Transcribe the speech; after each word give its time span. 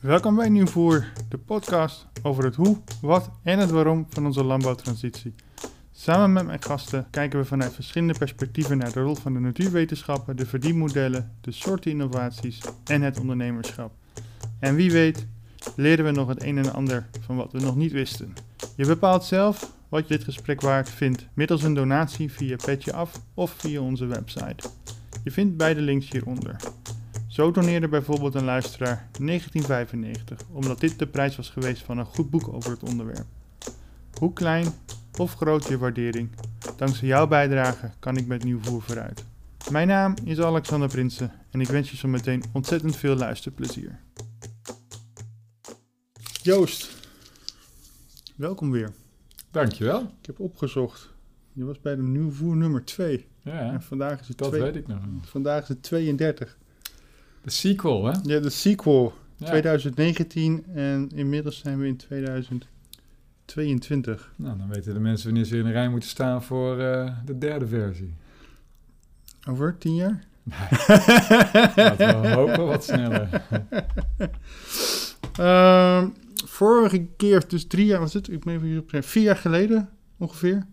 Welkom 0.00 0.36
bij 0.36 0.48
Nieuwvoer, 0.48 1.12
de 1.28 1.38
podcast 1.38 2.06
over 2.22 2.44
het 2.44 2.54
hoe, 2.54 2.78
wat 3.00 3.30
en 3.42 3.58
het 3.58 3.70
waarom 3.70 4.06
van 4.08 4.26
onze 4.26 4.44
landbouwtransitie. 4.44 5.34
Samen 5.92 6.32
met 6.32 6.46
mijn 6.46 6.62
gasten 6.62 7.06
kijken 7.10 7.38
we 7.38 7.44
vanuit 7.44 7.74
verschillende 7.74 8.18
perspectieven 8.18 8.78
naar 8.78 8.92
de 8.92 9.00
rol 9.00 9.14
van 9.14 9.32
de 9.32 9.38
natuurwetenschappen, 9.38 10.36
de 10.36 10.46
verdienmodellen, 10.46 11.32
de 11.40 11.52
soorten 11.52 11.90
innovaties 11.90 12.60
en 12.84 13.02
het 13.02 13.20
ondernemerschap. 13.20 13.92
En 14.58 14.74
wie 14.74 14.92
weet, 14.92 15.26
leren 15.76 16.04
we 16.04 16.10
nog 16.10 16.28
het 16.28 16.42
een 16.42 16.58
en 16.58 16.72
ander 16.72 17.06
van 17.20 17.36
wat 17.36 17.52
we 17.52 17.60
nog 17.60 17.76
niet 17.76 17.92
wisten. 17.92 18.34
Je 18.76 18.86
bepaalt 18.86 19.24
zelf 19.24 19.72
wat 19.88 20.08
je 20.08 20.16
dit 20.16 20.24
gesprek 20.24 20.60
waard 20.60 20.88
vindt 20.90 21.26
middels 21.34 21.62
een 21.62 21.74
donatie 21.74 22.32
via 22.32 22.56
Petje 22.64 22.92
Af 22.92 23.20
of 23.34 23.50
via 23.50 23.80
onze 23.80 24.06
website. 24.06 24.68
Je 25.24 25.30
vindt 25.30 25.56
beide 25.56 25.80
links 25.80 26.10
hieronder. 26.10 26.56
Zo 27.38 27.50
doneerde 27.50 27.88
bijvoorbeeld 27.88 28.34
een 28.34 28.44
luisteraar 28.44 29.08
1995, 29.18 30.40
omdat 30.52 30.80
dit 30.80 30.98
de 30.98 31.06
prijs 31.06 31.36
was 31.36 31.50
geweest 31.50 31.82
van 31.82 31.98
een 31.98 32.04
goed 32.04 32.30
boek 32.30 32.48
over 32.52 32.70
het 32.70 32.82
onderwerp. 32.82 33.26
Hoe 34.18 34.32
klein 34.32 34.66
of 35.18 35.34
groot 35.34 35.66
je 35.68 35.78
waardering, 35.78 36.30
dankzij 36.76 37.08
jouw 37.08 37.26
bijdrage 37.26 37.90
kan 37.98 38.16
ik 38.16 38.26
met 38.26 38.44
nieuw 38.44 38.58
voer 38.62 38.82
vooruit. 38.82 39.24
Mijn 39.70 39.88
naam 39.88 40.14
is 40.24 40.40
Alexander 40.40 40.88
Prinsen 40.88 41.32
en 41.50 41.60
ik 41.60 41.66
wens 41.68 41.90
je 41.90 41.96
zo 41.96 42.08
meteen 42.08 42.42
ontzettend 42.52 42.96
veel 42.96 43.16
luisterplezier. 43.16 44.00
Joost, 46.42 46.96
welkom 48.36 48.70
weer. 48.70 48.90
Dankjewel. 49.50 50.00
Ik 50.00 50.26
heb 50.26 50.40
opgezocht. 50.40 51.10
Je 51.52 51.64
was 51.64 51.80
bij 51.80 51.96
de 51.96 52.02
nieuw 52.02 52.30
voer 52.30 52.56
nummer 52.56 52.84
2. 52.84 53.26
Ja, 53.42 53.72
En 53.72 53.82
vandaag 53.82 54.20
is 54.20 54.28
het, 54.28 54.38
dat 54.38 54.48
twee- 54.48 54.60
weet 54.62 54.76
ik 54.76 54.86
nog. 54.86 54.98
vandaag 55.22 55.62
is 55.62 55.68
het 55.68 55.82
32. 55.82 56.58
De 57.48 57.54
sequel, 57.54 58.04
hè? 58.04 58.12
Ja, 58.22 58.40
de 58.40 58.50
sequel. 58.50 59.12
Ja. 59.36 59.46
2019 59.46 60.64
en 60.74 61.10
inmiddels 61.14 61.58
zijn 61.58 61.78
we 61.78 61.86
in 61.86 61.96
2022. 61.96 64.32
Nou, 64.36 64.58
dan 64.58 64.68
weten 64.68 64.94
de 64.94 65.00
mensen 65.00 65.26
wanneer 65.26 65.44
ze 65.44 65.56
in 65.56 65.64
de 65.64 65.70
rij 65.70 65.88
moeten 65.88 66.08
staan 66.08 66.42
voor 66.42 66.78
eh, 66.78 67.12
de 67.24 67.38
derde 67.38 67.66
versie. 67.66 68.14
Over 69.48 69.78
10 69.78 69.94
jaar? 69.94 70.24
Laten 71.76 72.20
we 72.20 72.28
hopen 72.40 72.66
wat 72.66 72.84
sneller. 72.84 73.28
Ehm, 75.38 76.08
vorige 76.44 77.06
keer, 77.16 77.48
dus 77.48 77.66
drie 77.66 77.86
jaar, 77.86 78.00
was 78.00 78.12
het? 78.12 78.28
Ik 78.28 78.44
ben 78.44 78.54
even 78.54 78.78
op 78.78 79.04
vier 79.04 79.22
jaar 79.22 79.36
geleden 79.36 79.88
ongeveer. 80.16 80.66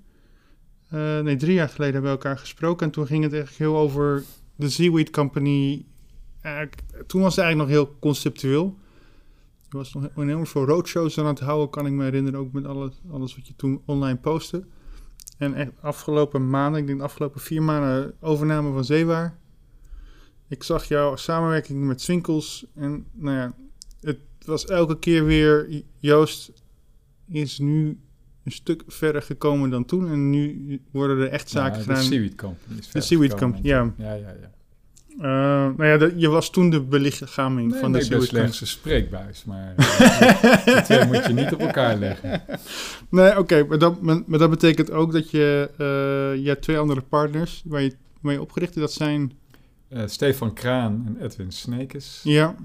Eh, 0.89 1.19
nee, 1.19 1.35
drie 1.35 1.53
jaar 1.53 1.69
geleden 1.69 1.93
hebben 1.93 2.11
we 2.11 2.17
elkaar 2.17 2.37
gesproken. 2.37 2.85
En 2.85 2.91
toen 2.91 3.07
ging 3.07 3.23
het 3.23 3.33
eigenlijk 3.33 3.63
heel 3.63 3.77
over 3.77 4.23
de 4.55 4.69
Seaweed 4.69 5.09
Company. 5.09 5.85
Eigenlijk- 6.45 7.07
toen 7.07 7.21
was 7.21 7.35
het 7.35 7.45
eigenlijk 7.45 7.71
nog 7.71 7.88
heel 7.88 7.97
conceptueel. 7.99 8.77
Je 9.69 9.77
was 9.77 9.93
nog 9.93 10.09
enorm 10.15 10.45
veel 10.47 10.65
roadshows 10.65 11.19
aan 11.19 11.25
het 11.25 11.39
houden, 11.39 11.69
kan 11.69 11.85
ik 11.85 11.91
me 11.91 12.03
herinneren. 12.03 12.39
Ook 12.39 12.51
met 12.51 12.65
alles, 12.65 13.01
alles 13.11 13.35
wat 13.35 13.47
je 13.47 13.53
toen 13.55 13.81
online 13.85 14.17
postte. 14.17 14.66
En 15.38 15.53
echt 15.53 15.71
afgelopen 15.81 16.49
maanden, 16.49 16.81
ik 16.81 16.88
denk 16.88 16.99
de 16.99 17.05
afgelopen 17.05 17.41
vier 17.41 17.63
maanden, 17.63 18.13
overname 18.19 18.73
van 18.73 18.85
Zeewaar. 18.85 19.38
Ik 20.47 20.63
zag 20.63 20.83
jouw 20.85 21.16
samenwerking 21.16 21.83
met 21.83 22.01
Swinkels. 22.01 22.66
En 22.75 23.05
nou 23.11 23.38
ja, 23.38 23.53
het 24.01 24.19
was 24.45 24.66
elke 24.66 24.99
keer 24.99 25.25
weer... 25.25 25.83
Joost 25.99 26.51
is 27.27 27.59
nu 27.59 27.99
een 28.43 28.51
stuk 28.51 28.83
verder 28.88 29.21
gekomen 29.21 29.69
dan 29.69 29.85
toen. 29.85 30.07
En 30.09 30.29
nu 30.29 30.81
worden 30.91 31.17
er 31.19 31.27
echt 31.29 31.49
zaken 31.49 31.77
Ja, 31.77 31.81
gedaan. 31.83 31.99
De 31.99 32.03
Seaweed 32.03 32.35
Company 32.35 32.79
De 32.91 33.01
Seaweed. 33.01 33.35
Company, 33.35 33.67
ja. 33.67 33.93
Ja, 33.97 34.13
ja, 34.13 34.29
ja. 34.29 34.51
Eh, 35.19 35.25
nou 35.77 35.85
ja, 35.85 36.09
je 36.16 36.30
was 36.30 36.49
toen 36.49 36.69
de 36.69 36.81
belichaming 36.81 37.71
Nee, 37.71 37.80
van 37.80 37.91
nee, 37.91 37.99
de 37.99 38.05
ik 38.05 38.11
ben 38.11 38.21
Seaweed 38.21 38.30
slechts 38.44 38.61
een 38.61 38.67
spreekbuis, 38.67 39.44
maar 39.45 39.73
eh, 39.77 40.66
die 40.73 40.81
twee 40.81 41.05
moet 41.05 41.25
je 41.25 41.33
niet 41.33 41.53
op 41.53 41.59
elkaar 41.59 41.97
leggen. 41.97 42.41
Nee, 43.09 43.38
oké, 43.38 43.63
maar, 43.63 43.77
dat, 43.77 44.02
maar 44.02 44.22
maar 44.25 44.39
dat 44.39 44.49
betekent 44.49 44.91
ook 44.91 45.11
dat 45.11 45.31
je... 45.31 45.69
eh, 45.78 46.44
je 46.44 46.47
hebt 46.50 46.62
twee 46.62 46.78
andere 46.78 47.01
partners 47.01 47.63
waar 47.66 47.81
je 47.81 47.95
mee 48.22 48.41
opgericht 48.41 48.75
hebt. 48.75 48.88
Dat 48.88 48.95
zijn... 48.95 49.31
Stefan 50.06 50.53
Kraan 50.53 51.03
en 51.07 51.25
Edwin 51.25 51.51
Snekes. 51.51 52.19
Ja, 52.23 52.56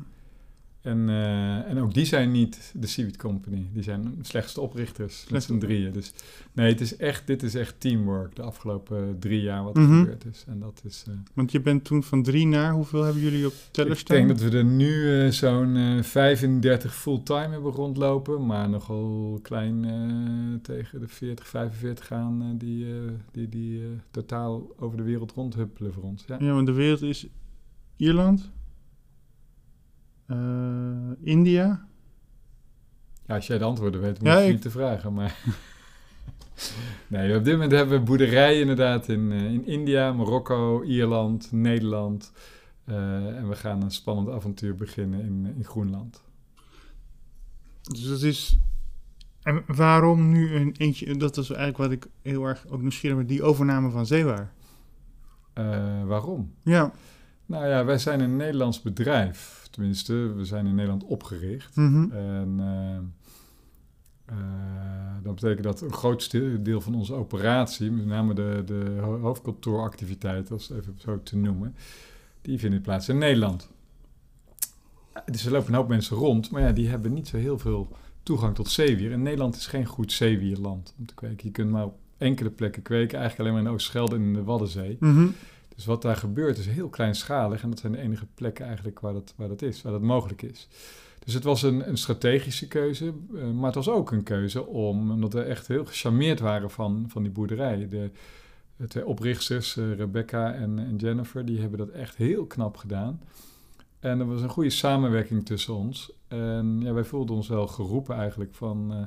En, 0.83 1.09
eh, 1.09 1.69
en 1.71 1.79
ook 1.79 1.95
die 1.95 2.05
zijn 2.05 2.31
niet 2.31 2.73
de 2.77 2.87
Seaweed 2.87 3.17
Company. 3.17 3.69
Die 3.73 3.83
zijn 3.83 4.19
slechts 4.23 4.55
de 4.55 4.61
oprichters 4.61 5.27
met 5.31 5.43
z'n 5.43 5.59
drieën. 5.59 5.93
Dus 5.93 6.13
nee, 6.53 6.69
het 6.71 6.81
is 6.81 6.97
echt, 6.97 7.27
dit 7.27 7.43
is 7.43 7.55
echt 7.55 7.75
teamwork 7.81 8.37
de 8.37 8.43
afgelopen 8.43 9.17
drie 9.19 9.41
jaar 9.43 9.65
wat 9.65 9.75
Mhm. 9.75 9.93
er 9.93 9.99
gebeurd 9.99 10.25
is. 10.25 10.45
En 10.49 10.59
dat 10.61 10.81
is... 10.85 11.05
eh, 11.09 11.15
want 11.35 11.53
je 11.53 11.61
bent 11.61 11.85
toen 11.85 12.03
van 12.03 12.23
drie 12.23 12.47
naar... 12.47 12.73
Hoeveel 12.73 13.03
hebben 13.03 13.23
jullie 13.23 13.47
op 13.47 13.53
teller 13.71 13.93
Ik 13.93 13.99
staan? 13.99 14.17
denk 14.17 14.29
dat 14.29 14.41
we 14.41 14.59
er 14.59 14.65
nu 14.65 15.21
eh, 15.25 15.31
zo'n 15.31 15.77
eh 15.77 16.03
35 16.03 16.95
fulltime 16.95 17.49
hebben 17.49 17.73
rondlopen, 17.73 18.47
maar 18.47 18.69
nogal 18.69 19.39
klein 19.43 19.87
tegen 20.63 21.01
de 21.01 21.09
40, 21.09 21.47
45 21.49 22.07
gaan 22.07 22.43
eh, 22.43 22.49
die, 22.59 22.87
die, 23.33 23.49
die 23.49 23.83
totaal 24.11 24.67
over 24.79 24.97
de 24.97 25.03
wereld 25.03 25.33
rondhuppelen 25.33 25.93
voor 25.93 26.03
ons. 26.03 26.25
Ja. 26.27 26.37
Ja, 26.41 26.53
want 26.53 26.67
de 26.67 26.73
wereld 26.73 27.03
is 27.03 27.27
Ierland, 27.97 28.51
India. 31.23 31.87
ja, 33.27 33.35
als 33.35 33.47
jij 33.47 33.59
de 33.59 33.65
antwoorden 33.65 34.01
weet, 34.01 34.19
moet 34.19 34.29
Ja, 34.29 34.39
je 34.39 34.47
ik- 34.47 34.53
niet 34.53 34.63
te 34.63 34.71
vragen. 34.71 35.13
Maar 35.15 35.37
nee, 37.09 37.37
op 37.37 37.45
dit 37.45 37.53
moment 37.53 37.73
hebben 37.73 37.99
we 37.99 38.05
boerderijen 38.05 38.61
inderdaad 38.61 39.09
in, 39.09 39.33
eh, 39.33 39.45
in 39.45 39.67
India, 39.67 40.13
Marokko, 40.13 40.83
Ierland, 40.83 41.53
Nederland. 41.53 42.33
Eh, 42.85 43.37
en 43.37 43.49
we 43.49 43.57
gaan 43.57 43.83
een 43.83 43.91
spannend 43.91 44.29
avontuur 44.29 44.75
beginnen 44.75 45.21
in, 45.21 45.55
in 45.57 45.65
Groenland. 45.65 46.23
Dus 47.83 48.09
dat 48.09 48.23
is... 48.23 48.59
En 49.43 49.63
waarom 49.67 50.31
nu 50.31 50.55
een 50.55 50.75
eentje... 50.79 51.17
Dat 51.17 51.37
is 51.37 51.51
eigenlijk 51.51 51.79
wat 51.79 51.91
ik 51.91 52.07
heel 52.23 52.45
erg 52.45 52.67
ook 52.69 52.81
nieuwsgierig 52.81 53.17
ben. 53.17 53.27
Die 53.27 53.43
overname 53.43 53.91
van 53.91 54.07
Zeewaar. 54.07 54.53
Eh, 55.53 56.05
waarom? 56.05 56.55
Ja. 56.63 56.93
Nou 57.51 57.67
ja, 57.67 57.85
wij 57.85 57.99
zijn 57.99 58.21
een 58.21 58.37
Nederlands 58.37 58.83
bedrijf. 58.83 59.69
Tenminste, 59.71 60.15
we 60.35 60.45
zijn 60.45 60.67
in 60.67 60.75
Nederland 60.75 61.05
opgericht. 61.05 61.77
Mhm. 61.77 62.11
En 62.13 62.55
eh, 62.59 62.97
eh, 64.37 65.15
dat 65.23 65.35
betekent 65.35 65.63
dat 65.63 65.81
een 65.81 65.93
groot 65.93 66.31
deel 66.65 66.81
van 66.81 66.95
onze 66.95 67.15
operatie, 67.15 67.91
met 67.91 68.07
name 68.07 68.35
de, 68.35 68.63
de 68.67 68.99
ho- 69.01 69.19
hoofdkantooractiviteiten, 69.21 70.53
als 70.55 70.69
het 70.69 70.79
even 70.79 70.95
zo 70.99 71.21
te 71.23 71.37
noemen, 71.37 71.75
die 72.43 72.59
vinden 72.59 72.81
plaats 72.81 73.09
in 73.09 73.19
Nederland. 73.19 73.69
Dus 75.25 75.45
er 75.45 75.53
lopen 75.53 75.69
een 75.69 75.75
hoop 75.79 75.89
mensen 75.89 76.17
rond, 76.17 76.51
maar 76.51 76.63
ja, 76.63 76.73
die 76.73 76.89
hebben 76.89 77.13
niet 77.13 77.29
zo 77.29 77.37
heel 77.37 77.59
veel 77.59 77.97
toegang 78.23 78.55
tot 78.55 78.69
zeewier. 78.71 79.13
En 79.13 79.23
Nederland 79.23 79.57
is 79.57 79.67
geen 79.67 79.87
goed 79.87 80.13
zeewierland 80.13 80.95
om 80.99 81.07
te 81.07 81.15
kweken. 81.15 81.47
Je 81.47 81.53
kunt 81.53 81.71
maar 81.71 81.85
op 81.85 81.99
enkele 82.19 82.51
plekken 82.51 82.83
kweken, 82.83 83.19
eigenlijk 83.19 83.49
alleen 83.49 83.63
maar 83.63 83.71
in 83.71 83.77
Oost-Schelde 83.79 84.15
en 84.15 84.23
in 84.23 84.33
de 84.33 84.43
Waddenzee. 84.45 84.97
Mhm. 85.01 85.27
Dus 85.81 85.89
wat 85.89 86.03
daar 86.03 86.17
gebeurt 86.17 86.59
is 86.59 86.67
heel 86.67 86.89
kleinschalig. 86.89 87.63
En 87.63 87.71
dat 87.71 87.79
zijn 87.79 87.93
de 87.93 87.99
enige 87.99 88.27
plekken 88.35 88.67
eigenlijk 88.67 89.01
waar 89.01 89.13
dat, 89.13 89.35
waar 89.37 89.49
dat 89.49 89.63
is, 89.63 89.83
waar 89.83 89.93
dat 89.93 90.01
mogelijk 90.01 90.43
is. 90.43 90.69
Dus 91.25 91.35
het 91.35 91.45
was 91.45 91.63
een, 91.63 91.89
een 91.89 91.97
strategische 91.97 92.69
keuze. 92.69 93.13
eh, 93.35 93.51
maar 93.51 93.67
het 93.67 93.75
was 93.75 93.89
ook 93.89 94.11
een 94.11 94.23
keuze 94.23 94.67
om, 94.67 95.11
omdat 95.11 95.33
we 95.33 95.43
echt 95.43 95.67
heel 95.67 95.85
gecharmeerd 95.85 96.41
waren 96.41 96.71
van, 96.71 97.05
van 97.09 97.23
die 97.23 97.33
boerderij. 97.33 97.89
De, 97.89 98.11
de 98.77 98.87
twee 98.87 99.07
oprichters, 99.07 99.77
eh, 99.77 99.95
Rebecca 99.95 100.53
en, 100.53 100.79
en 100.79 100.97
Jennifer, 100.97 101.45
die 101.45 101.61
hebben 101.61 101.79
dat 101.79 101.89
echt 101.89 102.17
heel 102.17 102.47
knap 102.47 102.77
gedaan. 102.77 103.21
En 104.01 104.21
er 104.21 104.27
was 104.27 104.43
een 104.43 104.49
goede 104.49 104.71
samenwerking 104.71 105.47
tussen 105.47 105.75
ons. 105.75 106.13
En 106.29 106.81
ja, 106.83 106.93
wij 106.93 107.05
voelden 107.05 107.37
ons 107.37 107.49
wel 107.49 107.67
geroepen 107.67 108.17
eigenlijk 108.17 108.55
van... 108.55 108.93
eh, 108.93 108.99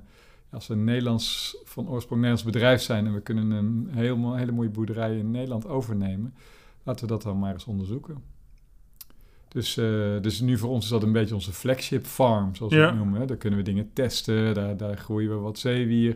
als 0.49 0.67
we 0.67 0.73
een 0.73 0.83
Nederlands, 0.83 1.57
van 1.63 1.89
oorsprong 1.89 2.21
Nederlands 2.21 2.51
bedrijf 2.51 2.81
zijn... 2.81 3.05
en 3.05 3.13
we 3.13 3.21
kunnen 3.21 3.51
een 3.51 3.89
hele 4.35 4.51
mooie 4.51 4.69
boerderij 4.69 5.17
in 5.17 5.31
Nederland 5.31 5.67
overnemen... 5.67 6.33
laten 6.83 7.05
we 7.05 7.11
dat 7.11 7.21
dan 7.21 7.39
maar 7.39 7.53
eens 7.53 7.65
onderzoeken. 7.65 8.17
Dus, 9.47 9.77
eh, 9.77 10.21
dus 10.21 10.39
nu 10.41 10.57
voor 10.57 10.69
ons 10.69 10.83
is 10.83 10.89
dat 10.91 11.03
een 11.03 11.11
beetje 11.11 11.33
onze 11.35 11.51
flagship 11.53 12.05
farm, 12.05 12.55
zoals 12.55 12.73
we 12.73 12.79
Ja. 12.79 12.85
het 12.85 12.95
noemen. 12.95 13.27
Daar 13.27 13.37
kunnen 13.37 13.59
we 13.59 13.65
dingen 13.65 13.89
testen, 13.93 14.53
daar, 14.53 14.77
daar 14.77 14.97
groeien 14.97 15.29
we 15.29 15.35
wat 15.35 15.59
zeewier. 15.59 16.15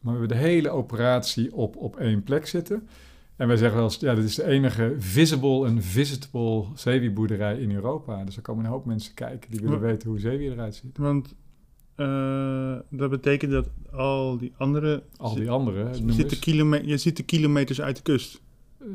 Maar 0.00 0.12
we 0.14 0.18
hebben 0.18 0.28
de 0.38 0.42
hele 0.44 0.70
operatie 0.70 1.54
op, 1.54 1.76
op 1.76 1.96
één 1.96 2.22
plek 2.22 2.46
zitten... 2.46 2.88
En 3.36 3.48
wij 3.48 3.56
zeggen 3.56 3.76
wel 3.76 3.86
eens, 3.86 3.96
ja, 3.96 4.14
dit 4.14 4.24
is 4.24 4.34
de 4.34 4.44
enige 4.44 4.94
visible 4.98 5.66
en 5.66 5.82
visitable 5.82 6.64
zeewierboerderij 6.74 7.58
in 7.58 7.72
Europa. 7.74 8.24
Dus 8.24 8.36
er 8.36 8.42
komen 8.42 8.64
een 8.64 8.70
hoop 8.70 8.84
mensen 8.84 9.14
kijken 9.14 9.50
die 9.50 9.60
willen 9.60 9.80
weten 9.80 10.08
hoe 10.08 10.18
zeewier 10.18 10.52
eruit 10.52 10.74
ziet. 10.74 10.98
Want 10.98 11.34
eh, 11.94 12.74
dat 12.90 13.10
betekent 13.10 13.52
dat 13.52 13.68
al 13.92 14.38
die 14.38 14.52
andere... 14.56 15.02
Al 15.16 15.34
die 15.34 15.50
andere, 15.50 15.88
zitten 15.94 16.24
eens, 16.24 16.38
kilome- 16.38 16.86
je 16.86 16.96
ziet 16.96 17.16
de 17.16 17.22
kilometers 17.22 17.80
uit 17.80 17.96
de 17.96 18.02
kust. 18.02 18.40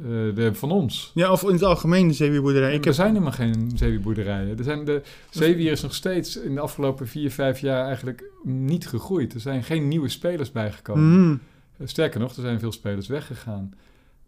Eh, 0.03 0.35
de, 0.35 0.49
van 0.53 0.71
ons. 0.71 1.11
Ja, 1.13 1.31
of 1.31 1.43
in 1.43 1.51
het 1.51 1.63
algemeen 1.63 2.07
de 2.07 2.13
zeewierboerderij. 2.13 2.73
Ik 2.73 2.79
er 2.79 2.85
heb, 2.85 2.93
zijn 2.93 3.07
helemaal 3.07 3.31
geen 3.31 3.71
zeewierboerderijen. 3.75 4.57
Er 4.57 4.63
zijn 4.63 4.85
de 4.85 5.01
zeewier 5.29 5.71
is 5.71 5.81
nog 5.81 5.95
steeds 5.95 6.37
in 6.37 6.53
de 6.53 6.59
afgelopen 6.59 7.07
vier, 7.07 7.31
vijf 7.31 7.59
jaar 7.59 7.85
eigenlijk 7.85 8.23
niet 8.43 8.87
gegroeid. 8.87 9.33
Er 9.33 9.39
zijn 9.39 9.63
geen 9.63 9.87
nieuwe 9.87 10.09
spelers 10.09 10.51
bijgekomen. 10.51 11.21
Mhm. 11.21 11.37
Eh, 11.77 11.87
Sterker 11.87 12.19
nog, 12.19 12.35
er 12.35 12.41
zijn 12.41 12.59
veel 12.59 12.71
spelers 12.71 13.07
weggegaan. 13.07 13.73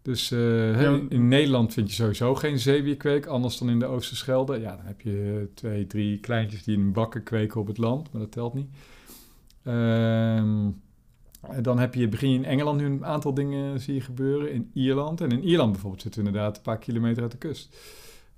Dus 0.02 0.30
uh, 0.30 0.80
Ja. 0.82 1.00
in 1.08 1.28
Nederland 1.28 1.72
vind 1.72 1.88
je 1.88 1.94
sowieso 1.94 2.34
geen 2.34 2.58
zeewierkweek, 2.58 3.26
anders 3.26 3.58
dan 3.58 3.70
in 3.70 3.78
de 3.78 3.86
Oosterschelde. 3.86 4.60
Ja, 4.60 4.76
dan 4.76 4.84
heb 4.86 5.00
je 5.00 5.48
twee, 5.54 5.86
drie 5.86 6.18
kleintjes 6.18 6.62
die 6.64 6.76
in 6.76 6.92
bakken 6.92 7.22
kweken 7.22 7.60
op 7.60 7.66
het 7.66 7.78
land, 7.78 8.12
maar 8.12 8.20
dat 8.20 8.32
telt 8.32 8.54
niet. 8.54 8.68
Ehm, 9.64 10.68
dan 11.62 11.78
heb 11.78 11.94
je, 11.94 12.08
begin 12.08 12.30
je 12.30 12.36
in 12.36 12.44
Engeland 12.44 12.80
nu 12.80 12.84
een 12.86 13.04
aantal 13.04 13.34
dingen 13.34 13.80
zie 13.80 13.94
je 13.94 14.00
gebeuren. 14.00 14.52
In 14.52 14.70
Ierland. 14.74 15.20
En 15.20 15.30
in 15.30 15.42
Ierland 15.44 15.72
bijvoorbeeld 15.72 16.02
zitten 16.02 16.20
we 16.20 16.26
inderdaad 16.26 16.56
een 16.56 16.62
paar 16.62 16.78
kilometer 16.78 17.22
uit 17.22 17.32
de 17.32 17.38
kust. 17.38 17.76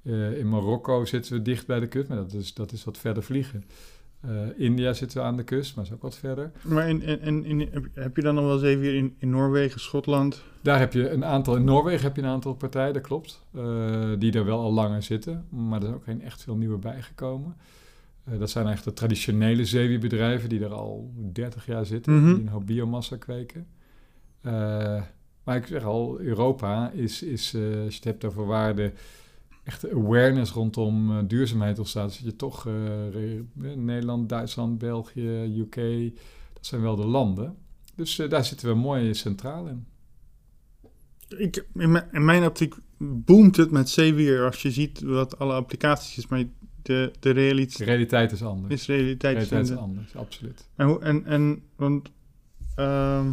Eh, 0.03 0.39
in 0.39 0.49
Marokko 0.49 1.05
zitten 1.05 1.33
we 1.33 1.43
dicht 1.43 1.67
bij 1.67 1.81
de 1.81 1.87
kust, 1.87 2.09
maar 2.09 2.17
dat 2.17 2.33
is, 2.33 2.55
dat 2.55 2.73
is 2.73 2.85
wat 2.85 2.99
verder 2.99 3.23
vliegen. 3.23 3.65
Eh, 4.21 4.31
India 4.57 4.93
zitten 4.93 5.19
we 5.21 5.25
aan 5.27 5.37
de 5.37 5.43
kust, 5.45 5.77
maar 5.77 5.85
is 5.85 5.93
ook 5.93 6.03
wat 6.03 6.17
verder. 6.17 6.53
Maar 6.63 6.89
in, 6.89 7.03
in, 7.03 7.45
in, 7.45 7.69
heb- 7.95 8.17
je 8.17 8.23
dan 8.23 8.35
nog 8.35 8.45
wel 8.45 8.53
eens 8.55 8.63
even 8.63 8.95
in, 8.95 9.15
in 9.19 9.31
Noorwegen, 9.31 9.81
Schotland? 9.81 10.43
Daar 10.61 10.79
heb 10.79 10.93
je 10.93 11.11
een 11.11 11.25
aantal, 11.25 11.57
in 11.57 11.65
Noorwegen 11.65 12.03
heb 12.03 12.17
je 12.17 12.23
een 12.23 12.29
aantal 12.29 12.55
partijen, 12.55 12.93
dat 12.95 13.03
klopt, 13.03 13.45
eh, 13.55 14.11
die 14.19 14.33
er 14.33 14.45
wel 14.45 14.59
al 14.61 14.73
langer 14.73 15.03
zitten, 15.03 15.47
maar 15.49 15.79
er 15.79 15.83
zijn 15.83 15.95
ook 15.95 16.05
geen 16.05 16.23
echt 16.23 16.43
veel 16.43 16.57
nieuwe 16.57 16.79
bijgekomen. 16.79 17.57
Eh, 18.25 18.39
dat 18.39 18.51
zijn 18.51 18.67
eigenlijk 18.67 18.97
de 18.97 19.03
traditionele 19.05 19.65
zeewierbedrijven 19.65 20.49
die 20.49 20.65
er 20.65 20.73
al 20.73 21.13
30 21.33 21.67
jaar 21.67 21.87
zitten, 21.87 22.15
Mhm. 22.17 22.35
die 22.35 22.43
een 22.43 22.49
hoop 22.49 22.67
biomassa 22.67 23.17
kweken. 23.17 23.67
Eh, 24.41 25.03
maar 25.45 25.57
ik 25.57 25.67
zeg 25.67 25.85
al, 25.85 26.21
Europa 26.21 26.91
is, 26.91 27.23
is 27.23 27.55
eh, 27.55 27.63
als 27.63 27.93
je 27.93 27.95
het 27.95 28.05
hebt 28.05 28.25
over 28.25 28.47
waarde, 28.47 28.93
echte 29.65 29.91
awareness 29.91 30.53
rondom 30.53 31.27
duurzaamheid 31.27 31.79
ontstaat. 31.79 32.09
Dus 32.09 32.19
je 32.19 32.37
toch 32.37 32.69
Nederland, 33.77 34.29
Duitsland, 34.29 34.79
België, 34.79 35.59
UK, 35.59 35.77
dat 36.53 36.67
zijn 36.67 36.83
wel 36.83 36.97
de 36.97 37.07
landen. 37.07 37.57
Dus 37.95 38.17
daar 38.29 38.45
zitten 38.45 38.69
we 38.69 38.75
mooi 38.75 39.15
centraal 39.15 39.67
in. 39.67 39.87
Ik, 41.29 41.67
in, 41.75 41.91
mijn, 41.93 42.09
in 42.13 42.25
mijn 42.25 42.45
optiek 42.45 42.75
boomt 42.99 43.57
het 43.57 43.71
met 43.71 43.89
zeewier 43.89 44.45
als 44.45 44.63
je 44.63 44.71
ziet 44.71 45.01
wat 45.01 45.39
alle 45.39 45.53
applicaties 45.55 46.19
is. 46.19 46.27
Maar 46.27 46.45
de, 46.83 47.13
de 47.21 47.31
realiteit 47.31 47.79
De 47.79 47.85
realiteit 47.85 48.33
is 48.33 48.43
anders. 48.43 48.73
is 48.75 48.87
realiteit. 48.87 49.35
Realiteit 49.35 49.69
is 49.71 49.77
anders, 49.77 50.17
absoluut. 50.17 50.69
en, 50.77 50.87
hoe- 50.87 51.01
en, 51.01 51.25
en 51.25 51.63
want... 51.77 52.11
ehm, 52.77 53.33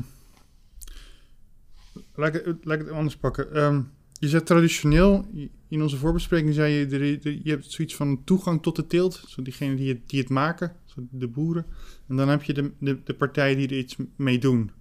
laat, 2.16 2.36
ik, 2.36 2.46
het- 2.46 2.66
laat 2.66 2.80
ik 2.80 2.86
het 2.86 2.96
anders 2.96 3.16
pakken. 3.18 3.54
Ehm, 3.54 3.82
je 4.20 4.28
zegt 4.28 4.46
traditioneel, 4.46 5.26
in 5.68 5.82
onze 5.82 5.98
voorbespreking 5.98 6.54
zei 6.54 6.74
je, 6.74 7.40
je 7.44 7.50
hebt 7.50 7.72
zoiets 7.72 7.96
van 7.96 8.24
toegang 8.24 8.62
tot 8.62 8.76
de 8.76 8.88
teelt. 8.88 9.24
Zo 9.28 9.42
diegenen 9.42 9.76
die 9.76 9.90
het, 9.90 10.10
die 10.10 10.20
het 10.20 10.30
maken, 10.30 10.76
zo 10.86 11.08
de 11.12 11.28
boeren. 11.28 11.66
En 12.08 12.16
dan 12.16 12.28
heb 12.30 12.44
je 12.44 12.54
de, 12.54 12.72
de, 12.80 13.04
de 13.04 13.14
partijen 13.14 13.58
die 13.58 13.68
er 13.68 13.78
iets 13.78 13.96
mee 14.16 14.40
doen. 14.40 14.72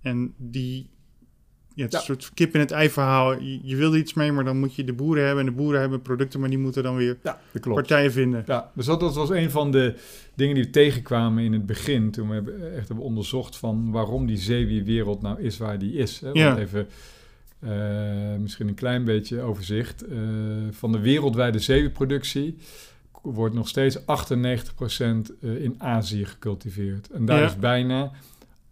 En 0.00 0.34
die, 0.36 0.90
ja, 1.74 1.84
het 1.84 1.92
is 1.92 2.06
Ja. 2.06 2.14
een 2.14 2.20
soort 2.20 2.34
kip 2.34 2.54
in 2.54 2.60
het 2.60 2.70
ei 2.70 2.90
verhaal. 2.90 3.40
Je, 3.40 3.58
je 3.62 3.76
wil 3.76 3.94
iets 3.94 4.14
mee, 4.14 4.32
maar 4.32 4.44
dan 4.44 4.58
moet 4.58 4.74
je 4.74 4.84
de 4.84 4.92
boeren 4.92 5.24
hebben. 5.26 5.46
En 5.46 5.50
de 5.50 5.56
boeren 5.56 5.80
hebben 5.80 6.02
producten, 6.02 6.40
maar 6.40 6.48
die 6.48 6.58
moeten 6.58 6.82
dan 6.82 6.96
weer 6.96 7.18
Ja, 7.22 7.40
partijen 7.60 8.12
vinden. 8.12 8.42
Ja, 8.46 8.70
dus 8.74 8.86
dat, 8.86 9.00
dat 9.00 9.14
was 9.14 9.30
een 9.30 9.50
van 9.50 9.70
de 9.70 9.94
dingen 10.34 10.54
die 10.54 10.64
we 10.64 10.70
tegenkwamen 10.70 11.44
in 11.44 11.52
het 11.52 11.66
begin. 11.66 12.10
Toen 12.10 12.28
we 12.28 12.34
hebben- 12.34 12.74
echt 12.76 12.86
hebben 12.88 13.04
onderzocht 13.06 13.56
van 13.56 13.90
waarom 13.90 14.26
die 14.26 14.36
zeewierwereld 14.38 15.22
nou 15.22 15.40
is 15.42 15.58
waar 15.58 15.78
die 15.78 15.92
is. 15.92 16.20
Hè? 16.20 16.30
Ja. 16.32 16.58
even 16.58 16.88
eh, 17.58 17.70
misschien 18.40 18.68
een 18.68 18.74
klein 18.74 19.04
beetje 19.04 19.40
overzicht. 19.40 20.06
Eh, 20.06 20.18
van 20.70 20.92
de 20.92 21.00
wereldwijde 21.00 21.58
zeewierproductie 21.58 22.56
wordt 23.22 23.54
nog 23.54 23.68
steeds 23.68 23.98
98% 24.06 25.32
eh, 25.40 25.62
in 25.62 25.74
Azië 25.78 26.24
gecultiveerd. 26.24 27.10
En 27.10 27.24
daar 27.24 27.38
Ja. 27.40 27.46
is 27.46 27.56
bijna 27.56 28.10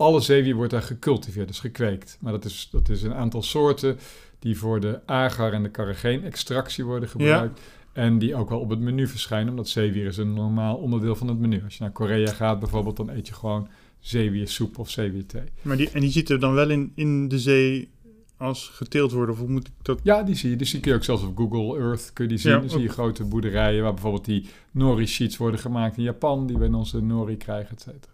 alle 0.00 0.20
zeewier 0.20 0.54
wordt 0.54 0.70
daar 0.70 0.82
gecultiveerd, 0.82 1.48
dus 1.48 1.60
gekweekt. 1.60 2.18
Maar 2.20 2.32
dat 2.32 2.44
is, 2.44 2.68
dat 2.72 2.88
is 2.88 3.02
een 3.02 3.14
aantal 3.14 3.42
soorten 3.42 3.98
die 4.38 4.58
voor 4.58 4.80
de 4.80 5.00
agar 5.06 5.52
en 5.52 5.62
de 5.62 5.70
carrageen 5.70 6.24
extractie 6.24 6.84
worden 6.84 7.08
gebruikt. 7.08 7.60
En 7.92 8.18
die 8.18 8.34
ook 8.34 8.48
wel 8.48 8.60
op 8.60 8.70
het 8.70 8.78
menu 8.78 9.06
verschijnen, 9.06 9.50
omdat 9.50 9.68
zeewier 9.68 10.06
is 10.06 10.16
een 10.16 10.32
normaal 10.32 10.76
onderdeel 10.76 11.16
van 11.16 11.28
het 11.28 11.38
menu. 11.38 11.62
Als 11.64 11.76
je 11.76 11.82
naar 11.82 11.92
Korea 11.92 12.32
gaat 12.32 12.60
bijvoorbeeld, 12.60 12.96
dan 12.96 13.10
eet 13.10 13.26
je 13.26 13.34
gewoon 13.34 13.68
zeewiersoep 13.98 14.78
of 14.78 14.90
zeewierthee. 14.90 15.48
Maar 15.62 15.76
die, 15.76 15.90
en 15.90 16.00
die 16.00 16.10
zitten 16.10 16.34
er 16.34 16.40
dan 16.40 16.54
wel 16.54 16.70
in, 16.70 16.92
in 16.94 17.28
de 17.28 17.38
zee 17.38 17.88
als 18.36 18.68
geteeld 18.68 19.12
worden? 19.12 19.34
Of 19.34 19.40
hoe 19.40 19.48
moet 19.48 19.66
ik 19.66 19.72
dat... 19.82 20.00
Ja, 20.02 20.22
die 20.22 20.34
zie 20.34 20.50
je. 20.50 20.56
Dus 20.56 20.70
die 20.70 20.80
kun 20.80 20.90
je 20.90 20.96
ook 20.96 21.04
zelfs 21.04 21.22
op 21.22 21.36
Google 21.36 21.78
Earth 21.78 22.10
kun 22.12 22.24
je 22.24 22.30
die 22.30 22.38
zien. 22.38 22.52
Ja, 22.52 22.58
dan 22.58 22.70
zie 22.70 22.80
je 22.80 22.88
ook. 22.88 22.92
grote 22.92 23.24
boerderijen 23.24 23.82
waar 23.82 23.92
bijvoorbeeld 23.92 24.24
die 24.24 24.48
nori 24.70 25.06
sheets 25.06 25.36
worden 25.36 25.60
gemaakt 25.60 25.96
in 25.96 26.02
Japan, 26.02 26.46
die 26.46 26.58
we 26.58 26.64
in 26.64 26.74
onze 26.74 27.00
nori 27.00 27.36
krijgen, 27.36 27.76
et 27.76 27.80
cetera. 27.80 28.12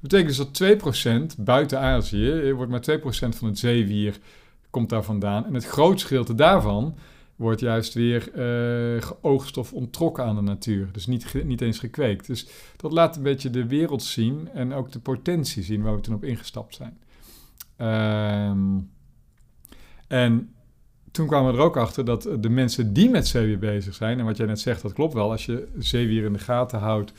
Dat 0.00 0.10
betekent 0.10 0.52
dus 0.52 0.80
dat 0.82 1.36
2% 1.36 1.38
buiten 1.38 1.80
Azië, 1.80 2.52
wordt 2.52 2.70
maar 2.70 2.98
2% 3.00 3.02
van 3.36 3.48
het 3.48 3.58
zeewier 3.58 4.18
komt 4.70 4.88
daar 4.88 5.04
vandaan. 5.04 5.46
En 5.46 5.54
het 5.54 5.66
grootste 5.66 6.06
gedeelte 6.06 6.34
daarvan 6.34 6.94
wordt 7.36 7.60
juist 7.60 7.94
weer 7.94 8.32
eh, 8.32 9.02
geoogst 9.02 9.56
of 9.56 9.72
onttrokken 9.72 10.24
aan 10.24 10.34
de 10.34 10.42
natuur. 10.42 10.88
Dus 10.92 11.06
niet, 11.06 11.44
niet 11.44 11.60
eens 11.60 11.78
gekweekt. 11.78 12.26
Dus 12.26 12.46
dat 12.76 12.92
laat 12.92 13.16
een 13.16 13.22
beetje 13.22 13.50
de 13.50 13.66
wereld 13.66 14.02
zien 14.02 14.48
en 14.54 14.72
ook 14.72 14.92
de 14.92 15.00
potentie 15.00 15.62
zien 15.62 15.82
waar 15.82 15.94
we 15.94 16.00
toen 16.00 16.14
op 16.14 16.24
ingestapt 16.24 16.74
zijn. 16.74 16.98
Ehm, 17.76 18.78
en 20.08 20.54
toen 21.10 21.26
kwamen 21.26 21.52
we 21.52 21.58
er 21.58 21.64
ook 21.64 21.76
achter 21.76 22.04
dat 22.04 22.28
de 22.40 22.48
mensen 22.48 22.92
die 22.92 23.10
met 23.10 23.26
zeewier 23.26 23.58
bezig 23.58 23.94
zijn, 23.94 24.18
en 24.18 24.24
wat 24.24 24.36
jij 24.36 24.46
net 24.46 24.60
zegt, 24.60 24.82
dat 24.82 24.92
klopt 24.92 25.14
wel. 25.14 25.30
Als 25.30 25.46
je 25.46 25.68
zeewier 25.78 26.24
in 26.24 26.32
de 26.32 26.38
gaten 26.38 26.78
houdt, 26.78 27.12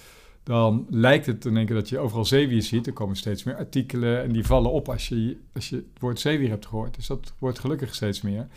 dan 0.51 0.86
lijkt 0.89 1.25
het 1.25 1.45
in 1.45 1.57
één 1.57 1.65
keer 1.65 1.75
dat 1.75 1.89
je 1.89 2.00
overal 2.00 2.25
zeewier 2.25 2.62
ziet. 2.62 2.88
Er 2.88 2.94
komen 2.94 3.15
steeds 3.15 3.44
meer 3.44 3.56
artikelen 3.56 4.24
en 4.24 4.31
die 4.31 4.45
vallen 4.45 4.71
op 4.71 4.89
als 4.89 5.07
je, 5.07 5.38
als 5.53 5.69
je 5.69 5.75
het 5.75 6.00
woord 6.00 6.19
zeewier 6.19 6.50
hebt 6.50 6.65
gehoord. 6.65 6.95
Dus 6.95 7.07
dat 7.07 7.33
wordt 7.38 7.59
gelukkig 7.59 7.95
steeds 7.95 8.21
meer. 8.21 8.48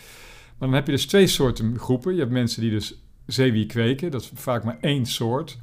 Maar 0.59 0.69
dan 0.69 0.73
heb 0.73 0.87
je 0.87 0.93
dus 0.93 1.07
twee 1.07 1.27
soorten 1.27 1.79
groepen. 1.79 2.13
Je 2.13 2.19
hebt 2.19 2.33
mensen 2.33 2.61
die 2.61 2.71
dus 2.71 2.99
zeewier 3.27 3.67
kweken. 3.67 4.11
Dat 4.11 4.21
is 4.21 4.31
vaak 4.35 4.65
maar 4.65 4.79
één 4.81 5.07
soort. 5.07 5.59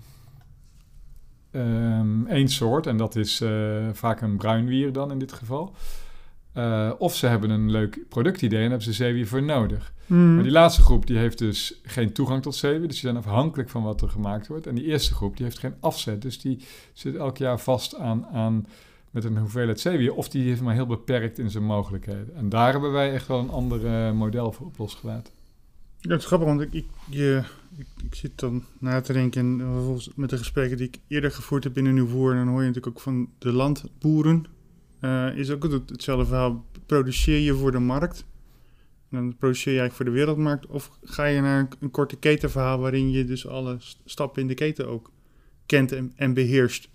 Ehm 1.52 2.26
één 2.26 2.50
soort 2.50 2.88
en 2.88 2.98
dat 2.98 3.16
is 3.16 3.42
eh, 3.42 3.88
vaak 3.94 4.22
een 4.22 4.38
bruinwier 4.38 4.92
dan 4.92 5.12
in 5.12 5.20
dit 5.20 5.34
geval. 5.34 5.76
Eh, 6.54 6.92
of 6.98 7.16
ze 7.16 7.28
hebben 7.28 7.50
een 7.50 7.72
leuk 7.72 8.00
productidee 8.10 8.60
en 8.64 8.70
hebben 8.70 8.84
ze 8.84 8.94
zeewier 8.94 9.28
voor 9.28 9.44
nodig. 9.44 9.94
Hmm. 10.06 10.34
Maar 10.34 10.44
die 10.44 10.52
laatste 10.52 10.82
groep 10.82 11.08
die 11.08 11.18
heeft 11.18 11.38
dus 11.38 11.80
geen 11.84 12.14
toegang 12.14 12.42
tot 12.42 12.56
zeewier. 12.56 12.88
Dus 12.88 13.02
die 13.02 13.10
zijn 13.10 13.18
afhankelijk 13.18 13.70
van 13.70 13.84
wat 13.84 14.02
er 14.02 14.10
gemaakt 14.10 14.48
wordt. 14.48 14.68
En 14.68 14.76
die 14.76 14.86
eerste 14.86 15.14
groep 15.14 15.38
die 15.38 15.46
heeft 15.46 15.60
geen 15.60 15.76
afzet. 15.80 16.22
Dus 16.22 16.40
die 16.40 16.60
zit 16.94 17.16
elk 17.16 17.38
jaar 17.38 17.60
vast 17.60 17.96
aan, 17.96 18.26
aan 18.26 18.66
met 19.12 19.24
een 19.24 19.38
hoeveelheid 19.38 19.80
zeewier. 19.80 20.14
Of 20.14 20.30
die 20.30 20.44
heeft 20.44 20.62
maar 20.62 20.74
heel 20.74 20.86
beperkt 20.86 21.40
in 21.40 21.50
zijn 21.50 21.64
mogelijkheden. 21.64 22.36
En 22.36 22.50
daar 22.50 22.72
hebben 22.72 22.92
wij 22.92 23.14
echt 23.14 23.28
wel 23.28 23.40
een 23.40 23.50
ander 23.50 23.86
eh, 23.86 24.12
model 24.12 24.52
voor 24.52 24.66
op 24.66 24.78
losgelaten. 24.78 25.34
Ja, 26.00 26.12
het 26.12 26.20
is 26.20 26.26
grappig, 26.26 26.48
want 26.48 26.62
ik, 26.62 26.74
ik, 26.74 26.86
je, 27.10 27.44
ik, 27.78 27.88
ik 28.04 28.16
zit 28.16 28.40
dan 28.40 28.64
na 28.80 29.02
te 29.02 29.14
denken 29.14 29.42
en 29.42 29.58
vervolgens 29.74 30.10
met 30.16 30.30
de 30.30 30.38
gesprekken 30.38 30.78
die 30.78 30.88
ik 30.88 31.00
eerder 31.08 31.32
gevoerd 31.32 31.64
heb 31.64 31.74
binnen 31.74 31.94
Nieuwvoer, 31.94 32.32
en 32.32 32.38
dan 32.38 32.48
hoor 32.48 32.62
je 32.62 32.68
natuurlijk 32.68 32.98
ook 32.98 33.04
van 33.04 33.30
de 33.38 33.52
landboeren, 33.52 34.46
eh, 35.02 35.38
is 35.38 35.50
ook 35.50 35.64
het, 35.64 35.90
hetzelfde 35.90 36.26
verhaal. 36.26 36.66
Produceer 36.86 37.40
je 37.40 37.54
voor 37.54 37.72
de 37.72 37.80
markt, 37.80 38.26
dan 39.10 39.36
produceer 39.38 39.74
je 39.74 39.80
eigenlijk 39.80 39.94
voor 39.94 40.06
de 40.06 40.22
wereldmarkt, 40.22 40.66
of 40.66 40.92
ga 41.04 41.26
je 41.26 41.42
naar 41.42 41.68
een, 41.80 41.92
korte 41.92 42.16
ketenverhaal 42.16 42.80
waarin 42.80 43.12
je 43.12 43.26
dus 43.26 43.48
alle 43.48 43.76
st- 43.80 44.02
stappen 44.06 44.42
in 44.42 44.48
de 44.48 44.54
keten 44.54 44.88
ook 44.88 45.12
kent 45.66 45.94
en, 46.16 46.34
beheerst. 46.34 46.90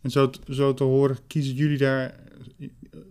En 0.00 0.10
zo, 0.10 0.30
zo 0.50 0.74
te 0.74 0.84
horen, 0.84 1.18
kiezen 1.26 1.54
jullie 1.54 1.78
daar 1.78 2.14
eh, 2.58 2.68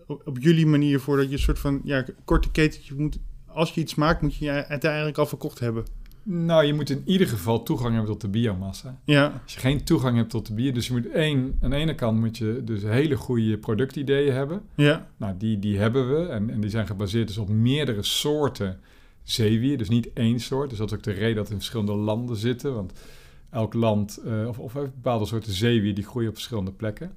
op, 0.08 0.38
jullie 0.39 0.65
manier 0.65 1.00
voor 1.00 1.17
dat 1.17 1.25
je 1.25 1.34
een 1.34 1.39
soort 1.39 1.60
van 1.60 1.82
ja, 1.84 2.06
korte 2.25 2.51
ketentje 2.51 2.96
moet 2.96 3.20
als 3.46 3.74
je 3.74 3.82
iets 3.82 3.96
maakt, 3.96 4.22
moet 4.22 4.36
je 4.36 4.50
het 4.50 4.84
eigenlijk 4.84 5.17
al 5.17 5.25
verkocht 5.25 5.60
hebben. 5.60 5.86
Nou, 6.29 6.65
je 6.65 6.74
moet 6.74 6.89
in 6.89 7.01
ieder 7.05 7.27
geval 7.27 7.63
toegang 7.63 7.93
hebben 7.93 8.12
tot 8.12 8.22
de 8.22 8.27
biomassa. 8.27 9.00
Ja, 9.03 9.41
Als 9.43 9.53
je 9.53 9.60
geen 9.60 9.84
toegang 9.84 10.17
hebt 10.17 10.29
tot 10.29 10.48
de 10.48 10.53
bier, 10.53 10.74
dus 10.74 10.88
je 10.88 10.93
moet 10.93 11.10
één, 11.10 11.57
aan 11.62 11.69
de 11.69 11.75
ene 11.75 11.96
kant 11.96 12.19
moet 12.19 12.38
je 12.38 12.62
dus 12.65 12.81
hele 12.81 13.15
goede 13.15 13.57
productideeën 13.57 14.34
hebben. 14.34 14.62
ja, 14.75 15.07
Nou, 15.17 15.38
die, 15.38 15.60
die 15.60 15.77
hebben 15.77 16.10
we 16.10 16.27
en, 16.27 16.50
en 16.50 16.62
die 16.62 16.69
zijn 16.69 16.88
gebaseerd 16.88 17.27
dus 17.27 17.38
op 17.38 17.50
meerdere 17.50 18.03
soorten 18.03 18.79
zeewier, 19.24 19.77
dus 19.77 19.89
niet 19.89 20.13
één 20.13 20.39
soort. 20.39 20.69
Dus 20.69 20.77
dat 20.77 20.91
is 20.91 20.98
ook 20.98 21.03
de 21.03 21.12
reden 21.12 21.36
dat 21.36 21.48
we 21.48 21.53
in 21.53 21.60
verschillende 21.60 21.96
landen 21.96 22.36
zitten, 22.36 22.74
want 22.74 22.93
elk 23.50 23.74
land 23.74 24.17
eh, 24.17 24.48
of, 24.48 24.60
of 24.60 24.74
heeft 24.74 24.93
bepaalde 24.93 25.25
soorten 25.25 25.53
zeewier 25.53 25.96
die 25.96 26.05
groeien 26.05 26.29
op 26.29 26.36
verschillende 26.36 26.72
plekken. 26.72 27.12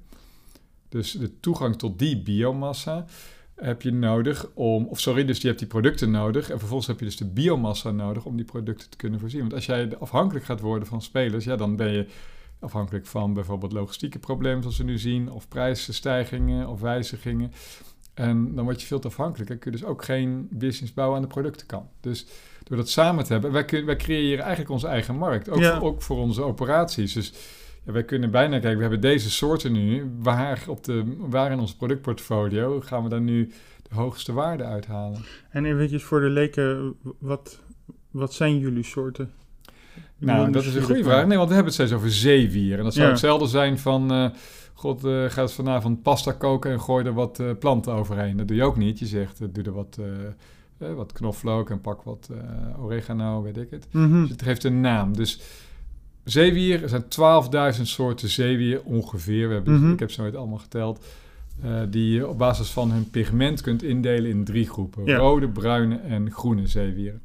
Dus 0.89 1.11
de 1.11 1.39
toegang 1.39 1.75
tot 1.77 1.99
die 1.99 2.21
biomassa 2.21 3.05
heb 3.61 3.81
je 3.81 3.91
nodig 3.91 4.49
om, 4.53 4.85
of 4.85 4.99
sorry, 4.99 5.25
dus 5.25 5.41
je 5.41 5.47
hebt 5.47 5.59
die 5.59 5.67
producten 5.67 6.11
nodig 6.11 6.49
en 6.49 6.57
vervolgens 6.59 6.87
heb 6.87 6.99
je 6.99 7.05
dus 7.05 7.17
de 7.17 7.25
biomassa 7.25 7.91
nodig 7.91 8.25
om 8.25 8.35
die 8.35 8.45
producten 8.45 8.89
te 8.89 8.97
kunnen 8.97 9.19
voorzien. 9.19 9.39
Want 9.41 9.53
als 9.53 9.65
jij 9.65 9.97
afhankelijk 9.99 10.45
gaat 10.45 10.59
worden 10.59 10.87
van 10.87 11.01
spelers, 11.01 11.45
ja, 11.45 11.55
dan 11.55 11.75
ben 11.75 11.91
je 11.91 12.07
afhankelijk 12.59 13.05
van 13.05 13.33
bijvoorbeeld 13.33 13.71
logistieke 13.71 14.19
problemen 14.19 14.61
zoals 14.61 14.77
we 14.77 14.83
nu 14.83 14.97
zien, 14.97 15.31
of 15.31 15.47
prijsstijgingen 15.47 16.67
of 16.67 16.79
wijzigingen. 16.79 17.51
En 18.13 18.55
dan 18.55 18.63
word 18.63 18.81
je 18.81 18.87
veel 18.87 18.99
te 18.99 19.07
afhankelijk 19.07 19.49
en 19.49 19.59
kun 19.59 19.71
je 19.71 19.77
dus 19.77 19.87
ook 19.87 20.03
geen 20.05 20.47
business 20.51 20.93
bouwen 20.93 21.17
aan 21.17 21.23
de 21.23 21.33
productenkant. 21.33 21.89
Dus 21.99 22.25
door 22.63 22.77
dat 22.77 22.89
samen 22.89 23.23
te 23.23 23.31
hebben, 23.31 23.51
wij, 23.51 23.85
wij 23.85 23.95
creëren 23.95 24.39
eigenlijk 24.39 24.71
onze 24.71 24.87
eigen 24.87 25.15
markt, 25.15 25.49
ook, 25.49 25.59
Ja. 25.59 25.77
ook 25.79 26.01
voor 26.01 26.17
onze 26.17 26.41
operaties. 26.41 27.13
Dus 27.13 27.33
ja, 27.85 27.91
wij 27.91 28.03
kunnen 28.03 28.31
bijna 28.31 28.51
kijken, 28.59 28.75
we 28.75 28.81
hebben 28.81 29.01
deze 29.01 29.29
soorten 29.31 29.71
nu, 29.71 30.11
waar, 30.19 30.63
op 30.67 30.83
de, 30.83 31.15
waar 31.17 31.51
in 31.51 31.59
ons 31.59 31.75
productportfolio 31.75 32.81
gaan 32.81 33.03
we 33.03 33.09
dan 33.09 33.23
nu 33.23 33.51
de 33.89 33.95
hoogste 33.95 34.33
waarde 34.33 34.63
uithalen. 34.63 35.19
En 35.49 35.65
eventjes 35.65 36.03
voor 36.03 36.19
de 36.19 36.29
leken, 36.29 36.95
wat, 37.19 37.59
wat 38.11 38.33
zijn 38.33 38.59
jullie 38.59 38.83
soorten? 38.83 39.31
Nou, 40.17 40.51
dat 40.51 40.63
is 40.63 40.75
een 40.75 40.81
goede 40.83 41.03
vraag. 41.03 41.25
Nee, 41.25 41.37
want 41.37 41.49
we 41.49 41.55
hebben 41.55 41.73
het 41.73 41.81
steeds 41.81 41.93
over 41.93 42.11
zeewier. 42.11 42.77
En 42.77 42.83
dat 42.83 42.93
zou 42.93 43.05
Ja. 43.05 43.11
hetzelfde 43.11 43.47
zijn 43.47 43.79
van... 43.79 44.11
eh, 44.11 44.29
God, 44.73 45.03
eh 45.05 45.25
gaat 45.25 45.53
vanavond 45.53 46.01
pasta 46.01 46.31
koken 46.31 46.71
en 46.71 46.81
gooi 46.81 47.05
er 47.05 47.13
wat 47.13 47.39
eh, 47.39 47.49
planten 47.59 47.93
overheen. 47.93 48.37
Dat 48.37 48.47
doe 48.47 48.57
je 48.57 48.63
ook 48.63 48.77
niet. 48.77 48.99
Je 48.99 49.05
zegt, 49.05 49.53
doe 49.53 49.63
er 49.63 49.71
wat, 49.71 49.97
wat 50.77 51.11
knoflook 51.11 51.69
en 51.69 51.81
pak 51.81 52.01
wat 52.01 52.29
oregano, 52.79 53.41
weet 53.41 53.57
ik 53.57 53.69
het. 53.69 53.87
Mhm. 53.91 54.21
Dus 54.21 54.29
het 54.29 54.41
heeft 54.41 54.63
een 54.63 54.81
naam. 54.81 55.15
Dus 55.17 55.41
zeewier, 56.23 56.83
er 56.83 56.89
zijn 56.89 57.03
12.000 57.75 57.81
soorten 57.87 58.29
zeewier 58.29 58.81
ongeveer. 58.83 59.47
We 59.47 59.53
hebben, 59.53 59.73
Mhm. 59.73 59.91
Ik 59.91 59.99
heb 59.99 60.11
ze 60.11 60.21
nooit 60.21 60.35
allemaal 60.35 60.57
geteld. 60.57 61.05
eh, 61.63 61.81
die 61.89 62.11
je 62.13 62.27
op 62.27 62.37
basis 62.37 62.69
van 62.69 62.91
hun 62.91 63.09
pigment 63.09 63.61
kunt 63.61 63.83
indelen 63.83 64.29
in 64.31 64.43
drie 64.43 64.69
groepen. 64.69 65.05
Ja. 65.05 65.17
Rode, 65.17 65.49
bruine 65.49 65.95
en 65.97 66.31
groene 66.31 66.67
zeewieren. 66.67 67.21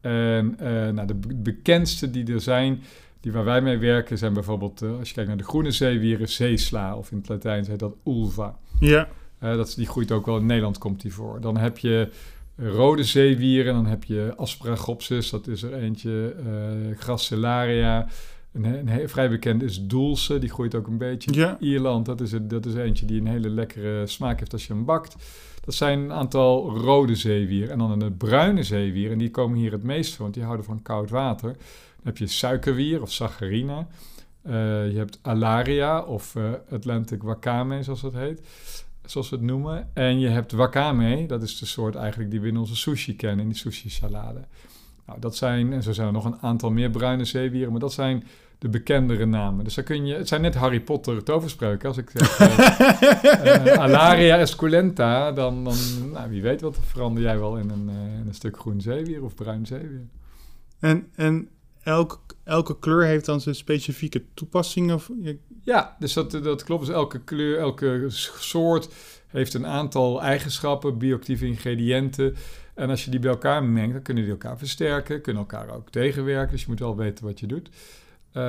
En 0.00 0.54
eh, 0.58 0.70
nou, 0.88 1.06
de 1.06 1.14
be- 1.14 1.34
bekendste 1.34 2.10
die 2.10 2.32
er 2.32 2.40
zijn, 2.40 2.80
die 3.20 3.32
waar 3.32 3.44
wij 3.44 3.62
mee 3.62 3.78
werken, 3.78 4.18
zijn 4.18 4.32
bijvoorbeeld, 4.32 4.82
eh, 4.82 4.98
als 4.98 5.08
je 5.08 5.14
kijkt 5.14 5.28
naar 5.28 5.38
de 5.38 5.44
groene 5.44 5.70
zeewieren, 5.70 6.28
zeesla. 6.28 6.96
Of 6.96 7.10
in 7.10 7.16
het 7.18 7.28
Latijn 7.28 7.64
heet 7.66 7.78
dat 7.78 7.94
ulva. 8.06 8.58
Ja, 8.80 9.08
dat, 9.40 9.72
die 9.76 9.86
groeit 9.86 10.12
ook 10.12 10.26
wel 10.26 10.36
in 10.36 10.46
Nederland, 10.46 10.78
komt 10.78 11.00
die 11.02 11.12
voor. 11.14 11.40
Dan 11.40 11.56
heb 11.56 11.78
je 11.78 12.08
rode 12.60 13.04
zeewieren, 13.04 13.74
dan 13.74 13.86
heb 13.86 14.04
je 14.04 14.32
Asperagopsis, 14.36 15.30
dat 15.30 15.46
is 15.46 15.62
er 15.62 15.74
eentje, 15.74 16.34
Gracilaria. 16.98 18.06
Een, 18.52 18.88
een 18.88 19.08
vrij 19.08 19.28
bekend 19.28 19.62
is 19.62 19.86
Doelse, 19.86 20.38
die 20.38 20.48
groeit 20.50 20.74
ook 20.74 20.86
een 20.86 20.98
beetje 20.98 21.32
Ja. 21.34 21.56
in 21.60 21.66
Ierland. 21.66 22.06
Dat 22.06 22.20
is, 22.20 22.32
dat 22.42 22.66
is 22.66 22.74
eentje 22.74 23.06
die 23.06 23.20
een 23.20 23.26
hele 23.26 23.50
lekkere 23.50 24.06
smaak 24.06 24.38
heeft 24.38 24.52
als 24.52 24.66
je 24.66 24.72
hem 24.72 24.84
bakt. 24.84 25.16
Dat 25.64 25.74
zijn 25.74 25.98
een 25.98 26.12
aantal 26.12 26.76
rode 26.76 27.14
zeewieren. 27.14 27.70
En 27.70 27.78
dan 27.78 28.00
een 28.02 28.16
bruine 28.16 28.62
zeewier, 28.62 29.10
en 29.10 29.18
die 29.18 29.30
komen 29.30 29.58
hier 29.58 29.72
het 29.72 29.82
meest 29.82 30.12
voor, 30.14 30.22
want 30.22 30.34
die 30.34 30.42
houden 30.44 30.64
van 30.66 30.82
koud 30.82 31.10
water. 31.10 31.48
Dan 31.48 32.04
heb 32.04 32.18
je 32.18 32.26
suikerwier 32.26 33.02
of 33.02 33.12
saccharina. 33.12 33.86
Eh, 34.42 34.52
je 34.90 34.96
hebt 34.96 35.18
Alaria 35.22 36.00
of 36.02 36.36
eh, 36.36 36.42
Atlantic 36.70 37.22
wakame, 37.22 37.82
zoals 37.82 38.00
dat 38.00 38.14
heet. 38.14 38.40
Zoals 39.04 39.30
we 39.30 39.36
het 39.36 39.44
noemen. 39.44 39.90
En 39.94 40.18
je 40.18 40.28
hebt 40.28 40.52
wakame, 40.52 41.26
dat 41.26 41.42
is 41.42 41.58
de 41.58 41.66
soort 41.66 41.94
eigenlijk 41.94 42.30
die 42.30 42.40
we 42.40 42.48
in 42.48 42.56
onze 42.56 42.76
sushi 42.76 43.16
kennen, 43.16 43.40
in 43.40 43.48
die 43.48 43.58
sushi-salade. 43.58 44.44
Nou, 45.06 45.20
dat 45.20 45.36
zijn, 45.36 45.72
en 45.72 45.82
zo 45.82 45.92
zijn 45.92 46.06
er 46.06 46.12
nog 46.12 46.24
een 46.24 46.38
aantal 46.40 46.70
meer 46.70 46.90
bruine 46.90 47.24
zeewieren, 47.24 47.70
maar 47.70 47.80
dat 47.80 47.92
zijn 47.92 48.24
de 48.60 48.68
bekendere 48.68 49.26
namen. 49.26 49.64
Dus 49.64 49.74
dan 49.74 49.84
kun 49.84 50.06
je, 50.06 50.14
het 50.14 50.28
zijn 50.28 50.40
net 50.40 50.54
Harry 50.54 50.80
Potter 50.80 51.22
toverspreuken. 51.22 51.88
Als 51.88 51.96
ik 51.96 52.10
zeg 52.10 52.38
eh, 52.38 53.72
eh, 53.72 53.78
Alaria 53.78 54.38
esculenta, 54.38 55.32
dan, 55.32 55.64
dan 55.64 55.76
nou, 56.12 56.30
wie 56.30 56.42
weet 56.42 56.60
wat 56.60 56.78
verander 56.82 57.22
jij 57.22 57.38
wel 57.38 57.56
in 57.56 57.70
een, 57.70 57.88
eh, 57.88 58.18
in 58.20 58.26
een 58.26 58.34
stuk 58.34 58.58
groen 58.58 58.80
zeewier 58.80 59.24
of 59.24 59.34
bruin 59.34 59.66
zeewier. 59.66 60.06
en, 60.78 61.08
en 61.14 61.48
elk, 61.82 62.20
elke 62.44 62.78
kleur 62.78 63.04
heeft 63.04 63.24
dan 63.24 63.40
zijn 63.40 63.54
specifieke 63.54 64.24
toepassing? 64.34 65.00
Ja, 65.62 65.96
dus 65.98 66.12
dat, 66.12 66.30
dat 66.30 66.64
klopt. 66.64 66.86
Dus 66.86 66.94
elke 66.94 67.20
kleur, 67.20 67.58
elke 67.58 68.04
soort 68.38 68.88
heeft 69.26 69.54
een 69.54 69.66
aantal 69.66 70.22
eigenschappen, 70.22 70.98
bioactieve 70.98 71.46
ingrediënten. 71.46 72.36
En 72.74 72.90
als 72.90 73.04
je 73.04 73.10
die 73.10 73.20
bij 73.20 73.30
elkaar 73.30 73.64
mengt, 73.64 73.92
dan 73.92 74.02
kunnen 74.02 74.22
die 74.22 74.32
elkaar 74.32 74.58
versterken, 74.58 75.20
kunnen 75.20 75.42
elkaar 75.42 75.70
ook 75.70 75.90
tegenwerken. 75.90 76.50
Dus 76.52 76.60
je 76.60 76.68
moet 76.68 76.78
wel 76.78 76.96
weten 76.96 77.24
wat 77.24 77.40
je 77.40 77.46
doet. 77.46 77.70
Eh, 78.32 78.42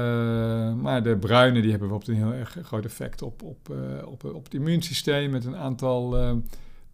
maar 0.74 1.03
de 1.03 1.18
bruine 1.18 1.62
die 1.62 1.70
hebben 1.70 1.89
bijvoorbeeld 1.89 2.18
een 2.18 2.27
heel 2.27 2.39
erg 2.39 2.58
groot 2.62 2.86
effect 2.86 3.22
op, 3.22 3.41
op, 3.44 3.70
eh, 3.70 4.08
op, 4.08 4.24
op 4.24 4.44
het 4.44 4.53
immuunsysteem 4.53 5.32
met 5.32 5.46
een 5.46 5.56
aantal 5.56 6.18
eh, 6.18 6.32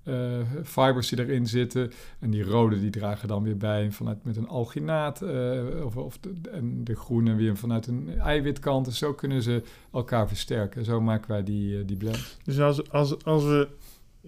eh, 0.07 0.61
fibers 0.63 1.07
die 1.09 1.19
erin 1.19 1.47
zitten. 1.47 1.91
En 2.19 2.29
die 2.29 2.43
rode 2.43 2.79
die 2.79 2.89
dragen 2.89 3.27
dan 3.27 3.43
weer 3.43 3.57
bij 3.57 3.91
vanuit 3.91 4.23
met 4.23 4.37
een 4.37 4.47
alginaat. 4.47 5.21
eh, 5.21 5.63
of, 5.85 5.97
of 5.97 6.17
de, 6.19 6.33
en 6.51 6.83
de 6.83 6.95
groene 6.95 7.35
weer 7.35 7.57
vanuit 7.57 7.87
een 7.87 8.19
eiwitkant. 8.19 8.85
Dus 8.85 8.97
zo 8.97 9.13
kunnen 9.13 9.41
ze 9.41 9.61
elkaar 9.93 10.27
versterken. 10.27 10.85
Zo 10.85 11.01
maken 11.01 11.31
wij 11.31 11.43
die, 11.43 11.77
eh, 11.77 11.83
die 11.85 11.97
blend. 11.97 12.37
Dus 12.43 12.59
als, 12.59 12.89
als, 12.91 13.23
als 13.23 13.43
we 13.43 13.67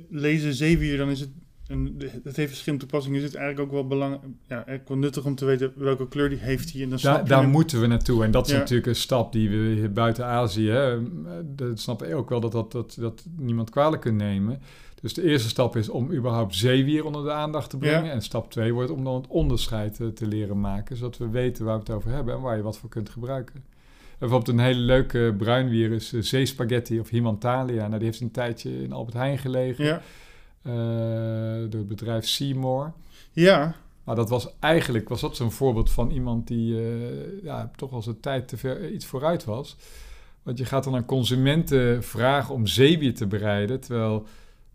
lezen 0.09 0.53
zeewier, 0.53 0.98
dan 0.98 1.09
is 1.09 1.19
het... 1.19 1.29
En 1.67 1.95
het 2.24 2.36
heeft 2.36 2.50
verschillende 2.50 2.86
toepassingen. 2.86 3.17
Is 3.19 3.25
het 3.25 3.36
eigenlijk 3.36 3.67
ook 3.67 3.74
wel 3.75 3.88
belangrijk, 3.88 4.24
ja, 4.48 4.65
wel 4.88 4.98
nuttig 4.98 5.25
om 5.25 5.36
te 5.36 5.45
weten 5.45 5.71
welke 5.75 6.07
kleur 6.07 6.29
die 6.29 6.38
heeft 6.38 6.74
hij. 6.74 6.81
En 6.81 6.89
dan 6.89 7.25
Daar, 7.25 7.48
moeten 7.48 7.81
we 7.81 7.88
naartoe. 7.88 8.24
En 8.24 8.31
dat 8.31 8.45
is 8.48 8.53
Ja. 8.53 8.57
natuurlijk 8.59 8.88
een 8.88 8.95
stap 8.95 9.31
die 9.31 9.50
we 9.50 9.55
hier 9.55 9.91
buiten 9.91 10.25
Azië... 10.25 10.69
Hè, 10.69 10.98
dat 11.55 11.79
snap 11.79 12.03
ik 12.03 12.15
ook 12.15 12.29
wel 12.29 12.39
dat, 12.39 12.51
dat, 12.51 12.71
dat, 12.71 12.98
dat 13.00 13.25
niemand 13.38 13.69
kwalijk 13.69 14.01
kunt 14.01 14.17
nemen. 14.17 14.62
Dus 15.01 15.13
de 15.13 15.24
eerste 15.24 15.50
stap 15.50 15.75
is 15.75 15.89
om 15.89 16.12
überhaupt 16.12 16.56
zeewier 16.56 17.06
onder 17.06 17.24
de 17.24 17.32
aandacht 17.32 17.70
te 17.70 17.77
brengen. 17.77 18.06
Ja. 18.06 18.12
En 18.12 18.22
stap 18.22 18.51
twee 18.51 18.74
wordt 18.74 18.91
om 18.91 19.03
dan 19.03 19.15
het 19.15 19.27
onderscheid 19.27 20.00
eh, 20.00 20.08
te 20.08 20.27
leren 20.27 20.60
maken. 20.60 20.98
Zodat 20.98 21.18
we 21.18 21.29
weten 21.29 21.65
waar 21.65 21.74
we 21.74 21.79
het 21.79 21.89
over 21.89 22.12
hebben 22.12 22.34
en 22.34 22.41
waar 22.41 22.58
je 22.58 22.63
wat 22.63 22.77
voor 22.77 22.89
kunt 22.89 23.10
gebruiken. 23.10 23.56
En 23.56 24.27
bijvoorbeeld 24.27 24.58
een 24.58 24.63
hele 24.63 24.79
leuke 24.79 25.36
bruinwier 25.38 25.91
is 25.91 26.13
eh, 26.13 26.22
zeespaghetti 26.22 27.00
of 27.00 27.10
Himantalia. 27.10 27.88
Nou, 27.88 27.98
die 27.98 28.06
heeft 28.06 28.22
een 28.22 28.32
tijdje 28.32 28.84
in 28.84 28.91
Albert 28.91 29.18
Heijn 29.18 29.38
gelegen. 29.38 29.86
Ja, 29.86 30.01
eh, 30.62 31.70
door 31.70 31.79
het 31.79 31.88
bedrijf 31.88 32.27
Seymour. 32.27 32.94
ja. 33.32 33.75
Maar 34.03 34.18
dat 34.18 34.29
was 34.29 34.50
eigenlijk 34.60 35.10
was 35.10 35.22
dat 35.22 35.36
zo'n 35.36 35.51
voorbeeld 35.51 35.91
van 35.91 36.12
iemand 36.12 36.48
die 36.48 36.82
ja, 37.44 37.72
toch 37.75 37.91
al 37.91 38.01
zijn 38.01 38.20
tijd 38.20 38.48
te 38.48 38.58
ver, 38.58 38.91
iets 38.91 39.06
vooruit 39.06 39.46
was. 39.46 39.77
Want 40.44 40.58
je 40.58 40.65
gaat 40.65 40.84
dan 40.84 40.96
aan 40.96 41.06
consumenten 41.06 42.03
vragen 42.03 42.53
om 42.53 42.68
zeewier 42.68 43.13
te 43.13 43.27
bereiden. 43.27 43.79
Terwijl, 43.79 44.25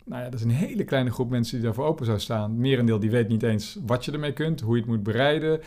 nou 0.05 0.23
ja, 0.23 0.29
dat 0.29 0.39
is 0.39 0.45
een 0.45 0.51
hele 0.51 0.83
kleine 0.83 1.11
groep 1.11 1.29
mensen 1.29 1.55
die 1.55 1.65
daarvoor 1.65 1.85
open 1.85 2.05
zou 2.05 2.19
staan. 2.19 2.57
Merendeel 2.57 2.99
die 2.99 3.09
weet 3.11 3.27
niet 3.27 3.43
eens 3.43 3.77
wat 3.85 4.05
je 4.05 4.11
ermee 4.11 4.33
kunt, 4.33 4.61
hoe 4.61 4.75
je 4.75 4.81
het 4.81 4.89
moet 4.89 5.03
bereiden. 5.03 5.59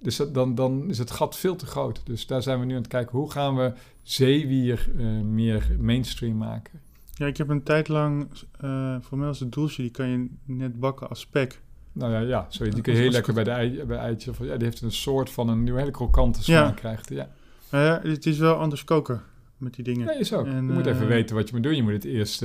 Dus 0.00 0.16
dat, 0.16 0.34
dan, 0.34 0.54
dan 0.54 0.90
is 0.90 0.98
het 0.98 1.10
gat 1.10 1.36
veel 1.36 1.56
te 1.56 1.66
groot. 1.66 2.00
Dus 2.04 2.26
daar 2.26 2.42
zijn 2.42 2.60
we 2.60 2.64
nu 2.64 2.72
aan 2.74 2.78
het 2.78 2.88
kijken. 2.88 3.18
Hoe 3.18 3.30
gaan 3.30 3.56
we 3.56 3.72
zeewier 4.02 4.90
eh, 4.98 5.06
meer 5.20 5.76
mainstream 5.78 6.36
maken? 6.36 6.80
ja, 7.14 7.26
ik 7.26 7.36
heb 7.36 7.48
een 7.48 7.62
tijd 7.62 7.88
lang, 7.88 8.28
eh 8.60 8.96
voor 9.00 9.18
mij 9.18 9.26
was 9.26 9.40
het 9.40 9.52
doelsje, 9.52 9.82
die 9.82 9.90
kan 9.90 10.08
je 10.08 10.28
net 10.44 10.80
bakken 10.80 11.08
als 11.08 11.20
spek. 11.20 11.60
Nou 11.92 12.12
ja, 12.12 12.18
ja 12.20 12.46
sorry, 12.48 12.72
die 12.72 12.82
kun 12.82 12.92
Als- 12.92 13.02
je 13.02 13.08
heel 13.08 13.16
als 13.18 13.26
lekker 13.26 13.34
bij, 13.34 13.44
de 13.44 13.50
ei, 13.50 13.84
bij 13.84 13.96
eitje. 13.98 14.30
Of, 14.30 14.38
ja, 14.38 14.56
die 14.56 14.64
heeft 14.64 14.80
een 14.80 14.92
soort 14.92 15.30
van 15.30 15.48
een 15.48 15.62
nieuwe 15.62 15.78
hele 15.78 15.90
krokante 15.90 16.42
smaak 16.42 16.68
Ja. 16.68 16.70
krijgt. 16.74 17.08
Ja. 17.08 17.28
Maar 17.70 17.84
ja, 17.84 18.00
het 18.10 18.26
is 18.26 18.38
wel 18.38 18.54
anders 18.54 18.84
koken 18.84 19.22
met 19.56 19.74
die 19.74 19.84
dingen. 19.84 20.06
Nee, 20.06 20.18
is 20.18 20.32
ook. 20.32 20.46
En, 20.46 20.66
je 20.66 20.72
moet 20.72 20.86
even 20.86 21.02
eh, 21.02 21.08
weten 21.08 21.36
wat 21.36 21.48
je 21.48 21.54
moet 21.54 21.62
doen. 21.64 21.76
Je 21.76 21.82
moet 21.82 21.92
het 21.92 22.04
eerst 22.04 22.42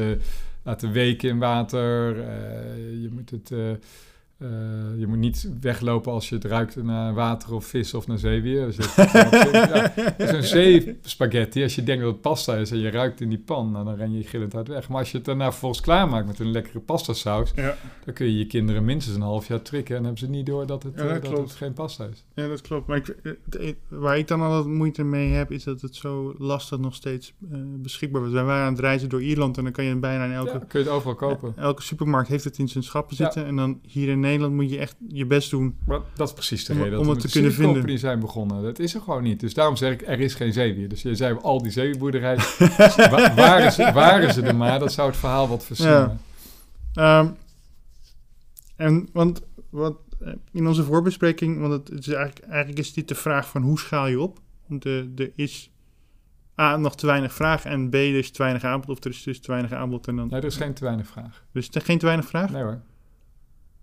laten 0.64 0.92
weken 0.92 1.30
in 1.30 1.40
water. 1.40 2.20
eh, 2.20 3.02
je 3.02 3.10
moet 3.12 3.30
het... 3.30 3.52
eh, 4.42 4.48
eh, 4.48 5.00
je 5.00 5.08
moet 5.08 5.18
niet 5.18 5.50
weglopen 5.62 6.12
als 6.12 6.30
je 6.30 6.36
het 6.36 6.46
ruikt 6.46 6.84
naar 6.84 7.14
water 7.14 7.54
of 7.54 7.66
vis 7.66 7.94
of 7.94 8.08
naar 8.08 8.18
zeewier. 8.18 8.66
Het- 8.76 10.16
ja, 10.18 10.28
Zo'n 10.28 10.44
zeespaghetti, 10.44 11.64
als 11.64 11.76
je 11.76 11.84
denkt 11.84 12.04
dat 12.04 12.12
het 12.12 12.22
pasta 12.22 12.56
is 12.56 12.72
en 12.72 12.78
je 12.80 12.90
ruikt 12.90 13.22
in 13.22 13.30
die 13.30 13.38
pan, 13.40 13.72
nou, 13.72 13.86
dan 13.86 13.96
ren 13.96 14.12
je 14.18 14.24
gillend 14.24 14.56
uit 14.56 14.68
weg. 14.68 14.90
Maar 14.90 15.00
als 15.00 15.12
je 15.12 15.18
het 15.18 15.26
daarna 15.26 15.50
vervolgens 15.50 15.82
klaarmaakt 15.82 16.28
met 16.28 16.40
een 16.40 16.52
lekkere 16.52 16.80
pastasaus, 16.80 17.52
Ja, 17.56 17.76
dan 18.06 18.14
kun 18.14 18.26
je 18.26 18.38
je 18.38 18.46
kinderen 18.48 18.86
minstens 18.86 19.16
een 19.16 19.22
half 19.22 19.48
jaar 19.48 19.62
trikken 19.62 19.96
en 19.96 20.02
hebben 20.04 20.20
ze 20.20 20.30
niet 20.30 20.46
door 20.46 20.66
dat 20.66 20.84
het, 20.84 20.94
Ja, 20.96 21.04
dat 21.14 21.24
eh, 21.24 21.30
dat 21.30 21.40
het 21.40 21.52
geen 21.52 21.74
pasta 21.74 22.06
is. 22.06 22.24
ja, 22.36 22.48
dat 22.48 22.62
klopt. 22.62 22.88
Maar 22.88 22.98
ik, 22.98 23.16
het 23.24 23.56
e- 23.60 23.74
waar 23.88 24.18
ik 24.18 24.28
dan 24.28 24.42
altijd 24.42 24.66
moeite 24.76 25.04
mee 25.04 25.30
heb, 25.32 25.52
is 25.52 25.64
dat 25.64 25.82
het 25.82 25.96
zo 25.96 26.36
lastig 26.38 26.80
nog 26.80 26.96
steeds 26.96 27.34
eh, 27.52 27.58
beschikbaar 27.78 28.22
was. 28.22 28.32
Wij 28.32 28.44
waren 28.44 28.66
aan 28.66 28.72
het 28.72 28.82
reizen 28.82 29.10
door 29.10 29.22
Ierland 29.24 29.58
en 29.58 29.64
dan 29.64 29.72
kan 29.74 29.84
je 29.86 29.96
bijna 29.96 30.26
in 30.26 30.32
elke, 30.32 30.66
kun 30.68 30.80
je 30.80 30.86
het 30.86 30.96
overal 30.96 31.16
kopen. 31.16 31.54
elke 31.58 31.82
supermarkt 31.82 32.30
heeft 32.30 32.44
het 32.44 32.58
in 32.58 32.68
zijn 32.68 32.84
schappen 32.84 33.16
zitten. 33.16 33.46
En 33.46 33.56
dan 33.56 33.80
hier 33.88 34.08
in 34.08 34.10
Nederland 34.10 34.30
moet 34.40 34.70
je 34.70 34.78
echt 34.78 34.96
je 35.08 35.26
best 35.26 35.50
doen. 35.50 35.78
Maar 35.86 36.00
dat 36.16 36.28
is 36.28 36.34
precies 36.34 36.66
de 36.66 36.74
Om- 36.74 36.82
reden 36.82 37.00
om 37.00 37.06
dat 37.06 37.16
het 37.16 37.26
te 37.26 37.32
kunnen 37.32 37.54
vinden. 37.54 37.74
Company 37.74 37.98
zijn 37.98 38.20
begonnen. 38.20 38.64
Dat 38.64 38.80
is 38.80 38.94
er 38.94 39.02
gewoon 39.02 39.24
niet. 39.24 39.40
Dus 39.40 39.54
daarom 39.54 39.76
zeg 39.76 39.94
ik, 39.94 40.02
er 40.08 40.20
is 40.20 40.34
geen 40.34 40.54
zeewier. 40.54 40.90
Dus 40.90 41.02
je 41.02 41.16
zei 41.16 41.38
al 41.42 41.62
die 41.62 41.72
zeewierboerderijen, 41.72 42.40
wa- 43.12 43.34
waren, 43.36 43.72
ze, 43.72 43.92
waren 43.94 44.34
ze 44.34 44.42
er 44.42 44.56
maar, 44.56 44.80
dat 44.80 44.94
zou 44.94 45.10
het 45.10 45.18
verhaal 45.20 45.48
wat 45.48 45.66
versieren. 45.66 46.20
Ehm, 46.94 47.28
en 48.76 49.10
want 49.14 49.42
wat, 49.70 49.98
eh, 50.20 50.34
in 50.52 50.68
onze 50.68 50.84
voorbespreking, 50.84 51.60
want 51.60 51.74
het, 51.90 52.08
is 52.08 52.14
eigenlijk, 52.14 52.46
eigenlijk 52.48 52.80
is 52.80 52.94
dit 52.94 53.08
de 53.08 53.16
vraag 53.16 53.48
van 53.50 53.62
hoe 53.62 53.80
schaal 53.80 54.08
je 54.08 54.20
op? 54.22 54.40
Want 54.68 54.86
er 54.86 55.32
is 55.36 55.72
A, 56.62 56.78
nog 56.78 56.96
te 56.96 57.06
weinig 57.06 57.34
vraag 57.34 57.66
en 57.66 57.90
B, 57.90 57.94
er 57.94 58.18
is 58.18 58.32
te 58.32 58.42
weinig 58.44 58.64
aanbod 58.64 58.90
of 58.90 59.04
er 59.04 59.10
is 59.12 59.24
dus 59.24 59.40
te 59.40 59.52
weinig 59.52 59.72
aanbod 59.72 60.08
en 60.08 60.16
dan... 60.16 60.28
Nee, 60.28 60.40
er 60.40 60.46
is 60.46 60.56
geen 60.56 60.74
te 60.74 60.84
weinig 60.84 61.08
vraag. 61.08 61.44
Dus 61.52 61.68
er 61.70 61.76
is 61.76 61.84
geen 61.84 61.98
te 61.98 62.06
weinig 62.06 62.26
vraag? 62.28 62.52
Nee 62.52 62.64
hoor. 62.64 62.82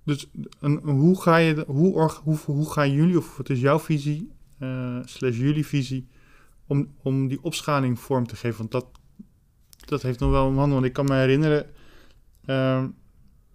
Dus 0.08 0.30
een, 0.60 0.76
hoe, 0.78 1.20
ga 1.20 1.36
je, 1.36 1.64
hoe, 1.66 2.10
hoe, 2.22 2.36
hoe 2.44 2.72
gaan 2.72 2.92
jullie, 2.92 3.18
of 3.18 3.36
wat 3.36 3.48
is 3.48 3.60
jouw 3.60 3.78
visie, 3.78 4.32
eh, 4.58 4.98
slash 5.04 5.38
jullie 5.38 5.66
visie, 5.66 6.06
om, 6.66 6.94
om 7.02 7.28
die 7.28 7.42
opschaling 7.42 8.00
vorm 8.00 8.26
te 8.26 8.36
geven? 8.36 8.58
Want 8.58 8.70
dat, 8.70 8.86
dat 9.86 10.02
heeft 10.02 10.18
nog 10.18 10.30
wel 10.30 10.48
een 10.48 10.56
hand. 10.56 10.72
Want 10.72 10.84
ik 10.84 10.92
kan 10.92 11.04
me 11.04 11.14
herinneren, 11.14 11.66
ehm, 12.44 12.88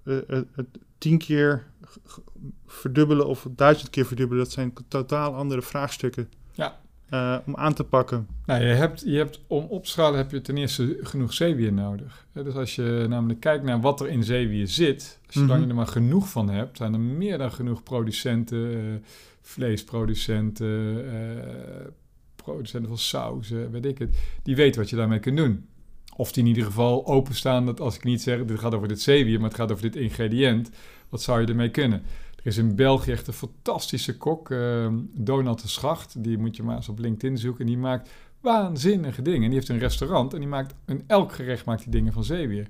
eh, 0.04 0.42
het 0.52 0.68
tien 0.98 1.18
keer 1.18 1.72
verdubbelen 2.66 3.28
of 3.28 3.48
duizend 3.52 3.90
keer 3.90 4.06
verdubbelen, 4.06 4.44
dat 4.44 4.54
zijn 4.54 4.74
totaal 4.88 5.36
andere 5.36 5.62
vraagstukken. 5.62 6.30
Eh, 7.14 7.38
om 7.46 7.56
aan 7.56 7.74
te 7.74 7.84
pakken? 7.84 8.28
Nou, 8.46 8.62
je 8.64 8.74
hebt, 8.74 9.02
je 9.06 9.18
hebt, 9.18 9.40
om 9.48 9.66
op 9.70 9.84
te 9.84 9.90
schalen 9.90 10.18
heb 10.18 10.32
je 10.32 10.42
ten 10.42 10.58
eerste 10.58 10.98
genoeg 11.02 11.34
zeewier 11.34 11.74
nodig. 11.74 12.26
Dus 12.34 12.54
als 12.56 12.76
je 12.76 13.06
namelijk 13.10 13.40
kijkt 13.40 13.64
naar 13.64 13.82
wat 13.82 14.02
er 14.02 14.08
in 14.10 14.24
zeewier 14.24 14.68
zit, 14.68 15.20
zolang 15.28 15.52
Mhm. 15.52 15.62
je 15.62 15.68
er 15.68 15.76
maar 15.76 15.88
genoeg 15.88 16.30
van 16.30 16.50
hebt, 16.50 16.78
zijn 16.78 16.94
er 16.94 17.00
meer 17.00 17.38
dan 17.38 17.52
genoeg 17.52 17.84
producenten, 17.84 18.74
eh, 18.74 18.80
vleesproducenten, 19.42 21.04
eh, 21.14 21.86
producenten 22.36 22.90
van 22.90 22.98
sauzen, 22.98 23.72
weet 23.72 23.86
ik 23.86 23.98
het, 23.98 24.18
die 24.44 24.56
weten 24.56 24.82
wat 24.82 24.90
je 24.90 24.96
daarmee 24.96 25.20
kunt 25.20 25.38
doen. 25.38 25.66
Of 26.16 26.32
die 26.32 26.44
in 26.44 26.50
ieder 26.50 26.64
geval 26.64 27.06
openstaan, 27.08 27.66
dat 27.66 27.80
als 27.80 27.96
ik 27.96 28.04
niet 28.04 28.22
zeg, 28.22 28.46
dit 28.46 28.60
gaat 28.60 28.74
over 28.76 28.88
dit 28.88 29.02
zeewier, 29.02 29.40
maar 29.40 29.50
het 29.50 29.58
gaat 29.60 29.72
over 29.72 29.84
dit 29.92 29.96
ingrediënt, 29.96 30.70
wat 31.10 31.22
zou 31.22 31.42
je 31.42 31.48
ermee 31.48 31.70
kunnen? 31.72 32.02
Er 32.44 32.50
is 32.50 32.58
in 32.58 32.76
België 32.76 33.12
echt 33.12 33.28
een 33.28 33.34
fantastische 33.34 34.18
kok, 34.18 34.52
eh, 34.52 34.88
Donald 35.14 35.62
de 35.62 35.68
Schacht, 35.68 36.24
die 36.24 36.38
moet 36.38 36.56
je 36.56 36.64
maar 36.64 36.76
eens 36.76 36.90
op 36.90 37.00
LinkedIn 37.00 37.38
zoeken, 37.38 37.62
en 37.62 37.68
die 37.68 37.78
maakt 37.78 38.10
waanzinnige 38.42 39.22
dingen. 39.22 39.42
En 39.42 39.48
die 39.50 39.58
heeft 39.58 39.70
een 39.70 39.80
restaurant 39.80 40.34
en 40.34 40.40
die 40.40 40.48
maakt 40.48 40.76
in 40.86 41.04
elk 41.08 41.32
gerecht 41.32 41.66
maakt 41.66 41.84
die 41.84 41.92
dingen 41.92 42.14
van 42.14 42.24
zeewier. 42.24 42.68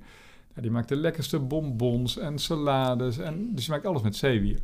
Ja, 0.54 0.62
die 0.62 0.70
maakt 0.70 0.88
de 0.88 0.96
lekkerste 0.96 1.38
bonbons 1.38 2.18
en 2.18 2.38
salades. 2.38 3.18
En, 3.18 3.54
dus 3.54 3.64
die 3.64 3.74
maakt 3.74 3.86
alles 3.86 4.02
met 4.02 4.16
zeewier. 4.16 4.58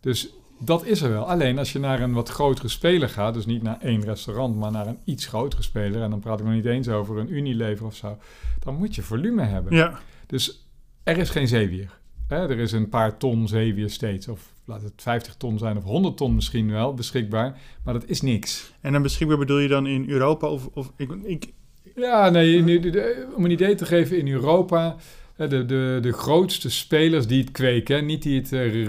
Dus 0.00 0.28
dat 0.58 0.84
is 0.84 1.00
er 1.00 1.10
wel. 1.10 1.28
Alleen 1.28 1.58
als 1.58 1.72
je 1.72 1.78
naar 1.78 2.00
een 2.00 2.12
wat 2.12 2.28
grotere 2.28 2.68
speler 2.68 3.08
gaat, 3.08 3.34
dus 3.34 3.46
niet 3.46 3.62
naar 3.62 3.80
één 3.80 4.04
restaurant, 4.04 4.56
maar 4.56 4.70
naar 4.70 4.86
een 4.86 4.98
iets 5.04 5.26
grotere 5.26 5.62
speler, 5.62 6.02
en 6.02 6.10
dan 6.10 6.20
praat 6.20 6.38
ik 6.40 6.44
nog 6.44 6.54
niet 6.54 6.64
eens 6.64 6.88
over 6.88 7.18
een 7.18 7.32
Unilever 7.32 7.86
of 7.86 7.94
zo, 7.94 8.18
dan 8.64 8.74
moet 8.74 8.94
je 8.94 9.02
volume 9.02 9.42
hebben. 9.42 9.74
Ja, 9.74 9.98
Dus 10.26 10.66
er 11.02 11.18
is 11.18 11.30
geen 11.30 11.48
zeewier. 11.48 11.98
Hè, 12.28 12.36
er 12.48 12.58
is 12.58 12.72
een 12.72 12.88
paar 12.88 13.16
ton 13.16 13.48
zeewier 13.48 13.90
steeds, 13.90 14.28
of 14.28 14.52
laat 14.64 14.82
het 14.82 14.92
50 14.96 15.34
ton 15.34 15.58
zijn 15.58 15.76
of 15.76 15.84
100 15.84 16.16
ton 16.16 16.34
misschien 16.34 16.70
wel 16.70 16.94
beschikbaar, 16.94 17.58
maar 17.84 17.94
dat 17.94 18.04
is 18.06 18.20
niks. 18.20 18.72
en 18.80 18.92
dan 18.92 19.02
beschikbaar 19.02 19.38
bedoel 19.38 19.58
je 19.58 19.68
dan 19.68 19.86
in 19.86 20.08
Europa 20.08 20.48
of... 20.48 20.68
of 20.72 20.92
ik, 20.96 21.10
ik, 21.24 21.52
Ja, 21.96 22.30
nee, 22.30 22.62
nu- 22.62 22.80
de- 22.80 23.26
om 23.36 23.44
een 23.44 23.50
idee 23.50 23.74
te 23.74 23.86
geven, 23.86 24.18
in 24.18 24.28
Europa, 24.28 24.96
de, 25.36 25.66
de, 25.66 25.98
de 26.02 26.12
grootste 26.12 26.70
spelers 26.70 27.26
die 27.26 27.40
het 27.40 27.50
kweken, 27.50 27.96
hè, 27.96 28.02
niet 28.02 28.22
die 28.22 28.38
het 28.40 28.52
eh, 28.52 28.84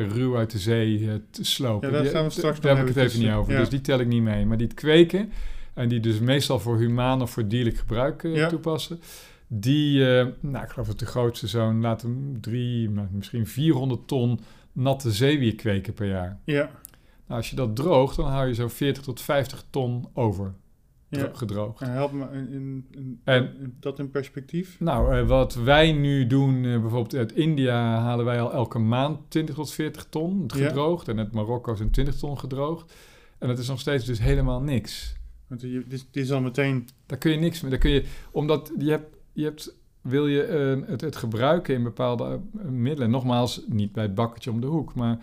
eh, 0.00 0.10
ruw 0.10 0.36
uit 0.36 0.50
de 0.50 0.58
zee 0.58 1.08
t- 1.30 1.38
slopen. 1.42 1.90
Ja, 1.90 2.02
daar 2.02 2.06
gaan 2.12 2.24
we 2.24 2.30
straks 2.30 2.60
Daar 2.60 2.76
heb 2.76 2.88
ik 2.88 2.94
het 2.94 3.04
even 3.04 3.20
niet 3.20 3.30
over, 3.32 3.52
ja. 3.52 3.58
dus 3.58 3.68
die 3.68 3.80
tel 3.80 3.98
ik 4.00 4.06
niet 4.06 4.22
mee. 4.22 4.46
Maar 4.46 4.56
die 4.56 4.66
het 4.66 4.76
kweken, 4.76 5.32
en 5.74 5.88
die 5.88 6.00
dus 6.00 6.18
meestal 6.18 6.60
voor 6.60 6.78
humaan 6.78 7.22
of 7.22 7.30
voor 7.30 7.48
dierlijk 7.48 7.76
gebruik 7.76 8.22
Ja. 8.22 8.48
toepassen, 8.48 9.00
die, 9.48 10.18
eh, 10.18 10.26
nou, 10.40 10.64
ik 10.64 10.70
geloof 10.70 10.86
dat 10.86 10.98
de 10.98 11.06
grootste 11.06 11.46
zo'n, 11.46 11.80
laat 11.80 12.02
hem 12.02 12.40
drie, 12.40 12.90
maar 12.90 13.08
misschien 13.12 13.46
400 13.46 14.06
ton 14.08 14.40
natte 14.72 15.10
zeewier 15.12 15.54
kweken 15.54 15.92
per 15.94 16.08
jaar. 16.08 16.38
ja, 16.44 16.70
Nou, 17.26 17.40
als 17.40 17.50
je 17.50 17.56
dat 17.56 17.76
droogt, 17.76 18.16
dan 18.16 18.26
hou 18.30 18.46
je 18.46 18.54
zo 18.54 18.68
40 18.68 19.02
tot 19.02 19.20
50 19.20 19.64
ton 19.70 20.04
over, 20.12 20.54
ja. 21.08 21.18
dro- 21.18 21.34
gedroogd. 21.34 21.80
En 21.80 21.90
help 21.92 22.12
me 22.12 22.24
in, 22.32 22.52
in, 22.52 22.86
in- 22.90 23.20
En- 23.24 23.76
dat 23.80 23.98
in 23.98 24.10
perspectief. 24.10 24.80
Nou, 24.80 25.16
eh, 25.18 25.26
wat 25.26 25.54
wij 25.54 25.92
nu 25.92 26.26
doen, 26.26 26.54
eh, 26.64 26.70
bijvoorbeeld 26.80 27.14
uit 27.14 27.32
India 27.32 28.00
halen 28.00 28.24
wij 28.24 28.40
al 28.40 28.52
elke 28.52 28.78
maand 28.78 29.18
20 29.30 29.54
tot 29.54 29.72
40 29.72 30.06
ton 30.10 30.44
Ja. 30.56 30.66
gedroogd. 30.66 31.08
En 31.08 31.18
uit 31.18 31.32
Marokko 31.32 31.74
zijn 31.74 31.90
20 31.90 32.16
ton 32.16 32.38
gedroogd. 32.38 32.94
En 33.38 33.48
dat 33.48 33.58
is 33.58 33.68
nog 33.68 33.80
steeds 33.80 34.04
dus 34.04 34.18
helemaal 34.18 34.60
niks. 34.62 35.16
Want 35.46 35.60
dit, 35.60 35.90
dit 35.90 36.06
is 36.12 36.32
al 36.32 36.40
meteen... 36.40 36.88
Daar 37.06 37.18
kun 37.18 37.30
je 37.30 37.38
niks 37.38 37.60
mee. 37.60 37.70
Daar 37.70 37.80
kun 37.80 37.90
je, 37.90 38.04
omdat 38.30 38.72
je 38.78 38.90
hebt, 38.90 39.16
je 39.38 39.44
hebt 39.44 39.74
wil 40.00 40.26
je 40.26 40.42
eh, 40.42 40.88
het, 40.90 41.00
het 41.00 41.16
gebruiken 41.16 41.74
in 41.74 41.82
bepaalde 41.82 42.24
eh, 42.24 42.64
middelen, 42.64 43.10
nogmaals, 43.10 43.62
niet 43.66 43.92
bij 43.92 44.02
het 44.02 44.14
bakkertje 44.14 44.50
om 44.50 44.60
de 44.60 44.66
hoek, 44.66 44.94
maar 44.94 45.18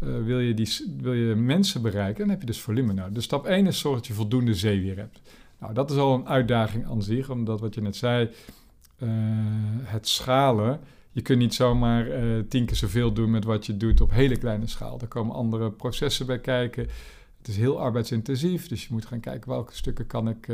eh, 0.00 0.08
wil, 0.24 0.38
je 0.38 0.54
die, 0.54 0.96
wil 1.00 1.12
je 1.12 1.34
mensen 1.34 1.82
bereiken, 1.82 2.18
dan 2.18 2.28
heb 2.28 2.40
je 2.40 2.46
dus 2.46 2.60
volume 2.60 2.92
nodig. 2.92 3.12
Dus 3.12 3.24
stap 3.24 3.46
1 3.46 3.66
is 3.66 3.78
zorg 3.78 3.96
dat 3.96 4.06
je 4.06 4.12
voldoende 4.12 4.54
zeewier 4.54 4.96
hebt. 4.96 5.20
Nou, 5.60 5.74
dat 5.74 5.90
is 5.90 5.96
al 5.96 6.14
een 6.14 6.28
uitdaging 6.28 6.86
aan 6.86 7.02
zich, 7.02 7.30
omdat 7.30 7.60
wat 7.60 7.74
je 7.74 7.80
net 7.80 7.96
zei, 7.96 8.30
het 9.82 10.08
schalen, 10.08 10.80
je 11.12 11.22
kunt 11.22 11.38
niet 11.38 11.54
zomaar 11.54 12.06
tien 12.48 12.64
keer 12.64 12.76
zoveel 12.76 13.12
doen 13.12 13.30
met 13.30 13.44
wat 13.44 13.66
je 13.66 13.76
doet 13.76 14.00
op 14.00 14.10
hele 14.10 14.36
kleine 14.36 14.66
schaal. 14.66 15.00
Er 15.00 15.06
komen 15.06 15.34
andere 15.34 15.70
processen 15.70 16.26
bij 16.26 16.38
kijken. 16.38 16.86
Het 17.38 17.48
is 17.48 17.56
heel 17.56 17.80
arbeidsintensief, 17.80 18.68
dus 18.68 18.82
je 18.82 18.88
moet 18.90 19.06
gaan 19.06 19.20
kijken 19.20 19.50
welke 19.50 19.74
stukken 19.74 20.06
kan 20.06 20.28
ik 20.28 20.48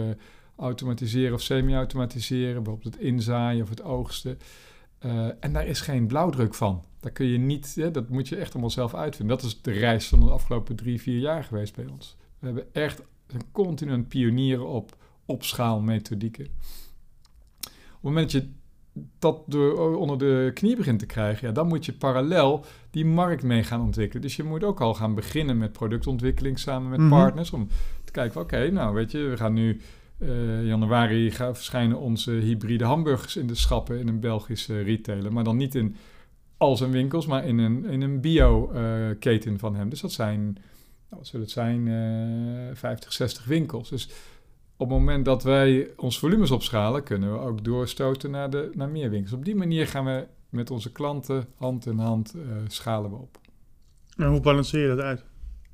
automatiseren 0.56 1.34
of 1.34 1.40
semi-automatiseren, 1.42 2.62
bijvoorbeeld 2.62 2.94
het 2.94 3.02
inzaaien 3.02 3.62
of 3.62 3.68
het 3.68 3.82
oogsten. 3.82 4.38
Eh, 4.98 5.26
en 5.40 5.52
daar 5.52 5.66
is 5.66 5.80
geen 5.80 6.06
blauwdruk 6.06 6.54
van. 6.54 6.84
Daar 7.00 7.12
kun 7.12 7.26
je 7.26 7.38
niet, 7.38 7.74
hè, 7.74 7.90
dat 7.90 8.08
moet 8.08 8.28
je 8.28 8.36
echt 8.36 8.52
allemaal 8.52 8.70
zelf 8.70 8.94
uitvinden. 8.94 9.36
Dat 9.36 9.46
is 9.46 9.62
de 9.62 9.72
reis 9.72 10.08
van 10.08 10.20
de 10.20 10.30
afgelopen 10.30 10.76
drie, 10.76 11.00
vier 11.00 11.18
jaar 11.18 11.44
geweest 11.44 11.76
bij 11.76 11.86
ons. 11.86 12.16
We 12.38 12.46
hebben 12.46 12.66
echt 12.74 13.02
een 13.26 13.42
continu 13.52 13.92
aan 13.92 14.06
pionieren 14.06 14.66
op 14.66 14.96
opschaalmethodieken. 15.26 16.44
Op 16.44 16.50
het 17.64 18.02
moment 18.02 18.32
dat 18.32 18.42
je 18.42 18.48
dat 19.18 19.42
door, 19.46 19.96
onder 19.96 20.18
de 20.18 20.50
knie 20.54 20.76
begint 20.76 20.98
te 20.98 21.06
krijgen, 21.06 21.48
ja, 21.48 21.54
dan 21.54 21.66
moet 21.66 21.84
je 21.84 21.92
parallel 21.92 22.64
die 22.90 23.04
markt 23.04 23.42
mee 23.42 23.62
gaan 23.62 23.80
ontwikkelen. 23.80 24.22
Dus 24.22 24.36
je 24.36 24.42
moet 24.42 24.64
ook 24.64 24.80
al 24.80 24.94
gaan 24.94 25.14
beginnen 25.14 25.58
met 25.58 25.72
productontwikkeling 25.72 26.58
samen 26.58 26.90
met 26.90 26.98
Mhm. 27.00 27.08
partners. 27.08 27.50
Om 27.50 27.68
te 28.04 28.12
kijken, 28.12 28.40
oké, 28.40 28.70
nou 28.70 28.94
weet 28.94 29.10
je, 29.10 29.18
we 29.18 29.36
gaan 29.36 29.52
nu 29.52 29.80
eh, 30.18 30.66
januari 30.66 31.30
gaan 31.30 31.54
verschijnen 31.54 31.98
onze 31.98 32.30
hybride 32.30 32.84
hamburgers 32.84 33.36
in 33.36 33.46
de 33.46 33.54
schappen 33.54 33.98
in 33.98 34.08
een 34.08 34.20
Belgische 34.20 34.80
retailer. 34.80 35.32
Maar 35.32 35.44
dan 35.44 35.56
niet 35.56 35.74
in 35.74 35.96
al 36.56 36.76
zijn 36.76 36.90
winkels, 36.90 37.26
maar 37.26 37.44
in 37.44 37.58
een, 37.58 37.84
in 37.84 38.00
een 38.00 38.20
bio-keten 38.20 39.58
van 39.58 39.74
hem. 39.74 39.88
Dus 39.88 40.00
dat 40.00 40.12
zijn, 40.12 40.42
nou, 40.42 40.58
wat 41.08 41.26
zullen 41.26 41.46
het 41.46 41.54
zijn, 41.54 41.88
eh 41.88 42.76
50, 42.76 43.12
60 43.12 43.44
winkels. 43.44 43.88
Dus 43.88 44.08
op 44.76 44.88
het 44.88 44.98
moment 44.98 45.24
dat 45.24 45.42
wij 45.42 45.90
ons 45.96 46.18
volumes 46.18 46.50
opschalen, 46.50 47.02
kunnen 47.02 47.32
we 47.32 47.38
ook 47.38 47.64
doorstoten 47.64 48.30
naar, 48.30 48.50
de, 48.50 48.70
naar 48.74 48.88
meer 48.88 49.10
winkels. 49.10 49.32
Op 49.32 49.44
die 49.44 49.54
manier 49.54 49.86
gaan 49.86 50.04
we 50.04 50.26
met 50.48 50.70
onze 50.70 50.92
klanten 50.92 51.46
hand 51.56 51.86
in 51.86 51.98
hand 51.98 52.34
eh, 52.34 52.40
schalen 52.66 53.10
we 53.10 53.16
op. 53.16 53.38
En 54.16 54.26
hoe 54.26 54.40
balanceer 54.40 54.80
je 54.80 54.96
dat 54.96 55.04
uit? 55.04 55.24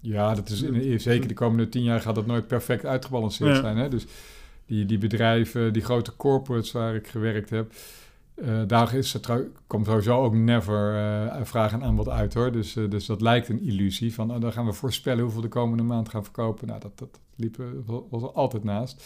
Ja, 0.01 0.35
dat 0.35 0.49
is 0.49 0.63
in, 0.63 1.01
zeker 1.01 1.29
de 1.29 1.35
komende 1.35 1.69
tien 1.69 1.83
jaar 1.83 2.01
gaat 2.01 2.15
dat 2.15 2.27
nooit 2.27 2.47
perfect 2.47 2.87
uitgebalanceerd 2.87 3.55
Ja. 3.55 3.61
zijn. 3.61 3.77
Hè? 3.77 3.89
Dus 3.89 4.07
die, 4.67 4.87
die 4.87 4.99
bedrijven, 4.99 5.73
die 5.73 5.83
grote 5.83 6.17
corporates 6.17 6.73
waar 6.73 6.95
ik 6.95 7.07
gewerkt 7.09 7.51
heb, 7.51 7.73
eh, 8.35 8.61
daar 8.67 8.95
is 8.95 9.17
komt 9.67 9.87
sowieso 9.87 10.23
ook 10.23 10.35
never 10.35 10.95
eh 10.95 11.41
vraag 11.45 11.73
en 11.73 11.83
aanbod 11.83 12.09
uit 12.09 12.35
hoor. 12.35 12.53
Dus, 12.53 12.77
eh, 12.77 12.85
dus 12.91 13.07
dat 13.07 13.21
lijkt 13.21 13.49
een 13.49 13.63
illusie 13.63 14.15
van 14.15 14.35
oh, 14.35 14.41
dan 14.41 14.53
gaan 14.53 14.67
we 14.67 14.73
voorspellen 14.73 15.23
hoeveel 15.23 15.41
de 15.41 15.49
komende 15.49 15.83
maand 15.83 16.09
gaan 16.09 16.23
verkopen. 16.25 16.67
Nou, 16.69 16.81
dat, 16.81 16.99
dat 16.99 17.21
liep 17.37 17.57
was- 18.11 18.23
er 18.23 18.29
altijd 18.33 18.65
naast. 18.65 19.05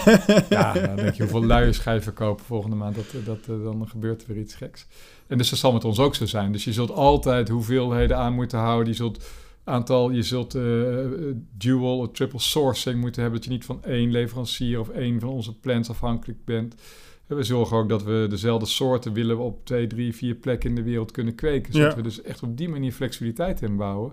ja, 0.48 0.72
dan 0.72 0.96
denk 0.96 1.14
je 1.14 1.22
hoeveel 1.22 1.44
luiers 1.44 1.78
ga 1.78 1.92
je 1.92 2.00
verkopen 2.00 2.44
volgende 2.44 2.76
maand. 2.76 2.94
Dat, 2.96 3.24
dat, 3.24 3.44
dan 3.62 3.88
gebeurt 3.88 4.22
er 4.22 4.28
weer 4.28 4.42
iets 4.42 4.54
geks. 4.54 4.86
En 5.26 5.38
dus 5.38 5.50
dat 5.50 5.58
zal 5.58 5.72
met 5.72 5.84
ons 5.84 5.98
ook 5.98 6.14
zo 6.14 6.26
zijn. 6.26 6.52
Dus 6.52 6.64
je 6.64 6.72
zult 6.72 6.90
altijd 6.90 7.48
hoeveelheden 7.48 8.16
aan 8.16 8.32
moeten 8.34 8.58
houden. 8.58 8.88
Je 8.88 8.94
zult 8.94 9.24
aantal, 9.66 10.10
je 10.10 10.22
zult 10.22 10.54
eh, 10.54 11.04
eh, 11.04 11.10
dual 11.58 11.98
of 11.98 12.10
triple 12.12 12.38
sourcing 12.40 13.00
moeten 13.00 13.22
hebben. 13.22 13.40
Dat 13.40 13.48
je 13.48 13.54
niet 13.54 13.64
van 13.64 13.84
één 13.84 14.10
leverancier 14.10 14.80
of 14.80 14.88
één 14.88 15.20
van 15.20 15.28
onze 15.28 15.58
plants 15.58 15.90
afhankelijk 15.90 16.44
bent. 16.44 16.74
En 17.26 17.36
we 17.36 17.42
zorgen 17.42 17.76
ook 17.76 17.88
dat 17.88 18.02
we 18.02 18.26
dezelfde 18.28 18.66
soorten 18.66 19.12
willen 19.12 19.38
op 19.38 19.64
twee, 19.64 19.86
drie, 19.86 20.14
vier 20.14 20.34
plekken 20.34 20.68
in 20.68 20.74
de 20.74 20.82
wereld 20.82 21.10
kunnen 21.10 21.34
kweken. 21.34 21.72
Zodat 21.72 21.90
Ja. 21.90 21.96
we 21.96 22.02
dus 22.02 22.22
echt 22.22 22.42
op 22.42 22.56
die 22.56 22.68
manier 22.68 22.92
flexibiliteit 22.92 23.62
inbouwen. 23.62 24.12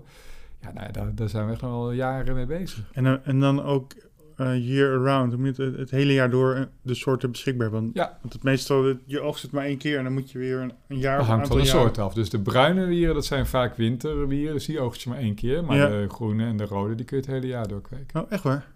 Ja, 0.60 0.72
nou 0.72 0.86
ja, 0.86 0.92
daar, 0.92 1.14
daar 1.14 1.28
zijn 1.28 1.46
we 1.46 1.52
echt 1.52 1.62
al 1.62 1.92
jaren 1.92 2.34
mee 2.34 2.46
bezig. 2.46 2.90
En, 2.92 3.04
dan- 3.04 3.24
en 3.24 3.40
dan 3.40 3.62
ook 3.62 3.92
eh, 4.36 4.68
year-round, 4.68 5.32
hoe 5.32 5.42
moet 5.42 5.56
het, 5.56 5.76
het 5.76 5.90
hele 5.90 6.12
jaar 6.12 6.30
door 6.30 6.54
eh, 6.54 6.62
de 6.82 6.94
soorten 6.94 7.30
beschikbaar. 7.30 7.70
Want, 7.70 7.90
Ja. 7.94 8.18
want 8.20 8.32
het 8.32 8.42
meestal, 8.42 8.94
je 9.04 9.20
oogst 9.20 9.42
het 9.42 9.50
maar 9.52 9.64
één 9.64 9.78
keer 9.78 9.98
en 9.98 10.04
dan 10.04 10.12
moet 10.12 10.30
je 10.30 10.38
weer 10.38 10.58
een, 10.60 10.72
een 10.88 10.98
jaar 10.98 11.18
Dat 11.18 11.26
hangt 11.26 11.46
van 11.48 11.56
aantal 11.56 11.56
de 11.72 11.72
jaar- 11.72 11.82
soort 11.82 11.98
af. 11.98 12.14
Dus 12.14 12.30
de 12.30 12.40
bruine 12.40 12.84
wieren, 12.86 13.14
dat 13.14 13.24
zijn 13.24 13.46
vaak 13.46 13.76
winterwieren. 13.76 14.54
Dus 14.54 14.66
die 14.66 14.80
oogst 14.80 15.02
je 15.02 15.08
maar 15.10 15.18
één 15.18 15.34
keer. 15.34 15.64
Maar 15.64 15.76
Ja. 15.76 15.88
de 15.88 16.06
groene 16.08 16.44
en 16.46 16.56
de 16.56 16.64
rode, 16.64 16.94
die 16.94 17.04
kun 17.04 17.16
je 17.16 17.22
het 17.22 17.32
hele 17.32 17.46
jaar 17.46 17.68
doorkweken. 17.68 18.20
Oh, 18.20 18.26
echt 18.32 18.42
waar? 18.42 18.72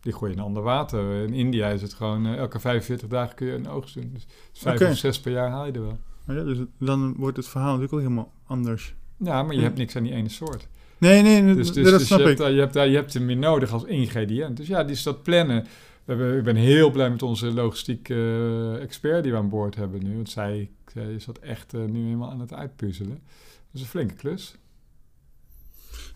Die 0.00 0.12
gooi 0.12 0.30
je 0.30 0.36
in 0.36 0.42
ander 0.42 0.62
water. 0.62 1.22
In 1.22 1.32
India 1.32 1.68
is 1.68 1.82
het 1.82 1.92
gewoon 1.94 2.26
eh, 2.26 2.36
elke 2.36 2.58
45 2.60 3.08
dagen 3.08 3.34
kun 3.34 3.46
je 3.46 3.52
een 3.52 3.68
oogst 3.68 3.94
doen. 3.94 4.10
Dus 4.12 4.26
vijf 4.52 4.80
of 4.90 4.96
zes 4.96 5.20
per 5.20 5.32
jaar 5.32 5.50
haal 5.50 5.66
je 5.66 5.72
er 5.72 5.80
wel. 5.82 5.98
Maar 6.24 6.36
ja, 6.36 6.42
dus 6.44 6.58
dan 6.78 7.14
wordt 7.16 7.36
het 7.36 7.48
verhaal 7.48 7.66
natuurlijk 7.66 7.92
ook 7.94 8.00
helemaal 8.00 8.32
anders. 8.46 8.94
Ja, 9.16 9.42
maar 9.42 9.52
je 9.52 9.58
Ja. 9.60 9.64
hebt 9.66 9.78
niks 9.78 9.96
aan 9.96 10.02
die 10.02 10.12
ene 10.12 10.28
soort. 10.28 10.68
Nee, 10.98 11.22
nee, 11.22 11.54
Dus, 11.54 11.72
dus, 11.72 11.90
dat 11.90 11.98
dus 11.98 12.06
snap 12.06 12.18
je, 12.18 12.24
ik. 12.24 12.28
hebt, 12.28 12.38
daar- 12.40 12.52
je, 12.52 12.60
hebt, 12.60 12.72
daar- 12.72 12.88
je 12.88 12.94
hebt 12.96 13.14
hem 13.14 13.24
meer 13.24 13.36
nodig 13.36 13.72
als 13.72 13.84
ingrediënt. 13.84 14.56
Dus 14.56 14.66
ja, 14.66 14.84
die 14.84 15.02
dat 15.02 15.22
plannen. 15.22 15.62
We 16.04 16.12
hebben, 16.12 16.38
ik 16.38 16.44
ben 16.44 16.56
heel 16.56 16.90
blij 16.90 17.10
met 17.10 17.22
onze 17.22 17.52
logistiek 17.52 18.08
eh, 18.08 18.82
expert 18.82 19.22
die 19.22 19.32
we 19.32 19.38
aan 19.38 19.48
boord 19.48 19.74
hebben 19.74 20.02
nu. 20.04 20.14
Want 20.14 20.30
zij, 20.30 20.70
zij 20.92 21.12
is 21.14 21.24
dat 21.24 21.38
echt 21.38 21.74
eh, 21.74 21.84
nu 21.84 22.04
helemaal 22.04 22.30
aan 22.30 22.40
het 22.40 22.52
uitpuzzelen. 22.52 23.20
Dat 23.24 23.72
is 23.72 23.80
een 23.80 23.86
flinke 23.86 24.14
klus. 24.14 24.56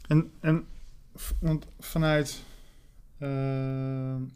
En, 0.08 0.30
en 0.40 0.64
want 1.40 1.66
vanuit 1.78 2.42
eh, 3.18 3.28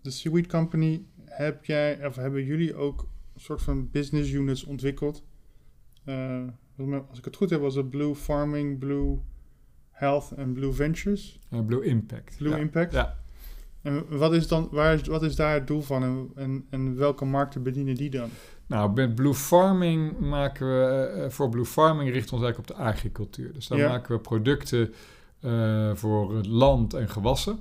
de 0.03 0.11
Seaweed 0.11 0.47
Company 0.47 1.03
heb 1.25 1.65
jij, 1.65 2.07
of 2.07 2.17
hebben 2.17 2.45
jullie 2.45 2.75
ook 2.75 3.01
een 3.35 3.41
soort 3.41 3.63
van 3.63 3.91
business 3.91 4.33
units 4.33 4.65
ontwikkeld? 4.65 5.23
Eh, 6.05 6.43
als 7.09 7.19
ik 7.19 7.25
het 7.25 7.37
goed 7.37 7.51
heb, 7.51 7.61
was 7.61 7.75
het 7.75 7.91
Blue 7.91 8.15
Farming, 8.15 8.79
Blue 8.79 9.19
Health 10.03 10.31
en 10.37 10.53
Blue 10.53 10.73
Ventures. 10.73 11.39
Eh, 11.51 11.61
Blue 11.67 11.85
Impact. 11.85 12.35
Blue 12.39 12.51
ja. 12.53 12.57
Impact. 12.57 12.93
Ja. 12.93 13.19
En 13.83 14.05
wat 14.19 14.33
is, 14.33 14.49
dan, 14.49 14.69
waar 14.71 14.95
is, 14.95 15.07
wat 15.07 15.23
is 15.23 15.37
daar 15.37 15.55
het 15.55 15.67
doel 15.67 15.81
van 15.81 16.03
en, 16.03 16.31
en, 16.35 16.65
en 16.71 16.97
welke 16.97 17.25
markten 17.25 17.63
bedienen 17.63 17.95
die 17.95 18.11
dan? 18.11 18.29
Nou, 18.67 18.93
met 18.93 19.15
Blue 19.15 19.35
Farming 19.35 20.19
maken 20.19 20.67
we, 20.67 20.85
eh, 21.23 21.31
voor 21.31 21.49
Blue 21.49 21.65
Farming 21.65 22.11
richten 22.11 22.29
we 22.31 22.35
ons 22.37 22.45
eigenlijk 22.45 22.71
op 22.71 22.77
de 22.77 22.83
agricultuur. 22.83 23.53
Dus 23.53 23.67
dan 23.69 23.79
Ja. 23.79 23.89
maken 23.89 24.15
we 24.15 24.21
producten 24.21 24.93
eh, 25.41 25.95
voor 25.95 26.37
het 26.37 26.47
land 26.47 26.95
en 26.95 27.09
gewassen. 27.09 27.59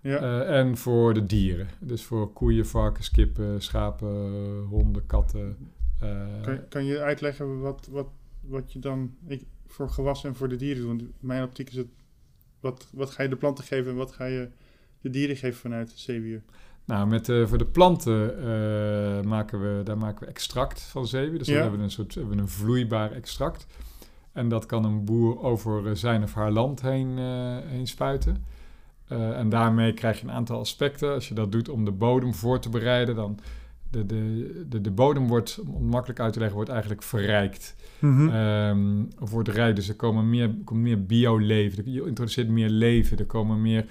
Ja, 0.00 0.16
Eh, 0.18 0.58
en 0.58 0.76
voor 0.76 1.14
de 1.14 1.26
dieren. 1.26 1.68
Dus 1.80 2.04
voor 2.04 2.32
koeien, 2.32 2.66
varkens, 2.66 3.10
kippen, 3.10 3.62
schapen, 3.62 4.62
honden, 4.68 5.06
katten. 5.06 5.56
eh, 6.00 6.10
kan, 6.42 6.58
kan 6.68 6.84
je 6.84 7.00
uitleggen 7.00 7.60
wat, 7.60 7.88
wat, 7.90 8.06
wat 8.40 8.72
je 8.72 8.78
dan 8.78 9.14
ik, 9.26 9.42
voor 9.66 9.90
gewassen 9.90 10.28
en 10.28 10.36
voor 10.36 10.48
de 10.48 10.56
dieren 10.56 10.78
doet? 10.82 10.88
Want 10.88 11.00
in 11.02 11.12
mijn 11.20 11.42
optiek 11.42 11.68
is 11.68 11.76
het, 11.76 11.88
wat, 12.60 12.88
wat 12.92 13.10
ga 13.10 13.22
je 13.22 13.28
de 13.28 13.36
planten 13.36 13.64
geven 13.64 13.90
en 13.90 13.96
wat 13.96 14.12
ga 14.12 14.24
je 14.24 14.48
de 15.00 15.10
dieren 15.10 15.36
geven 15.36 15.60
vanuit 15.60 15.92
zeewier? 15.94 16.42
Nou, 16.84 17.06
met, 17.06 17.28
eh, 17.28 17.46
voor 17.46 17.58
de 17.58 17.66
planten 17.66 18.38
eh, 18.38 19.22
maken 19.22 19.60
we, 19.60 19.82
daar 19.82 19.98
maken 19.98 20.20
we 20.20 20.26
extract 20.26 20.80
van 20.82 21.06
zeewier. 21.06 21.38
Dus 21.38 21.46
Ja. 21.46 21.52
dan 21.52 21.62
hebben 21.62 21.78
we 21.78 21.84
een 21.84 21.90
soort 21.90 22.14
hebben 22.14 22.36
we 22.36 22.42
een 22.42 22.48
vloeibaar 22.48 23.12
extract. 23.12 23.66
En 24.32 24.48
dat 24.48 24.66
kan 24.66 24.84
een 24.84 25.04
boer 25.04 25.40
over 25.42 25.86
eh, 25.86 25.94
zijn 25.94 26.22
of 26.22 26.34
haar 26.34 26.50
land 26.50 26.80
heen, 26.82 27.18
eh, 27.18 27.56
heen 27.70 27.86
spuiten. 27.86 28.44
En 29.08 29.48
daarmee 29.48 29.94
krijg 29.94 30.20
je 30.20 30.26
een 30.26 30.32
aantal 30.32 30.58
aspecten. 30.58 31.12
Als 31.12 31.28
je 31.28 31.34
dat 31.34 31.52
doet 31.52 31.68
om 31.68 31.84
de 31.84 31.90
bodem 31.92 32.34
voor 32.34 32.58
te 32.60 32.68
bereiden, 32.68 33.14
dan 33.14 33.38
de, 33.94 34.06
de, 34.06 34.64
de, 34.68 34.80
de 34.80 34.90
bodem 34.90 35.26
wordt, 35.26 35.60
om 35.66 35.74
het 35.74 35.90
makkelijk 35.90 36.20
uit 36.20 36.32
te 36.32 36.38
leggen, 36.38 36.56
wordt 36.56 36.70
eigenlijk 36.70 37.02
verrijkt. 37.02 37.74
Of 39.20 39.30
wordt 39.30 39.48
rijden. 39.48 39.74
Dus 39.74 39.88
er 39.88 39.94
komen 39.94 40.30
meer, 40.30 40.42
er 40.42 40.64
komt 40.64 40.80
meer 40.80 41.06
bioleven. 41.06 41.92
Je 41.92 42.06
introduceert 42.06 42.48
meer 42.48 42.68
leven. 42.68 43.18
Er 43.18 43.26
komen 43.26 43.62
meer 43.62 43.86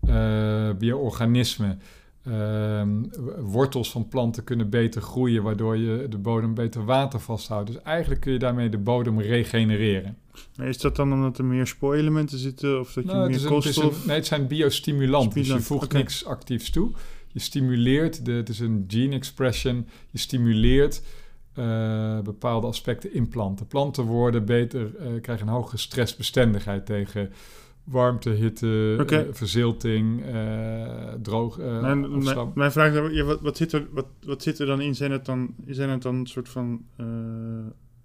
eh 0.00 0.70
bio-organismen. 0.78 1.80
Ehm, 2.24 3.02
wortels 3.38 3.90
van 3.90 4.08
planten 4.08 4.44
kunnen 4.44 4.70
beter 4.70 5.02
groeien, 5.02 5.42
waardoor 5.42 5.76
je 5.76 6.06
de 6.08 6.18
bodem 6.18 6.54
beter 6.54 6.84
water 6.84 7.20
vasthoudt. 7.20 7.66
Dus 7.66 7.82
eigenlijk 7.82 8.20
kun 8.20 8.32
je 8.32 8.38
daarmee 8.38 8.68
de 8.68 8.78
bodem 8.78 9.20
regenereren. 9.20 10.16
Is 10.56 10.78
dat 10.78 10.96
dan 10.96 11.12
omdat 11.12 11.38
er 11.38 11.44
meer 11.44 11.66
spoorelementen 11.66 12.38
zitten 12.38 12.80
of 12.80 12.92
dat 12.92 13.04
je 13.04 13.10
Nou, 13.10 13.30
meer 13.30 13.44
koolstof... 13.44 14.06
nee, 14.06 14.16
het 14.16 14.26
zijn 14.26 14.46
biostimulanten. 14.46 15.38
Dus 15.38 15.48
je 15.48 15.60
voegt 15.60 15.92
niks 15.92 16.24
actiefs 16.24 16.70
toe. 16.70 16.90
Je 17.32 17.40
stimuleert, 17.40 18.24
de, 18.24 18.32
het 18.32 18.48
is 18.48 18.58
een 18.58 18.84
gene 18.88 19.14
expression. 19.14 19.86
Je 20.10 20.18
stimuleert 20.18 21.02
eh, 21.58 22.20
bepaalde 22.20 22.66
aspecten 22.66 23.14
in 23.14 23.28
planten. 23.28 23.66
Planten 23.66 24.04
worden 24.04 24.44
beter, 24.44 24.96
eh, 24.96 25.20
krijgen 25.20 25.46
een 25.46 25.52
hogere 25.52 25.76
stressbestendigheid 25.76 26.86
tegen 26.86 27.30
warmte, 27.84 28.30
hitte, 28.30 29.04
eh, 29.08 29.20
verzilting, 29.30 30.22
droog. 31.22 31.58
Mijn, 31.58 32.24
mijn, 32.54 32.72
vraag 32.72 32.92
is, 32.92 33.16
ja, 33.16 33.24
wat, 33.24 33.40
wat, 33.40 33.56
zit 33.56 33.72
er, 33.72 33.86
wat, 33.90 34.06
wat 34.24 34.42
zit 34.42 34.58
er 34.58 34.66
dan 34.66 34.80
in? 34.80 34.94
Zijn 34.94 35.10
het 35.10 35.24
dan, 35.24 35.54
zijn 35.66 35.90
het 35.90 36.02
dan 36.02 36.14
een 36.14 36.26
soort 36.26 36.48
van, 36.48 36.84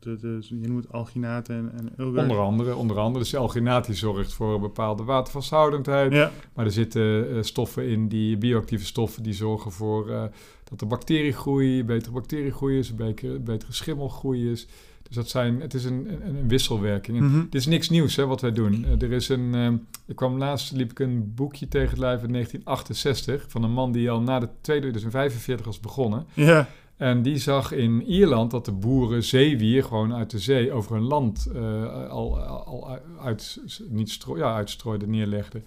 de, 0.04 0.18
de, 0.20 0.46
je 0.50 0.68
noemt 0.68 0.84
het 0.84 0.94
alginaten 0.94 1.56
en, 1.56 1.94
en? 1.98 2.06
Onder 2.06 2.40
andere, 2.40 2.76
onder 2.76 3.00
andere. 3.00 3.20
Dus 3.20 3.30
de 3.30 3.38
alginaat 3.38 3.86
die 3.86 3.96
zorgt 3.96 4.34
voor 4.34 4.54
een 4.54 4.62
bepaalde 4.62 5.04
watervasthoudendheid. 5.04 6.12
Ja, 6.12 6.32
Maar 6.54 6.66
er 6.66 6.72
zitten 6.72 7.36
eh, 7.36 7.42
stoffen 7.42 7.88
in, 7.88 8.08
die 8.08 8.38
bioactieve 8.38 8.86
stoffen, 8.86 9.24
die 9.24 9.34
zorgen 9.34 9.72
voor 9.72 10.10
eh, 10.10 10.24
dat 10.70 10.80
de 10.80 10.86
bacteriegroei, 10.86 11.84
betere 11.84 12.14
bacteriegroei 12.14 12.78
is, 12.78 12.96
betere, 12.96 13.40
betere 13.40 13.74
schimmelgroei 13.74 14.52
is. 14.52 14.68
Dus 15.14 15.16
dat 15.16 15.30
zijn, 15.30 15.62
het 15.62 15.74
is 15.74 15.86
een, 15.86 16.08
een, 16.10 16.36
een 16.36 16.48
wisselwerking. 16.48 17.18
En 17.18 17.24
mhm. 17.24 17.40
Dit 17.40 17.62
is 17.62 17.66
niks 17.66 17.90
nieuws 17.90 18.16
hè, 18.16 18.26
wat 18.26 18.42
wij 18.42 18.52
doen. 18.52 18.86
Eh, 18.86 19.02
er 19.02 19.12
is 19.12 19.30
een, 19.30 19.56
eh, 19.56 19.72
ik 20.06 20.16
kwam 20.16 20.38
laatst, 20.38 20.72
liep 20.72 20.92
ik 20.92 21.00
een 21.00 21.34
boekje 21.36 21.68
tegen 21.68 21.90
het 21.90 22.00
lijf 22.00 22.24
in 22.24 22.32
1968 22.32 23.46
van 23.52 23.64
een 23.64 23.72
man 23.72 23.92
die 23.92 24.12
al 24.12 24.22
na 24.22 24.40
de 24.40 24.50
Tweede, 24.62 24.92
dus 24.92 25.04
in 25.04 25.12
45 25.12 25.66
was 25.66 25.80
begonnen. 25.80 26.26
ja, 26.34 26.68
En 27.04 27.22
die 27.22 27.38
zag 27.38 27.72
in 27.72 28.04
Ierland 28.04 28.52
dat 28.52 28.66
de 28.66 28.72
boeren 28.72 29.24
zeewier 29.24 29.84
gewoon 29.84 30.14
uit 30.14 30.30
de 30.30 30.40
zee 30.40 30.72
over 30.72 30.94
hun 30.94 31.04
land 31.04 31.48
eh, 31.56 32.10
al, 32.10 32.40
al 32.40 33.00
uit, 33.22 33.60
niet 33.90 34.10
stro 34.12 34.38
ja, 34.38 34.56
uitstrooiden, 34.56 35.10
neerlegden. 35.10 35.64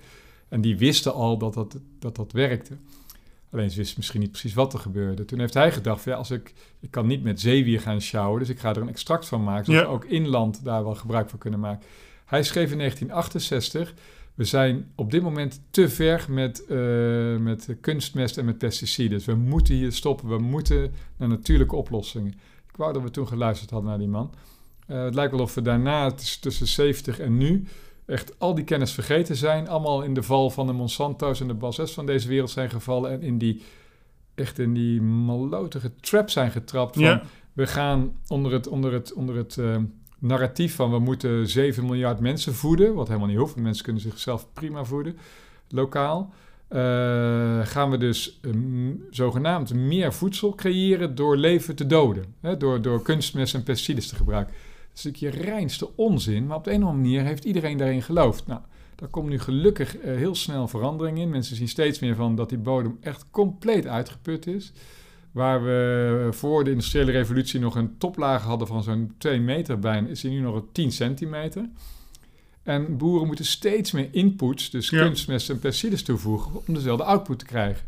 En 0.49 0.61
die 0.61 0.77
wisten 0.79 1.14
al 1.14 1.38
dat 1.38 1.55
dat, 1.55 1.79
dat 1.99 2.16
dat 2.16 2.33
werkte. 2.33 2.77
Alleen 3.51 3.70
ze 3.70 3.77
wisten 3.77 3.94
misschien 3.96 4.20
niet 4.20 4.31
precies 4.31 4.55
wat 4.55 4.72
er 4.72 4.79
gebeurde. 4.79 5.25
Toen 5.25 5.38
heeft 5.38 5.55
hij 5.55 5.72
gedacht, 5.72 6.05
ja, 6.05 6.14
als 6.14 6.31
ik, 6.31 6.53
ik 6.81 6.90
kan 6.90 7.07
niet 7.07 7.22
met 7.22 7.40
zeewier 7.40 7.81
gaan 7.81 8.01
sjouwen, 8.01 8.38
dus 8.38 8.49
ik 8.49 8.59
ga 8.59 8.70
er 8.70 8.81
een 8.81 8.88
extract 8.88 9.27
van 9.27 9.44
maken, 9.44 9.64
zodat 9.64 9.81
Ja. 9.81 9.88
we 9.88 9.94
ook 9.94 10.05
inland 10.05 10.64
daar 10.64 10.85
wel 10.85 10.94
gebruik 10.94 11.31
van 11.31 11.38
kunnen 11.38 11.61
maken. 11.61 11.87
Hij 12.25 12.42
schreef 12.42 12.70
in 12.70 12.79
1968, 12.79 13.94
we 14.37 14.44
zijn 14.44 14.92
op 14.94 15.11
dit 15.11 15.22
moment 15.22 15.61
te 15.70 15.88
ver 15.88 16.27
met, 16.29 16.64
eh, 16.64 17.37
met 17.37 17.77
kunstmest 17.81 18.38
en 18.38 18.44
met 18.44 18.59
pesticiden. 18.59 19.16
Dus 19.18 19.27
we 19.27 19.35
moeten 19.35 19.75
hier 19.75 19.92
stoppen, 19.92 20.29
we 20.29 20.38
moeten 20.38 20.92
naar 21.16 21.29
natuurlijke 21.29 21.77
oplossingen. 21.77 22.33
Ik 22.68 22.77
wou 22.77 22.92
dat 22.92 23.03
we 23.03 23.11
toen 23.11 23.29
geluisterd 23.29 23.70
hadden 23.70 23.88
naar 23.88 23.99
die 23.99 24.09
man. 24.09 24.35
Eh, 24.87 25.05
het 25.05 25.14
lijkt 25.14 25.33
wel 25.33 25.40
of 25.40 25.55
we 25.55 25.62
daarna, 25.62 26.12
tussen 26.40 26.66
70 26.66 27.18
en 27.18 27.37
nu, 27.37 27.66
echt 28.07 28.38
al 28.38 28.55
die 28.55 28.64
kennis 28.64 28.92
vergeten 28.92 29.37
zijn. 29.37 29.68
Allemaal 29.68 30.03
in 30.03 30.14
de 30.14 30.22
val 30.22 30.51
van 30.51 30.66
de 30.66 30.72
Monsanto's 30.72 31.40
en 31.40 31.46
de 31.46 31.55
Balzes 31.55 31.92
van 31.92 32.07
deze 32.07 32.29
wereld 32.29 32.51
zijn 32.51 32.70
gevallen. 32.70 33.11
En 33.11 33.22
in 33.22 33.38
die, 33.38 33.62
echt 34.35 34.59
in 34.59 34.75
die 34.75 35.03
malotige 35.03 35.92
trap 36.01 36.31
zijn 36.31 36.51
getrapt. 36.51 36.94
Van, 36.94 37.05
ja, 37.05 37.22
We 37.53 37.66
gaan 37.66 38.16
onder 38.27 38.53
het, 38.53 38.66
onder 38.66 38.92
het, 38.92 39.12
onder 39.12 39.37
het 39.37 39.59
eh, 39.59 39.77
narratief 40.27 40.75
van 40.75 40.91
we 40.91 40.99
moeten 40.99 41.49
7 41.49 41.85
miljard 41.85 42.21
mensen 42.21 42.55
voeden. 42.55 42.95
Wat 42.95 43.07
helemaal 43.09 43.29
niet 43.29 43.37
hoeft, 43.39 43.57
mensen 43.57 43.85
kunnen 43.85 44.03
zichzelf 44.03 44.47
prima 44.53 44.85
voeden, 44.85 45.17
lokaal. 45.69 46.33
Eh, 46.69 46.79
gaan 47.67 47.91
we 47.91 47.99
dus 47.99 48.39
eh, 48.43 48.51
m- 48.53 48.97
zogenaamd 49.11 49.75
meer 49.75 50.12
voedsel 50.12 50.55
creëren 50.55 51.15
door 51.15 51.37
leven 51.37 51.77
te 51.77 51.87
doden. 51.87 52.25
Hè? 52.41 52.57
Door, 52.57 52.83
door 52.83 53.03
kunstmest 53.03 53.55
en 53.55 53.62
pesticides 53.62 54.09
te 54.09 54.15
gebruiken. 54.17 54.55
Dat 54.89 54.97
is 54.99 55.05
natuurlijk 55.05 55.37
je 55.37 55.43
reinste 55.51 55.97
onzin, 55.97 56.47
maar 56.47 56.57
op 56.57 56.65
de 56.65 56.71
een 56.71 56.83
of 56.83 56.89
andere 56.89 57.03
manier 57.09 57.23
heeft 57.25 57.45
iedereen 57.45 57.77
daarin 57.77 58.03
geloofd. 58.03 58.47
Nou, 58.47 58.61
daar 58.95 59.09
komt 59.09 59.29
nu 59.29 59.39
gelukkig 59.39 59.97
eh, 59.97 60.17
heel 60.17 60.35
snel 60.35 60.69
verandering 60.69 61.19
in. 61.19 61.31
Mensen 61.31 61.57
zien 61.57 61.69
steeds 61.69 61.99
meer 61.99 62.15
van 62.15 62.35
dat 62.37 62.49
die 62.49 62.59
bodem 62.59 62.97
echt 63.01 63.25
compleet 63.31 63.87
uitgeput 63.87 64.47
is. 64.47 64.73
Waar 65.37 65.64
we 65.64 66.29
voor 66.31 66.64
de 66.64 66.70
industriële 66.70 67.11
revolutie 67.11 67.61
nog 67.61 67.75
een 67.75 67.99
toplaag 67.99 68.42
hadden 68.42 68.66
van 68.66 68.83
zo'n 68.83 69.14
2 69.18 69.40
meter 69.40 69.79
bijna, 69.79 70.09
is 70.09 70.20
die 70.20 70.31
nu 70.31 70.40
nog 70.40 70.55
een 70.55 70.68
10 70.72 70.92
centimeter. 70.92 71.68
En 72.62 72.96
boeren 72.96 73.27
moeten 73.27 73.44
steeds 73.44 73.90
meer 73.92 74.09
inputs, 74.11 74.70
dus 74.70 74.88
Ja. 74.88 75.03
kunstmest 75.03 75.51
en 75.51 75.59
pesticides 75.59 76.03
toevoegen, 76.03 76.53
om 76.66 76.75
dezelfde 76.75 77.05
output 77.05 77.38
te 77.38 77.44
krijgen. 77.44 77.87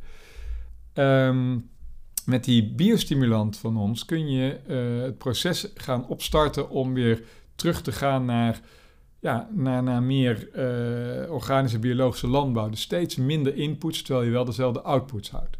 Ehm, 0.92 1.58
met 2.24 2.44
die 2.44 2.72
biostimulant 2.72 3.56
van 3.56 3.76
ons 3.76 4.04
kun 4.04 4.30
je 4.30 4.58
eh, 4.66 5.02
het 5.02 5.18
proces 5.18 5.66
gaan 5.74 6.06
opstarten 6.06 6.70
om 6.70 6.94
weer 6.94 7.22
terug 7.54 7.82
te 7.82 7.92
gaan 7.92 8.24
naar, 8.24 8.60
ja, 9.20 9.48
naar, 9.54 9.82
naar 9.82 10.02
meer 10.02 10.48
eh, 10.52 11.32
organische 11.32 11.78
biologische 11.78 12.28
landbouw. 12.28 12.68
Dus 12.68 12.80
steeds 12.80 13.16
minder 13.16 13.56
inputs, 13.56 14.02
terwijl 14.02 14.26
je 14.26 14.32
wel 14.32 14.44
dezelfde 14.44 14.80
outputs 14.80 15.30
houdt. 15.30 15.56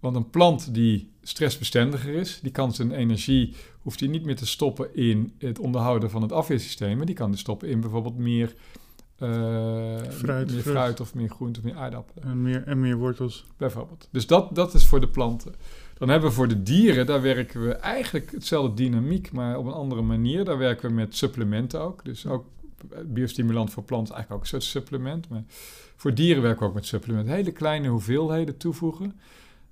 Want 0.00 0.16
een 0.16 0.30
plant 0.30 0.74
die 0.74 1.10
stressbestendiger 1.22 2.14
is, 2.14 2.38
die 2.42 2.50
kan 2.50 2.72
zijn 2.72 2.92
energie, 2.92 3.54
hoeft 3.82 3.98
die 3.98 4.08
niet 4.08 4.24
meer 4.24 4.36
te 4.36 4.46
stoppen 4.46 4.96
in 4.96 5.32
het 5.38 5.58
onderhouden 5.58 6.10
van 6.10 6.22
het 6.22 6.32
afweersysteem, 6.32 6.96
maar 6.96 7.06
die 7.06 7.14
kan 7.14 7.30
dus 7.30 7.40
stoppen 7.40 7.68
in 7.68 7.80
bijvoorbeeld 7.80 8.16
meer, 8.16 8.54
eh, 9.16 9.28
Fruit, 10.08 10.52
meer 10.52 10.62
fruit 10.62 11.00
of 11.00 11.14
meer 11.14 11.28
groente 11.28 11.60
of 11.60 11.64
meer 11.64 11.76
aardappelen. 11.76 12.24
en 12.24 12.42
meer, 12.42 12.62
en 12.66 12.80
meer 12.80 12.96
wortels. 12.96 13.44
Bijvoorbeeld. 13.56 14.08
Dus 14.10 14.26
dat, 14.26 14.54
dat 14.54 14.74
is 14.74 14.86
voor 14.86 15.00
de 15.00 15.08
planten. 15.08 15.54
Dan 15.98 16.08
hebben 16.08 16.28
we 16.28 16.34
voor 16.34 16.48
de 16.48 16.62
dieren, 16.62 17.06
daar 17.06 17.22
werken 17.22 17.66
we 17.66 17.72
eigenlijk 17.72 18.30
hetzelfde 18.30 18.74
dynamiek, 18.74 19.32
maar 19.32 19.58
op 19.58 19.66
een 19.66 19.72
andere 19.72 20.02
manier. 20.02 20.44
Daar 20.44 20.58
werken 20.58 20.88
we 20.88 20.94
met 20.94 21.16
supplementen 21.16 21.80
ook. 21.80 22.04
Dus 22.04 22.26
ook 22.26 22.44
biostimulant 23.04 23.70
voor 23.70 23.82
planten 23.82 24.14
is 24.14 24.18
eigenlijk 24.18 24.40
ook 24.44 24.52
een 24.52 24.60
soort 24.60 24.72
supplement. 24.72 25.28
Maar 25.28 25.44
voor 25.96 26.14
dieren 26.14 26.42
werken 26.42 26.60
we 26.60 26.68
ook 26.68 26.74
met 26.74 26.86
supplementen. 26.86 27.34
Hele 27.34 27.52
kleine 27.52 27.88
hoeveelheden 27.88 28.56
toevoegen. 28.56 29.20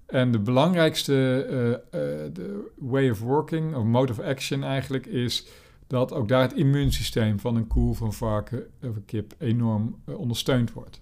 En 0.08 0.32
de 0.32 0.38
belangrijkste 0.38 1.46
eh, 1.48 1.72
eh, 1.72 2.32
de 2.32 2.70
way 2.76 3.10
of 3.10 3.20
working, 3.20 3.74
of 3.74 3.84
mode 3.84 4.12
of 4.12 4.20
action 4.20 4.64
eigenlijk, 4.64 5.06
is 5.06 5.46
dat 5.86 6.12
ook 6.12 6.28
daar 6.28 6.42
het 6.42 6.52
immuunsysteem 6.52 7.40
van 7.40 7.56
een 7.56 7.66
koe, 7.66 7.94
van 7.94 8.12
varken 8.12 8.66
of 8.82 8.96
een 8.96 9.04
kip 9.04 9.34
enorm 9.38 9.96
eh, 10.04 10.18
ondersteund 10.18 10.72
wordt. 10.72 11.00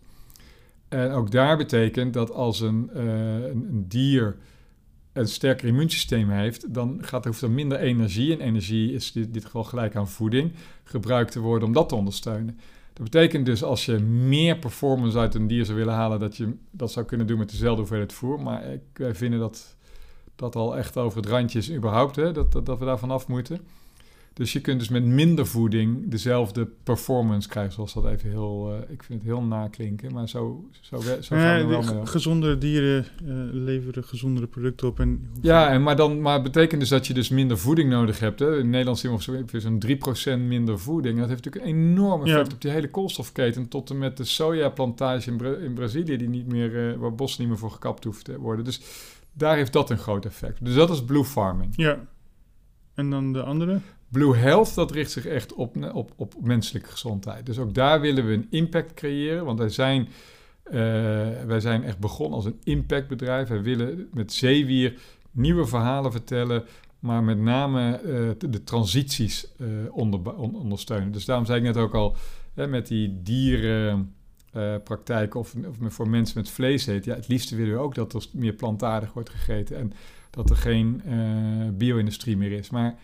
En 0.89 1.11
ook 1.11 1.31
daar 1.31 1.57
betekent 1.57 2.13
dat 2.13 2.31
als 2.31 2.61
een, 2.61 2.91
een, 2.93 3.69
een 3.69 3.89
dier 3.89 4.37
een 5.13 5.29
sterker 5.29 5.69
immuunsysteem 5.69 6.31
heeft, 6.31 6.75
dan 6.75 6.99
gaat, 7.01 7.25
hoeft 7.25 7.43
er 7.43 7.51
minder 7.51 7.79
energie, 7.79 8.33
en 8.33 8.41
energie 8.41 8.93
is 8.93 9.13
in 9.13 9.33
dit 9.33 9.45
geval 9.45 9.65
gelijk 9.65 9.97
aan 9.97 10.09
voeding, 10.09 10.53
gebruikt 10.85 11.33
te 11.33 11.41
worden 11.41 11.69
om 11.69 11.75
dat 11.75 11.89
te 11.89 11.95
ondersteunen. 11.95 12.59
Dat 12.97 13.11
betekent 13.11 13.47
dus 13.47 13.63
als 13.63 13.85
je 13.85 13.99
meer 13.99 14.59
performance 14.59 15.19
uit 15.19 15.35
een 15.35 15.47
dier 15.47 15.65
zou 15.65 15.79
willen 15.79 15.95
halen, 15.95 16.21
dat 16.21 16.37
je 16.37 16.53
dat 16.71 16.93
zou 16.93 17.07
kunnen 17.07 17.27
doen 17.27 17.39
met 17.39 17.51
dezelfde 17.51 17.79
hoeveelheid 17.79 18.13
voer. 18.13 18.43
Maar 18.43 18.65
ik, 18.65 18.81
wij 18.93 19.15
vinden 19.15 19.41
dat 19.41 19.77
dat 20.37 20.57
al 20.57 20.77
echt 20.77 20.97
over 20.97 21.19
het 21.19 21.29
randje 21.29 21.59
is 21.59 21.73
überhaupt, 21.73 22.17
hè, 22.17 22.33
dat, 22.33 22.53
dat, 22.53 22.67
dat 22.67 22.79
we 22.79 22.85
daar 22.85 22.99
vanaf 22.99 23.29
moeten. 23.29 23.61
Dus 24.37 24.53
je 24.53 24.61
kunt 24.61 24.79
dus 24.79 24.89
met 24.89 25.05
minder 25.05 25.47
voeding 25.47 26.11
dezelfde 26.11 26.69
performance 26.83 27.49
krijgen, 27.49 27.73
zoals 27.73 27.95
dat 27.95 28.07
even 28.07 28.31
heel, 28.31 28.73
uh, 28.73 28.91
ik 28.91 29.03
vind 29.03 29.19
het 29.19 29.29
heel 29.29 29.43
naklinken, 29.43 30.13
maar 30.13 30.29
zo, 30.29 30.69
zo, 30.81 31.01
zo 31.01 31.37
gaan 31.37 31.39
ja, 31.39 31.57
we 31.57 31.67
wel 31.67 31.83
mee. 31.83 32.07
Gezondere 32.07 32.59
dieren 32.59 33.07
uh, 33.23 33.35
leveren 33.53 34.05
gezondere 34.05 34.47
producten 34.47 34.89
op. 34.89 35.01
En 35.01 35.31
ja, 35.41 35.69
en 35.69 35.83
maar 35.83 35.97
dan 35.97 36.21
maar 36.21 36.43
betekent 36.43 36.81
dus 36.81 36.89
dat 36.89 37.07
je 37.07 37.15
dus 37.15 37.29
minder 37.29 37.59
voeding 37.59 37.91
nodig 37.91 38.19
hebt. 38.19 38.39
Hè? 38.39 38.59
In 38.59 38.71
Nederland 38.71 38.99
zien 38.99 39.17
we 39.17 39.61
zo'n 39.61 39.83
3% 40.39 40.41
minder 40.47 40.79
voeding. 40.79 41.19
Dat 41.19 41.29
heeft 41.29 41.45
natuurlijk 41.45 41.75
een 41.75 41.81
enorm 41.81 42.25
effect 42.25 42.53
op 42.53 42.61
die 42.61 42.71
hele 42.71 42.91
koolstofketen, 42.91 43.69
tot 43.69 43.91
en 43.91 43.99
met 43.99 44.17
de 44.17 44.25
sojaplantage 44.25 45.31
in, 45.31 45.37
Bra 45.37 45.55
in 45.55 45.75
Brazilië, 45.75 46.17
die 46.17 46.29
niet 46.29 46.47
meer, 46.47 46.91
uh, 46.91 46.97
waar 46.97 47.15
bos 47.15 47.39
niet 47.39 47.49
meer 47.49 47.59
voor 47.59 47.71
gekapt 47.71 48.05
hoeft 48.05 48.25
te 48.25 48.39
worden. 48.39 48.65
Dus 48.65 48.81
daar 49.33 49.57
heeft 49.57 49.73
dat 49.73 49.91
een 49.91 49.99
groot 49.99 50.25
effect. 50.25 50.65
Dus 50.65 50.75
dat 50.75 50.91
is 50.91 51.05
blue 51.05 51.25
farming. 51.25 51.73
Ja. 51.77 51.99
En 52.95 53.11
dan 53.11 53.33
de 53.33 53.43
andere? 53.43 53.81
Blue 54.09 54.37
Health, 54.37 54.75
dat 54.75 54.91
richt 54.91 55.11
zich 55.11 55.27
echt 55.27 55.55
op, 55.55 55.77
op, 55.93 56.13
op 56.17 56.35
menselijke 56.41 56.89
gezondheid. 56.89 57.47
Dus 57.47 57.59
ook 57.59 57.75
daar 57.75 58.01
willen 58.01 58.27
we 58.27 58.33
een 58.33 58.47
impact 58.51 58.95
creëren, 58.95 59.45
want 59.45 59.59
wij 59.59 59.69
zijn, 59.69 60.09
uh, 60.67 60.73
wij 61.47 61.61
zijn 61.61 61.85
echt 61.85 61.99
begonnen 61.99 62.37
als 62.37 62.45
een 62.45 62.61
impactbedrijf. 62.65 63.49
Wij 63.49 63.63
willen 63.63 64.09
met 64.13 64.33
Zeewier 64.33 64.99
nieuwe 65.31 65.67
verhalen 65.67 66.13
vertellen, 66.13 66.65
maar 66.99 67.23
met 67.23 67.39
name 67.39 68.01
uh, 68.05 68.31
de, 68.51 68.65
transities 68.65 69.53
uh, 69.59 69.69
onder, 69.91 70.37
ondersteunen. 70.37 71.13
Dus 71.13 71.25
daarom 71.25 71.47
zei 71.47 71.59
ik 71.59 71.65
net 71.65 71.77
ook 71.77 71.95
al, 71.95 72.17
hè, 72.55 72.67
met 72.67 72.87
die 72.87 73.23
dierenpraktijk 73.23 75.35
of, 75.35 75.55
of 75.69 75.77
voor 75.95 76.09
mensen 76.09 76.39
met 76.39 76.51
vlees 76.51 76.87
eten, 76.87 77.11
ja, 77.11 77.17
het 77.17 77.29
liefste 77.29 77.57
willen 77.57 77.75
we 77.75 77.81
ook 77.81 77.95
dat 77.95 78.15
er 78.15 78.27
meer 78.33 78.53
plantaardig 78.53 79.13
wordt 79.13 79.31
gegeten 79.31 79.77
en 79.77 79.93
dat 80.31 80.51
er 80.51 80.57
geen 80.57 81.03
bio-industrie 81.79 82.37
meer 82.37 82.53
is. 82.53 82.71
Maar 82.71 82.99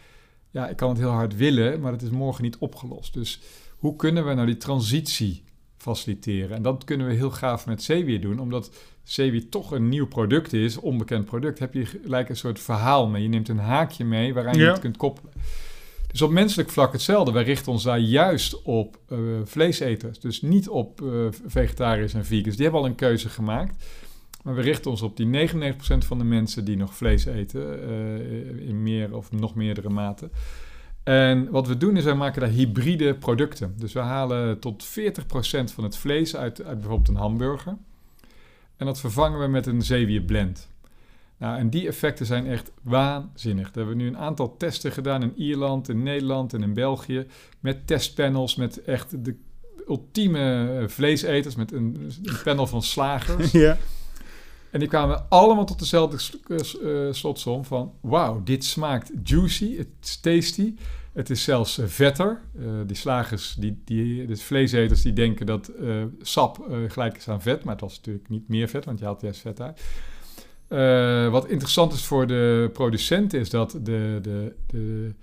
ja, 0.53 0.69
ik 0.69 0.77
kan 0.77 0.89
het 0.89 0.99
heel 0.99 1.11
hard 1.11 1.37
willen, 1.37 1.81
maar 1.81 1.93
het 1.93 2.03
is 2.03 2.11
morgen 2.11 2.43
niet 2.43 2.57
opgelost. 2.59 3.15
Dus 3.15 3.41
hoe 3.79 3.97
kunnen 3.97 4.27
we 4.27 4.35
nou 4.35 4.47
die 4.47 4.57
transitie 4.57 5.45
faciliteren? 5.77 6.57
En 6.57 6.63
dat 6.63 6.85
kunnen 6.85 7.07
we 7.07 7.13
heel 7.13 7.31
gaaf 7.31 7.67
met 7.67 7.83
zeewier 7.83 8.21
doen, 8.21 8.39
omdat 8.39 8.71
zeewier 9.03 9.49
toch 9.49 9.71
een 9.71 9.89
nieuw 9.89 10.07
product 10.07 10.53
is, 10.53 10.77
onbekend 10.77 11.25
product, 11.25 11.59
heb 11.59 11.75
je 11.75 11.87
gelijk 11.87 12.29
een 12.29 12.37
soort 12.37 12.61
verhaal 12.61 13.09
mee. 13.09 13.23
Je 13.23 13.29
neemt 13.29 13.49
een 13.49 13.59
haakje 13.59 14.05
mee 14.05 14.35
waaraan 14.35 14.59
je 14.59 14.65
het 14.65 14.79
kunt 14.79 14.97
koppelen. 14.97 15.33
Dus 16.11 16.23
op 16.23 16.31
menselijk 16.31 16.71
vlak 16.71 16.93
hetzelfde. 16.93 17.33
Wij 17.33 17.43
richten 17.43 17.73
ons 17.73 17.83
daar 17.83 17.99
juist 17.99 18.63
op 18.63 18.99
uh, 19.09 19.19
vleeseters. 19.45 20.21
Dus 20.21 20.43
niet 20.43 20.69
op 20.69 21.01
uh, 21.01 21.27
vegetariërs 21.47 22.15
en 22.15 22.25
vegans. 22.25 22.55
Die 22.55 22.65
hebben 22.65 22.83
al 22.83 22.89
een 22.89 22.95
keuze 22.95 23.29
gemaakt. 23.29 23.85
Maar 24.43 24.55
we 24.55 24.61
richten 24.61 24.91
ons 24.91 25.03
op 25.03 25.17
die 25.17 25.49
99% 25.49 25.75
van 25.99 26.19
de 26.19 26.25
mensen 26.25 26.65
die 26.65 26.77
nog 26.77 26.95
vlees 26.95 27.25
eten, 27.25 27.91
uh, 27.91 28.69
in 28.69 28.83
meer 28.83 29.17
of 29.17 29.33
nog 29.33 29.55
meerdere 29.55 29.89
maten. 29.89 30.31
En 31.03 31.51
wat 31.51 31.67
we 31.67 31.77
doen 31.77 31.97
is, 31.97 32.05
wij 32.05 32.15
maken 32.15 32.41
daar 32.41 32.51
hybride 32.51 33.15
producten. 33.15 33.75
Dus 33.77 33.93
we 33.93 34.01
halen 34.01 34.59
tot 34.59 34.87
40% 34.87 34.89
van 35.75 35.85
het 35.85 35.97
vlees 35.97 36.37
uit, 36.37 36.57
bijvoorbeeld 36.65 37.09
een 37.09 37.17
hamburger. 37.17 37.77
En 38.77 38.87
dat 38.87 39.01
vervangen 39.01 39.41
we 39.41 39.47
met 39.47 39.67
een 39.67 39.83
zeewierblend. 39.83 40.71
Nou, 41.37 41.59
en 41.59 41.71
die 41.71 41.87
effecten 41.87 42.27
zijn 42.27 42.47
echt 42.47 42.73
waanzinnig. 42.83 43.71
We 43.73 43.79
hebben 43.79 43.97
nu 43.97 44.07
een 44.07 44.19
aantal 44.19 44.57
testen 44.57 44.93
gedaan 44.93 45.23
in 45.23 45.33
Ierland, 45.37 45.89
in 45.89 46.03
Nederland 46.03 46.53
en 46.55 46.63
in 46.63 46.75
België. 46.75 47.27
Met 47.61 47.87
testpanels, 47.87 48.55
met 48.55 48.83
echt 48.85 49.25
de 49.25 49.37
ultieme 49.89 50.85
vleeseters, 50.87 51.55
met 51.55 51.73
een, 51.73 52.11
een 52.23 52.43
panel 52.45 52.67
van 52.67 52.83
slagers. 52.83 53.51
Ja. 53.67 53.79
En 54.73 54.79
die 54.79 54.89
kwamen 54.89 55.27
allemaal 55.29 55.65
tot 55.65 55.79
dezelfde 55.79 56.19
uh, 56.49 57.13
slotsom 57.13 57.65
van... 57.65 57.93
wauw, 58.01 58.43
dit 58.45 58.65
smaakt 58.65 59.13
juicy, 59.25 59.77
het 59.77 59.89
is 60.03 60.17
tasty. 60.17 60.75
Het 61.13 61.31
is 61.31 61.43
zelfs 61.43 61.79
uh, 61.79 61.87
vetter. 61.87 62.41
Uh, 62.59 62.67
die 62.87 62.97
slagers, 62.97 63.55
die, 63.59 63.83
die, 63.85 64.27
de 64.27 64.37
vleeseters, 64.37 65.03
die 65.03 65.13
denken 65.13 65.47
dat 65.47 65.71
sap 66.21 66.67
gelijk 66.89 67.17
is 67.17 67.29
aan 67.29 67.43
vet. 67.43 67.65
Maar 67.65 67.73
het 67.73 67.83
was 67.83 67.97
natuurlijk 67.97 68.29
niet 68.29 68.49
meer 68.49 68.69
vet, 68.69 68.85
want 68.85 68.99
je 68.99 69.05
haalt 69.05 69.21
juist 69.21 69.41
vet 69.41 69.61
uit. 69.61 69.81
wat 71.31 71.49
interessant 71.49 71.93
is 71.93 72.05
voor 72.05 72.27
de 72.27 72.71
producenten 72.73 73.41
is 73.41 73.51
dat 73.51 73.71
de, 73.71 74.19
de, 74.23 74.55
de, 74.67 75.15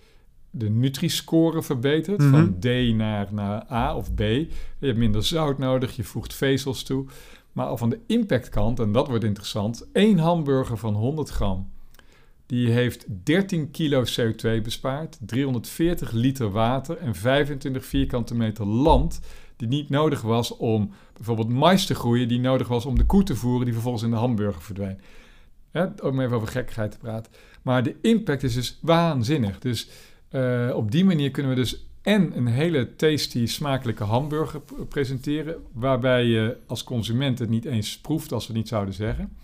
de 0.50 0.70
Nutri-score 0.70 1.62
verbetert. 1.62 2.24
Van 2.24 2.56
mhm. 2.60 2.92
D 2.92 2.96
naar, 2.96 3.28
naar 3.32 3.72
A 3.72 3.96
of 3.96 4.14
B. 4.14 4.20
Je 4.20 4.48
hebt 4.80 4.98
minder 4.98 5.24
zout 5.24 5.58
nodig, 5.58 5.96
je 5.96 6.04
voegt 6.04 6.34
vezels 6.34 6.84
toe... 6.84 7.06
Maar 7.52 7.66
al 7.66 7.78
van 7.78 7.90
de 7.90 8.00
impactkant, 8.08 8.80
en 8.80 8.92
dat 8.92 9.08
wordt 9.08 9.24
interessant, 9.24 9.88
één 9.94 10.18
hamburger 10.18 10.78
van 10.78 10.94
100 10.94 11.30
gram. 11.30 11.70
Die 12.46 12.70
heeft 12.70 13.06
13 13.24 13.72
kilo 13.72 14.04
CO2 14.04 14.62
bespaard, 14.64 15.18
340 15.22 16.12
liter 16.12 16.52
water 16.52 16.98
en 16.98 17.16
25 17.16 17.86
vierkante 17.86 18.36
meter 18.36 18.66
land 18.66 19.20
die 19.60 19.68
niet 19.68 19.90
nodig 19.90 20.22
was 20.22 20.58
om 20.58 20.92
bijvoorbeeld 21.14 21.50
mais 21.50 21.86
te 21.86 21.96
groeien, 21.96 22.28
die 22.28 22.40
nodig 22.40 22.68
was 22.68 22.86
om 22.86 22.98
de 22.98 23.06
koe 23.06 23.24
te 23.24 23.36
voeren, 23.36 23.64
die 23.64 23.74
vervolgens 23.74 24.04
in 24.04 24.10
de 24.10 24.16
hamburger 24.16 24.62
verdwijnt. 24.62 25.02
om 26.02 26.20
even 26.20 26.36
over 26.36 26.48
gekkigheid 26.48 26.92
te 26.92 26.98
praten. 26.98 27.32
Maar 27.62 27.84
de 27.84 27.96
impact 28.02 28.44
is 28.44 28.54
dus 28.54 28.80
waanzinnig. 28.82 29.60
Dus 29.60 29.90
uh, 30.32 30.72
op 30.76 30.92
die 30.92 31.06
manier 31.06 31.32
kunnen 31.32 31.52
we 31.52 31.58
dus 31.58 31.89
en 32.10 32.38
een 32.38 32.48
hele 32.48 32.96
tasty, 32.96 33.46
smakelijke 33.46 34.04
hamburger 34.04 34.62
presenteren, 34.88 35.56
waarbij 35.74 36.26
je 36.26 36.58
als 36.66 36.84
consument 36.84 37.40
het 37.40 37.50
niet 37.50 37.66
eens 37.66 38.00
proeft 38.00 38.32
als 38.32 38.48
we 38.48 38.54
het 38.54 38.62
niet 38.62 38.68
zouden 38.68 38.94
zeggen. 38.94 39.38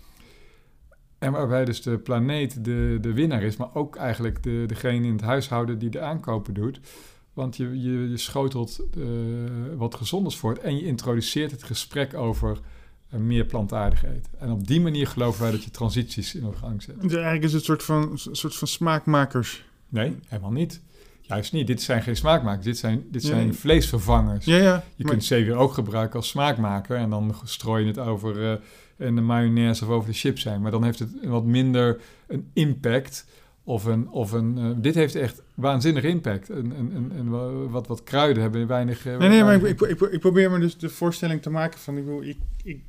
En 1.18 1.32
waarbij 1.32 1.64
dus 1.64 1.82
de 1.82 1.98
planeet 1.98 2.64
de, 2.64 2.98
de 3.00 3.12
winnaar 3.12 3.42
is, 3.42 3.56
maar 3.56 3.74
ook 3.74 3.96
eigenlijk 3.96 4.42
de, 4.42 4.64
degene 4.66 5.06
in 5.06 5.12
het 5.12 5.20
huishouden 5.20 5.78
die 5.78 5.90
de 5.90 6.00
aankopen 6.00 6.54
doet. 6.54 6.80
Want 7.32 7.56
je, 7.56 7.80
je, 7.80 8.10
je 8.10 8.16
schotelt 8.16 8.80
uh, 8.98 9.06
wat 9.76 9.94
gezonders 9.94 10.36
voort 10.36 10.58
en 10.58 10.76
je 10.76 10.84
introduceert 10.84 11.50
het 11.50 11.62
gesprek 11.62 12.14
over 12.14 12.58
uh, 13.14 13.20
meer 13.20 13.44
plantaardig 13.44 14.04
eten. 14.04 14.32
En 14.38 14.50
op 14.50 14.66
die 14.66 14.80
manier 14.80 15.06
geloven 15.06 15.42
wij 15.42 15.50
dat 15.50 15.64
je 15.64 15.70
transities 15.70 16.34
in 16.34 16.54
gang 16.54 16.82
zet. 16.82 17.00
Dus 17.00 17.12
eigenlijk 17.12 17.44
is 17.44 17.52
het 17.52 17.60
een 17.60 17.66
soort 17.66 17.82
van, 17.82 18.18
soort 18.18 18.56
van 18.56 18.68
smaakmakers. 18.68 19.64
Nee, 19.88 20.16
helemaal 20.26 20.52
niet. 20.52 20.80
Juist 21.28 21.52
niet. 21.52 21.66
Dit 21.66 21.82
zijn 21.82 22.02
geen 22.02 22.16
smaakmakers. 22.16 22.64
Dit 22.64 22.78
zijn, 22.78 23.04
dit 23.10 23.22
zijn 23.22 23.54
vleesvervangers. 23.54 24.44
Ja, 24.44 24.56
ja, 24.56 24.84
je 24.94 25.04
kunt 25.04 25.24
zeewier 25.24 25.56
ook 25.56 25.72
gebruiken 25.72 26.16
als 26.16 26.28
smaakmaker. 26.28 26.96
En 26.96 27.10
dan 27.10 27.34
strooi 27.44 27.82
je 27.82 27.88
het 27.88 27.98
over 27.98 28.60
uh, 28.96 29.14
de 29.14 29.20
mayonaise 29.20 29.84
of 29.84 29.90
over 29.90 30.10
de 30.10 30.16
chips 30.16 30.42
zijn. 30.42 30.60
Maar 30.60 30.70
dan 30.70 30.84
heeft 30.84 30.98
het 30.98 31.10
wat 31.22 31.44
minder 31.44 32.00
een 32.26 32.50
impact. 32.52 33.26
Of 33.64 33.84
een, 33.84 34.08
of 34.08 34.32
een, 34.32 34.58
uh, 34.58 34.70
dit 34.76 34.94
heeft 34.94 35.14
echt 35.14 35.42
waanzinnig 35.54 36.04
impact. 36.04 36.50
En, 36.50 36.72
en, 36.76 37.12
en, 37.16 37.28
wat, 37.70 37.86
wat 37.86 38.02
kruiden 38.02 38.42
hebben 38.42 38.66
weinig... 38.66 39.06
Uh, 39.06 39.16
nee, 39.16 39.28
nee, 39.28 39.42
maar 39.42 39.54
ik, 39.54 39.80
ik, 39.80 40.00
ik, 40.00 40.20
probeer 40.20 40.50
me 40.50 40.58
dus 40.58 40.78
de 40.78 40.88
voorstelling 40.88 41.42
te 41.42 41.50
maken 41.50 41.78
van... 41.80 42.22
Ik, 42.22 42.36
ik, 42.62 42.80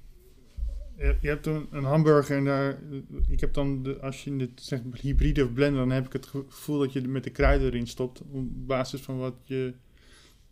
je 0.98 1.28
hebt 1.28 1.46
een, 1.46 1.68
een, 1.72 1.84
hamburger 1.84 2.38
en 2.38 2.46
daar, 2.46 2.80
ik 3.28 3.40
heb 3.40 3.54
dan, 3.54 3.84
de, 3.84 4.00
als 4.02 4.24
je 4.24 4.36
het 4.36 4.52
zegt 4.56 4.82
hybride 5.02 5.44
of 5.44 5.54
blender, 5.54 5.80
dan 5.80 5.92
heb 5.92 6.06
ik 6.06 6.14
het 6.14 6.28
gevoel 6.50 6.80
dat 6.80 6.94
je 6.94 7.08
met 7.08 7.24
de 7.24 7.30
kruiden 7.30 7.68
erin 7.68 7.88
stopt 7.88 8.22
op 8.32 8.68
basis 8.68 9.02
van 9.02 9.18
wat 9.18 9.34
je, 9.44 9.74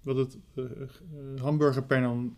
wat 0.02 0.16
het 0.16 0.38
uh, 0.56 0.64
hamburgerpanel 1.42 2.30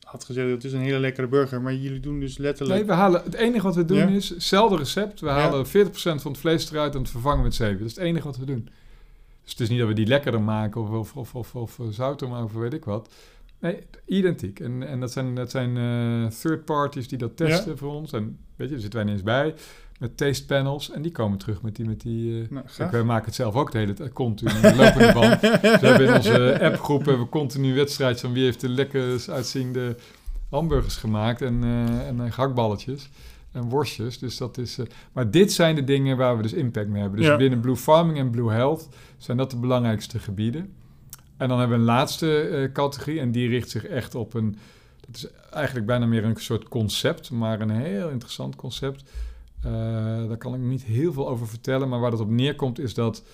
had 0.00 0.24
gezegd. 0.24 0.50
Het 0.50 0.64
is 0.64 0.72
een 0.72 0.80
hele 0.80 0.98
lekkere 0.98 1.26
burger, 1.26 1.62
maar 1.62 1.74
jullie 1.74 2.00
doen 2.00 2.20
dus 2.20 2.38
letterlijk... 2.38 2.78
Nee, 2.78 2.88
we 2.88 2.94
halen, 2.94 3.22
het 3.22 3.34
enige 3.34 3.62
wat 3.62 3.74
we 3.74 3.84
doen 3.84 4.08
is, 4.08 4.28
hetzelfde 4.28 4.76
recept, 4.76 5.20
we 5.20 5.28
halen 5.28 5.66
40% 5.66 5.68
van 6.00 6.30
het 6.32 6.38
vlees 6.38 6.70
eruit 6.70 6.94
en 6.94 7.00
het 7.00 7.10
vervangen 7.10 7.42
met 7.42 7.54
zeven. 7.54 7.78
Dat 7.78 7.86
is 7.86 7.94
het 7.94 8.04
enige 8.04 8.26
wat 8.26 8.36
we 8.36 8.44
doen. 8.44 8.68
Dus 9.42 9.50
het 9.50 9.60
is 9.60 9.68
niet 9.68 9.78
dat 9.78 9.88
we 9.88 9.94
die 9.94 10.06
lekkerder 10.06 10.40
maken 10.40 10.80
of, 10.80 11.14
of, 11.14 11.34
of, 11.34 11.54
of, 11.54 11.78
of 11.80 11.94
zouter 11.94 12.28
maken 12.28 12.44
of 12.44 12.52
weet 12.52 12.72
ik 12.72 12.84
wat. 12.84 13.08
Nee, 13.60 13.78
identiek. 14.06 14.60
En, 14.60 14.82
en 14.82 15.00
dat 15.00 15.12
zijn, 15.12 15.34
dat 15.34 15.50
zijn 15.50 15.76
uh, 15.76 16.26
third 16.26 16.64
parties 16.64 17.08
die 17.08 17.18
dat 17.18 17.36
testen 17.36 17.78
voor 17.78 17.92
ons. 17.92 18.12
En 18.12 18.38
weet 18.56 18.68
je, 18.68 18.72
daar 18.72 18.82
zitten 18.82 18.98
wij 19.00 19.08
ineens 19.08 19.22
bij 19.22 19.54
met 19.98 20.16
taste 20.16 20.46
panels. 20.46 20.90
En 20.90 21.02
die 21.02 21.12
komen 21.12 21.38
terug 21.38 21.62
met 21.62 21.76
die... 21.76 21.86
Met 21.86 22.00
die 22.00 22.42
uh, 22.42 22.48
nou, 22.50 22.90
wij 22.90 23.02
maken 23.02 23.24
het 23.24 23.34
zelf 23.34 23.54
ook 23.54 23.72
de 23.72 23.78
hele 23.78 23.92
tijd 23.92 24.12
continu. 24.12 24.50
lopende 24.62 25.12
band. 25.12 25.40
we 25.80 25.86
hebben 25.86 26.06
in 26.06 26.14
onze 26.14 26.60
appgroep 26.60 27.04
hebben 27.04 27.24
we 27.24 27.30
continu 27.30 27.74
wedstrijdjes 27.74 28.20
van 28.20 28.32
wie 28.32 28.44
heeft 28.44 28.60
de 28.60 28.68
lekker 28.68 29.24
uitziende 29.30 29.96
hamburgers 30.50 30.96
gemaakt. 30.96 31.42
En, 31.42 31.64
uh, 31.64 32.08
en 32.08 32.32
gehaktballetjes 32.32 33.08
en 33.52 33.68
worstjes. 33.68 34.18
Dus 34.18 34.36
dat 34.36 34.58
is, 34.58 34.78
maar 35.12 35.30
dit 35.30 35.52
zijn 35.52 35.74
de 35.74 35.84
dingen 35.84 36.16
waar 36.16 36.36
we 36.36 36.42
dus 36.42 36.52
impact 36.52 36.88
mee 36.88 37.00
hebben. 37.00 37.20
Dus 37.20 37.36
binnen 37.36 37.60
Blue 37.60 37.76
Farming 37.76 38.18
en 38.18 38.30
Blue 38.30 38.50
Health 38.50 38.88
zijn 39.18 39.36
dat 39.36 39.50
de 39.50 39.56
belangrijkste 39.56 40.18
gebieden. 40.18 40.72
En 41.36 41.48
dan 41.48 41.58
hebben 41.58 41.76
we 41.76 41.82
een 41.82 41.90
laatste 41.90 42.48
uh, 42.50 42.72
categorie 42.72 43.20
en 43.20 43.32
die 43.32 43.48
richt 43.48 43.70
zich 43.70 43.86
echt 43.86 44.14
op 44.14 44.34
een... 44.34 44.56
Dat 45.06 45.16
is 45.16 45.26
eigenlijk 45.50 45.86
bijna 45.86 46.06
meer 46.06 46.24
een 46.24 46.36
soort 46.36 46.68
concept, 46.68 47.30
maar 47.30 47.60
een 47.60 47.70
heel 47.70 48.08
interessant 48.08 48.56
concept. 48.56 49.10
Uh, 49.66 49.72
daar 50.28 50.36
kan 50.36 50.54
ik 50.54 50.60
niet 50.60 50.84
heel 50.84 51.12
veel 51.12 51.28
over 51.28 51.48
vertellen, 51.48 51.88
maar 51.88 52.00
waar 52.00 52.10
dat 52.10 52.20
op 52.20 52.30
neerkomt 52.30 52.78
is 52.78 52.94
dat 52.94 53.24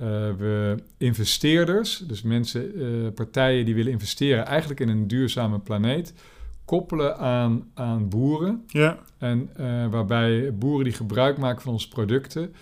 uh, 0.00 0.06
we 0.38 0.82
investeerders, 0.96 1.98
dus 1.98 2.22
mensen, 2.22 3.12
partijen 3.14 3.64
die 3.64 3.74
willen 3.74 3.92
investeren 3.92 4.46
eigenlijk 4.46 4.80
in 4.80 4.88
een 4.88 5.06
duurzame 5.06 5.58
planeet, 5.58 6.14
koppelen 6.64 7.18
aan, 7.18 7.70
aan 7.74 8.08
boeren. 8.08 8.64
Ja. 8.66 8.98
En 9.18 9.50
waarbij 9.90 10.54
boeren 10.54 10.84
die 10.84 10.92
gebruik 10.92 11.38
maken 11.38 11.62
van 11.62 11.72
onze 11.72 11.88
producten, 11.88 12.54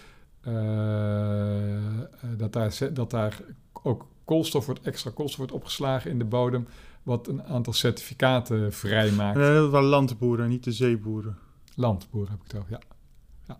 dat, 2.36 2.52
daar, 2.52 2.78
dat 2.92 3.10
daar 3.10 3.40
ook 3.82 4.06
koolstof 4.28 4.66
wordt, 4.66 4.80
extra 4.80 5.10
koolstof 5.10 5.38
wordt 5.38 5.52
opgeslagen 5.52 6.10
in 6.10 6.18
de 6.18 6.24
bodem, 6.24 6.68
wat 7.02 7.28
een 7.28 7.42
aantal 7.42 7.72
certificaten 7.72 8.72
vrijmaakt. 8.72 9.38
En 9.38 9.54
dat 9.54 9.70
waren 9.70 9.88
landboeren, 9.88 10.48
niet 10.48 10.64
de 10.64 10.72
zeeboeren. 10.72 11.38
Landboeren 11.74 12.30
heb 12.30 12.40
ik 12.40 12.52
het 12.52 12.60
over, 12.60 12.70
ja. 12.70 12.80
ja. 13.46 13.58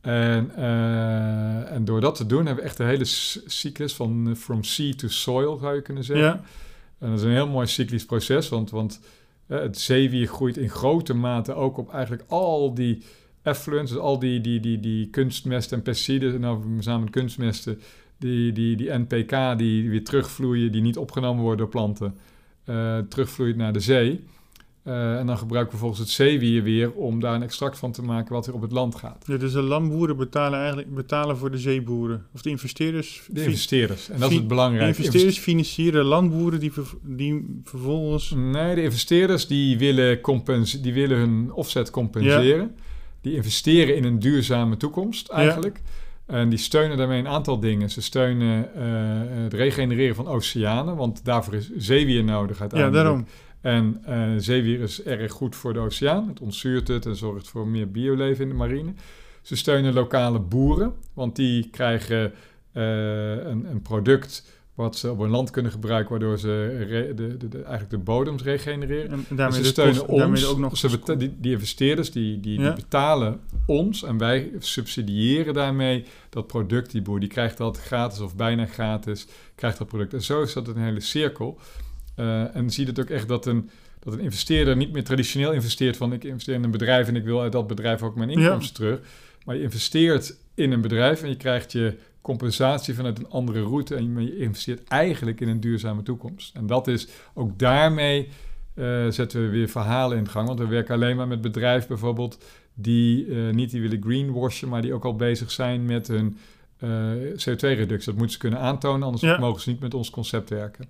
En, 0.00 0.56
eh, 0.56 1.72
en 1.72 1.84
door 1.84 2.00
dat 2.00 2.14
te 2.14 2.26
doen 2.26 2.46
hebben 2.46 2.64
we 2.64 2.68
echt 2.68 2.76
de 2.76 2.84
hele 2.84 3.04
cyclus 3.46 3.94
van 3.94 4.28
eh, 4.28 4.34
from 4.34 4.62
sea 4.62 4.92
to 4.96 5.08
soil, 5.08 5.56
zou 5.56 5.74
je 5.74 5.82
kunnen 5.82 6.04
zeggen. 6.04 6.26
Ja, 6.26 6.42
En 6.98 7.08
dat 7.08 7.18
is 7.18 7.24
een 7.24 7.30
heel 7.30 7.48
mooi 7.48 7.66
cyclisch 7.66 8.04
proces, 8.04 8.48
want, 8.48 8.70
want 8.70 9.00
eh, 9.46 9.58
het 9.58 9.78
zeewier 9.78 10.26
groeit 10.26 10.56
in 10.56 10.70
grote 10.70 11.14
mate 11.14 11.54
ook 11.54 11.76
op 11.76 11.92
eigenlijk 11.92 12.24
al 12.28 12.74
die 12.74 13.02
effluents, 13.42 13.90
dus 13.90 14.00
al 14.00 14.18
die, 14.18 14.40
die, 14.40 14.60
die, 14.60 14.80
die 14.80 15.10
kunstmesten 15.10 15.76
en 15.76 15.82
pesticiden, 15.82 16.40
nou 16.40 16.66
met 16.66 16.84
name 16.84 17.10
kunstmesten, 17.10 17.80
die, 18.18 18.52
die, 18.52 18.76
die 18.76 18.90
NPK 18.92 19.58
die 19.58 19.90
weer 19.90 20.04
terugvloeien, 20.04 20.72
die 20.72 20.82
niet 20.82 20.98
opgenomen 20.98 21.42
worden 21.42 21.58
door 21.58 21.68
planten, 21.68 22.14
eh, 22.64 22.98
terugvloeit 22.98 23.56
naar 23.56 23.72
de 23.72 23.80
zee. 23.80 24.24
Eh, 24.82 25.18
en 25.18 25.26
dan 25.26 25.38
gebruiken 25.38 25.72
we 25.72 25.78
volgens 25.78 26.00
het 26.00 26.08
zeewier 26.08 26.62
weer 26.62 26.92
om 26.92 27.20
daar 27.20 27.34
een 27.34 27.42
extract 27.42 27.78
van 27.78 27.92
te 27.92 28.02
maken 28.02 28.32
wat 28.32 28.46
weer 28.46 28.54
op 28.54 28.60
het 28.62 28.72
land 28.72 28.94
gaat. 28.94 29.24
Ja, 29.26 29.36
dus 29.36 29.52
de 29.52 29.62
landboeren 29.62 30.16
betalen 30.16 30.58
eigenlijk 30.58 30.94
betalen 30.94 31.36
voor 31.36 31.50
de 31.50 31.58
zeeboeren. 31.58 32.26
Of 32.34 32.42
de 32.42 32.50
investeerders. 32.50 33.22
De 33.30 33.44
investeerders. 33.44 34.08
En 34.08 34.18
dat 34.20 34.28
is 34.28 34.34
het 34.34 34.42
de 34.42 34.48
belangrijke. 34.48 34.96
investeerders 34.96 35.38
financieren 35.38 36.04
landboeren 36.04 36.60
die, 36.60 36.72
ver- 36.72 36.94
die 37.02 37.60
vervolgens. 37.64 38.34
Nee, 38.36 38.74
de 38.74 38.82
investeerders 38.82 39.46
die 39.46 39.78
willen, 39.78 40.20
die 40.82 40.92
willen 40.92 41.18
hun 41.18 41.52
offset 41.52 41.90
compenseren. 41.90 42.74
Die 43.20 43.34
investeren 43.34 43.96
in 43.96 44.04
een 44.04 44.18
duurzame 44.18 44.76
toekomst 44.76 45.28
eigenlijk. 45.28 45.80
En 46.26 46.48
die 46.48 46.58
steunen 46.58 46.96
daarmee 46.96 47.18
een 47.18 47.28
aantal 47.28 47.60
dingen. 47.60 47.90
Ze 47.90 48.02
steunen 48.02 48.74
eh, 48.74 49.42
het 49.42 49.54
regenereren 49.54 50.14
van 50.14 50.26
oceanen, 50.26 50.96
want 50.96 51.24
daarvoor 51.24 51.54
is 51.54 51.70
zeewier 51.76 52.24
nodig 52.24 52.56
Ja, 52.56 52.60
uiteindelijk. 52.60 53.02
daarom. 53.04 53.26
En 53.60 54.00
eh, 54.04 54.28
zeewier 54.36 54.80
is 54.80 55.02
erg 55.02 55.32
goed 55.32 55.56
voor 55.56 55.72
de 55.72 55.78
oceaan. 55.78 56.28
Het 56.28 56.40
ontzuurt 56.40 56.88
het 56.88 57.06
en 57.06 57.16
zorgt 57.16 57.48
voor 57.48 57.68
meer 57.68 57.90
bioleven 57.90 58.42
in 58.42 58.48
de 58.48 58.54
marine. 58.54 58.92
Ze 59.42 59.56
steunen 59.56 59.92
lokale 59.92 60.40
boeren, 60.40 60.94
want 61.14 61.36
die 61.36 61.68
krijgen 61.70 62.32
eh, 62.72 63.30
een, 63.30 63.66
een 63.70 63.82
product 63.82 64.53
wat 64.74 64.96
ze 64.96 65.10
op 65.10 65.18
hun 65.18 65.30
land 65.30 65.50
kunnen 65.50 65.72
gebruiken, 65.72 66.10
waardoor 66.10 66.38
ze 66.38 66.76
re- 66.88 67.14
de, 67.14 67.36
de, 67.36 67.48
de- 67.48 67.58
eigenlijk 67.62 67.90
de 67.90 67.98
bodems 67.98 68.42
regenereren. 68.42 69.10
En 69.10 69.24
En 69.28 69.36
daarmee, 69.36 69.62
ze 69.62 69.64
steunen 69.68 69.96
kost- 69.96 70.08
ons, 70.08 70.18
daarmee 70.20 70.46
ook 70.46 70.58
nog. 70.58 70.76
ze 70.76 70.88
beta- 70.88 71.14
die, 71.14 71.34
die 71.38 71.52
investeerders 71.52 72.10
die, 72.10 72.40
die, 72.40 72.72
betalen 72.72 73.40
ons 73.66 74.02
en 74.02 74.18
wij 74.18 74.50
subsidiëren 74.58 75.54
daarmee 75.54 76.04
dat 76.30 76.46
product. 76.46 76.90
Die 76.90 77.02
boer 77.02 77.20
die 77.20 77.28
krijgt 77.28 77.56
dat 77.56 77.78
gratis 77.78 78.20
of 78.20 78.36
bijna 78.36 78.66
gratis, 78.66 79.26
krijgt 79.54 79.78
dat 79.78 79.88
product. 79.88 80.14
En 80.14 80.22
zo 80.22 80.42
is 80.42 80.52
dat 80.52 80.68
een 80.68 80.76
hele 80.82 81.00
cirkel. 81.00 81.58
Eh, 82.16 82.56
en 82.56 82.70
zie 82.70 82.84
je 82.84 82.90
het 82.90 83.00
ook 83.00 83.10
echt 83.10 83.28
dat 83.28 83.46
een, 83.46 83.70
dat 84.00 84.12
een 84.12 84.20
investeerder 84.20 84.76
niet 84.76 84.92
meer 84.92 85.04
traditioneel 85.04 85.52
investeert 85.52 85.96
van 85.96 86.12
ik 86.12 86.24
investeer 86.24 86.54
in 86.54 86.64
een 86.64 86.70
bedrijf 86.70 87.08
en 87.08 87.16
ik 87.16 87.24
wil 87.24 87.40
uit 87.40 87.52
dat 87.52 87.66
bedrijf 87.66 88.02
ook 88.02 88.16
mijn 88.16 88.30
Ja. 88.30 88.34
inkomsten 88.40 88.74
terug. 88.74 89.00
Maar 89.44 89.56
je 89.56 89.62
investeert 89.62 90.36
in 90.54 90.72
een 90.72 90.80
bedrijf 90.80 91.22
en 91.22 91.28
je 91.28 91.36
krijgt 91.36 91.72
je 91.72 91.96
compensatie 92.24 92.94
vanuit 92.94 93.18
een 93.18 93.30
andere 93.30 93.62
route 93.62 93.94
en 93.94 94.20
je 94.22 94.38
investeert 94.38 94.88
eigenlijk 94.88 95.40
in 95.40 95.48
een 95.48 95.60
duurzame 95.60 96.02
toekomst. 96.02 96.54
En 96.56 96.66
dat 96.66 96.88
is 96.88 97.08
ook 97.34 97.58
daarmee 97.58 98.28
eh, 98.74 99.06
zetten 99.08 99.42
we 99.42 99.48
weer 99.48 99.68
verhalen 99.68 100.18
in 100.18 100.28
gang. 100.28 100.46
Want 100.46 100.58
we 100.58 100.66
werken 100.66 100.94
alleen 100.94 101.16
maar 101.16 101.28
met 101.28 101.40
bedrijven 101.40 101.88
bijvoorbeeld 101.88 102.44
die 102.74 103.26
eh, 103.26 103.52
niet 103.54 103.70
die 103.70 103.80
willen 103.80 104.02
greenwashen, 104.02 104.68
maar 104.68 104.82
die 104.82 104.94
ook 104.94 105.04
al 105.04 105.16
bezig 105.16 105.50
zijn 105.50 105.84
met 105.84 106.08
hun 106.08 106.36
eh, 106.78 106.88
CO2-reductie. 107.20 108.04
Dat 108.06 108.14
moeten 108.14 108.30
ze 108.30 108.38
kunnen 108.38 108.58
aantonen, 108.60 109.02
anders 109.02 109.22
Ja. 109.22 109.38
mogen 109.38 109.60
ze 109.62 109.70
niet 109.70 109.80
met 109.80 109.94
ons 109.94 110.10
concept 110.10 110.50
werken. 110.50 110.88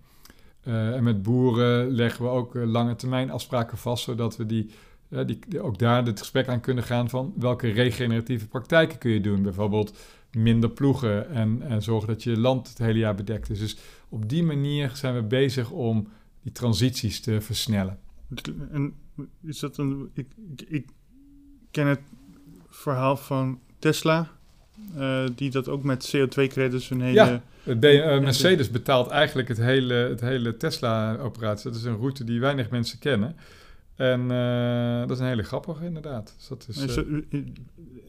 En 0.65 1.03
met 1.03 1.23
boeren 1.23 1.91
leggen 1.91 2.25
we 2.25 2.31
ook 2.31 2.55
lange 2.55 2.97
termijn 2.97 3.31
afspraken 3.31 3.79
vast, 3.79 4.05
zodat 4.05 4.37
we 4.37 4.47
die, 4.47 4.71
die, 5.09 5.39
die- 5.49 5.61
ook 5.61 5.79
daar 5.79 6.05
het 6.07 6.19
gesprek 6.19 6.49
aan 6.49 6.61
kunnen 6.61 6.85
gaan 6.85 7.09
van 7.09 7.33
welke 7.37 7.69
regeneratieve 7.71 8.49
praktijken 8.49 8.99
kun 8.99 9.11
je 9.11 9.21
doen. 9.21 9.43
Bijvoorbeeld 9.43 9.99
minder 10.35 10.71
ploegen 10.71 11.29
en, 11.31 11.63
en 11.63 11.83
zorgen 11.83 12.09
dat 12.09 12.23
je 12.23 12.39
land 12.39 12.69
het 12.69 12.79
hele 12.79 12.99
jaar 12.99 13.15
bedekt 13.15 13.51
is. 13.51 13.59
Dus 13.59 13.77
op 14.09 14.29
die 14.29 14.43
manier 14.43 14.91
zijn 14.95 15.15
we 15.15 15.23
bezig 15.23 15.71
om 15.71 16.09
die 16.43 16.53
transities 16.53 17.21
te 17.21 17.41
versnellen. 17.41 17.99
En 18.73 18.95
is 19.43 19.59
dat 19.59 19.77
een. 19.77 20.11
Ik, 20.15 20.27
ik, 20.47 20.67
ik 20.69 20.87
ken 21.71 21.87
het 21.87 22.01
verhaal 22.69 23.17
van 23.17 23.59
Tesla. 23.79 24.31
eh, 24.97 25.25
die 25.37 25.51
dat 25.51 25.69
ook 25.69 25.83
met 25.83 26.17
CO2-credits 26.17 26.91
een 26.91 27.01
hele. 27.01 27.15
Ja. 27.15 27.43
Eh, 27.65 28.21
Mercedes 28.21 28.71
betaalt 28.71 29.09
eigenlijk 29.11 29.49
het 29.49 29.57
hele, 29.59 29.95
het 29.95 30.21
hele 30.21 30.57
Tesla-operatie. 30.57 31.71
Dat 31.71 31.79
is 31.81 31.85
een 31.87 31.97
route 31.97 32.25
die 32.25 32.41
weinig 32.41 32.71
mensen 32.71 32.99
kennen. 32.99 33.37
En 33.95 34.31
eh, 34.31 34.99
dat 35.01 35.11
is 35.11 35.19
een 35.19 35.27
hele 35.27 35.43
grappige 35.43 35.85
inderdaad. 35.85 36.35
Dus 36.37 36.49
dat 36.49 36.67
is, 36.69 36.77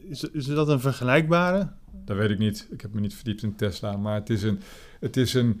Is, 0.08 0.22
is, 0.22 0.30
is 0.30 0.46
dat 0.46 0.68
een 0.68 0.80
vergelijkbare? 0.80 1.68
Dat 2.06 2.16
weet 2.16 2.30
ik 2.30 2.38
niet. 2.38 2.66
Ik 2.70 2.80
heb 2.80 2.92
me 2.94 3.00
niet 3.00 3.14
verdiept 3.14 3.42
in 3.42 3.56
Tesla. 3.56 3.96
Maar 3.96 4.14
het 4.14 4.30
is 4.30 4.42
een, 4.42 4.60
het 5.00 5.16
is 5.16 5.34
een, 5.34 5.60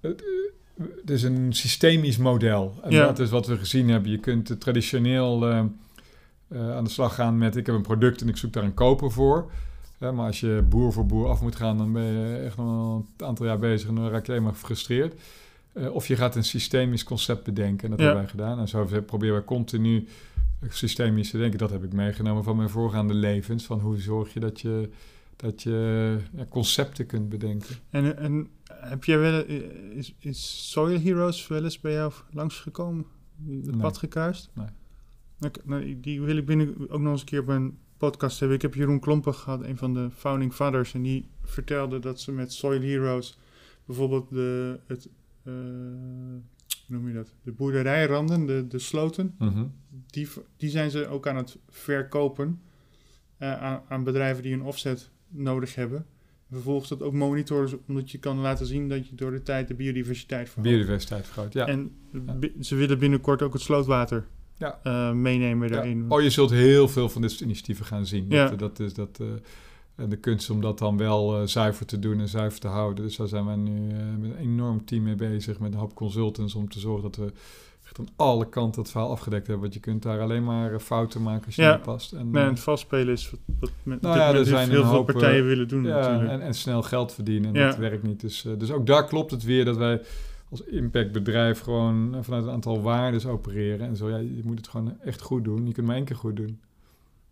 het, 0.00 0.24
het 1.00 1.10
is 1.10 1.22
een 1.22 1.52
systemisch 1.52 2.16
model. 2.18 2.74
En 2.82 2.90
Ja. 2.90 3.06
dat 3.06 3.18
is 3.18 3.30
wat 3.30 3.46
we 3.46 3.56
gezien 3.56 3.88
hebben. 3.88 4.10
Je 4.10 4.18
kunt 4.18 4.60
traditioneel 4.60 5.48
eh, 5.48 5.64
eh, 6.48 6.76
aan 6.76 6.84
de 6.84 6.90
slag 6.90 7.14
gaan 7.14 7.38
met... 7.38 7.56
ik 7.56 7.66
heb 7.66 7.74
een 7.74 7.82
product 7.82 8.20
en 8.20 8.28
ik 8.28 8.36
zoek 8.36 8.52
daar 8.52 8.64
een 8.64 8.74
koper 8.74 9.10
voor... 9.12 9.50
Maar 9.98 10.26
als 10.26 10.40
je 10.40 10.64
boer 10.68 10.92
voor 10.92 11.06
boer 11.06 11.28
af 11.28 11.40
moet 11.42 11.56
gaan, 11.56 11.78
dan 11.78 11.92
ben 11.92 12.02
je 12.02 12.36
echt 12.36 12.56
nog 12.56 12.96
een 13.18 13.26
aantal 13.26 13.46
jaar 13.46 13.58
bezig 13.58 13.88
en 13.88 13.94
dan 13.94 14.08
raak 14.08 14.26
je 14.26 14.32
helemaal 14.32 14.52
gefrustreerd. 14.52 15.14
Eh, 15.72 15.94
of 15.94 16.06
je 16.08 16.16
gaat 16.16 16.36
een 16.36 16.44
systemisch 16.44 17.04
concept 17.04 17.44
bedenken. 17.44 17.84
En 17.84 17.90
dat 17.90 17.98
Ja. 17.98 18.04
hebben 18.04 18.22
wij 18.22 18.30
gedaan. 18.30 18.58
En 18.58 18.68
zo 18.68 18.88
proberen 19.06 19.36
we 19.36 19.44
continu 19.44 20.06
systemisch 20.68 21.30
te 21.30 21.38
denken. 21.38 21.58
Dat 21.58 21.70
heb 21.70 21.84
ik 21.84 21.92
meegenomen 21.92 22.44
van 22.44 22.56
mijn 22.56 22.68
voorgaande 22.68 23.14
levens. 23.14 23.64
Van 23.64 23.80
hoe 23.80 24.00
zorg 24.00 24.32
je 24.32 24.40
dat 24.40 24.60
je, 24.60 24.88
dat 25.36 25.62
je 25.62 26.18
ja, 26.36 26.44
concepten 26.44 27.06
kunt 27.06 27.28
bedenken. 27.28 27.76
En, 27.90 28.16
en 28.18 28.48
heb 28.64 29.04
jij 29.04 29.18
wel. 29.18 29.44
Is, 29.90 30.14
is 30.18 30.70
Soil 30.72 31.00
Heroes 31.00 31.46
wel 31.46 31.64
eens 31.64 31.80
bij 31.80 31.92
jou 31.92 32.12
langsgekomen? 32.30 33.06
Het 33.46 33.66
Nee. 33.70 33.76
pad 33.80 33.98
gekruist? 33.98 34.50
Nee. 34.54 34.66
Nou, 35.64 36.00
die 36.00 36.20
wil 36.22 36.36
ik 36.36 36.46
binnen 36.46 36.90
ook 36.90 37.00
nog 37.00 37.12
eens 37.12 37.20
een 37.20 37.26
keer 37.26 37.40
op 37.40 37.48
een 37.48 37.78
podcast 37.96 38.38
hebben. 38.38 38.56
Ik 38.56 38.62
heb 38.62 38.74
Jeroen 38.74 39.00
Klompen 39.00 39.34
gehad, 39.34 39.62
een 39.64 39.76
van 39.76 39.94
de 39.94 40.10
founding 40.10 40.52
fathers. 40.54 40.94
En 40.94 41.02
die 41.02 41.28
vertelde 41.42 41.98
dat 41.98 42.20
ze 42.20 42.32
met 42.32 42.52
Soil 42.52 42.80
Heroes 42.80 43.38
bijvoorbeeld 43.84 44.28
de, 44.30 44.80
het, 44.86 45.08
eh, 45.42 45.52
hoe 45.52 46.42
noem 46.96 47.08
je 47.08 47.14
dat? 47.14 47.34
De 47.42 47.52
boerderijranden, 47.52 48.46
de, 48.46 48.66
de 48.68 48.78
sloten, 48.78 49.34
Mhm. 49.38 49.64
die, 50.06 50.28
die 50.56 50.70
zijn 50.70 50.90
ze 50.90 51.06
ook 51.08 51.26
aan 51.28 51.36
het 51.36 51.58
verkopen 51.68 52.60
eh, 53.38 53.62
aan, 53.62 53.82
aan 53.88 54.04
bedrijven 54.04 54.42
die 54.42 54.52
een 54.52 54.62
offset 54.62 55.10
nodig 55.36 55.74
hebben. 55.74 56.06
Vervolgens 56.50 56.88
dat 56.88 57.02
ook 57.02 57.12
monitoren, 57.12 57.78
omdat 57.88 58.10
je 58.10 58.18
kan 58.18 58.38
laten 58.38 58.66
zien 58.66 58.88
dat 58.88 59.08
je 59.08 59.14
door 59.14 59.30
de 59.30 59.42
tijd 59.42 59.68
de 59.68 59.74
biodiversiteit 59.74 60.48
verhoogt. 60.48 60.70
Biodiversiteit 60.70 61.24
vergroot, 61.26 61.52
ja. 61.52 61.66
En 61.66 61.92
ze 62.60 62.74
willen 62.74 62.98
binnenkort 62.98 63.42
ook 63.42 63.52
het 63.52 63.62
slootwater 63.62 64.26
Ja. 64.56 64.80
eh, 64.82 65.12
meenemen 65.12 65.68
Ja. 65.68 65.74
daarin. 65.74 66.04
Oh, 66.08 66.22
je 66.22 66.30
zult 66.30 66.50
heel 66.50 66.88
veel 66.88 67.08
van 67.08 67.22
dit 67.22 67.30
soort 67.30 67.42
initiatieven 67.42 67.84
gaan 67.84 68.06
zien. 68.06 68.26
Ja. 68.28 68.48
Dat, 68.48 68.58
dat 68.58 68.80
is 68.80 68.94
dat, 68.94 69.18
eh, 69.20 69.26
en 69.96 70.08
de 70.08 70.16
kunst 70.16 70.50
om 70.50 70.60
dat 70.60 70.78
dan 70.78 70.96
wel 70.96 71.40
eh, 71.40 71.46
zuiver 71.46 71.86
te 71.86 71.98
doen 71.98 72.20
en 72.20 72.28
zuiver 72.28 72.60
te 72.60 72.68
houden. 72.68 73.04
Dus 73.04 73.16
daar 73.16 73.28
zijn 73.28 73.46
we 73.46 73.56
nu 73.56 73.90
eh, 73.90 73.96
met 74.18 74.30
een 74.30 74.36
enorm 74.36 74.84
team 74.84 75.02
mee 75.02 75.14
bezig, 75.14 75.58
met 75.58 75.72
een 75.72 75.78
hoop 75.78 75.94
consultants, 75.94 76.54
om 76.54 76.68
te 76.68 76.80
zorgen 76.80 77.02
dat 77.02 77.16
we 77.16 77.32
echt 77.86 77.98
aan 77.98 78.08
alle 78.16 78.48
kanten 78.48 78.82
het 78.82 78.90
verhaal 78.90 79.10
afgedekt 79.10 79.46
hebben. 79.46 79.62
Want 79.62 79.74
je 79.74 79.80
kunt 79.80 80.02
daar 80.02 80.20
alleen 80.20 80.44
maar 80.44 80.72
eh, 80.72 80.78
fouten 80.78 81.22
maken 81.22 81.46
als 81.46 81.56
je 81.56 81.62
Ja. 81.62 81.72
niet 81.74 81.82
past. 81.82 82.12
En, 82.12 82.30
Nee, 82.30 82.42
eh, 82.42 82.48
het 82.48 82.60
vastspelen 82.60 83.12
is 83.12 83.30
wat, 83.30 83.40
wat 83.60 83.70
met 83.82 84.00
Nou 84.00 84.16
ja, 84.18 84.34
er 84.34 84.44
zijn 84.44 84.70
heel 84.70 84.82
veel 84.82 84.92
hoop, 84.92 85.06
partijen 85.06 85.40
eh, 85.40 85.46
willen 85.46 85.68
doen 85.68 85.84
ja, 85.84 85.98
natuurlijk. 85.98 86.30
en, 86.30 86.40
en 86.40 86.54
snel 86.54 86.82
geld 86.82 87.12
verdienen. 87.12 87.54
En 87.54 87.66
dat 87.66 87.76
werkt 87.76 88.02
niet. 88.02 88.20
Dus, 88.20 88.44
eh, 88.44 88.52
dus 88.58 88.70
ook 88.70 88.86
daar 88.86 89.04
klopt 89.06 89.30
het 89.30 89.42
weer 89.44 89.64
dat 89.64 89.76
wij 89.76 90.00
als 90.50 90.62
impactbedrijf 90.64 91.60
gewoon 91.60 92.14
eh, 92.14 92.22
vanuit 92.22 92.44
een 92.44 92.50
aantal 92.50 92.82
waarden 92.82 93.30
opereren. 93.30 93.86
En 93.86 93.96
zo, 93.96 94.08
ja, 94.08 94.16
je 94.16 94.40
moet 94.44 94.58
het 94.58 94.68
gewoon 94.68 95.00
echt 95.00 95.20
goed 95.20 95.44
doen. 95.44 95.66
Je 95.66 95.72
kunt 95.72 95.86
maar 95.86 95.96
één 95.96 96.04
keer 96.04 96.16
goed 96.16 96.36
doen. 96.36 96.60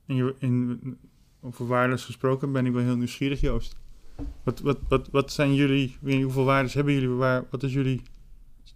En 0.07 0.15
je, 0.17 0.35
in, 0.39 0.81
over 1.41 1.67
waarden 1.67 1.99
gesproken 1.99 2.53
ben 2.53 2.67
ik 2.67 2.73
wel 2.73 2.83
heel 2.83 2.97
nieuwsgierig, 2.97 3.41
Joost. 3.41 3.77
Wat, 4.43 4.61
wat, 4.61 4.79
wat, 4.89 5.09
wat 5.11 5.33
zijn 5.33 5.55
jullie, 5.55 5.97
hoeveel 6.23 6.45
waarden 6.45 6.73
hebben 6.73 6.93
jullie? 6.93 7.09
Waar, 7.09 7.45
wat 7.51 7.63
is 7.63 7.73
jullie 7.73 8.03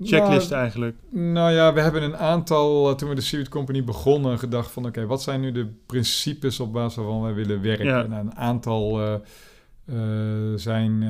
checklist 0.00 0.50
Nou, 0.50 0.62
eigenlijk? 0.62 0.96
Nou 1.11 1.53
ja, 1.53 1.72
we 1.72 1.80
hebben 1.80 2.03
een 2.03 2.16
aantal, 2.16 2.90
eh, 2.90 2.96
toen 2.96 3.09
we 3.09 3.14
de 3.14 3.20
Seaweed 3.20 3.49
Company 3.49 3.84
begonnen, 3.84 4.38
gedacht 4.38 4.70
van 4.70 4.86
oké, 4.86 5.07
wat 5.07 5.22
zijn 5.22 5.40
nu 5.40 5.53
de 5.53 5.66
principes 5.86 6.61
op 6.61 6.72
basis 6.72 6.96
waarvan 6.96 7.22
wij 7.22 7.34
willen 7.34 7.62
werken? 7.62 7.86
Ja. 7.86 8.05
En 8.05 8.12
een 8.12 8.34
aantal 8.34 9.01
eh, 9.01 9.14
eh, 9.84 10.57
zijn 10.57 11.01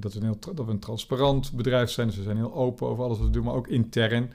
dat, 0.00 0.12
we 0.12 0.18
een 0.18 0.24
heel, 0.24 0.38
dat 0.54 0.66
we 0.66 0.72
een 0.72 0.78
transparant 0.78 1.52
bedrijf 1.52 1.90
zijn, 1.90 2.06
dus 2.06 2.16
we 2.16 2.22
zijn 2.22 2.36
heel 2.36 2.54
open 2.54 2.86
over 2.86 3.04
alles 3.04 3.18
wat 3.18 3.26
we 3.26 3.32
doen, 3.32 3.44
maar 3.44 3.54
ook 3.54 3.68
intern. 3.68 4.32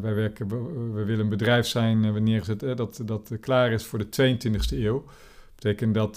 Wij 0.00 0.14
werken, 0.14 0.48
we, 0.48 0.90
we 0.92 1.04
willen 1.04 1.24
een 1.24 1.28
bedrijf 1.28 1.66
zijn, 1.66 2.04
eh, 2.04 2.76
dat, 2.76 3.00
dat 3.04 3.30
klaar 3.40 3.72
is 3.72 3.84
voor 3.84 3.98
de 3.98 4.08
22e 4.08 4.78
eeuw. 4.78 5.04
Dat 5.04 5.54
betekent 5.54 5.94
dat 5.94 6.16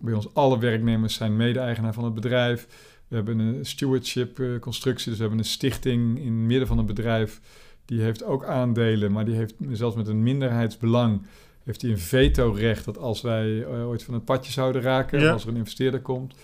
bij 0.00 0.14
ons 0.14 0.34
alle 0.34 0.58
werknemers 0.58 1.14
zijn 1.14 1.36
mede-eigenaar 1.36 1.94
van 1.94 2.04
het 2.04 2.14
bedrijf. 2.14 2.66
We 3.10 3.16
hebben 3.16 3.38
een 3.38 3.66
stewardship 3.66 4.38
eh, 4.40 4.58
constructie, 4.60 5.04
dus 5.08 5.14
we 5.14 5.20
hebben 5.20 5.38
een 5.38 5.50
stichting 5.50 6.18
in 6.18 6.24
het 6.24 6.46
midden 6.46 6.66
van 6.66 6.78
een 6.78 6.86
bedrijf. 6.86 7.40
Die 7.84 8.00
heeft 8.00 8.24
ook 8.24 8.44
aandelen, 8.44 9.12
maar 9.12 9.24
die 9.24 9.34
heeft 9.34 9.54
zelfs 9.70 9.96
met 9.96 10.08
een 10.08 10.22
minderheidsbelang 10.22 11.22
heeft 11.64 11.82
hij 11.82 11.90
een 11.90 11.98
veto-recht 11.98 12.84
dat 12.84 12.98
als 12.98 13.20
wij 13.20 13.62
eh, 13.62 13.88
ooit 13.88 14.02
van 14.02 14.14
het 14.14 14.24
padje 14.24 14.52
zouden 14.52 14.82
raken, 14.82 15.20
Ja. 15.20 15.32
als 15.32 15.42
er 15.42 15.48
een 15.48 15.56
investeerder 15.56 16.00
komt. 16.00 16.34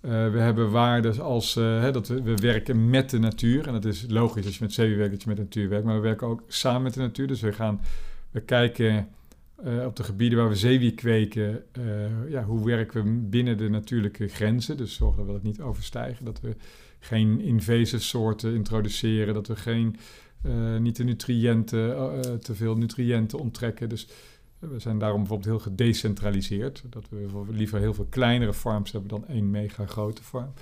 Eh, 0.00 0.10
we 0.10 0.38
hebben 0.38 0.70
waarden 0.70 1.20
als 1.20 1.54
hè, 1.54 1.92
dat 1.92 2.08
we, 2.08 2.22
we 2.22 2.34
werken 2.34 2.90
met 2.90 3.10
de 3.10 3.18
natuur. 3.18 3.66
En 3.66 3.72
dat 3.72 3.84
is 3.84 4.04
logisch 4.08 4.44
als 4.46 4.58
je 4.58 4.64
met 4.64 4.72
zeewier 4.72 4.96
werkt, 4.96 5.12
dat 5.12 5.22
je 5.22 5.28
met 5.28 5.36
de 5.36 5.42
natuur 5.42 5.68
werkt. 5.68 5.84
Maar 5.84 5.94
we 5.94 6.00
werken 6.00 6.26
ook 6.26 6.42
samen 6.48 6.82
met 6.82 6.94
de 6.94 7.00
natuur. 7.00 7.26
Dus 7.26 7.40
we 7.40 7.52
gaan, 7.52 7.80
we 8.30 8.40
kijken 8.40 9.08
eh, 9.64 9.84
op 9.84 9.96
de 9.96 10.02
gebieden 10.02 10.38
waar 10.38 10.48
we 10.48 10.56
zeewier 10.56 10.94
kweken. 10.94 11.64
eh, 11.72 12.30
ja, 12.30 12.44
hoe 12.44 12.64
werken 12.64 13.04
we 13.04 13.10
binnen 13.10 13.58
de 13.58 13.68
natuurlijke 13.68 14.28
grenzen? 14.28 14.76
Dus 14.76 14.94
zorgen 14.94 15.16
dat 15.16 15.26
we 15.26 15.32
dat 15.32 15.42
niet 15.42 15.60
overstijgen. 15.60 16.24
Dat 16.24 16.40
we 16.40 16.56
geen 16.98 17.40
invasive 17.40 18.02
soorten 18.02 18.54
introduceren. 18.54 19.34
Dat 19.34 19.46
we 19.46 19.56
geen, 19.56 19.96
eh, 20.42 20.76
niet 20.76 20.96
de 20.96 21.04
nutriënten, 21.04 22.40
te 22.40 22.54
veel 22.54 22.76
nutriënten 22.76 23.38
onttrekken. 23.38 23.88
Dus 23.88 24.08
we 24.58 24.78
zijn 24.78 24.98
daarom 24.98 25.18
bijvoorbeeld 25.18 25.48
heel 25.48 25.72
gedecentraliseerd. 25.72 26.82
Dat 26.90 27.08
we 27.08 27.26
liever 27.50 27.78
heel 27.78 27.94
veel 27.94 28.06
kleinere 28.10 28.54
farms 28.54 28.92
hebben 28.92 29.10
dan 29.10 29.26
één 29.28 29.50
mega 29.50 29.86
grote 29.86 30.22
farm. 30.22 30.52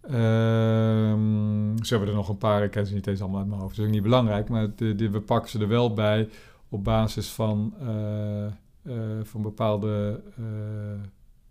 Ehm 0.00 1.54
zo 1.82 1.90
hebben 1.96 2.08
er 2.08 2.14
nog 2.14 2.28
een 2.28 2.38
paar, 2.38 2.64
ik 2.64 2.70
ken 2.70 2.86
ze 2.86 2.94
niet 2.94 3.06
eens 3.06 3.20
allemaal 3.20 3.38
uit 3.38 3.48
mijn 3.48 3.60
hoofd. 3.60 3.76
Dat 3.76 3.84
is 3.84 3.90
ook 3.90 3.96
niet 3.96 4.02
belangrijk, 4.02 4.48
maar 4.48 4.68
we 4.76 5.22
pakken 5.26 5.50
ze 5.50 5.58
er 5.58 5.68
wel 5.68 5.92
bij 5.92 6.28
op 6.74 6.84
basis 6.84 7.28
van, 7.28 7.74
eh, 7.80 8.46
eh, 8.46 8.52
van 9.22 9.42
bepaalde, 9.42 10.22
eh, 10.36 10.44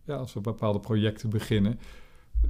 ja, 0.06 0.16
als 0.16 0.34
we 0.34 0.42
bepaalde 0.42 0.80
projecten 0.80 1.30
beginnen. 1.30 1.80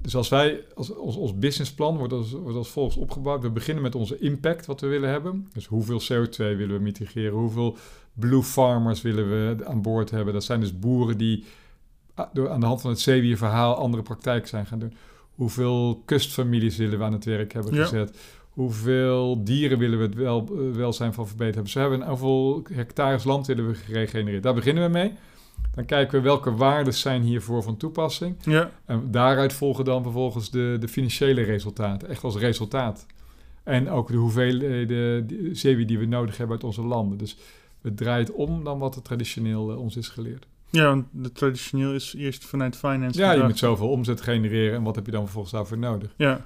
Dus 0.02 0.16
als 0.16 0.30
wij, 0.30 0.64
als, 0.76 0.96
ons, 0.96 1.16
ons 1.16 1.38
businessplan 1.38 1.98
wordt 1.98 2.14
als, 2.14 2.32
wordt 2.32 2.58
als 2.58 2.70
volgt 2.70 2.98
opgebouwd. 2.98 3.42
We 3.42 3.50
beginnen 3.50 3.84
met 3.84 3.96
onze 3.96 4.18
impact, 4.18 4.66
wat 4.66 4.82
we 4.82 4.88
willen 4.88 5.10
hebben. 5.10 5.50
Dus 5.54 5.66
hoeveel 5.66 6.02
CO2 6.02 6.38
willen 6.38 6.76
we 6.76 6.82
mitigeren, 6.82 7.38
hoeveel 7.38 7.78
blue 8.14 8.44
farmers 8.44 9.02
willen 9.02 9.30
we 9.30 9.66
aan 9.66 9.82
boord 9.82 10.10
hebben. 10.10 10.34
Dat 10.34 10.44
zijn 10.44 10.60
dus 10.60 10.80
boeren 10.80 11.18
die 11.18 11.46
ah, 12.14 12.34
door, 12.34 12.50
aan 12.50 12.60
de 12.60 12.66
hand 12.66 12.82
van 12.82 12.90
het 12.90 13.00
zeewierverhaal 13.00 13.76
andere 13.76 14.04
praktijken 14.04 14.50
zijn 14.50 14.66
gaan 14.66 14.80
doen. 14.80 14.94
Hoeveel 15.36 16.02
kustfamilies 16.06 16.78
willen 16.78 17.00
we 17.00 17.06
aan 17.06 17.14
het 17.14 17.26
werk 17.26 17.54
hebben 17.54 17.74
Ja. 17.74 18.08
Hoeveel 18.54 19.44
dieren 19.44 19.78
willen 19.78 19.98
we 19.98 20.04
het 20.04 20.16
wel, 20.16 20.48
eh, 20.52 20.76
welzijn 20.76 21.14
van 21.14 21.28
verbeterd 21.28 21.56
hebben. 21.56 21.72
Zo 21.74 21.80
hebben 21.80 22.00
we 22.00 22.06
hoeveel 22.06 22.64
hectares 22.74 23.24
land 23.24 23.48
willen 23.48 23.68
we 23.68 23.74
geregenereerd. 23.74 24.44
Daar 24.44 24.54
beginnen 24.54 24.84
we 24.84 24.90
mee. 24.90 25.14
Dan 25.76 25.86
kijken 25.86 26.18
we 26.18 26.24
welke 26.24 26.56
waarden 26.56 26.94
zijn 26.94 27.22
hiervoor 27.22 27.64
van 27.64 27.78
toepassing. 27.78 28.36
Ja, 28.42 28.72
En 28.86 29.12
daaruit 29.12 29.54
volgen 29.54 29.86
dan 29.86 30.04
vervolgens 30.04 30.52
de, 30.52 30.78
de 30.80 30.88
financiële 30.88 31.42
resultaten, 31.42 32.10
echt 32.10 32.24
als 32.24 32.36
resultaat. 32.38 33.06
En 33.64 33.90
ook 33.90 34.08
de 34.08 34.18
hoeveelheden 34.18 35.28
zeewier 35.58 35.88
die 35.88 36.00
we 36.00 36.06
nodig 36.06 36.38
hebben 36.38 36.56
uit 36.56 36.66
onze 36.66 36.82
landen. 36.82 37.18
Dus 37.18 37.38
het 37.82 37.98
draait 37.98 38.32
om 38.32 38.64
dan 38.64 38.80
wat 38.80 38.96
er 38.96 39.02
traditioneel 39.02 39.72
eh, 39.72 39.80
ons 39.80 39.96
is 39.98 40.08
geleerd. 40.10 40.48
ja 40.70 40.86
want 40.86 41.06
de 41.12 41.32
traditioneel 41.32 41.94
is 41.94 42.14
eerst 42.18 42.46
vanuit 42.46 42.76
finance 42.76 43.20
Ja, 43.20 43.32
je 43.32 43.44
moet 43.44 43.58
zoveel 43.58 43.90
omzet 43.90 44.22
genereren 44.22 44.76
en 44.76 44.84
wat 44.84 44.96
heb 44.96 45.06
je 45.06 45.12
dan 45.12 45.24
vervolgens 45.24 45.54
daarvoor 45.54 45.78
nodig? 45.78 46.14
Ja. 46.18 46.46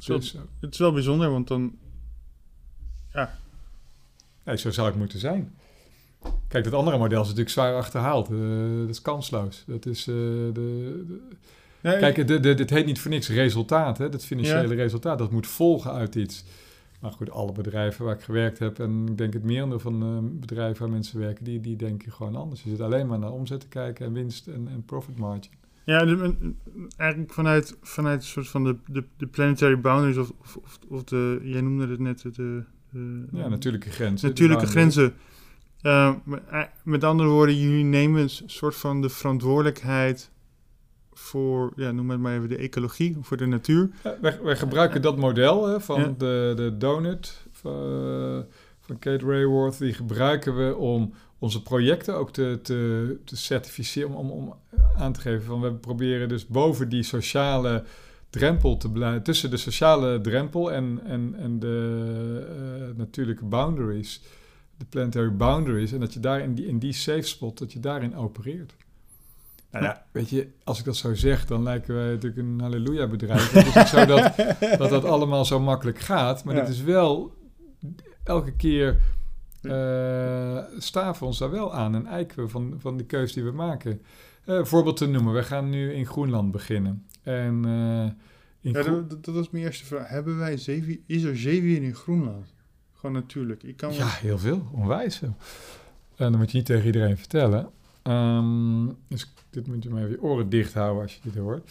Het 0.00 0.08
is, 0.08 0.08
wel, 0.08 0.18
Dus, 0.18 0.34
eh, 0.34 0.40
het 0.60 0.72
is 0.72 0.78
wel 0.78 0.92
bijzonder, 0.92 1.30
want 1.30 1.48
dan... 1.48 1.76
nee, 4.44 4.56
zo 4.58 4.70
zou 4.70 4.86
het 4.88 4.96
moeten 4.96 5.18
zijn. 5.18 5.54
Kijk, 6.48 6.64
dat 6.64 6.72
andere 6.72 6.98
model 6.98 7.20
is 7.20 7.26
natuurlijk 7.26 7.54
zwaar 7.54 7.74
achterhaald. 7.74 8.30
Eh, 8.30 8.36
dat 8.80 8.88
is 8.88 9.02
kansloos. 9.02 9.64
Dat 9.66 9.86
is, 9.86 10.00
eh, 10.00 10.14
de, 10.14 10.52
de- 10.52 11.20
Nee, 11.82 11.98
Kijk, 11.98 12.26
dit, 12.26 12.70
heet 12.70 12.86
niet 12.86 13.00
voor 13.00 13.10
niks 13.10 13.28
resultaat. 13.28 13.98
Hè? 13.98 14.08
Dat 14.08 14.24
financiële 14.24 14.68
Ja. 14.68 14.74
resultaat, 14.82 15.18
dat 15.18 15.30
moet 15.30 15.46
volgen 15.46 15.92
uit 15.92 16.14
iets. 16.14 16.44
Maar 17.00 17.12
goed, 17.12 17.30
alle 17.30 17.52
bedrijven 17.52 18.04
waar 18.04 18.14
ik 18.14 18.20
gewerkt 18.22 18.58
heb... 18.58 18.78
en 18.78 19.06
ik 19.08 19.18
denk 19.18 19.32
het 19.32 19.44
merendeel 19.44 19.78
van 19.78 20.38
bedrijven 20.40 20.82
waar 20.82 20.90
mensen 20.90 21.18
werken... 21.18 21.44
Die, 21.44 21.60
die 21.60 21.76
denken 21.76 22.12
gewoon 22.12 22.36
anders. 22.36 22.62
Je 22.62 22.68
zit 22.70 22.80
alleen 22.80 23.06
maar 23.06 23.18
naar 23.18 23.32
omzet 23.32 23.60
te 23.60 23.68
kijken 23.68 24.06
en 24.06 24.12
winst 24.12 24.46
en, 24.46 24.68
en 24.68 24.82
profit 24.84 25.18
margin. 25.18 25.50
Ja, 25.90 26.04
de- 26.04 26.34
eigenlijk 26.96 27.32
vanuit, 27.32 27.76
vanuit 27.82 28.20
een 28.20 28.26
soort 28.26 28.48
van 28.48 28.64
de, 28.64 28.76
de, 28.86 29.04
de 29.16 29.26
planetary 29.26 29.80
boundaries 29.80 30.16
of, 30.16 30.32
of, 30.88 31.04
de, 31.04 31.40
jij 31.42 31.60
noemde 31.60 31.86
het 31.88 31.98
net, 32.00 32.22
de, 32.22 32.64
de, 32.90 33.24
Ja, 33.32 33.48
natuurlijke 33.48 33.90
grenzen. 33.90 34.28
natuurlijke 34.28 34.66
grenzen. 34.66 35.14
Uh, 35.82 36.14
met- 36.24 36.42
eh, 36.50 36.62
met 36.84 37.04
andere 37.04 37.28
woorden, 37.28 37.56
jullie 37.58 37.84
nemen 37.84 38.22
een 38.22 38.30
soort 38.46 38.76
van 38.76 39.00
de 39.02 39.08
verantwoordelijkheid 39.08 40.30
voor, 41.12 41.72
ja, 41.76 41.90
noem 41.90 42.10
het 42.10 42.20
maar 42.20 42.36
even 42.36 42.48
de 42.48 42.56
ecologie, 42.56 43.16
voor 43.20 43.36
de 43.36 43.46
natuur. 43.46 43.90
Ja, 44.04 44.16
wij, 44.20 44.38
wij 44.42 44.56
gebruiken 44.56 45.02
dat 45.02 45.16
model 45.16 45.66
hè, 45.66 45.80
van 45.80 46.00
Ja. 46.00 46.14
de, 46.18 46.52
de 46.56 46.76
donut 46.78 47.46
van, 47.52 47.72
eh, 47.72 48.54
van 48.80 48.98
Kate 48.98 49.26
Rayworth. 49.26 49.78
Die 49.78 49.92
gebruiken 49.92 50.56
we 50.56 50.76
om 50.76 51.12
onze 51.40 51.62
projecten 51.62 52.14
ook 52.16 52.32
te, 52.32 52.58
te, 52.62 53.16
te 53.24 53.36
certificeren. 53.36 54.10
Om, 54.14 54.30
om 54.30 54.54
aan 54.96 55.12
te 55.12 55.20
geven 55.20 55.44
van 55.44 55.60
we 55.60 55.72
proberen 55.72 56.28
dus 56.28 56.46
boven 56.46 56.88
die 56.88 57.02
sociale 57.02 57.84
drempel 58.30 58.76
te 58.76 58.90
blijven. 58.90 59.22
Tussen 59.22 59.50
de 59.50 59.56
sociale 59.56 60.20
drempel 60.20 60.72
en, 60.72 61.00
en, 61.04 61.34
en 61.38 61.58
de 61.58 62.46
eh, 62.48 62.96
natuurlijke 62.98 63.44
boundaries. 63.44 64.22
De 64.76 64.84
planetary 64.84 65.36
boundaries. 65.36 65.92
En 65.92 66.00
dat 66.00 66.14
je 66.14 66.20
daar 66.20 66.40
in 66.40 66.54
die, 66.54 66.66
in 66.66 66.78
die 66.78 66.92
safe 66.92 67.22
spot, 67.22 67.58
dat 67.58 67.72
je 67.72 67.80
daarin 67.80 68.16
opereert. 68.16 68.74
Nou 69.70 69.84
ja, 69.84 70.04
weet 70.12 70.28
je, 70.30 70.48
als 70.64 70.78
ik 70.78 70.84
dat 70.84 70.96
zo 70.96 71.14
zeg, 71.14 71.46
dan 71.46 71.62
lijken 71.62 71.94
wij 71.94 72.08
natuurlijk 72.10 72.36
een 72.36 72.60
halleluja 72.60 73.06
bedrijf. 73.06 73.52
Het 73.52 73.66
is 73.66 73.74
niet 73.74 73.86
zo 73.86 74.04
dat, 74.04 74.32
dat 74.78 74.90
dat 74.90 75.04
allemaal 75.04 75.44
zo 75.44 75.60
makkelijk 75.60 75.98
gaat. 75.98 76.44
Maar 76.44 76.54
Ja. 76.54 76.60
het 76.60 76.68
is 76.70 76.82
wel, 76.82 77.34
elke 78.24 78.52
keer 78.52 79.00
eh 79.60 80.58
staven 80.78 81.20
we 81.20 81.26
ons 81.26 81.38
daar 81.38 81.50
wel 81.50 81.74
aan 81.74 81.94
en 81.94 82.06
eiken 82.06 82.42
we 82.42 82.48
van, 82.48 82.74
van 82.78 82.96
de 82.96 83.04
keus 83.04 83.32
die 83.32 83.44
we 83.44 83.50
maken. 83.50 84.02
Eh, 84.44 84.64
voorbeeld 84.64 84.96
te 84.96 85.06
noemen, 85.06 85.34
we 85.34 85.42
gaan 85.42 85.70
nu 85.70 85.92
in 85.92 86.06
Groenland 86.06 86.52
beginnen. 86.52 87.06
En 87.22 87.64
eh, 87.64 88.10
in 88.60 88.72
Ja, 88.72 89.04
dat 89.20 89.34
was 89.34 89.50
mijn 89.50 89.64
eerste 89.64 89.84
vraag. 89.84 90.08
Hebben 90.08 90.38
wij 90.38 90.56
zeewier, 90.56 90.98
is 91.06 91.22
er 91.22 91.36
zeewier 91.38 91.82
in 91.82 91.94
Groenland? 91.94 92.54
Gewoon 92.94 93.14
natuurlijk. 93.14 93.62
Ik 93.62 93.76
kan 93.76 93.92
Ja, 93.92 94.08
heel 94.08 94.38
veel. 94.38 94.68
Onwijs 94.72 95.16
veel. 95.16 95.36
En 96.16 96.30
dat 96.30 96.40
moet 96.40 96.50
je 96.50 96.56
niet 96.56 96.66
tegen 96.66 96.86
iedereen 96.86 97.16
vertellen. 97.16 97.70
Ehm, 98.02 98.86
dus 99.08 99.32
dit 99.50 99.66
moet 99.66 99.82
je 99.82 99.90
maar 99.90 100.00
even 100.00 100.10
je 100.10 100.22
oren 100.22 100.48
dicht 100.48 100.74
houden 100.74 101.02
als 101.02 101.14
je 101.14 101.20
dit 101.22 101.36
hoort. 101.36 101.70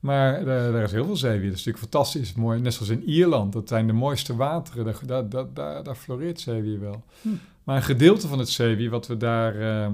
Maar 0.00 0.44
daar, 0.44 0.72
daar 0.72 0.82
is 0.82 0.92
heel 0.92 1.04
veel 1.04 1.16
zeewier. 1.16 1.50
Dat 1.50 1.58
is 1.58 1.64
natuurlijk 1.64 1.92
fantastisch. 1.92 2.34
Mooi. 2.34 2.60
Net 2.60 2.74
zoals 2.74 2.90
in 2.90 3.04
Ierland. 3.04 3.52
Dat 3.52 3.68
zijn 3.68 3.86
de 3.86 3.92
mooiste 3.92 4.36
wateren. 4.36 4.84
Daar, 4.84 5.28
daar, 5.28 5.52
daar, 5.54 5.82
daar, 5.82 5.96
floreert 5.96 6.40
zeewier 6.40 6.80
wel. 6.80 7.04
Hm. 7.22 7.28
Maar 7.64 7.76
een 7.76 7.82
gedeelte 7.82 8.28
van 8.28 8.38
het 8.38 8.48
zeewier 8.48 8.90
wat 8.90 9.06
we 9.06 9.16
daar 9.16 9.54
eh, 9.60 9.84
eh, 9.84 9.92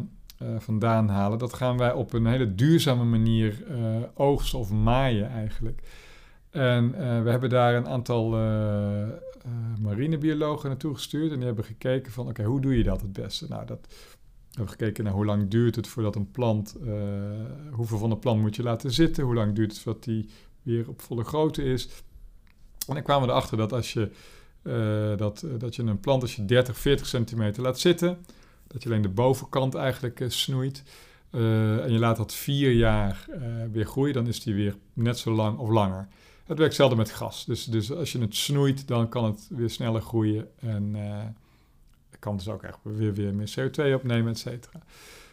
vandaan 0.58 1.08
halen... 1.08 1.38
dat 1.38 1.54
gaan 1.54 1.78
wij 1.78 1.92
op 1.92 2.12
een 2.12 2.26
hele 2.26 2.54
duurzame 2.54 3.04
manier 3.04 3.64
eh, 3.68 3.76
oogsten 4.14 4.58
of 4.58 4.70
maaien 4.70 5.30
eigenlijk. 5.30 5.82
En 6.54 6.94
eh, 6.94 7.22
we 7.22 7.30
hebben 7.30 7.50
daar 7.50 7.74
een 7.74 7.88
aantal 7.88 8.34
eh, 8.34 9.02
eh, 9.02 9.08
marinebiologen 9.80 10.68
naartoe 10.68 10.94
gestuurd. 10.94 11.30
En 11.30 11.36
die 11.36 11.46
hebben 11.46 11.64
gekeken 11.64 12.12
van, 12.12 12.28
oké, 12.28 12.42
hoe 12.42 12.60
doe 12.60 12.76
je 12.76 12.84
dat 12.84 13.00
het 13.00 13.12
beste? 13.12 13.46
Nou, 13.48 13.66
dat 13.66 13.94
we 14.54 14.60
hebben 14.60 14.78
gekeken 14.78 15.04
naar 15.04 15.12
hoe 15.12 15.24
lang 15.24 15.48
duurt 15.48 15.76
het 15.76 15.86
voordat 15.86 16.16
een 16.16 16.30
plant... 16.30 16.74
eh, 16.86 16.92
hoeveel 17.70 17.98
van 17.98 18.10
de 18.10 18.16
plant 18.16 18.40
moet 18.40 18.56
je 18.56 18.62
laten 18.62 18.92
zitten? 18.92 19.24
Hoe 19.24 19.34
lang 19.34 19.54
duurt 19.54 19.70
het 19.70 19.80
voordat 19.80 20.04
die 20.04 20.28
weer 20.62 20.88
op 20.88 21.00
volle 21.00 21.24
grootte 21.24 21.64
is? 21.64 21.88
En 22.88 22.94
dan 22.94 23.02
kwamen 23.02 23.26
we 23.26 23.32
erachter 23.32 23.56
dat 23.56 23.72
als 23.72 23.92
je, 23.92 24.10
eh, 24.62 25.16
dat, 25.16 25.42
eh, 25.42 25.50
dat 25.58 25.76
je 25.76 25.82
een 25.82 26.00
plant 26.00 26.22
als 26.22 26.36
je 26.36 26.44
30, 26.44 26.78
40 26.78 27.06
centimeter 27.06 27.62
laat 27.62 27.78
zitten... 27.78 28.18
dat 28.66 28.82
je 28.82 28.88
alleen 28.88 29.02
de 29.02 29.08
bovenkant 29.08 29.74
eigenlijk 29.74 30.24
snoeit... 30.28 30.82
en 31.30 31.92
je 31.92 31.98
laat 31.98 32.16
dat 32.16 32.34
vier 32.34 32.72
jaar 32.72 33.26
weer 33.72 33.86
groeien... 33.86 34.14
dan 34.14 34.26
is 34.26 34.42
die 34.42 34.54
weer 34.54 34.76
net 34.92 35.18
zo 35.18 35.32
lang 35.32 35.58
of 35.58 35.68
langer. 35.68 36.08
Het 36.44 36.58
werkt 36.58 36.74
zelden 36.74 36.96
met 36.98 37.10
gas. 37.10 37.44
Dus, 37.44 37.64
dus 37.64 37.92
als 37.92 38.12
je 38.12 38.20
het 38.20 38.34
snoeit, 38.34 38.88
dan 38.88 39.08
kan 39.08 39.24
het 39.24 39.48
weer 39.50 39.70
sneller 39.70 40.02
groeien. 40.02 40.48
En 40.60 40.96
kan 42.24 42.36
dus 42.36 42.48
ook 42.48 42.62
echt 42.62 42.78
weer, 42.82 43.14
weer 43.14 43.34
meer 43.34 43.54
CO2 43.58 43.94
opnemen, 43.94 44.32
et 44.32 44.38
cetera. 44.38 44.80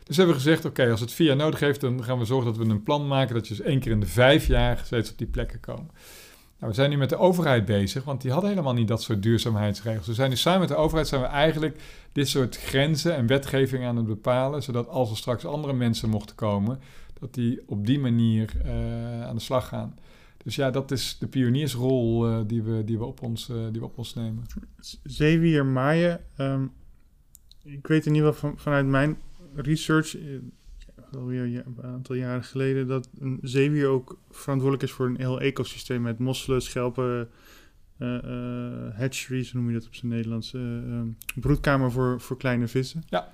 Dus 0.03 0.17
hebben 0.17 0.35
we 0.35 0.41
gezegd, 0.41 0.65
oké, 0.65 0.91
als 0.91 0.99
het 0.99 1.11
vier 1.11 1.27
jaar 1.27 1.35
nodig 1.35 1.59
heeft... 1.59 1.81
dan 1.81 2.03
gaan 2.03 2.19
we 2.19 2.25
zorgen 2.25 2.53
dat 2.53 2.65
we 2.65 2.71
een 2.71 2.83
plan 2.83 3.07
maken... 3.07 3.35
dat 3.35 3.47
je 3.47 3.55
dus 3.55 3.65
één 3.65 3.79
keer 3.79 3.91
in 3.91 3.99
de 3.99 4.05
vijf 4.05 4.47
jaar 4.47 4.81
steeds 4.85 5.11
op 5.11 5.17
die 5.17 5.27
plekken 5.27 5.59
komen. 5.59 5.89
Nou, 6.59 6.71
we 6.71 6.73
zijn 6.73 6.89
nu 6.89 6.97
met 6.97 7.09
de 7.09 7.17
overheid 7.17 7.65
bezig... 7.65 8.03
want 8.03 8.21
die 8.21 8.31
hadden 8.31 8.49
helemaal 8.49 8.73
niet 8.73 8.87
dat 8.87 9.01
soort 9.01 9.23
duurzaamheidsregels. 9.23 10.07
We 10.07 10.13
zijn 10.13 10.29
nu 10.29 10.35
samen 10.35 10.59
met 10.59 10.69
de 10.69 10.75
overheid... 10.75 11.07
zijn 11.07 11.21
we 11.21 11.27
eigenlijk 11.27 11.81
dit 12.11 12.27
soort 12.27 12.57
grenzen 12.57 13.15
en 13.15 13.27
wetgeving 13.27 13.85
aan 13.85 13.97
het 13.97 14.07
bepalen... 14.07 14.63
zodat 14.63 14.87
als 14.87 15.09
er 15.09 15.17
straks 15.17 15.45
andere 15.45 15.73
mensen 15.73 16.09
mochten 16.09 16.35
komen... 16.35 16.79
dat 17.19 17.33
die 17.33 17.61
op 17.65 17.85
die 17.85 17.99
manier 17.99 18.53
eh, 18.63 19.23
aan 19.23 19.35
de 19.35 19.41
slag 19.41 19.67
gaan... 19.67 19.95
Dus 20.43 20.55
ja, 20.55 20.71
dat 20.71 20.91
is 20.91 21.17
de 21.19 21.27
pioniersrol 21.27 22.27
eh, 22.27 22.39
die, 22.47 22.63
we, 22.63 22.83
die, 22.83 22.97
we 22.97 23.05
op 23.05 23.21
ons, 23.21 23.49
eh, 23.49 23.55
die 23.71 23.79
we 23.79 23.85
op 23.85 23.97
ons 23.97 24.13
nemen. 24.13 24.45
zeewier 25.03 25.65
maaien. 25.65 26.19
ehm, 26.35 26.65
ik 27.63 27.87
weet 27.87 28.05
in 28.05 28.13
ieder 28.15 28.33
geval 28.33 28.49
van, 28.49 28.59
vanuit 28.59 28.85
mijn 28.85 29.17
research. 29.55 30.17
eh, 30.17 30.23
alweer 31.11 31.43
een 31.43 31.83
aantal 31.83 32.15
jaren 32.15 32.43
geleden, 32.43 32.87
dat 32.87 33.09
een 33.19 33.39
zeewier 33.41 33.87
ook 33.87 34.19
verantwoordelijk 34.29 34.89
is 34.89 34.95
voor 34.95 35.05
een 35.05 35.19
heel 35.19 35.41
ecosysteem 35.41 36.01
met 36.01 36.19
mosselen, 36.19 36.61
schelpen, 36.61 37.29
eh 37.97 38.23
eh, 38.23 38.97
hatcheries, 38.97 39.51
hoe 39.51 39.61
noem 39.61 39.69
je 39.69 39.77
dat 39.77 39.87
op 39.87 39.95
zijn 39.95 40.11
Nederlands? 40.11 40.53
Eh, 40.53 40.77
eh, 40.77 41.01
broedkamer 41.35 41.91
voor, 41.91 42.21
voor 42.21 42.37
kleine 42.37 42.67
vissen. 42.67 43.03
Ja. 43.09 43.31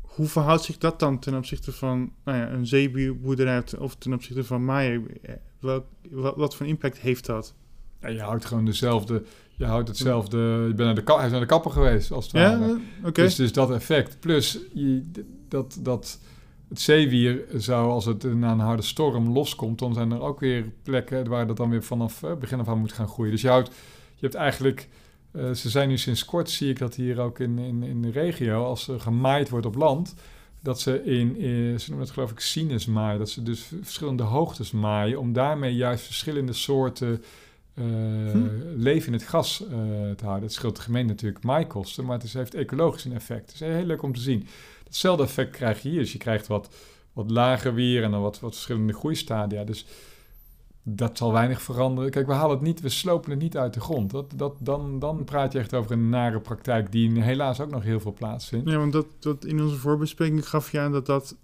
Hoe 0.00 0.26
verhoudt 0.26 0.62
zich 0.62 0.78
dat 0.78 0.98
dan 0.98 1.18
ten 1.18 1.34
opzichte 1.34 1.72
van 1.72 2.12
nou 2.24 2.38
ja, 2.38 2.50
een 2.50 2.66
zeewierboerderij 2.66 3.62
of 3.78 3.94
ten 3.94 4.12
opzichte 4.12 4.44
van 4.44 4.64
maaien? 4.64 5.06
Wat, 5.60 5.84
wat 6.10 6.56
voor 6.56 6.66
impact 6.66 6.98
heeft 6.98 7.26
dat? 7.26 7.54
Ja, 8.00 8.08
je 8.08 8.20
houdt 8.20 8.44
gewoon 8.44 8.64
dezelfde, 8.64 9.22
je 9.56 9.64
houdt 9.64 9.88
hetzelfde, 9.88 10.38
je 10.38 10.74
bent 10.74 10.78
naar 10.78 11.04
de, 11.04 11.12
hij 11.16 11.24
is 11.24 11.30
naar 11.30 11.40
de 11.40 11.46
kapper 11.46 11.70
geweest, 11.70 12.12
als 12.12 12.24
het 12.24 12.34
Ja, 12.34 12.58
ware. 12.58 12.72
eh, 12.72 13.06
oké. 13.06 13.22
Dus, 13.22 13.34
dus 13.34 13.52
dat 13.52 13.70
effect. 13.70 14.20
Plus 14.20 14.58
je, 14.72 15.10
dat, 15.48 15.78
dat 15.80 16.18
het 16.68 16.80
zeewier 16.80 17.44
zou, 17.54 17.90
als 17.90 18.04
het 18.04 18.34
na 18.34 18.52
een 18.52 18.58
harde 18.58 18.82
storm 18.82 19.28
loskomt, 19.32 19.78
dan 19.78 19.94
zijn 19.94 20.10
er 20.12 20.20
ook 20.20 20.40
weer 20.40 20.64
plekken 20.82 21.28
waar 21.28 21.46
dat 21.46 21.56
dan 21.56 21.70
weer 21.70 21.82
vanaf 21.82 22.22
eh, 22.22 22.34
begin 22.34 22.60
af 22.60 22.68
aan 22.68 22.78
moet 22.78 22.92
gaan 22.92 23.08
groeien. 23.08 23.32
Dus 23.32 23.40
je 23.42 23.48
houdt, 23.48 23.68
je 24.14 24.20
hebt 24.20 24.34
eigenlijk, 24.34 24.88
eh, 25.30 25.50
ze 25.50 25.70
zijn 25.70 25.88
nu 25.88 25.98
sinds 25.98 26.24
kort, 26.24 26.50
zie 26.50 26.70
ik 26.70 26.78
dat 26.78 26.94
hier 26.94 27.20
ook 27.20 27.38
in, 27.38 27.58
in, 27.58 27.82
in 27.82 28.02
de 28.02 28.10
regio, 28.10 28.64
als 28.64 28.88
er 28.88 29.00
gemaaid 29.00 29.48
wordt 29.48 29.66
op 29.66 29.74
land, 29.74 30.14
dat 30.62 30.80
ze 30.80 31.04
in, 31.04 31.34
ze 31.80 31.86
noemen 31.88 32.06
het 32.06 32.14
geloof 32.14 32.30
ik 32.30 32.40
sinusmaaien, 32.40 33.18
dat 33.18 33.30
ze 33.30 33.42
dus 33.42 33.68
verschillende 33.82 34.22
hoogtes 34.22 34.70
maaien, 34.70 35.18
om 35.18 35.32
daarmee 35.32 35.74
juist 35.74 36.04
verschillende 36.04 36.52
soorten 36.52 37.22
eh, 37.74 37.84
Hm. 38.30 38.48
leven 38.76 39.06
in 39.06 39.12
het 39.12 39.22
gas 39.28 39.62
eh, 39.62 39.70
te 40.16 40.24
houden. 40.24 40.42
Het 40.42 40.52
scheelt 40.52 40.76
de 40.76 40.82
gemeente 40.82 41.12
natuurlijk 41.12 41.44
maaikosten, 41.44 42.04
maar 42.04 42.14
het 42.14 42.24
is, 42.24 42.34
heeft 42.34 42.54
ecologisch 42.54 43.04
een 43.04 43.12
effect. 43.12 43.52
Het 43.52 43.60
is 43.60 43.60
heel 43.60 43.84
leuk 43.84 44.02
om 44.02 44.14
te 44.14 44.20
zien. 44.20 44.46
Hetzelfde 44.84 45.22
effect 45.22 45.50
krijg 45.50 45.82
je 45.82 45.88
hier. 45.88 45.98
Dus 45.98 46.12
je 46.12 46.18
krijgt 46.18 46.46
wat, 46.46 46.74
wat 47.12 47.30
lager 47.30 47.74
weer 47.74 48.02
en 48.02 48.10
dan 48.10 48.22
wat, 48.22 48.40
wat 48.40 48.52
verschillende 48.52 48.92
groeistadia. 48.92 49.64
Dus 49.64 49.86
dat 50.82 51.18
zal 51.18 51.32
weinig 51.32 51.62
veranderen. 51.62 52.10
Kijk, 52.10 52.26
we 52.26 52.32
halen 52.32 52.56
het 52.56 52.66
niet, 52.66 52.80
we 52.80 52.88
slopen 52.88 53.30
het 53.30 53.40
niet 53.40 53.56
uit 53.56 53.74
de 53.74 53.80
grond. 53.80 54.10
Dat, 54.10 54.32
dat, 54.36 54.54
dan, 54.58 54.98
dan 54.98 55.24
praat 55.24 55.52
je 55.52 55.58
echt 55.58 55.74
over 55.74 55.92
een 55.92 56.08
nare 56.08 56.40
praktijk 56.40 56.92
die 56.92 57.22
helaas 57.22 57.60
ook 57.60 57.70
nog 57.70 57.82
heel 57.82 58.00
veel 58.00 58.12
plaatsvindt. 58.12 58.70
Ja, 58.70 58.76
want 58.76 58.92
dat, 58.92 59.06
dat 59.18 59.44
in 59.44 59.62
onze 59.62 59.76
voorbespreking 59.76 60.48
gaf 60.48 60.72
je 60.72 60.80
aan 60.80 60.92
dat 60.92 61.06
dat 61.06 61.36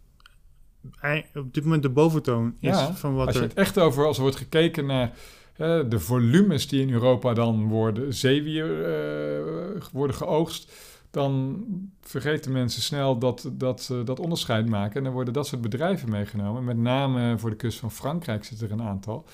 op 1.34 1.54
dit 1.54 1.64
moment 1.64 1.82
de 1.82 1.88
boventoon 1.88 2.56
is 2.60 2.68
Ja, 2.68 2.94
van 2.94 3.14
wat 3.14 3.26
Als 3.26 3.36
je 3.36 3.42
er... 3.42 3.48
het 3.48 3.58
echt 3.58 3.78
over, 3.78 4.06
als 4.06 4.16
er 4.16 4.22
wordt 4.22 4.36
gekeken 4.36 4.86
naar 4.86 5.12
de 5.59 5.98
volumes 5.98 6.68
die 6.68 6.80
in 6.80 6.92
Europa 6.92 7.34
dan 7.34 7.68
worden, 7.68 8.14
zeewier 8.14 8.84
eh, 8.84 9.82
worden 9.92 10.16
geoogst, 10.16 10.72
dan 11.11 11.64
vergeten 12.00 12.52
mensen 12.52 12.82
snel 12.82 13.18
dat, 13.18 13.50
dat 13.52 13.92
dat 14.04 14.20
onderscheid 14.20 14.66
maken. 14.66 14.96
En 14.96 15.04
dan 15.04 15.12
worden 15.12 15.32
dat 15.32 15.46
soort 15.46 15.61
bedrijven 15.61 16.11
meegenomen. 16.11 16.64
Met 16.64 16.76
name 16.76 17.38
voor 17.38 17.50
de 17.50 17.56
kust 17.56 17.78
van 17.78 17.90
Frankrijk 17.90 18.44
zit 18.44 18.61
er 18.61 18.72
een 18.72 18.82
aantal. 18.82 19.24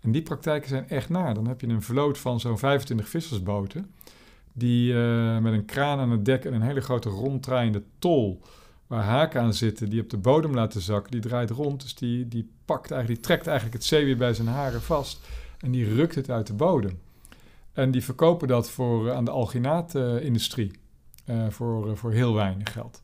En 0.00 0.12
die 0.12 0.22
praktijken 0.22 0.68
zijn 0.68 0.88
echt 0.88 1.08
naar. 1.08 1.34
Dan 1.34 1.46
heb 1.46 1.60
je 1.60 1.66
een 1.66 1.82
vloot 1.82 2.18
van 2.18 2.40
zo'n 2.40 2.58
25 2.58 3.08
vissersboten. 3.08 3.90
Die 4.52 4.92
eh, 4.94 5.38
met 5.38 5.52
een 5.52 5.64
kraan 5.64 5.98
aan 5.98 6.10
het 6.10 6.24
dek 6.24 6.44
en 6.44 6.54
een 6.54 6.62
hele 6.62 6.80
grote 6.80 7.08
ronddraaiende 7.08 7.82
tol 7.98 8.42
waar 8.86 9.04
haken 9.04 9.40
aan 9.40 9.54
zitten, 9.54 9.88
die 9.88 10.02
op 10.02 10.10
de 10.10 10.16
bodem 10.16 10.54
laten 10.54 10.80
zakken, 10.80 11.10
die 11.10 11.20
draait 11.20 11.50
rond. 11.50 11.82
Dus 11.82 11.94
die, 11.94 12.28
die 12.28 12.50
pakt 12.64 12.90
eigenlijk, 12.90 13.20
die 13.20 13.30
trekt 13.30 13.46
eigenlijk 13.46 13.76
het 13.76 13.86
zeewier 13.86 14.16
bij 14.16 14.34
zijn 14.34 14.48
haren 14.48 14.82
vast 14.82 15.20
en 15.58 15.70
die 15.70 15.94
rukt 15.94 16.14
het 16.14 16.30
uit 16.30 16.46
de 16.46 16.52
bodem. 16.52 16.98
En 17.72 17.90
die 17.90 18.04
verkopen 18.04 18.48
dat 18.48 18.70
voor, 18.70 19.08
eh, 19.08 19.14
aan 19.14 19.24
de 19.24 19.30
alginaatindustrie 19.30 20.70
eh 21.24 21.48
voor, 21.48 21.90
eh, 21.90 21.94
voor 21.94 22.12
heel 22.12 22.34
weinig 22.34 22.72
geld. 22.72 23.02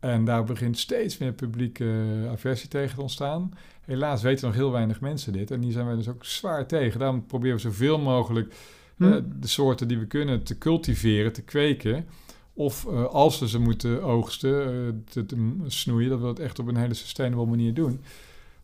En 0.00 0.24
daar 0.24 0.44
begint 0.44 0.78
steeds 0.78 1.18
meer 1.18 1.32
publieke 1.32 1.94
aversie 2.30 2.68
tegen 2.68 2.94
te 2.94 3.00
ontstaan. 3.00 3.52
Helaas 3.84 4.22
weten 4.22 4.46
nog 4.46 4.54
heel 4.54 4.70
weinig 4.70 5.00
mensen 5.00 5.32
dit. 5.32 5.50
En 5.50 5.60
die 5.60 5.72
zijn 5.72 5.86
wij 5.86 5.94
dus 5.96 6.08
ook 6.08 6.24
zwaar 6.24 6.66
tegen. 6.66 6.98
Daarom 6.98 7.26
proberen 7.26 7.56
we 7.56 7.62
zoveel 7.62 7.98
mogelijk 7.98 8.54
Hm. 8.96 9.22
de 9.40 9.46
soorten 9.46 9.88
die 9.88 9.98
we 9.98 10.06
kunnen 10.06 10.42
te 10.42 10.58
cultiveren, 10.58 11.32
te 11.32 11.42
kweken. 11.42 12.06
Of 12.52 12.86
als 13.06 13.38
we 13.38 13.48
ze 13.48 13.58
moeten 13.58 14.02
oogsten, 14.02 15.04
te, 15.10 15.26
te 15.26 15.36
snoeien, 15.66 16.08
dat 16.08 16.18
we 16.18 16.24
dat 16.24 16.38
echt 16.38 16.58
op 16.58 16.66
een 16.66 16.76
hele 16.76 16.94
sustainable 16.94 17.46
manier 17.46 17.74
doen. 17.74 18.00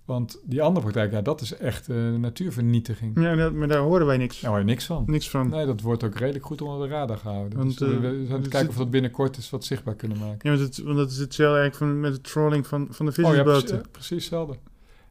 Want 0.08 0.40
die 0.44 0.62
andere 0.62 0.80
praktijk, 0.82 1.12
ja, 1.12 1.22
dat 1.22 1.40
is 1.40 1.52
echt 1.54 1.88
eh, 1.88 1.96
natuurvernietiging. 2.14 3.20
Ja, 3.20 3.34
dat- 3.36 3.52
maar 3.52 3.68
daar 3.68 3.78
horen 3.80 4.06
wij 4.06 4.16
niks, 4.16 4.40
Daar 4.40 4.50
hoor 4.50 4.58
je 4.58 4.64
niks 4.64 4.84
van. 4.84 5.04
niks 5.06 5.30
van. 5.30 5.48
Nee, 5.48 5.66
dat 5.66 5.80
wordt 5.80 6.04
ook 6.04 6.14
redelijk 6.14 6.44
goed 6.46 6.62
onder 6.62 6.88
de 6.88 6.94
radar 6.94 7.16
gehouden. 7.18 7.58
Want, 7.58 7.78
dus 7.78 7.88
we, 7.88 7.94
eh, 7.94 8.00
we 8.00 8.06
zijn 8.06 8.14
aan 8.16 8.20
het 8.20 8.30
het 8.30 8.40
kijken 8.40 8.58
zit- 8.58 8.68
of 8.68 8.74
we 8.74 8.82
dat 8.82 8.90
binnenkort 8.90 9.36
eens 9.36 9.50
wat 9.50 9.64
zichtbaar 9.64 9.94
kunnen 9.94 10.18
maken. 10.18 10.50
Ja, 10.50 10.56
want, 10.56 10.76
het, 10.76 10.84
want 10.84 10.96
dat 10.96 11.10
is 11.10 11.18
hetzelfde 11.18 11.58
eigenlijk 11.60 11.92
van, 11.92 12.00
met 12.00 12.12
de 12.14 12.20
trolling 12.20 12.66
van, 12.66 12.86
van 12.90 13.06
de 13.06 13.12
Oh 13.12 13.16
ja, 13.16 13.22
vissersboten. 13.24 13.60
precies, 13.68 13.84
ja, 13.84 13.90
precies 13.90 14.10
hetzelfde. 14.24 14.54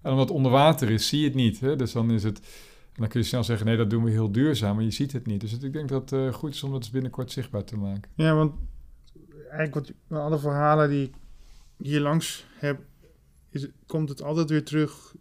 En 0.02 0.12
omdat 0.12 0.28
het 0.28 0.38
onder 0.38 0.52
water 0.52 0.90
is, 0.90 1.08
zie 1.08 1.20
je 1.20 1.26
het 1.26 1.36
niet. 1.36 1.60
Hè? 1.60 1.76
Dus 1.76 1.92
dan 1.92 2.12
is 2.12 2.24
het... 2.24 2.40
en 2.40 3.02
Dan 3.02 3.08
kun 3.08 3.20
je 3.20 3.26
snel 3.26 3.44
zeggen, 3.44 3.66
nee, 3.66 3.78
dat 3.78 3.90
doen 3.90 4.04
we 4.04 4.12
heel 4.12 4.32
duurzaam, 4.32 4.76
maar 4.76 4.84
je 4.84 4.92
ziet 4.92 5.12
het 5.12 5.26
niet. 5.26 5.42
Dus 5.42 5.52
het- 5.52 5.64
ik 5.64 5.74
denk 5.74 5.90
dat 5.90 6.10
het 6.10 6.20
eh, 6.20 6.34
goed 6.34 6.54
is 6.54 6.64
om 6.64 6.72
dat 6.72 6.80
eens 6.80 6.90
binnenkort 6.90 7.32
zichtbaar 7.32 7.64
te 7.64 7.78
maken. 7.78 8.12
Ja, 8.16 8.36
want 8.36 8.52
eigenlijk 9.52 9.74
wat, 10.08 10.20
alle 10.22 10.38
verhalen 10.40 10.90
die 10.90 11.04
ik 11.04 11.14
hier 11.78 12.00
langs 12.00 12.46
heb, 12.60 12.80
is, 13.62 13.68
komt 13.86 14.10
het 14.10 14.22
altijd 14.24 14.50
weer 14.50 14.64
terug 14.64 15.16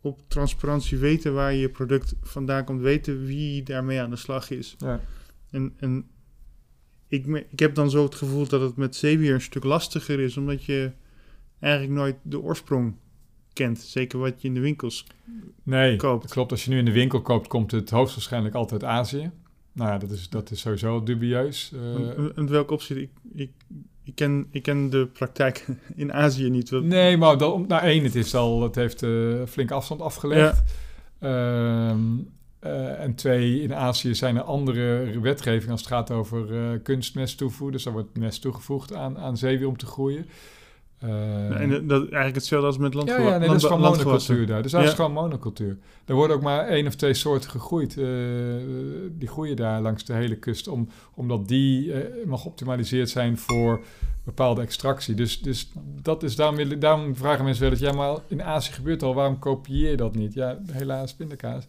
op 0.00 0.20
transparantie. 0.28 0.98
Weten 0.98 1.34
waar 1.34 1.52
je 1.54 1.68
product 1.70 2.14
vandaan 2.22 2.64
komt. 2.64 2.80
Weten 2.80 3.24
wie 3.24 3.62
daarmee 3.62 4.00
aan 4.00 4.10
de 4.10 4.16
slag 4.16 4.50
is. 4.50 4.74
Ja. 4.78 5.00
En, 5.50 5.72
en 5.76 6.06
ik, 7.08 7.26
me- 7.26 7.46
ik 7.50 7.58
heb 7.58 7.74
dan 7.74 7.90
zo 7.90 8.02
het 8.04 8.14
gevoel 8.14 8.46
dat 8.48 8.60
het 8.60 8.76
met 8.76 8.96
zeewier 8.96 9.34
een 9.34 9.40
stuk 9.40 9.64
lastiger 9.64 10.20
is. 10.20 10.36
Omdat 10.36 10.64
je 10.64 10.92
eigenlijk 11.60 11.92
nooit 11.94 12.16
de 12.22 12.40
oorsprong 12.40 12.94
kent. 13.52 13.78
Zeker 13.78 14.18
wat 14.18 14.42
je 14.42 14.48
in 14.48 14.54
de 14.54 14.60
winkels 14.60 15.06
Nee, 15.62 15.96
koopt. 15.96 16.30
klopt. 16.30 16.50
Als 16.50 16.64
je 16.64 16.70
nu 16.70 16.78
in 16.78 16.84
de 16.84 16.92
winkel 16.92 17.22
koopt, 17.22 17.48
komt 17.48 17.70
het 17.70 17.90
hoogstwaarschijnlijk 17.90 18.54
altijd 18.54 18.84
Azië. 18.84 19.30
Nou 19.72 19.90
ja, 19.90 19.98
dat 19.98 20.10
is, 20.10 20.28
dat 20.28 20.50
is 20.50 20.60
sowieso 20.60 21.02
dubieus. 21.02 21.72
Eh, 21.74 21.94
En- 21.94 22.32
en 22.36 22.48
welk 22.50 22.70
opzicht? 22.70 23.00
Ik, 23.00 23.10
ik, 23.34 23.50
ik, 24.04 24.14
ken, 24.14 24.46
ik 24.50 24.62
ken 24.62 24.90
de 24.90 25.06
praktijk 25.06 25.66
in 25.94 26.12
Azië 26.12 26.50
niet. 26.50 26.70
Nee, 26.70 27.16
maar 27.16 27.36
nou 27.36 27.82
één, 27.82 28.04
het, 28.04 28.14
is 28.14 28.34
al, 28.34 28.62
het 28.62 28.74
heeft 28.74 29.02
eh 29.02 29.42
flink 29.46 29.70
afstand 29.70 30.00
afgelegd. 30.00 30.62
Ehm, 31.18 32.00
eh, 32.58 33.00
en 33.00 33.14
twee, 33.14 33.62
in 33.62 33.74
Azië 33.74 34.14
zijn 34.14 34.36
er 34.36 34.42
andere 34.42 35.20
wetgevingen 35.20 35.70
als 35.70 35.80
het 35.80 35.90
gaat 35.90 36.10
over 36.10 36.54
eh, 36.54 36.78
kunstmest 36.82 37.38
toevoegen. 37.38 37.72
Dus 37.72 37.84
daar 37.84 37.92
wordt 37.92 38.18
mest 38.18 38.42
toegevoegd 38.42 38.94
aan, 38.94 39.18
aan 39.18 39.36
zeewier 39.36 39.68
om 39.68 39.76
te 39.76 39.86
groeien. 39.86 40.26
Eh, 41.04 41.60
En 41.60 41.68
dat, 41.70 41.88
dat 41.88 42.00
eigenlijk 42.02 42.34
hetzelfde 42.34 42.66
als 42.66 42.78
met 42.78 42.92
ja, 42.92 42.98
landgewa- 42.98 43.28
ja, 43.28 43.38
nee, 43.38 43.48
dat 43.48 43.56
is 43.56 43.62
gewoon 43.64 43.80
landgewassen. 43.80 44.10
monocultuur 44.32 44.46
daar. 44.54 44.62
Dus 44.62 44.72
daar 44.72 44.82
is 44.82 44.88
Ja. 44.88 44.94
gewoon 44.94 45.12
monocultuur. 45.12 45.78
Er 46.04 46.14
worden 46.14 46.36
ook 46.36 46.42
maar 46.42 46.66
één 46.66 46.86
of 46.86 46.94
twee 46.94 47.14
soorten 47.14 47.50
gegroeid. 47.50 47.98
eh, 47.98 48.04
die 49.10 49.28
groeien 49.28 49.56
daar 49.56 49.80
langs 49.80 50.04
de 50.04 50.12
hele 50.12 50.36
kust. 50.36 50.68
Om, 50.68 50.88
omdat 51.14 51.48
die 51.48 51.92
eh, 51.92 52.26
mag 52.26 52.40
geoptimaliseerd 52.40 53.10
zijn 53.10 53.38
voor 53.38 53.80
bepaalde 54.24 54.60
extractie. 54.60 55.14
Dus, 55.14 55.40
dus 55.42 55.70
dat 56.02 56.22
is, 56.22 56.36
daarom, 56.36 56.56
willen, 56.56 56.78
daarom 56.78 57.16
vragen 57.16 57.44
mensen 57.44 57.62
wel 57.62 57.72
eens... 57.72 57.80
Ja, 57.80 57.92
maar 57.92 58.16
in 58.28 58.42
Azië 58.42 58.72
gebeurt 58.72 59.00
het 59.00 59.08
al, 59.10 59.14
waarom 59.14 59.38
kopieer 59.38 59.90
je 59.90 59.96
dat 59.96 60.14
niet? 60.14 60.34
Ja, 60.34 60.58
helaas, 60.72 61.14
pindakaas. 61.14 61.64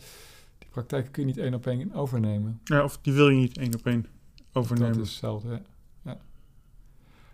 Die 0.58 0.68
praktijken 0.72 1.12
kun 1.12 1.22
je 1.22 1.28
niet 1.28 1.38
één 1.38 1.54
op 1.54 1.68
één 1.68 1.94
overnemen. 1.94 2.60
Ja, 2.64 2.84
of 2.84 3.00
die 3.02 3.14
wil 3.14 3.30
je 3.30 3.38
niet 3.40 3.58
één 3.58 3.74
op 3.74 3.86
één 3.86 4.06
overnemen. 4.54 4.94
Dat 4.98 5.06
is 5.06 5.10
hetzelfde, 5.12 5.50
ja. 5.50 5.60
ja. 6.02 6.18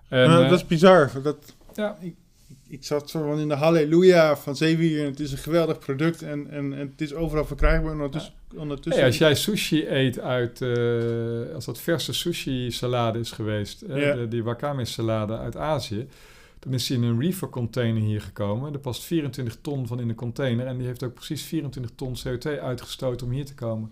En, 0.08 0.30
Nou, 0.30 0.44
dat 0.50 0.60
is 0.60 0.66
bizar. 0.68 1.12
Dat, 1.24 1.56
ja. 1.76 1.98
ik, 2.02 2.16
ik, 2.48 2.56
ik 2.68 2.84
zat 2.86 3.10
zo 3.10 3.24
van 3.28 3.40
in 3.40 3.48
de 3.48 3.56
halleluja 3.56 4.38
van 4.38 4.56
zeewier. 4.56 5.06
Het 5.06 5.20
is 5.20 5.32
een 5.32 5.38
geweldig 5.38 5.80
product. 5.80 6.22
En, 6.22 6.50
en, 6.50 6.74
en 6.74 6.90
het 6.92 7.02
is 7.02 7.14
overal 7.14 7.46
verkrijgbaar. 7.46 7.86
En 7.92 7.96
ondertussen, 7.98 8.34
ondertussen 8.56 9.02
Hey, 9.02 9.10
als 9.12 9.18
jij 9.18 9.36
sushi 9.36 9.88
eet 9.88 10.20
uit, 10.20 10.62
eh, 10.62 11.56
als 11.56 11.66
dat 11.66 11.80
verse 11.80 12.14
sushi 12.14 12.72
salade 12.72 13.20
is 13.20 13.32
geweest, 13.32 13.82
eh, 13.82 14.02
Ja. 14.02 14.14
de- 14.16 14.28
die 14.28 14.44
wakame 14.44 14.86
salade 14.86 15.38
uit 15.38 15.58
Azië, 15.58 16.08
dan 16.60 16.74
is 16.74 16.88
die 16.88 16.98
in 16.98 17.04
een 17.04 17.20
reefer 17.20 17.50
container 17.50 18.02
hier 18.02 18.22
gekomen. 18.22 18.74
Er 18.74 18.80
past 18.80 19.04
24 19.04 19.58
ton 19.62 19.88
van 19.88 20.00
in 20.00 20.08
de 20.08 20.16
container 20.16 20.66
en 20.66 20.78
die 20.78 20.88
heeft 20.88 21.04
ook 21.04 21.14
precies 21.14 21.44
24 21.44 21.92
ton 21.96 22.16
CO2 22.16 22.60
uitgestoten 22.62 23.28
om 23.28 23.34
hier 23.34 23.46
te 23.46 23.56
komen. 23.56 23.92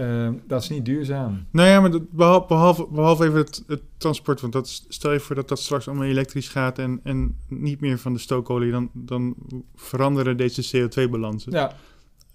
Eh, 0.00 0.28
dat 0.46 0.62
is 0.62 0.68
niet 0.68 0.84
duurzaam. 0.84 1.46
Nou 1.50 1.68
ja, 1.68 1.80
maar 1.80 1.90
behalve, 2.10 2.46
behalve, 2.48 2.86
behalve 2.92 3.24
even 3.24 3.38
het, 3.38 3.64
het 3.66 3.82
transport. 3.96 4.40
Want 4.40 4.52
dat, 4.52 4.84
stel 4.88 5.12
je 5.12 5.20
voor 5.20 5.34
dat 5.36 5.48
dat 5.48 5.58
straks 5.58 5.88
allemaal 5.88 6.06
elektrisch 6.06 6.48
gaat. 6.48 6.78
En, 6.78 7.00
en 7.02 7.36
niet 7.48 7.80
meer 7.80 7.98
van 7.98 8.12
de 8.12 8.18
stookolie. 8.18 8.70
Dan, 8.70 8.90
dan 8.94 9.34
veranderen 9.74 10.36
deze 10.36 10.88
CO2-balansen. 10.88 11.52
Ja, 11.52 11.76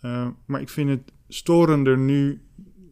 Eh, 0.02 0.28
maar 0.46 0.62
ik 0.62 0.70
vind 0.70 0.90
het 0.90 1.12
storender 1.30 1.98
nu 1.98 2.42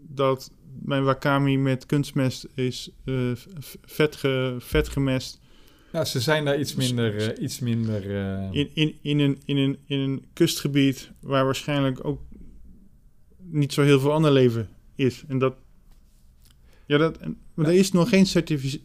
dat 0.07 0.51
mijn 0.82 1.03
wakami 1.03 1.57
met 1.57 1.86
kunstmest 1.86 2.47
is 2.55 2.89
eh, 3.05 3.13
v- 3.36 3.76
vet, 3.86 4.15
ge, 4.15 4.55
vet 4.59 4.89
gemest. 4.89 5.39
ja 5.91 6.05
ze 6.05 6.19
zijn 6.19 6.45
daar 6.45 6.59
iets 6.59 6.76
minder... 6.76 7.34
eh, 7.36 7.43
iets 7.43 7.59
minder 7.59 8.15
eh, 8.17 8.47
In, 8.51 8.69
in, 8.74 8.95
in, 9.01 9.19
een, 9.19 9.41
in, 9.45 9.57
een, 9.57 9.78
in 9.86 9.99
een 9.99 10.26
kustgebied 10.34 11.11
waar 11.19 11.45
waarschijnlijk 11.45 12.05
ook 12.05 12.21
niet 13.54 13.74
zo 13.74 13.82
heel 13.82 13.99
veel 13.99 14.12
ander 14.12 14.32
leven 14.32 14.70
is. 14.95 15.24
En 15.28 15.38
dat. 15.38 15.56
Ja, 16.86 16.97
dat. 16.97 17.18
En, 17.18 17.38
Maar 17.54 17.66
er, 17.66 17.74
is 17.74 17.91
nog 17.91 18.10
geen 18.10 18.26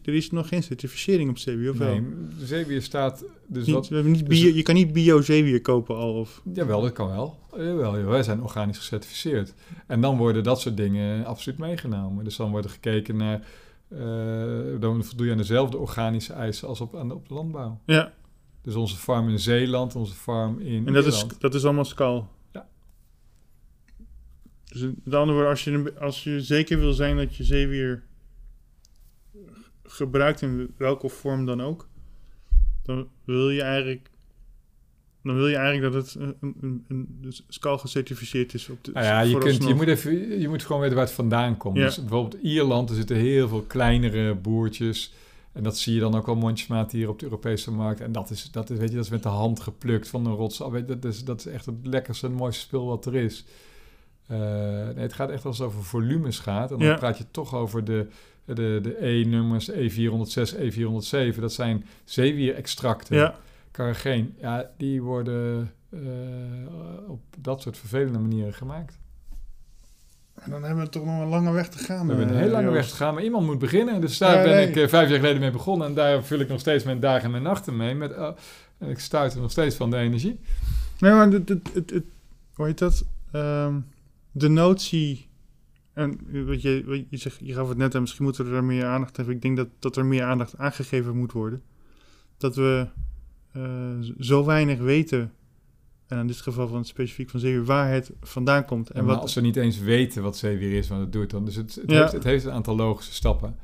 er 0.03 0.13
is 0.13 0.31
nog 0.31 0.47
geen 0.47 0.63
certificering 0.63 1.29
op 1.29 1.37
zeewier, 1.37 1.71
of 1.71 1.77
wel? 1.77 1.93
Nee, 1.93 2.03
zeewier 2.39 2.81
staat... 2.81 3.25
Dus 3.47 3.65
Niet- 3.65 3.75
wat, 3.75 3.87
we 3.87 3.95
hebben 3.95 4.13
niet 4.13 4.29
dus- 4.29 4.41
bio, 4.41 4.55
je 4.55 4.61
kan 4.63 4.75
niet 4.75 4.93
bio-zeewier 4.93 5.61
kopen 5.61 5.95
al. 5.95 6.13
Of, 6.13 6.41
Jawel, 6.53 6.81
dat 6.81 6.91
kan 6.93 7.07
wel. 7.07 7.39
Jawel, 7.57 8.03
wij 8.03 8.23
zijn 8.23 8.41
organisch 8.43 8.77
gecertificeerd. 8.77 9.53
En 9.87 10.01
dan 10.01 10.17
worden 10.17 10.43
dat 10.43 10.61
soort 10.61 10.77
dingen 10.77 11.25
absoluut 11.25 11.59
meegenomen. 11.59 12.23
Dus 12.23 12.35
dan 12.35 12.51
wordt 12.51 12.65
er 12.65 12.71
gekeken 12.71 13.17
naar... 13.17 13.41
eh, 13.87 14.79
dan 14.79 15.03
voldoe 15.03 15.25
je 15.25 15.31
aan 15.31 15.37
dezelfde 15.37 15.77
organische 15.77 16.33
eisen 16.33 16.67
als 16.67 16.81
op, 16.81 16.95
aan 16.95 17.07
de, 17.07 17.13
op 17.13 17.27
de 17.27 17.33
landbouw. 17.33 17.79
ja, 17.85 18.13
Dus 18.61 18.75
onze 18.75 18.95
farm 18.95 19.29
in 19.29 19.39
Zeeland, 19.39 19.95
onze 19.95 20.13
farm 20.13 20.59
in 20.59 20.87
en 20.87 20.93
dat 20.93 21.05
is, 21.05 21.25
dat 21.39 21.53
is 21.53 21.63
allemaal 21.65 21.85
skal. 21.85 22.27
Dus 24.69 24.81
met 25.03 25.15
andere 25.15 25.31
woorden, 25.31 25.49
als 25.49 25.63
je, 25.63 25.93
als 25.99 26.23
je 26.23 26.41
zeker 26.41 26.79
wil 26.79 26.93
zijn 26.93 27.17
dat 27.17 27.35
je 27.35 27.43
zeewier 27.43 28.03
gebruikt 29.83 30.41
in 30.41 30.73
welke 30.77 31.09
vorm 31.09 31.45
dan 31.45 31.61
ook, 31.61 31.87
dan 32.83 33.07
wil 33.25 33.49
je 33.49 33.61
eigenlijk, 33.61 34.09
dan 35.23 35.35
wil 35.35 35.47
je 35.47 35.55
eigenlijk 35.55 35.93
dat 35.93 36.05
het 36.05 36.15
een, 36.15 36.35
een, 36.41 36.85
een, 36.87 37.19
een 37.21 37.33
skal 37.47 37.77
gecertificeerd 37.77 38.53
is. 38.53 38.69
Op 38.69 38.83
de, 38.83 38.91
Nou 38.91 39.05
ja, 39.05 39.21
je, 39.21 39.37
kunt, 39.37 39.63
je, 39.63 39.73
moet 39.73 39.87
even, 39.87 40.39
je 40.39 40.47
moet 40.47 40.63
gewoon 40.63 40.81
weten 40.81 40.95
waar 40.95 41.05
het 41.05 41.13
vandaan 41.13 41.57
komt. 41.57 41.77
Ja. 41.77 41.85
Dus 41.85 41.99
bijvoorbeeld 41.99 42.43
Ierland, 42.43 42.89
er 42.89 42.95
zitten 42.95 43.15
heel 43.15 43.47
veel 43.47 43.61
kleinere 43.61 44.35
boertjes. 44.35 45.13
En 45.51 45.63
dat 45.63 45.77
zie 45.77 45.93
je 45.93 45.99
dan 45.99 46.15
ook 46.15 46.25
wel 46.25 46.35
mondjesmaat 46.35 46.91
hier 46.91 47.09
op 47.09 47.19
de 47.19 47.25
Europese 47.25 47.71
markt. 47.71 48.01
En 48.01 48.11
dat 48.11 48.29
is, 48.29 48.51
dat 48.51 48.69
is, 48.69 48.77
weet 48.77 48.89
je, 48.89 48.95
dat 48.95 49.05
is 49.05 49.11
met 49.11 49.23
de 49.23 49.29
hand 49.29 49.59
geplukt 49.59 50.07
van 50.07 50.25
een 50.25 50.33
rots. 50.33 50.57
Je, 50.57 50.85
Dat 50.85 51.05
is, 51.05 51.23
dat 51.23 51.39
is 51.39 51.45
echt 51.45 51.65
het 51.65 51.75
lekkerste 51.83 52.27
en 52.27 52.33
mooiste 52.33 52.61
spul 52.61 52.85
wat 52.85 53.05
er 53.05 53.15
is. 53.15 53.45
Eh, 54.29 54.37
nee, 54.95 54.95
het 55.03 55.13
gaat 55.13 55.29
echt 55.29 55.45
als 55.45 55.57
het 55.57 55.67
over 55.67 55.83
volumes 55.83 56.39
gaat. 56.39 56.71
En 56.71 56.77
dan 56.77 56.87
Ja. 56.87 56.95
praat 56.95 57.17
je 57.17 57.25
toch 57.31 57.55
over 57.55 57.83
de, 57.83 58.07
de, 58.45 58.79
de 58.81 58.95
E-nummers 59.05 59.71
E406, 59.71 60.55
E407. 60.55 61.39
Dat 61.39 61.53
zijn 61.53 61.85
zeewierextracten. 62.03 63.15
Ja, 63.15 63.35
Carrageen, 63.71 64.35
ja, 64.41 64.69
die 64.77 65.01
worden 65.01 65.71
eh, 65.89 65.99
op 67.07 67.19
dat 67.37 67.61
soort 67.61 67.77
vervelende 67.77 68.19
manieren 68.19 68.53
gemaakt. 68.53 68.97
en 70.35 70.51
dan 70.51 70.63
hebben 70.63 70.83
we 70.83 70.89
toch 70.89 71.05
nog 71.05 71.21
een 71.21 71.27
lange 71.27 71.51
weg 71.51 71.69
te 71.69 71.77
gaan. 71.77 72.07
We 72.07 72.13
hebben 72.13 72.27
een 72.29 72.33
eh, 72.35 72.39
hele 72.39 72.51
lange 72.51 72.71
weg 72.71 72.89
te 72.89 72.95
gaan, 72.95 73.13
maar 73.13 73.23
iemand 73.23 73.45
moet 73.45 73.59
beginnen. 73.59 74.01
Dus 74.01 74.17
daar 74.17 74.37
Ja, 74.37 74.43
ben 74.43 74.55
nee. 74.55 74.67
ik 74.83 74.89
vijf 74.89 75.09
jaar 75.09 75.19
geleden 75.19 75.39
mee 75.41 75.51
begonnen. 75.51 75.87
En 75.87 75.93
daar 75.93 76.23
vul 76.23 76.39
ik 76.39 76.47
nog 76.49 76.59
steeds 76.59 76.83
mijn 76.83 76.99
dagen 76.99 77.23
en 77.25 77.31
mijn 77.31 77.43
nachten 77.43 77.77
mee. 77.77 77.95
Met, 77.95 78.11
en 78.77 78.89
ik 78.89 78.99
stuit 78.99 79.33
er 79.33 79.41
nog 79.41 79.51
steeds 79.51 79.75
van 79.75 79.89
de 79.89 79.97
energie. 79.97 80.39
Nee, 80.99 81.11
maar 81.11 81.27
het, 81.31 81.49
het, 81.49 81.73
het, 81.73 81.89
het- 81.89 82.03
hoe 82.53 82.65
heet 82.65 82.77
dat? 82.77 83.03
Ehm, 83.31 83.73
de 84.31 84.47
notie. 84.47 85.27
En 85.93 86.19
wat 86.45 86.61
je, 86.61 86.83
wat 86.85 86.99
je, 87.09 87.17
zegt, 87.17 87.39
je 87.43 87.53
gaf 87.53 87.69
het 87.69 87.77
net 87.77 87.95
aan, 87.95 88.01
misschien 88.01 88.23
moeten 88.23 88.49
we 88.49 88.55
er 88.55 88.63
meer 88.63 88.85
aandacht 88.85 89.17
hebben. 89.17 89.35
Ik 89.35 89.41
denk 89.41 89.57
dat, 89.57 89.67
dat 89.79 89.95
er 89.95 90.05
meer 90.05 90.23
aandacht 90.23 90.57
aangegeven 90.57 91.17
moet 91.17 91.31
worden. 91.31 91.61
Dat 92.37 92.55
we 92.55 92.87
eh, 93.51 93.99
zo 94.19 94.45
weinig 94.45 94.79
weten, 94.79 95.33
en 96.07 96.17
in 96.17 96.27
dit 96.27 96.41
geval 96.41 96.67
van 96.67 96.85
specifiek 96.85 97.29
van 97.29 97.39
zeewier, 97.39 97.65
waar 97.65 97.91
het 97.91 98.11
vandaan 98.21 98.65
komt. 98.65 98.89
En 98.89 99.05
wat, 99.05 99.21
als 99.21 99.33
we 99.33 99.41
niet 99.41 99.55
eens 99.55 99.79
weten 99.79 100.23
wat 100.23 100.37
zeewier 100.37 100.77
is, 100.77 100.87
wat 100.87 100.99
het 100.99 101.11
doet, 101.11 101.29
dan 101.29 101.45
dus 101.45 101.55
het, 101.55 101.75
het, 101.75 101.91
Ja. 101.91 101.99
heeft, 101.99 102.11
het 102.11 102.23
heeft 102.23 102.45
een 102.45 102.51
aantal 102.51 102.75
logische 102.75 103.13
stappen. 103.13 103.55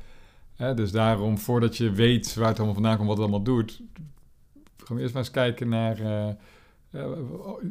Hè, 0.54 0.74
dus 0.74 0.90
daarom, 0.90 1.38
voordat 1.38 1.76
je 1.76 1.90
weet 1.90 2.34
waar 2.34 2.48
het 2.48 2.56
allemaal 2.56 2.74
vandaan 2.74 2.96
komt, 2.96 3.08
wat 3.08 3.16
het 3.16 3.26
allemaal 3.26 3.44
doet, 3.44 3.82
gaan 4.76 4.96
we 4.96 5.02
eerst 5.02 5.14
maar 5.14 5.22
eens 5.22 5.32
kijken 5.32 5.68
naar 5.68 6.00
eh, 6.00 6.34
eh, 6.90 7.02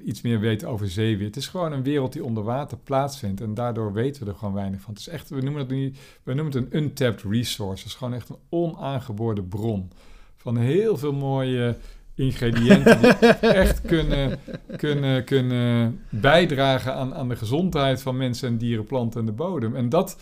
iets 0.06 0.22
meer 0.22 0.40
weten 0.40 0.68
over 0.68 0.90
zeewier. 0.90 1.28
Het 1.28 1.36
is 1.36 1.48
gewoon 1.48 1.72
een 1.72 1.84
wereld 1.84 2.14
die 2.14 2.24
onder 2.24 2.44
water 2.44 2.78
plaatsvindt 2.78 3.42
en 3.42 3.54
daardoor 3.54 3.94
weten 3.94 4.24
we 4.24 4.30
er 4.30 4.38
gewoon 4.38 4.54
weinig 4.54 4.82
van. 4.82 4.94
Het 4.94 5.02
is 5.02 5.08
echt, 5.08 5.30
we 5.30 5.42
noemen 5.42 5.62
het 5.62 5.70
nu, 5.72 5.94
we 6.24 6.34
noemen 6.34 6.54
het 6.54 6.64
een 6.64 6.84
untapped 6.84 7.22
resource. 7.22 7.84
Het 7.84 7.92
is 7.92 7.98
gewoon 7.98 8.14
echt 8.14 8.30
een 8.30 8.40
onaangeboorde 8.50 9.44
bron 9.44 9.92
van 10.36 10.58
heel 10.58 10.98
veel 10.98 11.14
mooie 11.14 11.78
ingrediënten 12.16 13.00
die 13.02 13.10
echt 13.64 13.82
kunnen, 13.82 14.40
kunnen, 14.78 15.24
kunnen 15.24 16.00
bijdragen 16.10 16.94
aan, 16.94 17.14
aan 17.14 17.30
de 17.30 17.36
gezondheid 17.36 18.02
van 18.02 18.18
mensen 18.18 18.48
en 18.48 18.58
dieren, 18.58 18.86
planten 18.86 19.20
en 19.20 19.26
de 19.26 19.32
bodem. 19.32 19.76
En 19.76 19.90
dat, 19.90 20.18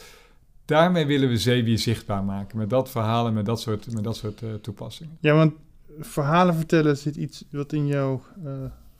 daarmee 0.65 1.05
willen 1.05 1.29
we 1.29 1.37
zeewier 1.37 1.79
zichtbaar 1.79 2.23
maken. 2.23 2.57
Met 2.57 2.69
dat 2.69 2.89
verhaal 2.89 3.27
en 3.27 3.33
met 3.33 3.45
dat 3.45 3.61
soort, 3.61 3.93
met 3.93 4.03
dat 4.03 4.15
soort 4.15 4.41
eh, 4.41 4.53
toepassingen. 4.53 5.17
ja, 5.19 5.33
want 5.33 5.53
verhalen 5.99 6.55
vertellen 6.55 6.97
zit 6.97 7.15
iets 7.15 7.45
wat 7.51 7.73
in 7.73 7.87
jouw, 7.87 8.21
eh, 8.43 8.51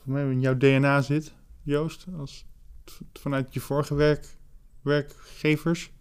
voor 0.04 0.14
mij 0.14 0.24
in 0.24 0.42
jouw 0.42 0.58
DNA 0.58 1.02
zit, 1.02 1.34
Joost. 1.62 2.06
Als, 2.18 2.46
vanuit 3.14 3.54
je 3.54 3.60
vorige 3.60 3.96
werk, 3.96 4.36
werkgevers. 4.82 5.92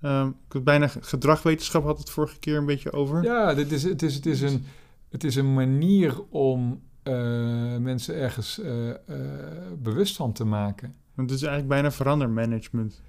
Ehm, 0.00 0.28
ik 0.28 0.52
had 0.52 0.64
bijna 0.64 0.86
gedragwetenschap 0.86 1.84
had 1.84 1.98
het 1.98 2.10
vorige 2.10 2.38
keer 2.38 2.56
een 2.56 2.66
beetje 2.66 2.92
over. 2.92 3.22
Ja, 3.22 3.54
dit 3.54 3.72
is, 3.72 3.82
het, 3.82 4.02
is, 4.02 4.14
het, 4.14 4.26
is 4.26 4.40
een, 4.40 4.64
het 5.08 5.24
is 5.24 5.36
een 5.36 5.54
manier 5.54 6.22
om 6.22 6.82
eh, 7.02 7.76
mensen 7.76 8.14
ergens 8.14 8.60
eh, 8.60 8.94
bewust 9.78 10.16
van 10.16 10.32
te 10.32 10.44
maken. 10.44 10.94
Want 11.14 11.30
het 11.30 11.38
is 11.38 11.46
eigenlijk 11.46 11.74
bijna 11.74 11.92
verandermanagement. 11.92 13.02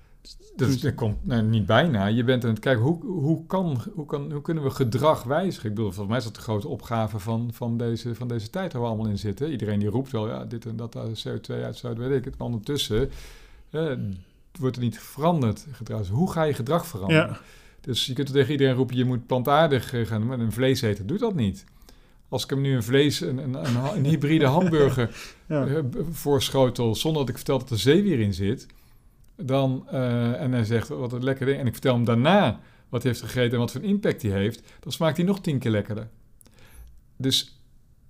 Dat, 0.56 0.68
Dus- 0.68 0.82
dat 0.82 0.96
komt 0.96 1.26
nou, 1.26 1.42
niet 1.44 1.66
bijna. 1.66 2.06
Je 2.06 2.24
bent 2.24 2.44
aan 2.44 2.50
het 2.50 2.60
kijken, 2.60 2.84
hoe, 2.84 3.06
hoe, 3.06 3.46
kan, 3.46 3.82
hoe, 3.94 4.06
kan, 4.06 4.32
hoe 4.32 4.42
kunnen 4.42 4.64
we 4.64 4.70
gedrag 4.70 5.24
wijzigen? 5.24 5.70
Ik 5.70 5.76
bedoel, 5.76 5.92
volgens 5.92 6.08
mij 6.10 6.18
is 6.18 6.24
dat 6.24 6.36
de 6.36 6.42
grote 6.42 6.68
opgave 6.68 7.20
van, 7.20 7.50
van, 7.54 7.78
deze, 7.78 8.16
van 8.16 8.28
deze 8.28 8.50
tijd 8.50 8.74
waar 8.74 8.82
we 8.82 8.88
allemaal 8.88 9.08
in 9.08 9.18
zitten. 9.18 9.52
Iedereen 9.52 9.80
die 9.80 9.90
roept 9.90 10.12
wel, 10.12 10.28
ja, 10.28 10.46
dit 10.46 10.66
en 10.66 10.76
dat, 10.76 10.94
daar 10.94 11.08
CO2-uitstoot, 11.08 11.98
weet 11.98 12.18
ik 12.18 12.26
het. 12.26 12.38
Maar 12.38 12.48
ondertussen 12.48 13.10
eh, 13.70 13.92
wordt 14.60 14.76
er 14.76 14.82
niet 14.82 15.00
veranderd 15.00 15.66
gedrag. 15.72 16.08
Hoe 16.08 16.32
ga 16.32 16.44
je 16.44 16.54
gedrag 16.54 16.86
veranderen? 16.88 17.28
Ja. 17.28 17.40
Dus 17.82 18.06
je 18.06 18.14
kunt 18.14 18.32
tegen 18.32 18.52
iedereen 18.52 18.76
roepen, 18.76 18.96
je 18.96 19.06
moet 19.06 19.28
plantaardig 19.28 19.94
eh, 19.94 20.06
gaan 20.06 20.20
doen, 20.20 20.30
maar 20.30 20.40
een 20.40 20.52
vleeseter 20.52 21.06
doet 21.06 21.20
dat 21.20 21.36
niet. 21.36 21.64
Als 22.30 22.44
ik 22.44 22.50
hem 22.50 22.62
nu 22.62 22.76
een 22.76 22.84
vlees, 22.84 23.22
een, 23.22 23.38
een, 23.38 23.54
een, 23.54 23.96
een 23.96 24.06
hybride 24.06 24.46
hamburger 24.58 25.36
Ja. 25.48 25.66
eh, 25.66 25.80
voorschotel 26.12 26.96
zonder 26.96 27.22
dat 27.22 27.30
ik 27.30 27.36
vertel 27.36 27.60
dat 27.60 27.70
er 27.70 27.80
zeewier 27.80 28.20
in 28.20 28.34
zit, 28.34 28.66
dan, 29.38 29.88
eh, 29.92 30.42
en 30.42 30.52
hij 30.52 30.64
zegt 30.64 30.88
wat 30.88 31.14
een 31.14 31.24
lekker 31.24 31.46
ding, 31.46 31.60
en 31.60 31.66
ik 31.68 31.74
vertel 31.74 31.94
hem 31.96 32.06
daarna 32.06 32.60
wat 32.90 33.04
hij 33.04 33.12
heeft 33.12 33.24
gegeten 33.24 33.52
en 33.52 33.60
wat 33.60 33.72
voor 33.72 33.82
impact 33.82 34.22
hij 34.22 34.32
heeft, 34.32 34.62
dan 34.80 34.92
smaakt 34.92 35.18
hij 35.18 35.26
nog 35.26 35.42
tien 35.42 35.60
keer 35.60 35.72
lekkerder. 35.72 36.08
Dus 37.18 37.62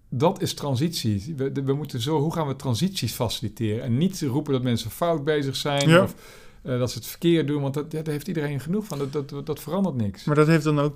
dat 0.09 0.41
is 0.41 0.53
transitie. 0.53 1.33
We, 1.37 1.51
we 1.51 1.73
moeten 1.73 2.01
zo, 2.01 2.19
hoe 2.19 2.33
gaan 2.33 2.47
we 2.47 2.55
transities 2.55 3.13
faciliteren? 3.13 3.83
En 3.83 3.97
niet 3.97 4.21
roepen 4.21 4.53
dat 4.53 4.63
mensen 4.63 4.91
fout 4.91 5.23
bezig 5.23 5.55
zijn 5.55 5.89
Ja. 5.89 6.03
of 6.03 6.15
eh, 6.61 6.79
dat 6.79 6.91
ze 6.91 6.97
het 6.97 7.07
verkeerd 7.07 7.47
doen, 7.47 7.61
want 7.61 7.73
dat, 7.73 7.91
ja, 7.91 8.01
daar 8.01 8.13
heeft 8.13 8.27
iedereen 8.27 8.59
genoeg 8.59 8.85
van. 8.85 8.97
Dat, 8.97 9.29
dat, 9.29 9.45
dat 9.45 9.59
verandert 9.59 9.95
niks. 9.95 10.23
Maar 10.23 10.35
dat 10.35 10.47
heeft 10.47 10.63
dan 10.63 10.79
ook 10.79 10.95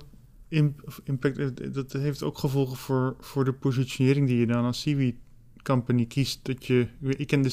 impact. 1.04 1.74
Dat 1.74 1.92
heeft 1.92 2.22
ook 2.22 2.38
gevolgen 2.38 2.76
voor, 2.76 3.16
voor 3.20 3.44
de 3.44 3.52
positionering 3.52 4.26
die 4.26 4.38
je 4.38 4.46
dan 4.46 4.64
als 4.64 4.80
seaweed 4.80 5.14
company 5.62 6.06
kiest. 6.06 6.38
Dat 6.42 6.66
je, 6.66 6.86
ik 7.00 7.26
ken 7.26 7.42
de, 7.42 7.50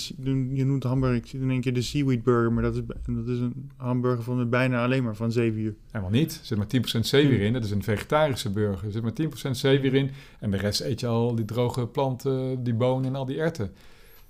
je 0.55 0.66
noemt 0.66 0.82
de 0.82 0.88
hamburger, 0.88 1.18
ik 1.18 1.26
zie 1.26 1.39
in 1.39 1.49
één 1.49 1.62
keer 1.62 1.74
de 1.74 1.82
seaweed 1.82 2.24
burger, 2.24 2.51
maar 2.53 2.64
dat 2.64 2.76
is, 2.76 2.82
dat 3.07 3.28
is 3.28 3.39
een 3.39 3.72
hamburger 3.78 4.24
van 4.24 4.38
met 4.38 4.49
bijna 4.49 4.84
alleen 4.84 5.03
maar 5.03 5.16
van 5.16 5.32
zeewier. 5.32 5.76
Helemaal 5.91 6.12
niet. 6.12 6.32
Er 6.39 6.45
zit 6.45 6.57
maar 6.57 6.68
10% 6.97 6.99
zeewier 6.99 7.41
in. 7.41 7.53
Dat 7.53 7.64
is 7.64 7.72
een 7.72 7.84
vegetarische 7.84 8.49
burger. 8.49 8.86
Er 8.86 8.91
zit 8.91 9.01
maar 9.01 9.47
10% 9.47 9.51
zeewier 9.51 9.93
in. 9.93 10.10
En 10.39 10.51
de 10.51 10.57
rest 10.57 10.82
eet 10.82 10.99
je 10.99 11.07
al 11.07 11.36
die 11.36 11.45
droge 11.45 11.88
planten, 11.88 12.64
die 12.64 12.74
bonen 12.74 13.05
en 13.10 13.16
al 13.16 13.26
die 13.26 13.38
erwten. 13.39 13.72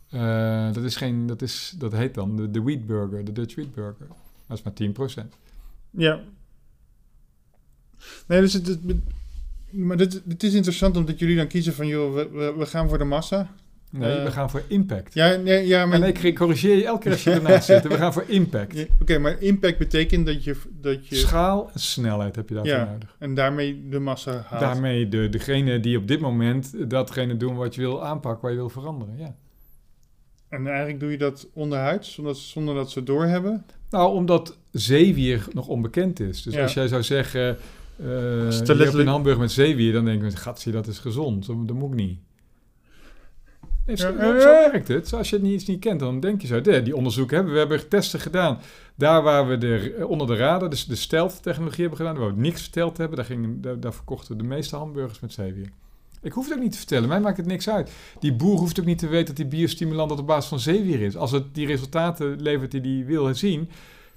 Eh, 0.10 0.74
dat, 0.74 0.84
is 0.84 0.96
geen, 0.96 1.26
dat, 1.26 1.42
is, 1.42 1.76
dat 1.78 1.92
heet 1.92 2.14
dan 2.14 2.36
de, 2.36 2.52
de 2.52 2.62
wheat 2.62 2.86
burger, 2.86 3.26
de 3.26 3.32
Dutch 3.32 3.56
wheat 3.56 3.74
burger. 3.74 4.08
Dat 4.48 4.58
is 4.58 4.64
maar 4.64 5.24
10%. 5.26 5.28
Ja. 5.90 6.20
Nee, 8.28 8.42
dus 8.42 8.54
het, 8.54 8.68
het- 8.68 8.82
maar 9.70 9.98
dit, 9.98 10.44
is 10.44 10.54
interessant 10.54 10.98
omdat 10.98 11.20
jullie 11.20 11.36
dan 11.36 11.48
kiezen 11.48 11.74
van, 11.74 11.88
joh, 11.88 12.14
we, 12.14 12.54
we 12.58 12.66
gaan 12.66 12.90
voor 12.90 12.98
de 12.98 13.04
massa. 13.04 13.56
Nee, 13.92 14.18
Eh, 14.18 14.24
we 14.24 14.32
gaan 14.32 14.50
voor 14.50 14.64
impact. 14.68 15.14
Ja, 15.14 15.36
nee, 15.36 15.68
ja 15.68 15.86
maar... 15.86 16.02
En 16.02 16.16
ik 16.24 16.36
corrigeer 16.36 16.76
je 16.76 16.86
elke 16.86 17.02
keer 17.02 17.12
als 17.12 17.24
je 17.24 17.32
ernaast 17.32 17.66
zit. 17.66 17.88
We 17.88 17.94
gaan 17.98 18.14
voor 18.14 18.24
impact. 18.28 18.78
Ja, 18.78 18.86
Oké, 19.02 19.18
maar 19.18 19.42
impact 19.42 19.78
betekent 19.78 20.26
dat 20.26 20.44
je... 20.44 20.56
Dat 20.82 21.08
je 21.08 21.16
Schaal 21.16 21.70
en 21.74 21.80
snelheid 21.80 22.36
heb 22.36 22.50
je 22.50 22.56
daarvoor 22.56 22.74
Ja. 22.74 22.90
nodig. 22.92 23.16
en 23.20 23.34
daarmee 23.34 23.88
de 23.90 24.00
massa 24.00 24.46
haalt. 24.48 24.62
Daarmee 24.62 25.08
de, 25.08 25.30
degene 25.30 25.80
die 25.80 25.98
op 25.98 26.08
dit 26.08 26.20
moment 26.20 26.90
datgene 26.90 27.38
doen 27.38 27.56
wat 27.56 27.76
je 27.76 27.82
wil 27.82 28.06
aanpakken, 28.06 28.42
wat 28.42 28.52
je 28.52 28.58
wil 28.58 28.70
veranderen. 28.70 29.18
Ja. 29.18 29.36
En 30.50 30.68
eigenlijk 30.68 31.00
doe 31.00 31.12
je 31.12 31.18
dat 31.18 31.48
onderhuids, 31.54 32.14
zonder, 32.14 32.36
zonder 32.36 32.76
dat 32.76 32.92
ze 32.92 33.04
doorhebben. 33.04 33.66
Nou, 33.90 34.14
omdat 34.14 34.58
zeewier 34.72 35.48
nog 35.54 35.68
onbekend 35.68 36.20
is. 36.20 36.44
Dus 36.44 36.54
Ja. 36.54 36.62
als 36.62 36.74
jij 36.74 36.88
zou 36.88 37.04
zeggen, 37.04 37.42
eh 37.50 38.06
het 38.46 38.68
je 38.68 38.74
hebt 38.76 38.94
een 38.94 39.08
hamburger 39.08 39.42
met 39.42 39.52
zeewier, 39.52 39.94
dan 39.94 40.04
denken 40.06 40.22
mensen, 40.22 40.40
gatsie, 40.42 40.72
dat 40.72 40.88
is 40.88 41.00
gezond. 41.00 41.46
Zo- 41.46 41.66
Dat 41.66 41.76
moet 41.76 41.90
ik 41.92 41.96
niet. 41.96 42.20
Nee, 43.90 43.98
zo, 43.98 44.08
Ja, 44.08 44.40
zo 44.40 44.54
eh. 44.54 44.72
werkt 44.72 44.88
het. 44.88 45.08
Zo, 45.08 45.18
Als 45.18 45.30
je 45.30 45.36
het 45.36 45.46
niet, 45.46 45.54
iets 45.54 45.66
niet 45.66 45.80
kent, 45.80 46.00
dan 46.00 46.20
denk 46.20 46.42
je 46.42 46.48
zo. 46.48 46.62
Die 46.62 46.96
onderzoeken 46.96 47.36
hebben 47.36 47.54
we. 47.54 47.60
Hebben 47.60 47.88
testen 47.88 48.20
gedaan. 48.20 48.60
Daar 48.96 49.22
waar 49.22 49.48
we 49.48 49.58
de, 49.58 49.96
eh, 49.98 50.10
onder 50.10 50.28
de 50.28 50.36
radar, 50.36 50.70
dus 50.70 50.86
de 50.86 50.96
stealth-technologie 50.96 51.82
hebben 51.82 51.98
gedaan, 51.98 52.18
waar 52.18 52.36
we 52.36 52.42
niks 52.42 52.62
verteld 52.62 52.98
hebben, 52.98 53.18
daar, 53.18 53.26
gingen, 53.26 53.62
daar, 53.62 53.80
daar 53.80 53.94
verkochten 53.94 54.38
de 54.38 54.44
meeste 54.44 54.76
hamburgers 54.76 55.20
met 55.20 55.34
zeewier. 55.34 55.70
Ik 56.22 56.32
hoef 56.32 56.46
het 56.46 56.54
ook 56.58 56.64
niet 56.64 56.72
te 56.72 56.78
vertellen. 56.78 57.10
Mij 57.10 57.20
maakt 57.20 57.38
het 57.38 57.46
niks 57.46 57.70
uit. 57.70 57.92
Die 58.20 58.34
boer 58.34 58.58
hoeft 58.58 58.80
ook 58.80 58.86
niet 58.86 58.98
te 58.98 59.08
weten 59.08 59.26
dat 59.26 59.36
die 59.36 59.60
biostimulant 59.60 60.12
op 60.12 60.28
basis 60.28 60.50
van 60.50 60.60
zeewier 60.60 61.02
is. 61.02 61.18
Als 61.18 61.32
het 61.32 61.56
die 61.56 61.68
resultaten 61.68 62.42
levert 62.42 62.72
die 62.72 62.82
hij 62.82 63.06
wil 63.06 63.36
zien, 63.36 63.70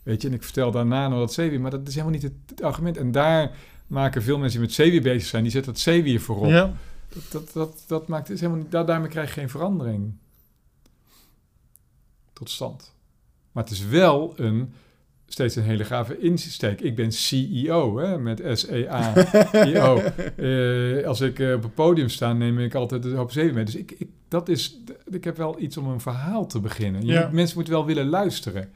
Weet 0.02 0.22
je, 0.22 0.28
en 0.28 0.34
ik 0.34 0.42
vertel 0.42 0.70
daarna 0.70 1.08
nog 1.08 1.18
dat 1.18 1.32
zeewier, 1.32 1.60
maar 1.60 1.70
dat 1.70 1.88
is 1.88 1.94
helemaal 1.94 2.14
niet 2.14 2.22
het, 2.22 2.32
het 2.46 2.62
argument. 2.62 2.96
En 2.96 3.10
daar 3.10 3.50
maken 3.86 4.22
veel 4.22 4.38
mensen 4.38 4.58
die 4.58 4.68
met 4.68 4.76
zeewier 4.76 5.02
bezig 5.02 5.28
zijn, 5.28 5.42
die 5.42 5.52
zetten 5.52 5.72
dat 5.72 5.80
zeewier 5.80 6.20
voorop. 6.20 6.50
Ja. 6.50 6.72
Dat, 7.14 7.22
dat, 7.30 7.52
dat, 7.52 7.84
dat 7.86 8.08
maakt 8.08 8.30
is 8.30 8.40
helemaal 8.40 8.62
niet, 8.62 8.70
daar, 8.70 8.86
daarmee 8.86 9.08
krijg 9.08 9.34
je 9.34 9.40
geen 9.40 9.48
verandering 9.50 10.12
tot 12.32 12.50
stand. 12.50 12.94
Maar 13.52 13.62
het 13.62 13.72
is 13.72 13.86
wel 13.86 14.32
een, 14.36 14.72
steeds 15.26 15.56
een 15.56 15.62
hele 15.62 15.84
gave 15.84 16.18
insteek. 16.18 16.80
Ik 16.80 16.96
ben 16.96 17.12
CEO, 17.12 17.98
hè, 17.98 18.18
met 18.18 18.42
S-E-A-I-O. 18.52 19.96
Eh, 20.36 21.06
als 21.06 21.20
ik 21.20 21.38
eh, 21.38 21.52
op 21.52 21.62
het 21.62 21.74
podium 21.74 22.08
sta, 22.08 22.32
neem 22.32 22.58
ik 22.58 22.74
altijd 22.74 23.04
een 23.04 23.14
hoop 23.16 23.32
zeven 23.32 23.54
mee. 23.54 23.64
Dus 23.64 23.74
ik, 23.76 23.90
ik, 23.90 24.08
dat 24.28 24.48
is, 24.48 24.78
ik 25.10 25.24
heb 25.24 25.36
wel 25.36 25.60
iets 25.60 25.76
om 25.76 25.88
een 25.88 26.00
verhaal 26.00 26.46
te 26.46 26.60
beginnen. 26.60 27.06
Je 27.06 27.12
Ja. 27.12 27.22
moet- 27.22 27.32
mensen 27.32 27.56
moeten 27.56 27.74
wel 27.74 27.86
willen 27.86 28.08
luisteren. 28.08 28.70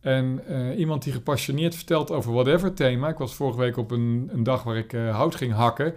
En 0.00 0.40
eh, 0.46 0.78
iemand 0.78 1.02
die 1.02 1.12
gepassioneerd 1.12 1.74
vertelt 1.74 2.10
over 2.10 2.32
whatever 2.32 2.74
thema. 2.74 3.08
Ik 3.08 3.18
was 3.18 3.34
vorige 3.34 3.58
week 3.58 3.76
op 3.76 3.90
een, 3.90 4.28
een 4.32 4.42
dag 4.42 4.62
waar 4.62 4.76
ik 4.76 4.92
hout 4.92 5.34
ging 5.34 5.52
hakken 5.52 5.94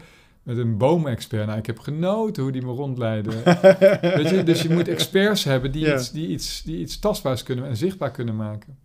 met 0.48 0.58
een 0.58 0.78
boomexpert. 0.78 1.46
Nou, 1.48 1.58
ik 1.60 1.66
heb 1.66 1.80
genoten 1.80 2.44
hoe 2.44 2.52
die 2.52 2.62
me 2.66 2.72
rondleidde. 2.72 3.32
Weet 4.16 4.30
je, 4.30 4.42
dus 4.46 4.62
je 4.62 4.70
moet 4.70 4.88
experts 4.88 5.44
hebben 5.44 5.72
die, 5.72 5.86
Ja. 5.86 5.94
iets, 5.96 6.12
die, 6.12 6.28
iets, 6.28 6.64
die 6.64 6.78
iets 6.80 7.00
tastbaars 7.00 7.44
kunnen 7.44 7.66
en 7.68 7.78
zichtbaar 7.78 8.12
kunnen 8.12 8.36
maken. 8.36 8.78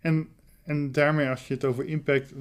En, 0.00 0.28
en 0.62 0.92
daarmee, 0.92 1.28
als 1.28 1.48
je 1.48 1.54
het 1.54 1.64
over 1.64 1.84
impact, 1.86 2.32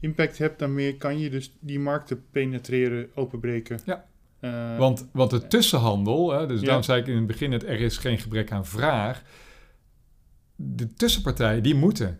impact 0.00 0.38
hebt, 0.38 0.58
dan 0.58 0.74
meer 0.74 0.96
kan 0.96 1.18
je 1.18 1.30
dus 1.30 1.56
die 1.60 1.78
markten 1.78 2.24
penetreren, 2.30 3.08
openbreken. 3.14 3.80
Ja. 3.84 4.04
Eh, 4.40 4.78
Want, 4.78 5.08
want 5.12 5.30
de 5.30 5.46
tussenhandel, 5.46 6.30
hè, 6.32 6.46
dus 6.46 6.60
Ja. 6.60 6.64
daarom 6.66 6.82
zei 6.84 7.00
ik 7.00 7.06
in 7.06 7.16
het 7.16 7.26
begin 7.26 7.52
het 7.52 7.62
er 7.64 7.80
is 7.80 7.96
geen 7.96 8.18
gebrek 8.18 8.52
aan 8.52 8.66
vraag. 8.66 9.22
De 10.56 10.94
tussenpartijen, 10.94 11.62
die 11.62 11.74
moeten. 11.74 12.18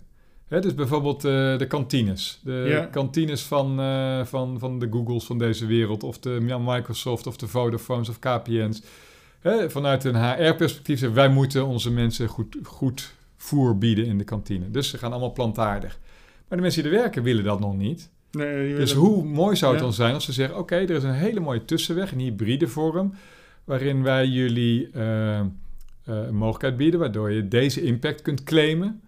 Hè, 0.51 0.61
dus 0.61 0.74
bijvoorbeeld 0.74 1.24
eh, 1.24 1.59
de 1.59 1.66
kantines. 1.68 2.40
De 2.44 2.64
Ja. 2.68 2.84
kantines 2.84 3.42
van, 3.42 3.80
eh, 3.80 4.24
van, 4.24 4.59
van 4.59 4.78
de 4.78 4.88
Googles 4.90 5.24
van 5.24 5.38
deze 5.38 5.66
wereld, 5.66 6.03
of 6.03 6.18
de 6.18 6.38
Microsoft, 6.61 7.26
of 7.26 7.36
de 7.36 7.48
Vodafones, 7.48 8.09
of 8.09 8.18
KPN's. 8.18 8.82
Hè, 9.40 9.70
vanuit 9.70 10.05
een 10.05 10.14
HR-perspectief 10.16 10.98
zeggen 10.98 11.16
wij 11.18 11.28
moeten 11.28 11.66
onze 11.66 11.90
mensen 11.90 12.28
goed, 12.28 12.57
goed 12.62 13.14
voer 13.36 13.78
bieden 13.78 14.07
in 14.07 14.18
de 14.18 14.24
kantine. 14.24 14.70
Dus 14.70 14.88
ze 14.90 14.98
gaan 14.98 15.11
allemaal 15.11 15.32
plantaardig. 15.32 15.98
Maar 16.48 16.59
de 16.59 16.64
mensen 16.64 16.82
die 16.82 16.92
er 16.92 16.98
werken 16.98 17.22
willen 17.22 17.44
dat 17.44 17.61
nog 17.61 17.76
niet. 17.76 18.11
nee, 18.30 18.74
Dus 18.74 18.92
hoe 18.92 19.24
mooi 19.24 19.57
zou 19.57 19.70
het 19.72 19.80
Ja. 19.80 19.86
dan 19.86 19.94
zijn 19.96 20.14
als 20.14 20.24
ze 20.24 20.32
zeggen: 20.32 20.59
Oké, 20.59 20.74
er 20.74 20.90
is 20.90 21.03
een 21.03 21.12
hele 21.12 21.40
mooie 21.40 21.64
tussenweg, 21.64 22.12
een 22.12 22.18
hybride 22.18 22.68
vorm, 22.68 23.14
waarin 23.64 24.03
wij 24.03 24.26
jullie 24.26 24.90
eh, 24.90 25.40
een 26.05 26.34
mogelijkheid 26.34 26.76
bieden 26.76 27.01
waardoor 27.01 27.30
je 27.30 27.48
deze 27.48 27.82
impact 27.82 28.22
kunt 28.22 28.42
claimen. 28.44 29.01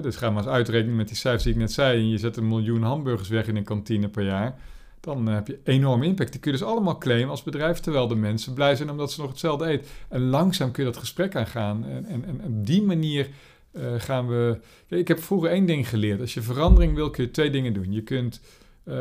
Dus 0.00 0.16
ga 0.16 0.30
maar 0.30 0.42
eens 0.42 0.52
uitrekenen 0.52 0.96
met 0.96 1.08
die 1.08 1.16
cijfers 1.16 1.42
die 1.42 1.52
ik 1.52 1.58
net 1.58 1.72
zei. 1.72 1.98
En 1.98 2.08
je 2.08 2.18
zet 2.18 2.36
een 2.36 2.48
miljoen 2.48 2.82
hamburgers 2.82 3.28
weg 3.28 3.46
in 3.46 3.56
een 3.56 3.64
kantine 3.64 4.08
per 4.08 4.24
jaar. 4.24 4.54
Dan 5.00 5.28
eh, 5.28 5.34
heb 5.34 5.46
je 5.46 5.58
enorme 5.64 6.06
impact. 6.06 6.32
Die 6.32 6.40
kun 6.40 6.52
je 6.52 6.58
dus 6.58 6.66
allemaal 6.66 6.98
claimen 6.98 7.30
als 7.30 7.42
bedrijf, 7.42 7.78
terwijl 7.80 8.08
de 8.08 8.14
mensen 8.14 8.54
blij 8.54 8.76
zijn 8.76 8.90
omdat 8.90 9.12
ze 9.12 9.20
nog 9.20 9.30
hetzelfde 9.30 9.66
eten. 9.66 9.86
En 10.08 10.28
langzaam 10.28 10.70
kun 10.70 10.84
je 10.84 10.90
dat 10.90 11.00
gesprek 11.00 11.36
aangaan. 11.36 11.84
En, 11.84 12.04
en, 12.04 12.24
en 12.24 12.40
op 12.44 12.66
die 12.66 12.82
manier 12.82 13.28
eh, 13.72 13.82
gaan 13.98 14.28
we. 14.28 14.58
Ik 14.88 15.08
heb 15.08 15.18
vroeger 15.22 15.50
één 15.50 15.66
ding 15.66 15.88
geleerd. 15.88 16.20
Als 16.20 16.34
je 16.34 16.42
verandering 16.42 16.94
wil, 16.94 17.10
kun 17.10 17.24
je 17.24 17.30
twee 17.30 17.50
dingen 17.50 17.72
doen. 17.72 17.92
Je 17.92 18.02
kunt. 18.02 18.40
eh, 18.84 18.94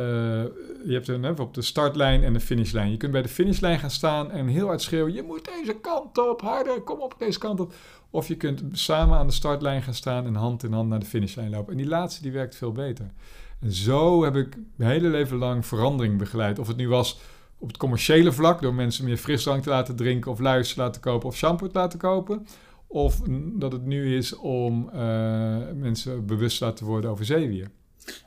je 0.85 0.93
hebt 0.93 1.07
een, 1.07 1.39
op 1.39 1.53
de 1.53 1.61
startlijn 1.61 2.23
en 2.23 2.33
de 2.33 2.39
finishlijn. 2.39 2.91
Je 2.91 2.97
kunt 2.97 3.11
bij 3.11 3.21
de 3.21 3.27
finishlijn 3.27 3.79
gaan 3.79 3.91
staan 3.91 4.31
en 4.31 4.47
heel 4.47 4.67
hard 4.67 4.81
schreeuwen: 4.81 5.13
Je 5.13 5.23
moet 5.23 5.49
deze 5.57 5.73
kant 5.81 6.17
op, 6.17 6.41
harder, 6.41 6.81
kom 6.81 6.99
op 6.99 7.15
deze 7.17 7.39
kant 7.39 7.59
op. 7.59 7.73
Of 8.11 8.27
je 8.27 8.35
kunt 8.35 8.61
samen 8.71 9.17
aan 9.17 9.27
de 9.27 9.33
startlijn 9.33 9.81
gaan 9.81 9.93
staan 9.93 10.25
en 10.25 10.35
hand 10.35 10.63
in 10.63 10.73
hand 10.73 10.89
naar 10.89 10.99
de 10.99 11.05
finishlijn 11.05 11.49
lopen. 11.49 11.71
En 11.71 11.77
die 11.77 11.87
laatste 11.87 12.21
die 12.21 12.31
werkt 12.31 12.55
veel 12.55 12.71
beter. 12.71 13.11
En 13.59 13.71
zo 13.71 14.23
heb 14.23 14.35
ik 14.35 14.57
mijn 14.75 14.91
hele 14.91 15.07
leven 15.07 15.37
lang 15.37 15.65
verandering 15.65 16.17
begeleid. 16.17 16.59
Of 16.59 16.67
het 16.67 16.77
nu 16.77 16.87
was 16.87 17.19
op 17.57 17.67
het 17.67 17.77
commerciële 17.77 18.31
vlak, 18.31 18.61
door 18.61 18.73
mensen 18.73 19.05
meer 19.05 19.17
frisdrank 19.17 19.63
te 19.63 19.69
laten 19.69 19.95
drinken, 19.95 20.31
of 20.31 20.39
luiers 20.39 20.73
te 20.73 20.79
laten 20.79 21.01
kopen, 21.01 21.27
of 21.27 21.35
shampoo 21.35 21.67
te 21.67 21.77
laten 21.77 21.99
kopen. 21.99 22.47
Of 22.87 23.21
dat 23.53 23.71
het 23.71 23.85
nu 23.85 24.15
is 24.15 24.35
om 24.35 24.89
eh, 24.89 25.57
mensen 25.75 26.25
bewust 26.25 26.57
te 26.57 26.65
laten 26.65 26.85
worden 26.85 27.09
over 27.09 27.25
zeewier. 27.25 27.67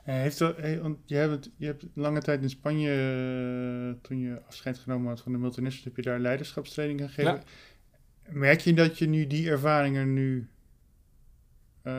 Eh, 0.03 0.15
heeft 0.15 0.39
er, 0.39 0.55
eh, 0.55 0.81
want 0.81 0.97
je, 1.05 1.15
hebt, 1.15 1.49
je 1.57 1.65
hebt 1.65 1.85
lange 1.93 2.21
tijd 2.21 2.41
in 2.41 2.49
Spanje, 2.49 3.97
toen 4.01 4.19
je 4.19 4.41
afscheid 4.47 4.77
genomen 4.77 5.07
had 5.07 5.21
van 5.21 5.31
de 5.31 5.37
multinationals, 5.37 5.95
heb 5.95 6.05
je 6.05 6.11
daar 6.11 6.19
leiderschapstraining 6.19 7.01
gegeven. 7.01 7.31
Ja. 7.31 7.43
Merk 8.29 8.59
je 8.59 8.73
dat 8.73 8.97
je 8.97 9.07
nu 9.07 9.27
die 9.27 9.49
ervaringen 9.49 10.13
nu 10.13 10.47
eh, 11.81 11.93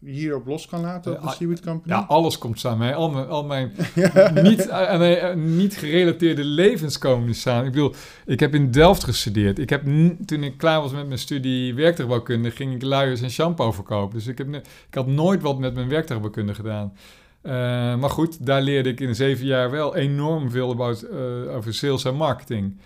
hierop 0.00 0.46
los 0.46 0.66
kan 0.66 0.80
laten 0.80 1.12
op 1.12 1.20
de 1.20 1.26
Ja, 1.26 1.32
Seaweed 1.32 1.60
Company? 1.60 1.94
Ja, 1.94 2.04
alles 2.08 2.38
komt 2.38 2.60
samen. 2.60 2.86
hè. 2.86 2.94
Al 2.94 3.10
mijn, 3.10 3.26
al 3.26 3.44
mijn 3.44 3.72
niet, 4.42 4.68
eh, 4.68 5.30
eh, 5.30 5.36
niet 5.36 5.76
gerelateerde 5.76 6.44
levens 6.44 6.98
komen 6.98 7.34
samen. 7.34 7.64
Ik 7.66 7.72
bedoel, 7.72 7.94
ik 8.26 8.40
heb 8.40 8.54
in 8.54 8.70
Delft 8.70 9.04
gestudeerd. 9.04 9.58
Ik 9.58 9.70
heb, 9.70 9.82
toen 10.26 10.42
ik 10.42 10.56
klaar 10.56 10.80
was 10.80 10.92
met 10.92 11.06
mijn 11.06 11.18
studie 11.18 11.74
werktuigbouwkunde, 11.74 12.50
ging 12.50 12.74
ik 12.74 12.82
luiers 12.82 13.20
en 13.20 13.30
shampoo 13.30 13.72
verkopen. 13.72 14.18
Dus 14.18 14.26
ik, 14.26 14.38
heb, 14.38 14.54
ik 14.88 14.94
had 14.94 15.06
nooit 15.06 15.42
wat 15.42 15.58
met 15.58 15.74
mijn 15.74 15.88
werktuigbouwkunde 15.88 16.54
gedaan. 16.54 16.92
Eh, 17.40 17.52
maar 17.96 18.10
goed, 18.10 18.46
daar 18.46 18.62
leerde 18.62 18.88
ik 18.88 19.00
in 19.00 19.14
zeven 19.14 19.46
jaar 19.46 19.70
wel 19.70 19.96
enorm 19.96 20.50
veel 20.50 20.70
about, 20.70 21.02
eh, 21.02 21.56
over 21.56 21.74
sales 21.74 22.04
en 22.04 22.14
marketing. 22.14 22.76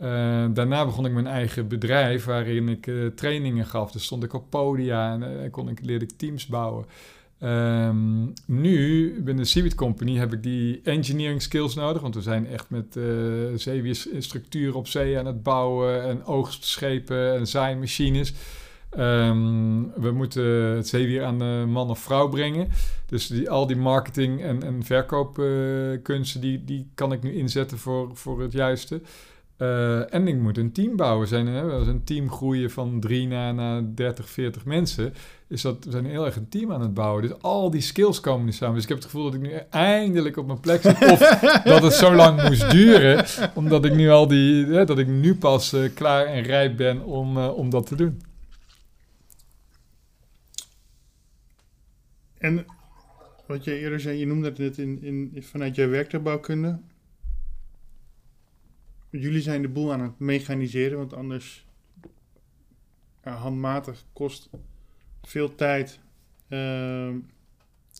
Eh, 0.00 0.44
daarna 0.50 0.84
begon 0.84 1.06
ik 1.06 1.12
mijn 1.12 1.26
eigen 1.26 1.68
bedrijf 1.68 2.24
waarin 2.24 2.68
ik 2.68 2.86
eh, 2.86 2.94
trainingen 3.06 3.66
gaf. 3.66 3.92
Dus 3.92 4.04
stond 4.04 4.22
ik 4.22 4.32
op 4.32 4.50
podia 4.50 5.12
en 5.12 5.42
eh, 5.42 5.50
kon 5.50 5.68
ik, 5.68 5.78
leerde 5.82 6.04
ik 6.04 6.10
teams 6.16 6.46
bouwen. 6.46 6.84
Ehm, 7.38 8.26
nu, 8.46 9.12
binnen 9.14 9.42
de 9.42 9.50
Seaweed 9.50 9.74
Company, 9.74 10.16
heb 10.16 10.32
ik 10.32 10.42
die 10.42 10.80
engineering 10.84 11.42
skills 11.42 11.74
nodig. 11.74 12.02
Want 12.02 12.14
we 12.14 12.20
zijn 12.20 12.46
echt 12.46 12.70
met 12.70 12.98
zeewierstructuren 13.60 14.74
op 14.74 14.86
zee 14.86 15.18
aan 15.18 15.26
het 15.26 15.42
bouwen. 15.42 16.02
En 16.02 16.24
oogstschepen 16.24 17.34
en 17.34 17.46
zaaimachines. 17.46 18.34
Ehm, 18.90 19.82
we 19.96 20.10
moeten 20.10 20.44
het 20.76 20.88
zeewier 20.88 21.24
aan 21.24 21.70
man 21.70 21.90
of 21.90 21.98
vrouw 21.98 22.28
brengen. 22.28 22.68
Dus 23.06 23.26
die, 23.26 23.50
al 23.50 23.66
die 23.66 23.76
marketing 23.76 24.42
en, 24.42 24.62
en 24.62 24.84
verkoopkunsten, 24.84 26.40
die, 26.40 26.64
die 26.64 26.90
kan 26.94 27.12
ik 27.12 27.22
nu 27.22 27.34
inzetten 27.34 27.78
voor, 27.78 28.10
voor 28.12 28.40
het 28.40 28.52
juiste. 28.52 29.00
Eh, 29.60 30.14
en 30.14 30.28
ik 30.28 30.36
moet 30.36 30.58
een 30.58 30.72
team 30.72 30.96
bouwen. 30.96 31.28
Zijn, 31.28 31.46
hè, 31.46 31.62
als 31.62 31.86
een 31.86 32.04
team 32.04 32.30
groeien 32.30 32.70
van 32.70 33.00
drie 33.00 33.26
naar, 33.26 33.54
naar 33.54 33.82
30, 33.94 34.30
40 34.30 34.64
mensen, 34.64 35.12
is 35.48 35.62
dat, 35.62 35.84
we 35.84 35.90
zijn 35.90 36.06
heel 36.06 36.24
erg 36.24 36.36
een 36.36 36.48
team 36.48 36.72
aan 36.72 36.80
het 36.80 36.94
bouwen. 36.94 37.22
Dus 37.22 37.42
al 37.42 37.70
die 37.70 37.80
skills 37.80 38.20
komen 38.20 38.44
nu 38.44 38.52
samen. 38.52 38.74
Dus 38.74 38.82
ik 38.82 38.88
heb 38.88 38.98
het 38.98 39.06
gevoel 39.06 39.24
dat 39.24 39.34
ik 39.34 39.40
nu 39.40 39.52
eindelijk 39.70 40.36
op 40.36 40.46
mijn 40.46 40.60
plek 40.60 40.82
zit. 40.82 41.10
Of 41.10 41.18
dat 41.64 41.82
het 41.82 41.92
zo 41.92 42.14
lang 42.14 42.42
moest 42.48 42.70
duren, 42.70 43.24
omdat 43.54 43.84
ik 43.84 43.94
nu 43.94 44.10
al 44.10 44.26
die, 44.26 44.66
hè, 44.66 44.84
dat 44.84 44.98
ik 44.98 45.06
nu 45.06 45.34
pas 45.34 45.72
eh, 45.72 45.94
klaar 45.94 46.26
en 46.26 46.42
rijp 46.42 46.76
ben 46.76 47.04
om, 47.04 47.36
eh, 47.36 47.56
om 47.56 47.70
dat 47.70 47.86
te 47.86 47.96
doen. 47.96 48.22
En 52.38 52.66
wat 53.46 53.64
je 53.64 53.78
eerder 53.78 54.00
zei, 54.00 54.18
je 54.18 54.26
noemde 54.26 54.48
het 54.48 54.58
net 54.58 54.78
in, 54.78 55.02
in, 55.02 55.42
vanuit 55.42 55.74
jouw 55.74 55.88
werktuigbouwkunde. 55.88 56.78
Jullie 59.10 59.42
zijn 59.42 59.62
de 59.62 59.68
boel 59.68 59.92
aan 59.92 60.00
het 60.00 60.18
mechaniseren, 60.18 60.98
want 60.98 61.14
anders 61.14 61.66
handmatig 63.20 64.04
kost 64.12 64.50
veel 65.22 65.54
tijd. 65.54 65.98
Ehm, 66.48 67.14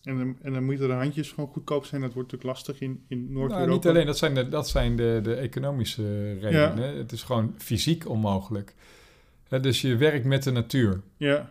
en, 0.04 0.18
dan, 0.18 0.36
en 0.42 0.52
dan 0.52 0.64
moeten 0.64 0.88
de 0.88 0.94
handjes 0.94 1.30
gewoon 1.30 1.50
goedkoop 1.50 1.84
zijn. 1.84 2.00
Dat 2.00 2.12
wordt 2.12 2.32
natuurlijk 2.32 2.58
lastig 2.58 2.80
in, 2.80 3.04
in 3.08 3.18
Noord-Europa. 3.18 3.58
Nou, 3.58 3.70
niet 3.70 3.86
alleen, 3.86 4.06
dat 4.06 4.18
zijn 4.18 4.34
de, 4.34 4.48
dat 4.48 4.68
zijn 4.68 4.96
de, 4.96 5.20
de 5.22 5.34
economische 5.34 6.32
redenen. 6.38 6.96
Het 6.96 7.12
is 7.12 7.22
gewoon 7.22 7.54
fysiek 7.58 8.08
onmogelijk. 8.08 8.74
Dus 9.60 9.80
je 9.80 9.96
werkt 9.96 10.24
met 10.24 10.42
de 10.42 10.50
natuur. 10.50 11.00
Ja, 11.16 11.50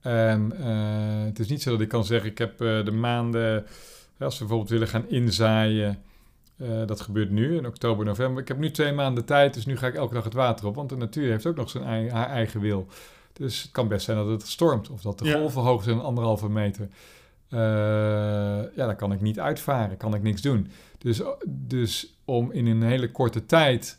En 0.00 0.52
eh, 0.58 1.24
het 1.24 1.38
is 1.38 1.48
niet 1.48 1.62
zo 1.62 1.70
dat 1.70 1.80
ik 1.80 1.88
kan 1.88 2.04
zeggen, 2.04 2.30
ik 2.30 2.38
heb 2.38 2.60
eh, 2.60 2.84
de 2.84 2.90
maanden, 2.90 3.66
als 4.18 4.34
we 4.34 4.38
bijvoorbeeld 4.38 4.70
willen 4.70 4.88
gaan 4.88 5.08
inzaaien, 5.08 6.02
eh, 6.58 6.86
dat 6.86 7.00
gebeurt 7.00 7.30
nu 7.30 7.56
in 7.56 7.66
oktober, 7.66 8.04
november. 8.04 8.42
Ik 8.42 8.48
heb 8.48 8.58
nu 8.58 8.70
twee 8.70 8.92
maanden 8.92 9.24
tijd, 9.24 9.54
dus 9.54 9.66
nu 9.66 9.76
ga 9.76 9.86
ik 9.86 9.94
elke 9.94 10.14
dag 10.14 10.24
het 10.24 10.32
water 10.34 10.66
op, 10.66 10.74
want 10.74 10.88
de 10.88 10.96
natuur 10.96 11.30
heeft 11.30 11.46
ook 11.46 11.56
nog 11.56 11.70
zijn 11.70 11.84
ei- 11.84 12.10
haar 12.10 12.28
eigen 12.28 12.60
wil. 12.60 12.86
Dus 13.32 13.62
het 13.62 13.70
kan 13.70 13.88
best 13.88 14.04
zijn 14.04 14.16
dat 14.16 14.26
het 14.26 14.46
stormt 14.46 14.90
of 14.90 15.00
dat 15.00 15.18
de 15.18 15.24
Ja. 15.24 15.38
golven 15.38 15.62
hoog 15.62 15.82
zijn 15.82 16.00
anderhalve 16.00 16.48
meter. 16.48 16.88
Eh, 17.48 17.58
ja, 18.76 18.86
dan 18.86 18.96
kan 18.96 19.12
ik 19.12 19.20
niet 19.20 19.40
uitvaren, 19.40 19.96
kan 19.96 20.14
ik 20.14 20.22
niks 20.22 20.42
doen. 20.42 20.68
Dus, 20.98 21.22
dus 21.46 22.14
om 22.24 22.50
in 22.52 22.66
een 22.66 22.82
hele 22.82 23.10
korte 23.10 23.46
tijd 23.46 23.98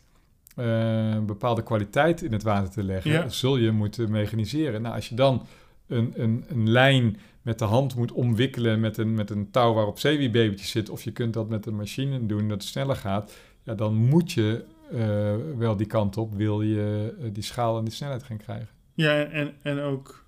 eh, 0.56 1.10
een 1.10 1.26
bepaalde 1.26 1.64
kwaliteit 1.64 2.22
in 2.22 2.32
het 2.34 2.44
water 2.44 2.70
te 2.70 2.84
leggen, 2.84 3.12
Ja. 3.12 3.30
zul 3.30 3.58
je 3.58 3.72
moeten 3.72 4.12
mechaniseren. 4.12 4.82
Nou, 4.82 4.96
als 4.96 5.10
je 5.10 5.16
dan 5.16 5.46
een, 5.88 6.14
een, 6.16 6.46
een 6.50 6.70
lijn 6.70 7.18
met 7.42 7.60
de 7.60 7.66
hand 7.66 7.96
moet 7.96 8.12
omwikkelen 8.12 8.80
met 8.80 8.98
een, 8.98 9.14
met 9.14 9.30
een 9.30 9.52
touw 9.52 9.74
waarop 9.74 10.00
zeewierbabytjes 10.00 10.70
zit, 10.72 10.90
of 10.90 11.04
je 11.04 11.12
kunt 11.12 11.34
dat 11.34 11.50
met 11.50 11.66
een 11.66 11.76
machine 11.76 12.26
doen 12.26 12.48
dat 12.48 12.58
het 12.62 12.64
sneller 12.70 12.96
gaat, 12.96 13.38
ja, 13.64 13.74
dan 13.74 13.96
moet 13.96 14.32
je 14.32 14.64
eh, 14.92 15.36
wel 15.58 15.76
die 15.78 15.88
kant 15.88 16.18
op, 16.18 16.36
wil 16.36 16.62
je 16.62 17.16
eh, 17.22 17.30
die 17.34 17.44
schaal 17.44 17.78
en 17.78 17.84
die 17.84 17.94
snelheid 17.94 18.24
gaan 18.24 18.38
krijgen. 18.38 18.68
ja 18.94 19.24
en, 19.24 19.54
en 19.62 19.80
ook 19.80 20.26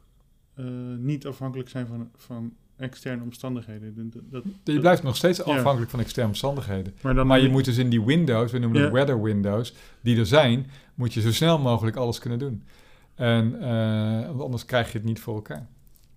eh, 0.53 0.65
niet 0.97 1.25
afhankelijk 1.27 1.69
zijn 1.69 1.87
van, 1.87 2.09
van 2.15 2.53
externe 2.77 3.23
omstandigheden. 3.23 4.11
Dat, 4.13 4.21
dat- 4.31 4.43
Je 4.63 4.79
blijft 4.79 5.03
nog 5.03 5.15
steeds 5.15 5.37
Ja. 5.37 5.43
afhankelijk 5.43 5.91
van 5.91 5.99
externe 5.99 6.29
omstandigheden. 6.29 6.93
maar 7.01 7.13
dan 7.15 7.27
Maar 7.27 7.39
je 7.41 7.49
moet 7.49 7.65
dus 7.65 7.77
in 7.77 7.89
die 7.89 8.03
windows, 8.05 8.51
we 8.51 8.57
noemen 8.57 8.79
dat 8.81 8.87
Ja. 8.87 8.93
weather 8.95 9.21
windows, 9.21 9.73
die 10.01 10.17
er 10.17 10.25
zijn, 10.25 10.65
moet 10.95 11.13
je 11.13 11.21
zo 11.21 11.31
snel 11.31 11.59
mogelijk 11.59 11.95
alles 11.95 12.19
kunnen 12.19 12.39
doen. 12.39 12.63
En 13.15 13.59
anders 14.39 14.65
krijg 14.65 14.91
je 14.91 14.97
het 14.97 15.07
niet 15.07 15.19
voor 15.19 15.35
elkaar. 15.35 15.67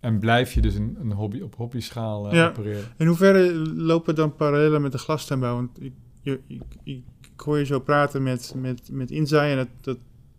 En 0.04 0.18
blijf 0.18 0.52
je 0.52 0.60
dus 0.60 0.74
een, 0.74 0.96
een 1.00 1.12
hobby 1.12 1.40
op 1.40 1.54
hobbyschaal 1.54 2.28
eh, 2.28 2.34
Ja. 2.34 2.48
opereren. 2.48 2.84
In 2.96 3.06
hoeverre 3.06 3.52
lopen 3.74 4.14
dan 4.14 4.36
parallellen 4.36 4.82
met 4.82 4.92
de 4.92 4.98
glastuinbouw? 4.98 5.54
Want 5.54 5.82
ik, 5.82 5.92
ik, 6.22 6.40
ik, 6.46 6.62
ik 6.84 7.02
hoor 7.36 7.58
je 7.58 7.64
zo 7.64 7.80
praten 7.80 8.22
met, 8.22 8.54
met, 8.56 8.88
met 8.92 9.10
en 9.10 9.56
dat, 9.56 9.68
dat, 9.80 9.98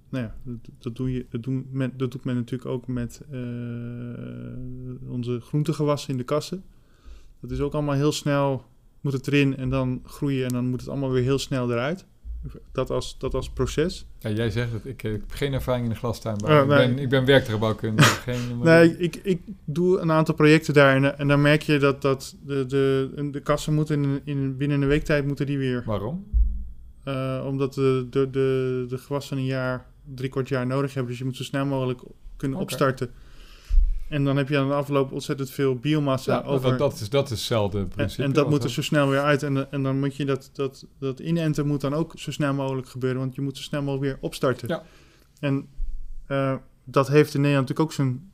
nou 0.09 0.23
ja, 0.23 0.35
dat, 0.43 0.57
dat, 0.77 0.95
doe 0.95 1.13
je, 1.13 1.25
dat, 1.29 1.43
doen 1.43 1.67
men, 1.71 1.93
dat 1.97 2.11
doet 2.11 2.23
men 2.23 2.35
natuurlijk 2.35 2.69
ook 2.69 2.87
met 2.87 3.21
eh, 3.31 3.39
onze 5.11 5.39
groentegewassen 5.39 6.11
in 6.11 6.17
de 6.17 6.23
kassen. 6.23 6.63
Dat 7.39 7.51
is 7.51 7.59
ook 7.59 7.73
allemaal 7.73 7.95
heel 7.95 8.11
snel, 8.11 8.65
moet 9.01 9.13
het 9.13 9.27
erin 9.27 9.57
en 9.57 9.69
dan 9.69 10.01
groeien 10.03 10.45
en 10.47 10.53
dan 10.53 10.67
moet 10.69 10.79
het 10.79 10.89
allemaal 10.89 11.11
weer 11.11 11.23
heel 11.23 11.39
snel 11.39 11.71
eruit. 11.71 12.05
Dat 12.71 12.89
als, 12.89 13.17
dat 13.17 13.33
als 13.33 13.49
proces. 13.49 14.05
Ja, 14.19 14.29
jij 14.29 14.49
zegt 14.49 14.71
het, 14.71 14.85
ik, 14.85 15.03
eh, 15.03 15.13
ik 15.13 15.19
heb 15.19 15.31
geen 15.31 15.53
ervaring 15.53 15.85
in 15.85 15.91
de 15.91 15.97
glastuinbouw. 15.97 16.55
Oh, 16.55 16.61
ik, 16.61 16.67
ben, 16.67 16.99
ik 16.99 17.09
ben 17.09 17.25
werktuigbouwkundige. 17.25 18.21
geen, 18.31 18.59
Nee, 18.63 18.97
ik, 18.97 19.15
ik 19.15 19.41
doe 19.65 19.99
een 19.99 20.11
aantal 20.11 20.35
projecten 20.35 20.73
daar 20.73 20.95
en, 20.95 21.17
en 21.17 21.27
dan 21.27 21.41
merk 21.41 21.61
je 21.61 21.77
dat, 21.77 22.01
dat 22.01 22.35
de, 22.45 22.65
de, 22.65 23.29
de 23.31 23.39
kassen 23.39 23.73
moeten 23.73 24.03
in, 24.03 24.21
in, 24.23 24.57
binnen 24.57 24.81
een 24.81 24.87
week 24.87 25.03
tijd 25.03 25.25
moeten 25.25 25.45
die 25.45 25.57
weer 25.57 25.83
Waarom? 25.85 26.25
Uh, 27.05 27.43
omdat 27.45 27.73
de, 27.73 28.07
de, 28.09 28.29
de, 28.29 28.85
de 28.89 28.97
gewassen 28.97 29.37
een 29.37 29.45
jaar, 29.45 29.85
drie 30.15 30.29
kwart 30.29 30.47
jaar 30.47 30.67
nodig 30.67 30.93
hebben. 30.93 31.11
Dus 31.11 31.19
je 31.19 31.25
moet 31.25 31.35
zo 31.35 31.43
snel 31.43 31.65
mogelijk 31.65 32.01
kunnen 32.37 32.59
opstarten. 32.59 33.09
En 34.09 34.23
dan 34.23 34.37
heb 34.37 34.49
je 34.49 34.57
aan 34.57 34.67
de 34.67 34.73
afloop 34.73 35.11
ontzettend 35.11 35.49
veel 35.49 35.75
biomassa 35.75 36.33
Ja, 36.35 36.43
over. 36.43 36.69
dat, 36.69 36.79
dat, 36.79 36.93
is, 36.93 37.09
dat 37.09 37.23
is 37.23 37.29
hetzelfde 37.29 37.85
principe. 37.85 38.23
en 38.23 38.33
dat 38.33 38.49
moet 38.49 38.63
er 38.63 38.69
zo 38.69 38.81
snel 38.81 39.09
weer 39.09 39.21
uit. 39.21 39.43
En, 39.43 39.71
en 39.71 39.83
dan 39.83 39.99
moet 39.99 40.15
je 40.15 40.25
dat, 40.25 40.49
dat, 40.53 40.85
dat 40.99 41.19
inenten 41.19 41.67
moet 41.67 41.81
dan 41.81 41.93
ook 41.93 42.13
zo 42.15 42.31
snel 42.31 42.53
mogelijk 42.53 42.89
gebeuren. 42.89 43.19
Want 43.19 43.35
je 43.35 43.41
moet 43.41 43.57
zo 43.57 43.63
snel 43.63 43.81
mogelijk 43.81 44.03
weer 44.11 44.17
opstarten. 44.21 44.67
Ja. 44.67 44.83
En 45.39 45.67
uh, 46.27 46.55
dat 46.83 47.07
heeft 47.07 47.33
in 47.33 47.41
Nederland 47.41 47.67
natuurlijk 47.67 47.89
ook 47.89 48.05
zijn 48.05 48.31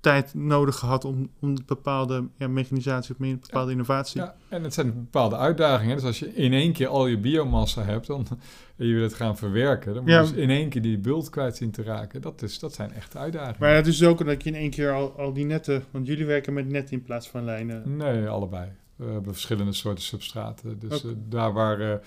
tijd 0.00 0.34
nodig 0.34 0.76
gehad 0.76 1.04
om, 1.04 1.30
om 1.40 1.56
bepaalde 1.66 2.24
ja, 2.36 2.48
mechanisatie 2.48 3.14
of 3.14 3.20
een 3.26 3.40
bepaalde 3.40 3.72
innovatie. 3.72 4.20
Ja, 4.20 4.34
en 4.48 4.62
het 4.62 4.74
zijn 4.74 4.94
bepaalde 4.94 5.36
uitdagingen. 5.36 5.96
Dus 5.96 6.04
als 6.04 6.18
je 6.18 6.34
in 6.34 6.52
één 6.52 6.72
keer 6.72 6.86
al 6.88 7.06
je 7.06 7.18
biomassa 7.18 7.82
hebt 7.82 8.06
dan, 8.06 8.26
en 8.76 8.86
je 8.86 8.94
wil 8.94 9.02
het 9.02 9.14
gaan 9.14 9.36
verwerken, 9.36 9.94
dan 9.94 10.02
moet 10.02 10.12
Ja. 10.12 10.20
je 10.20 10.26
dus 10.26 10.36
in 10.36 10.50
één 10.50 10.68
keer 10.68 10.82
die 10.82 10.98
bult 10.98 11.30
kwijt 11.30 11.56
zien 11.56 11.70
te 11.70 11.82
raken. 11.82 12.20
Dat, 12.20 12.42
is, 12.42 12.58
dat 12.58 12.74
zijn 12.74 12.92
echte 12.92 13.18
uitdagingen. 13.18 13.56
Maar 13.60 13.74
het 13.74 13.86
is 13.86 14.04
ook 14.04 14.24
dat 14.26 14.42
je 14.42 14.48
in 14.50 14.56
één 14.56 14.70
keer 14.70 14.92
al, 14.92 15.12
al 15.18 15.32
die 15.32 15.44
netten... 15.44 15.84
Want 15.90 16.06
jullie 16.06 16.26
werken 16.26 16.52
met 16.52 16.68
netten 16.68 16.96
in 16.96 17.02
plaats 17.02 17.28
van 17.28 17.44
lijnen. 17.44 17.96
Nee, 17.96 18.28
allebei. 18.28 18.68
We 18.96 19.04
hebben 19.06 19.32
verschillende 19.32 19.72
soorten 19.72 20.04
substraten. 20.04 20.78
Dus 20.78 21.04
eh, 21.04 21.10
daar 21.28 21.52
waar 21.52 22.00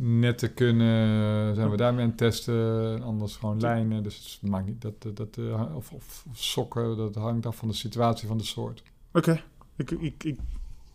eh, 0.00 0.06
netten 0.06 0.54
kunnen, 0.54 1.54
zijn 1.54 1.70
we 1.70 1.76
daarmee 1.76 2.02
aan 2.02 2.08
het 2.08 2.18
testen. 2.18 2.94
En 2.94 3.02
Anders 3.02 3.36
gewoon 3.36 3.60
lijnen. 3.60 4.02
Dus 4.02 4.38
het 4.40 4.50
maakt 4.50 4.66
niet 4.66 4.80
dat, 4.80 5.02
dat, 5.02 5.16
dat 5.16 5.36
eh, 5.38 5.74
of, 5.74 5.92
of, 5.92 6.24
of 6.30 6.36
sokken, 6.36 6.96
dat 6.96 7.14
hangt 7.14 7.46
af 7.46 7.56
van 7.56 7.68
de 7.68 7.74
situatie 7.74 8.28
van 8.28 8.38
de 8.38 8.44
soort. 8.44 8.82
Oké. 9.12 9.42
Ik, 9.76 9.90
ik, 9.90 10.24
ik, 10.24 10.38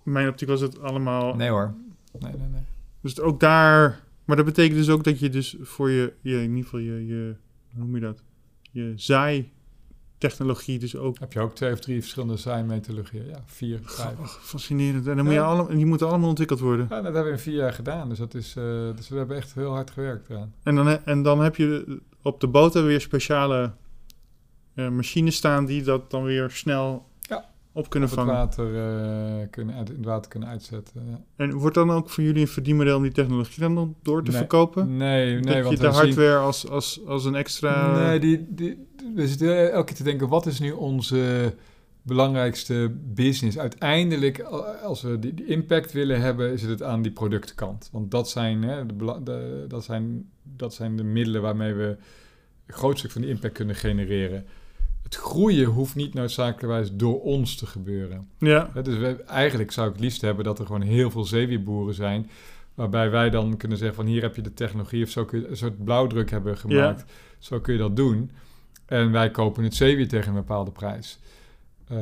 mijn 0.04 0.28
optiek 0.28 0.48
was 0.48 0.62
het 0.62 0.82
allemaal... 0.82 1.36
Nee 1.36 1.50
hoor. 1.50 1.74
Nee, 2.20 2.32
nee, 2.32 2.48
nee. 2.48 2.64
Dus 3.02 3.20
ook 3.20 3.40
daar... 3.40 4.04
Maar 4.26 4.36
dat 4.36 4.46
betekent 4.46 4.78
dus 4.78 4.90
ook 4.90 5.04
dat 5.04 5.20
je 5.20 5.30
dus 5.30 5.56
voor 5.62 5.90
je... 5.90 6.14
je 6.22 6.36
in 6.36 6.50
ieder 6.50 6.64
geval 6.64 6.80
je, 6.80 7.06
je... 7.06 7.36
Hoe 7.74 7.84
noem 7.84 7.96
je 7.96 8.02
dat? 8.02 8.24
Je 8.72 8.94
zaaitechnologie 10.18 10.80
dus 10.80 10.96
ook... 10.96 11.20
Heb 11.20 11.34
je 11.34 11.40
ook 11.40 11.56
twee 11.56 11.74
of 11.74 11.80
drie 11.80 12.00
verschillende 12.00 12.38
zijmetallurgieën? 12.38 13.28
Ja, 13.28 13.44
vier, 13.46 13.80
vijf. 13.84 14.20
Ach, 14.20 14.40
fascinerend. 14.42 15.08
En 15.08 15.16
dan 15.16 15.26
moet 15.26 15.34
je 15.34 15.42
allemaal, 15.42 15.68
die 15.68 15.86
moeten 15.86 16.08
allemaal 16.08 16.30
ontwikkeld 16.30 16.60
worden. 16.60 16.88
Ja, 16.90 16.96
dat 16.96 17.04
hebben 17.04 17.24
we 17.24 17.32
in 17.32 17.40
vier 17.40 17.56
jaar 17.56 17.74
gedaan. 17.74 18.10
Dus, 18.10 18.18
dat 18.18 18.34
is, 18.34 18.56
eh, 18.56 18.64
dus 18.96 19.10
we 19.10 19.18
hebben 19.18 19.38
echt 19.38 19.54
heel 19.54 19.72
hard 19.72 19.92
gewerkt 19.92 20.30
eraan. 20.30 20.54
En 20.64 20.76
dan, 20.76 21.06
en 21.06 21.24
dan 21.24 21.40
heb 21.40 21.56
je 21.56 22.00
op 22.22 22.40
de 22.40 22.48
boot 22.48 22.74
weer 22.74 23.02
speciale 23.02 23.72
eh, 24.74 24.90
machines 24.90 25.36
staan... 25.36 25.66
die 25.66 25.84
dat 25.84 26.12
dan 26.12 26.24
weer 26.24 26.50
snel. 26.50 27.06
Op 27.78 27.90
kunnen 27.90 28.10
Op 28.10 28.16
vangen. 28.16 28.34
water, 28.34 28.76
eh, 28.76 29.48
kunnen, 29.50 29.76
uit, 29.76 29.90
in 29.90 29.96
het 29.96 30.06
water 30.06 30.30
kunnen 30.32 30.50
uitzetten. 30.50 31.02
Ja. 31.10 31.22
En 31.36 31.54
wordt 31.54 31.76
dan 31.76 31.92
ook 31.92 32.10
voor 32.10 32.24
jullie 32.24 32.42
een 32.42 32.48
verdienmodel 32.48 32.96
om 32.98 33.04
die 33.04 33.12
technologie 33.12 33.60
dan 33.60 33.74
nog 33.74 33.90
door 34.02 34.24
te 34.24 34.30
Nee. 34.32 34.40
verkopen? 34.40 34.98
Nee, 34.98 35.34
nee, 35.40 35.42
dat 35.42 35.64
want 35.64 35.78
je 35.78 35.84
de 35.86 35.92
zien- 35.92 36.02
hardware 36.02 36.38
als, 36.38 36.70
als, 36.70 37.02
als 37.06 37.26
een 37.26 37.36
extra... 37.36 38.08
Nee, 38.08 38.20
die, 38.20 38.46
die, 38.50 38.88
we 39.16 39.28
zitten 39.28 39.72
elke 39.72 39.86
keer 39.86 39.96
te 39.96 40.04
denken, 40.04 40.28
wat 40.28 40.46
is 40.46 40.60
nu 40.60 40.72
onze 40.72 41.54
belangrijkste 42.02 42.92
business? 43.14 43.58
Uiteindelijk, 43.58 44.40
als 44.84 45.02
we 45.02 45.20
die, 45.20 45.34
die 45.34 45.46
impact 45.46 45.92
willen 45.92 46.22
hebben, 46.22 46.60
zit 46.60 46.70
het 46.70 46.84
aan 46.84 47.02
die 47.02 47.12
productenkant. 47.12 47.90
Want 47.92 48.12
dat 48.12 48.30
zijn, 48.30 48.64
hè, 48.64 48.86
de, 48.86 49.66
dat 49.68 49.84
zijn, 49.84 50.30
dat 50.44 50.74
zijn 50.74 50.96
de 50.96 51.04
middelen 51.04 51.42
waarmee 51.42 51.74
we 51.74 51.98
een 52.66 52.74
groot 52.74 52.98
stuk 52.98 53.12
van 53.12 53.22
die 53.22 53.30
impact 53.30 53.54
kunnen 53.54 53.76
genereren. 53.76 54.46
Het 55.06 55.16
groeien 55.16 55.66
hoeft 55.66 55.96
niet 55.96 56.14
noodzakelijkerwijs 56.14 56.90
door 56.94 57.22
ons 57.22 57.56
te 57.56 57.66
gebeuren. 57.66 58.28
Ja, 58.40 58.70
dus 58.84 58.98
we, 58.98 59.24
eigenlijk 59.24 59.72
zou 59.72 59.88
ik 59.88 59.94
het 59.94 60.02
liefst 60.04 60.22
hebben 60.22 60.44
dat 60.46 60.60
er 60.60 60.66
gewoon 60.66 60.82
heel 60.82 61.12
veel 61.12 61.24
zeewierboeren 61.26 61.94
zijn. 61.94 62.30
Waarbij 62.74 63.10
wij 63.10 63.30
dan 63.30 63.58
kunnen 63.58 63.78
zeggen 63.78 63.96
van 63.96 64.06
hier 64.06 64.22
heb 64.22 64.36
je 64.36 64.42
de 64.42 64.54
technologie 64.54 65.04
of 65.04 65.10
zo 65.10 65.26
kun 65.26 65.40
je 65.40 65.48
een 65.48 65.58
soort 65.58 65.84
blauwdruk 65.84 66.30
hebben 66.32 66.58
gemaakt. 66.58 67.06
Zo 67.40 67.60
kun 67.60 67.74
je 67.74 67.80
dat 67.80 67.96
doen. 67.96 68.32
En 68.86 69.12
wij 69.12 69.32
kopen 69.32 69.64
het 69.64 69.76
zeewier 69.76 70.08
tegen 70.08 70.28
een 70.30 70.36
bepaalde 70.36 70.72
prijs. 70.72 71.20
Eh, 71.88 71.98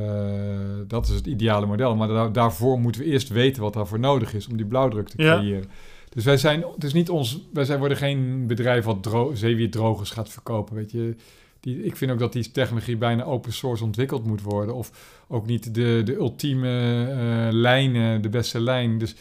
dat 0.87 1.07
is 1.07 1.15
het 1.15 1.25
ideale 1.27 1.65
model. 1.65 1.95
Maar 1.95 2.07
da- 2.07 2.29
daarvoor 2.29 2.79
moeten 2.79 3.01
we 3.01 3.07
eerst 3.07 3.29
weten 3.29 3.61
wat 3.61 3.73
daarvoor 3.73 3.99
nodig 3.99 4.33
is 4.33 4.47
om 4.47 4.57
die 4.57 4.65
blauwdruk 4.65 5.07
te 5.09 5.23
Ja. 5.23 5.37
creëren. 5.37 5.69
Dus 6.09 6.23
wij 6.23 6.37
zijn, 6.37 6.63
het 6.73 6.83
is 6.83 6.93
niet 6.93 7.09
ons, 7.09 7.47
wij 7.53 7.65
zijn, 7.65 7.79
worden 7.79 7.97
geen 7.97 8.47
bedrijf 8.47 8.85
wat 8.85 9.03
dro 9.03 9.33
zeewierdrogers 9.33 10.09
gaat 10.11 10.29
verkopen. 10.29 10.75
Weet 10.75 10.91
je. 10.91 11.15
Die, 11.64 11.84
ik 11.84 11.95
vind 11.95 12.11
ook 12.11 12.20
dat 12.20 12.34
die 12.34 12.51
technologie 12.51 12.97
bijna 12.97 13.24
open 13.24 13.53
source 13.53 13.84
ontwikkeld 13.84 14.26
moet 14.26 14.41
worden. 14.41 14.76
Of 14.76 14.91
ook 15.28 15.45
niet 15.45 15.74
de, 15.76 16.01
de 16.05 16.16
ultieme 16.16 17.05
eh, 17.09 17.53
lijnen, 17.53 18.22
de 18.22 18.30
beste 18.30 18.59
lijn. 18.59 18.97
Dus 18.97 19.16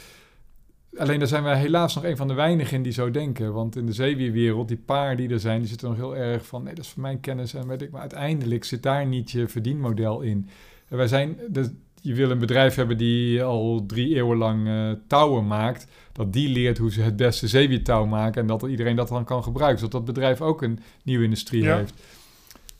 alleen 0.97 1.18
daar 1.18 1.28
zijn 1.28 1.43
wij 1.43 1.59
helaas 1.59 1.95
nog 1.95 2.05
een 2.05 2.16
van 2.16 2.28
de 2.28 2.34
weinigen 2.34 2.76
in 2.76 2.82
die 2.82 2.93
zo 2.93 3.11
denken. 3.11 3.53
Want 3.53 3.76
in 3.76 3.86
de 3.86 3.93
zeewierwereld, 3.93 4.68
die 4.68 4.76
paar 4.76 5.16
die 5.16 5.28
er 5.28 5.40
zijn, 5.40 5.59
die 5.59 5.68
zitten 5.68 5.88
nog 5.88 5.97
heel 5.97 6.16
erg 6.16 6.47
van... 6.47 6.62
nee, 6.62 6.74
dat 6.74 6.84
is 6.84 6.90
voor 6.90 7.03
mijn 7.03 7.20
kennis 7.20 7.55
en 7.55 7.66
weet 7.66 7.82
ik. 7.82 7.90
Maar 7.90 8.01
uiteindelijk 8.01 8.64
zit 8.64 8.82
daar 8.82 9.07
niet 9.07 9.30
je 9.30 9.49
verdienmodel 9.49 10.20
in. 10.20 10.49
En 10.88 10.97
wij 10.97 11.09
zijn... 11.09 11.38
De, 11.49 11.70
je 12.01 12.14
wil 12.14 12.30
een 12.30 12.38
bedrijf 12.38 12.74
hebben 12.74 12.99
die 12.99 13.43
al 13.43 13.84
drie 13.86 14.14
eeuwen 14.14 14.36
lang 14.36 14.68
eh, 14.68 14.90
touwen 15.07 15.47
maakt. 15.47 15.86
Dat 16.12 16.32
die 16.32 16.49
leert 16.49 16.78
hoe 16.78 16.93
ze 16.93 17.01
het 17.01 17.16
beste 17.16 17.49
zeewiertouw 17.49 18.07
maken. 18.07 18.40
En 18.40 18.47
dat 18.47 18.62
iedereen 18.62 18.97
dat 18.97 19.09
dan 19.09 19.24
kan 19.24 19.43
gebruiken. 19.43 19.78
Zodat 19.78 19.93
dat 19.93 20.14
bedrijf 20.14 20.40
ook 20.40 20.62
een 20.62 20.78
nieuwe 21.05 21.24
industrie 21.24 21.62
Ja. 21.62 21.76
heeft. 21.76 21.95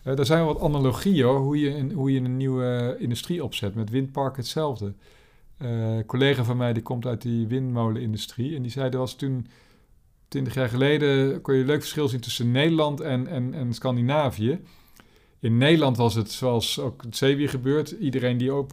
Eh 0.03 0.19
er 0.19 0.27
zijn 0.27 0.45
wat 0.45 0.61
analogieën 0.61 1.27
hoe 1.27 1.61
je, 1.61 1.77
een, 1.77 1.93
hoe 1.93 2.13
je 2.13 2.21
een 2.21 2.37
nieuwe 2.37 2.97
industrie 2.99 3.45
opzet. 3.45 3.75
Met 3.75 3.91
windpark 3.91 4.37
hetzelfde. 4.37 4.93
Eh, 5.57 5.97
een 5.97 6.07
collega 6.07 6.45
van 6.45 6.57
mij 6.57 6.73
die 6.73 6.83
komt 6.83 7.07
uit 7.07 7.23
die 7.23 7.47
windmolenindustrie. 7.47 8.57
En 8.57 8.63
die 8.63 8.71
zei, 8.71 8.91
er 8.91 8.99
was 8.99 9.15
toen, 9.15 9.47
20 10.29 10.55
jaar 10.55 10.69
geleden, 10.69 11.41
kon 11.41 11.55
je 11.55 11.61
een 11.61 11.67
leuk 11.67 11.81
verschil 11.81 12.09
zien 12.09 12.21
tussen 12.21 12.51
Nederland 12.51 13.01
en, 13.01 13.27
en, 13.27 13.55
en 13.55 13.75
Scandinavië. 13.75 14.61
In 15.39 15.57
Nederland 15.57 15.97
was 15.97 16.15
het 16.15 16.31
zoals 16.31 16.79
ook 16.79 17.03
het 17.03 17.17
zeewier 17.17 17.49
gebeurt. 17.49 17.91
Iedereen 17.91 18.37
die, 18.37 18.51
ook, 18.51 18.71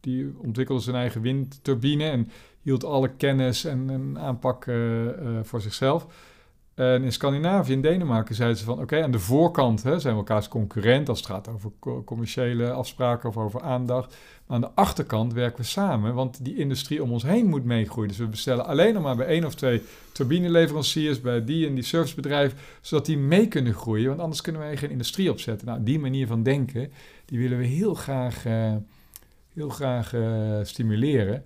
die 0.00 0.34
ontwikkelde 0.38 0.82
zijn 0.82 0.96
eigen 0.96 1.20
windturbine 1.20 2.04
en 2.04 2.30
hield 2.62 2.84
alle 2.84 3.08
kennis 3.08 3.64
en, 3.64 3.90
en 3.90 4.18
aanpak 4.18 4.66
eh, 4.66 4.76
voor 5.42 5.60
zichzelf. 5.60 6.06
En 6.74 7.02
in 7.02 7.12
Scandinavië, 7.12 7.72
in 7.72 7.80
Denemarken, 7.80 8.34
zeiden 8.34 8.58
ze 8.58 8.64
van... 8.64 8.80
oké, 8.80 9.02
aan 9.02 9.10
de 9.10 9.18
voorkant 9.18 9.82
hè, 9.82 9.98
zijn 9.98 10.12
we 10.12 10.18
elkaars 10.18 10.48
concurrent... 10.48 11.08
als 11.08 11.18
het 11.18 11.28
gaat 11.28 11.48
over 11.48 11.70
co- 11.78 12.04
commerciële 12.04 12.70
afspraken 12.70 13.28
of 13.28 13.36
over 13.36 13.60
aandacht. 13.60 14.16
Maar 14.46 14.56
aan 14.56 14.60
de 14.60 14.70
achterkant 14.74 15.32
werken 15.32 15.60
we 15.60 15.66
samen... 15.66 16.14
want 16.14 16.44
die 16.44 16.56
industrie 16.56 17.02
om 17.02 17.12
ons 17.12 17.22
heen 17.22 17.46
moet 17.46 17.64
meegroeien. 17.64 18.08
Dus 18.08 18.18
we 18.18 18.26
bestellen 18.26 18.66
alleen 18.66 18.94
nog 18.94 19.02
maar 19.02 19.16
bij 19.16 19.26
één 19.26 19.44
of 19.44 19.54
twee 19.54 19.82
turbineleveranciers... 20.12 21.20
bij 21.20 21.44
die 21.44 21.66
en 21.66 21.74
die 21.74 21.84
servicebedrijf... 21.84 22.78
zodat 22.80 23.06
die 23.06 23.18
mee 23.18 23.48
kunnen 23.48 23.74
groeien. 23.74 24.08
Want 24.08 24.20
anders 24.20 24.40
kunnen 24.40 24.60
wij 24.60 24.76
geen 24.76 24.90
industrie 24.90 25.30
opzetten. 25.30 25.66
Nou, 25.66 25.82
die 25.82 25.98
manier 25.98 26.26
van 26.26 26.42
denken... 26.42 26.92
die 27.24 27.38
willen 27.38 27.58
we 27.58 27.64
heel 27.64 27.94
graag, 27.94 28.44
eh, 28.46 28.74
heel 29.54 29.68
graag 29.68 30.14
eh, 30.14 30.58
stimuleren... 30.62 31.44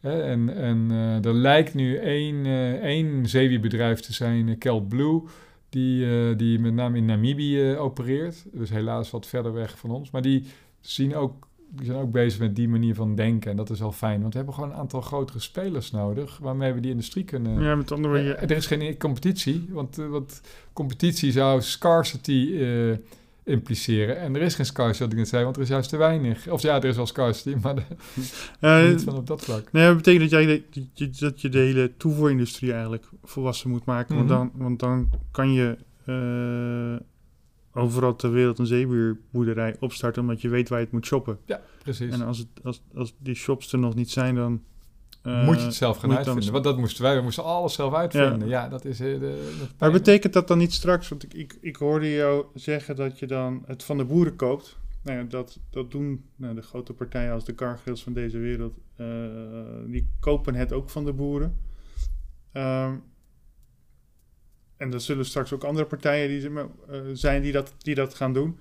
En 0.00 0.54
en 0.54 0.86
eh, 0.90 1.24
er 1.24 1.34
lijkt 1.34 1.74
nu 1.74 1.96
één, 1.96 2.46
eh, 2.46 2.72
één 2.72 3.28
zeewierbedrijf 3.28 4.00
te 4.00 4.12
zijn, 4.12 4.48
uh, 4.48 4.58
Kelp 4.58 4.88
Blue, 4.88 5.22
die, 5.68 6.06
eh, 6.06 6.36
die 6.36 6.58
met 6.58 6.74
name 6.74 6.96
in 6.96 7.04
Namibië 7.04 7.70
eh, 7.70 7.82
opereert. 7.82 8.44
Dus 8.52 8.70
helaas 8.70 9.10
wat 9.10 9.26
verder 9.26 9.52
weg 9.52 9.78
van 9.78 9.90
ons. 9.90 10.10
Maar 10.10 10.22
die, 10.22 10.44
zien 10.80 11.16
ook, 11.16 11.48
die 11.68 11.86
zijn 11.86 11.98
ook 11.98 12.12
bezig 12.12 12.40
met 12.40 12.56
die 12.56 12.68
manier 12.68 12.94
van 12.94 13.14
denken. 13.14 13.50
En 13.50 13.56
dat 13.56 13.70
is 13.70 13.80
wel 13.80 13.92
fijn, 13.92 14.20
want 14.20 14.32
we 14.32 14.36
hebben 14.36 14.54
gewoon 14.54 14.70
een 14.70 14.76
aantal 14.76 15.00
grotere 15.00 15.38
spelers 15.38 15.90
nodig... 15.90 16.38
waarmee 16.38 16.72
we 16.72 16.80
die 16.80 16.90
industrie 16.90 17.24
kunnen... 17.24 17.62
ja 17.62 17.74
met 17.74 17.92
andere 17.92 18.14
woorden... 18.14 18.38
Eh, 18.38 18.50
er 18.50 18.56
is 18.56 18.66
geen 18.66 18.98
competitie, 18.98 19.68
want, 19.70 19.98
eh, 19.98 20.06
want 20.06 20.40
competitie 20.72 21.32
zou 21.32 21.62
scarcity 21.62 22.56
eh, 22.60 22.96
impliceren. 23.48 24.18
En 24.18 24.36
er 24.36 24.42
is 24.42 24.54
geen 24.54 24.66
scarcity, 24.66 25.02
wat 25.02 25.12
ik 25.12 25.18
net 25.18 25.28
zei, 25.28 25.44
want 25.44 25.56
er 25.56 25.62
is 25.62 25.68
juist 25.68 25.88
te 25.88 25.96
weinig. 25.96 26.48
Of 26.48 26.62
ja, 26.62 26.76
er 26.76 26.84
is 26.84 26.96
wel 26.96 27.06
scarcity, 27.06 27.56
maar 27.62 27.74
de, 27.74 27.82
Eh, 28.60 28.88
niet 28.88 29.02
van 29.02 29.16
op 29.16 29.26
dat 29.26 29.44
vlak. 29.44 29.72
Nee, 29.72 29.86
dat 29.86 29.96
betekent 29.96 30.30
dat, 30.30 30.40
jij 30.42 30.64
de, 30.70 31.10
dat 31.18 31.40
je- 31.40 31.48
de 31.48 31.58
hele 31.58 31.92
toevoerindustrie 31.96 32.72
eigenlijk 32.72 33.08
volwassen 33.24 33.70
moet 33.70 33.84
maken. 33.84 34.16
Mhm. 34.16 34.26
want, 34.26 34.52
dan, 34.52 34.62
want 34.66 34.78
dan 34.80 35.10
kan 35.30 35.52
je 35.52 35.76
eh, 36.04 37.06
overal 37.82 38.16
ter 38.16 38.32
wereld 38.32 38.58
een 38.58 38.66
zeewierboerderij 38.66 39.76
opstarten... 39.80 40.22
omdat 40.22 40.40
je 40.40 40.48
weet 40.48 40.68
waar 40.68 40.78
je 40.78 40.84
het 40.84 40.94
moet 40.94 41.06
shoppen. 41.06 41.38
Precies. 41.82 42.12
En 42.12 42.22
als, 42.22 42.38
het, 42.38 42.48
als, 42.62 42.82
als 42.94 43.14
die 43.18 43.34
shops 43.34 43.72
er 43.72 43.78
nog 43.78 43.94
niet 43.94 44.10
zijn, 44.10 44.34
dan... 44.34 44.62
eh, 45.28 45.44
moet 45.44 45.58
je 45.58 45.64
het 45.64 45.74
zelf 45.74 45.96
gaan 45.98 46.08
dan- 46.08 46.18
uitvinden. 46.18 46.52
Want 46.52 46.64
dat 46.64 46.78
moesten 46.78 47.02
wij, 47.02 47.16
we 47.16 47.22
moesten 47.22 47.44
alles 47.44 47.74
zelf 47.74 47.94
uitvinden. 47.94 48.48
Ja, 48.48 48.68
dat 48.68 48.84
is... 48.84 49.00
eh, 49.00 49.20
dat 49.20 49.30
Maar 49.78 49.92
betekent 49.92 50.32
dat 50.32 50.48
dan 50.48 50.58
niet 50.58 50.72
straks, 50.72 51.08
want 51.08 51.22
ik, 51.22 51.34
ik, 51.34 51.58
ik 51.60 51.76
hoorde 51.76 52.10
jou 52.10 52.46
zeggen 52.54 52.96
dat 52.96 53.18
je 53.18 53.26
dan 53.26 53.62
het 53.66 53.82
van 53.82 53.96
de 53.96 54.04
boeren 54.04 54.36
koopt. 54.36 54.78
Nou 55.02 55.18
ja, 55.18 55.24
dat, 55.24 55.58
dat 55.70 55.90
doen 55.90 56.24
nou, 56.36 56.54
de 56.54 56.62
grote 56.62 56.92
partijen 56.92 57.32
als 57.32 57.44
de 57.44 57.54
Cargills 57.54 58.02
van 58.02 58.12
deze 58.12 58.38
wereld. 58.38 58.74
eh, 58.96 59.06
die 59.86 60.08
kopen 60.20 60.54
het 60.54 60.72
ook 60.72 60.90
van 60.90 61.04
de 61.04 61.12
boeren. 61.12 61.58
Ehm, 62.52 62.94
en 64.76 64.92
er 64.92 65.00
zullen 65.00 65.24
straks 65.24 65.52
ook 65.52 65.64
andere 65.64 65.86
partijen 65.86 66.28
die, 66.28 66.50
eh, 66.60 67.00
zijn 67.12 67.42
die 67.42 67.52
dat, 67.52 67.74
die 67.78 67.94
dat 67.94 68.14
gaan 68.14 68.32
doen. 68.32 68.58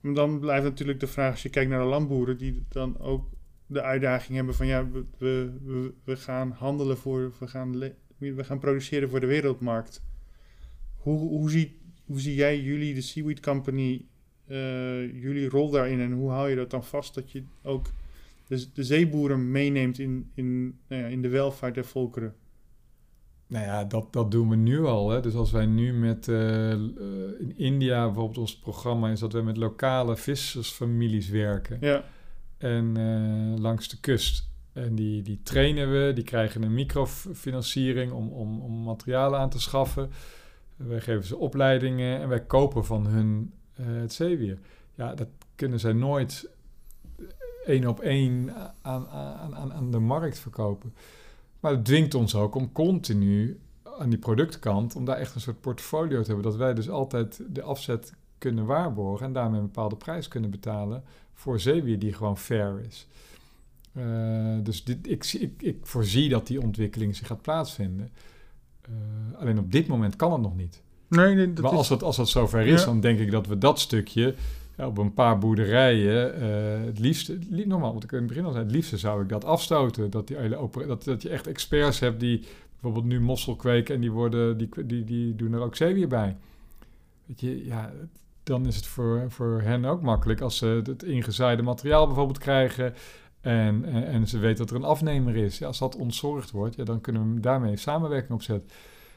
Maar 0.00 0.14
dan 0.14 0.38
blijft 0.40 0.64
natuurlijk 0.64 1.00
de 1.00 1.06
vraag, 1.06 1.30
als 1.30 1.42
je 1.42 1.48
kijkt 1.48 1.70
naar 1.70 1.80
de 1.80 1.86
landboeren, 1.86 2.36
die 2.38 2.64
dan 2.68 2.98
ook 3.00 3.26
de 3.66 3.82
uitdaging 3.82 4.36
hebben 4.36 4.54
van 4.54 4.66
ja, 4.66 4.90
we, 4.90 5.04
we, 5.18 5.92
we, 6.04 6.16
gaan 6.16 6.50
handelen 6.50 6.96
voor, 6.96 7.32
we 7.38 7.46
gaan, 7.46 7.78
we 8.18 8.44
gaan 8.44 8.58
produceren 8.58 9.08
voor 9.08 9.20
de 9.20 9.26
wereldmarkt. 9.26 10.02
Hoe, 10.96 11.18
hoe, 11.18 11.50
zie, 11.50 11.80
hoe 12.04 12.20
zie 12.20 12.34
jij 12.34 12.60
jullie, 12.60 12.94
de 12.94 13.00
Seaweed 13.00 13.40
Company, 13.40 14.06
eh, 14.46 15.22
jullie 15.22 15.48
rol 15.48 15.70
daarin 15.70 16.00
en 16.00 16.12
hoe 16.12 16.30
hou 16.30 16.50
je 16.50 16.56
dat 16.56 16.70
dan 16.70 16.84
vast 16.84 17.14
dat 17.14 17.30
je 17.30 17.42
ook 17.62 17.86
de, 18.46 18.72
de 18.72 18.84
zeeboeren 18.84 19.50
meeneemt 19.50 19.98
in, 19.98 20.30
in, 20.34 20.78
nou 20.88 21.02
ja, 21.02 21.08
in 21.08 21.22
de 21.22 21.28
welvaart 21.28 21.74
der 21.74 21.84
volkeren? 21.84 22.34
Nou 23.46 23.64
ja, 23.64 23.84
dat, 23.84 24.12
dat 24.12 24.30
doen 24.30 24.48
we 24.48 24.56
nu 24.56 24.84
al. 24.84 25.10
Hè. 25.10 25.20
Dus 25.20 25.34
als 25.34 25.52
wij 25.52 25.66
nu 25.66 25.92
met 25.92 26.28
eh, 26.28 26.72
eh, 26.72 26.80
in 27.38 27.56
India 27.56 28.04
bijvoorbeeld 28.04 28.38
ons 28.38 28.58
programma 28.58 29.10
is 29.10 29.20
dat 29.20 29.32
we 29.32 29.42
met 29.42 29.56
lokale 29.56 30.16
vissersfamilies 30.16 31.28
werken. 31.28 31.78
Ja, 31.80 32.04
En 32.64 32.96
eh, 32.96 33.62
langs 33.62 33.88
de 33.88 34.00
kust. 34.00 34.48
En 34.72 34.94
die, 34.94 35.22
die 35.22 35.40
trainen 35.42 35.90
we, 35.90 36.12
die 36.12 36.24
krijgen 36.24 36.62
een 36.62 36.74
microfinanciering 36.74 38.12
om, 38.12 38.28
om, 38.28 38.60
om 38.60 38.82
materialen 38.82 39.40
aan 39.40 39.50
te 39.50 39.60
schaffen. 39.60 40.10
Wij 40.76 41.00
geven 41.00 41.24
ze 41.24 41.36
opleidingen 41.36 42.20
en 42.20 42.28
wij 42.28 42.44
kopen 42.44 42.84
van 42.84 43.06
hun 43.06 43.52
eh, 43.74 43.86
het 43.86 44.12
zeewier. 44.12 44.58
Ja, 44.94 45.14
dat 45.14 45.28
kunnen 45.54 45.80
zij 45.80 45.92
nooit 45.92 46.50
één 47.64 47.86
op 47.86 48.00
één 48.00 48.54
aan, 48.82 49.08
aan, 49.08 49.56
aan, 49.56 49.72
aan 49.72 49.90
de 49.90 49.98
markt 49.98 50.38
verkopen. 50.38 50.94
Maar 51.60 51.72
het 51.72 51.84
dwingt 51.84 52.14
ons 52.14 52.34
ook 52.34 52.54
om 52.54 52.72
continu 52.72 53.60
aan 53.98 54.10
die 54.10 54.18
productkant, 54.18 54.96
om 54.96 55.04
daar 55.04 55.16
echt 55.16 55.34
een 55.34 55.40
soort 55.40 55.60
portfolio 55.60 56.20
te 56.20 56.26
hebben. 56.26 56.50
Dat 56.50 56.56
wij 56.56 56.74
dus 56.74 56.90
altijd 56.90 57.42
de 57.48 57.62
afzet 57.62 58.14
kunnen 58.38 58.66
waarborgen 58.66 59.26
en 59.26 59.32
daarmee 59.32 59.60
een 59.60 59.66
bepaalde 59.66 59.96
prijs 59.96 60.28
kunnen 60.28 60.50
betalen 60.50 61.04
voor 61.34 61.60
zeewier 61.60 61.98
die 61.98 62.12
gewoon 62.12 62.38
fair 62.38 62.80
is. 62.88 63.06
Eh, 63.92 64.04
dus 64.62 64.84
dit, 64.84 65.10
ik, 65.10 65.24
ik, 65.32 65.52
ik 65.62 65.76
voorzie 65.82 66.28
dat 66.28 66.46
die 66.46 66.60
ontwikkeling 66.62 67.16
zich 67.16 67.26
gaat 67.26 67.42
plaatsvinden. 67.42 68.10
Eh, 68.82 68.90
alleen 69.40 69.58
op 69.58 69.72
dit 69.72 69.86
moment 69.86 70.16
kan 70.16 70.32
het 70.32 70.40
nog 70.40 70.56
niet. 70.56 70.82
nee, 71.08 71.34
nee, 71.34 71.52
dat 71.52 71.64
maar 71.64 71.72
als, 71.72 71.88
het, 71.88 72.02
als 72.02 72.16
het 72.16 72.28
zover 72.28 72.60
is, 72.66 72.80
Ja. 72.80 72.86
dan 72.86 73.00
denk 73.00 73.18
ik 73.18 73.30
dat 73.30 73.46
we 73.46 73.58
dat 73.58 73.80
stukje 73.80 74.34
ja, 74.76 74.86
op 74.86 74.98
een 74.98 75.14
paar 75.14 75.38
boerderijen, 75.38 76.34
eh, 76.40 76.84
het 76.86 76.98
liefste, 76.98 77.32
het 77.32 77.44
li- 77.50 77.66
normaal, 77.66 77.94
wat 77.94 78.04
ik 78.04 78.12
in 78.12 78.18
het 78.18 78.26
begin 78.26 78.44
al 78.44 78.52
zei, 78.52 78.64
het 78.64 78.72
liefste 78.74 78.98
zou 78.98 79.22
ik 79.22 79.28
dat 79.28 79.44
afstoten. 79.44 80.10
Dat, 80.10 80.26
die 80.28 80.36
hele 80.36 80.68
dat, 80.86 81.04
dat 81.04 81.22
je 81.22 81.28
echt 81.28 81.46
experts 81.46 81.98
hebt 82.00 82.20
die 82.20 82.44
bijvoorbeeld 82.72 83.04
nu 83.12 83.20
mossel 83.20 83.56
kweken 83.56 83.94
en 83.94 84.00
die, 84.00 84.10
worden, 84.10 84.58
die, 84.58 84.68
die, 84.86 85.04
die 85.04 85.34
doen 85.36 85.52
er 85.52 85.60
ook 85.60 85.76
zeewier 85.76 86.08
bij. 86.08 86.36
Weet 87.26 87.40
je, 87.40 87.64
ja, 87.64 87.92
dan 88.44 88.66
is 88.66 88.76
het 88.76 88.86
voor, 88.86 89.24
voor 89.28 89.60
hen 89.60 89.84
ook 89.84 90.02
makkelijk 90.02 90.40
als 90.40 90.56
ze 90.56 90.80
het 90.84 91.02
ingezaaide 91.02 91.62
materiaal 91.62 92.06
bijvoorbeeld 92.06 92.38
krijgen. 92.38 92.94
En, 93.40 93.84
en, 93.84 94.06
en 94.06 94.26
ze 94.28 94.38
weten 94.38 94.56
dat 94.58 94.70
er 94.70 94.76
een 94.76 94.88
afnemer 94.88 95.36
is. 95.36 95.58
Ja, 95.58 95.66
als 95.66 95.78
dat 95.78 95.96
ontzorgd 95.96 96.50
wordt, 96.50 96.74
ja, 96.76 96.84
dan 96.84 97.00
kunnen 97.00 97.34
we 97.34 97.40
daarmee 97.40 97.76
samenwerking 97.76 98.32
opzetten. 98.32 98.70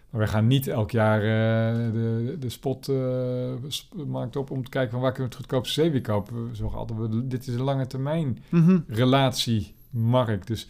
Maar 0.09 0.21
we 0.21 0.27
gaan 0.27 0.47
niet 0.47 0.67
elk 0.67 0.91
jaar 0.91 1.19
eh, 1.21 1.91
de, 1.93 2.35
de 2.39 2.49
spot 2.49 2.87
eh, 2.89 4.37
op 4.39 4.51
om 4.51 4.63
te 4.63 4.69
kijken 4.69 4.91
van 4.91 5.01
waar 5.01 5.11
kunnen 5.11 5.29
we 5.31 5.37
het 5.37 5.45
goedkoopste 5.45 5.81
zeewier 5.81 6.01
kopen. 6.01 6.49
We 6.49 6.55
zorgen 6.55 6.77
altijd, 6.79 6.99
we- 6.99 7.27
dit 7.27 7.47
is 7.47 7.53
een 7.53 7.61
lange 7.61 7.87
termijn 7.87 8.43
Mhm. 8.49 8.79
relatiemarkt. 8.87 10.47
Dus 10.47 10.67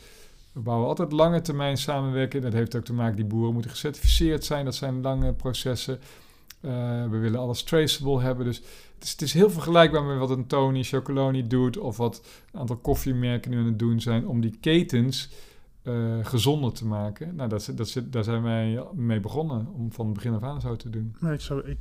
we 0.51 0.59
bouwen 0.59 0.87
altijd 0.87 1.11
lange 1.11 1.41
termijn 1.41 1.77
samenwerking. 1.77 2.43
Dat 2.43 2.53
heeft 2.53 2.75
ook 2.75 2.83
te 2.85 2.93
maken, 2.93 3.15
die 3.15 3.25
boeren 3.25 3.53
moeten 3.53 3.71
gecertificeerd 3.71 4.45
zijn. 4.45 4.65
Dat 4.65 4.75
zijn 4.75 5.01
lange 5.01 5.33
processen. 5.33 5.99
Eh, 6.59 6.71
we 7.09 7.17
willen 7.17 7.39
alles 7.39 7.63
traceable 7.63 8.21
hebben. 8.21 8.45
Dus 8.45 8.57
het 8.95 9.03
is, 9.03 9.11
het 9.11 9.21
is 9.21 9.33
heel 9.33 9.49
vergelijkbaar 9.49 10.03
met 10.03 10.17
wat 10.17 10.29
een 10.29 10.47
Tony 10.47 10.83
Chocoloni 10.83 11.47
doet... 11.47 11.77
of 11.77 11.97
wat 11.97 12.21
een 12.51 12.59
aantal 12.59 12.77
koffiemerken 12.77 13.51
nu 13.51 13.57
aan 13.57 13.65
het 13.65 13.79
doen 13.79 14.01
zijn... 14.01 14.27
om 14.27 14.41
die 14.41 14.57
ketens 14.59 15.29
eh, 15.81 15.93
gezonder 16.21 16.73
te 16.73 16.85
maken. 16.85 17.35
Nou, 17.35 17.49
dat, 17.49 17.71
dat, 17.75 18.01
daar 18.05 18.23
zijn 18.23 18.43
wij 18.43 18.83
mee 18.93 19.19
begonnen 19.19 19.67
om 19.73 19.91
van 19.91 20.13
begin 20.13 20.33
af 20.33 20.43
aan 20.43 20.61
zo 20.61 20.75
te 20.75 20.89
doen. 20.89 21.15
Maar 21.19 21.33
ik, 21.33 21.41
zou, 21.41 21.67
ik, 21.67 21.77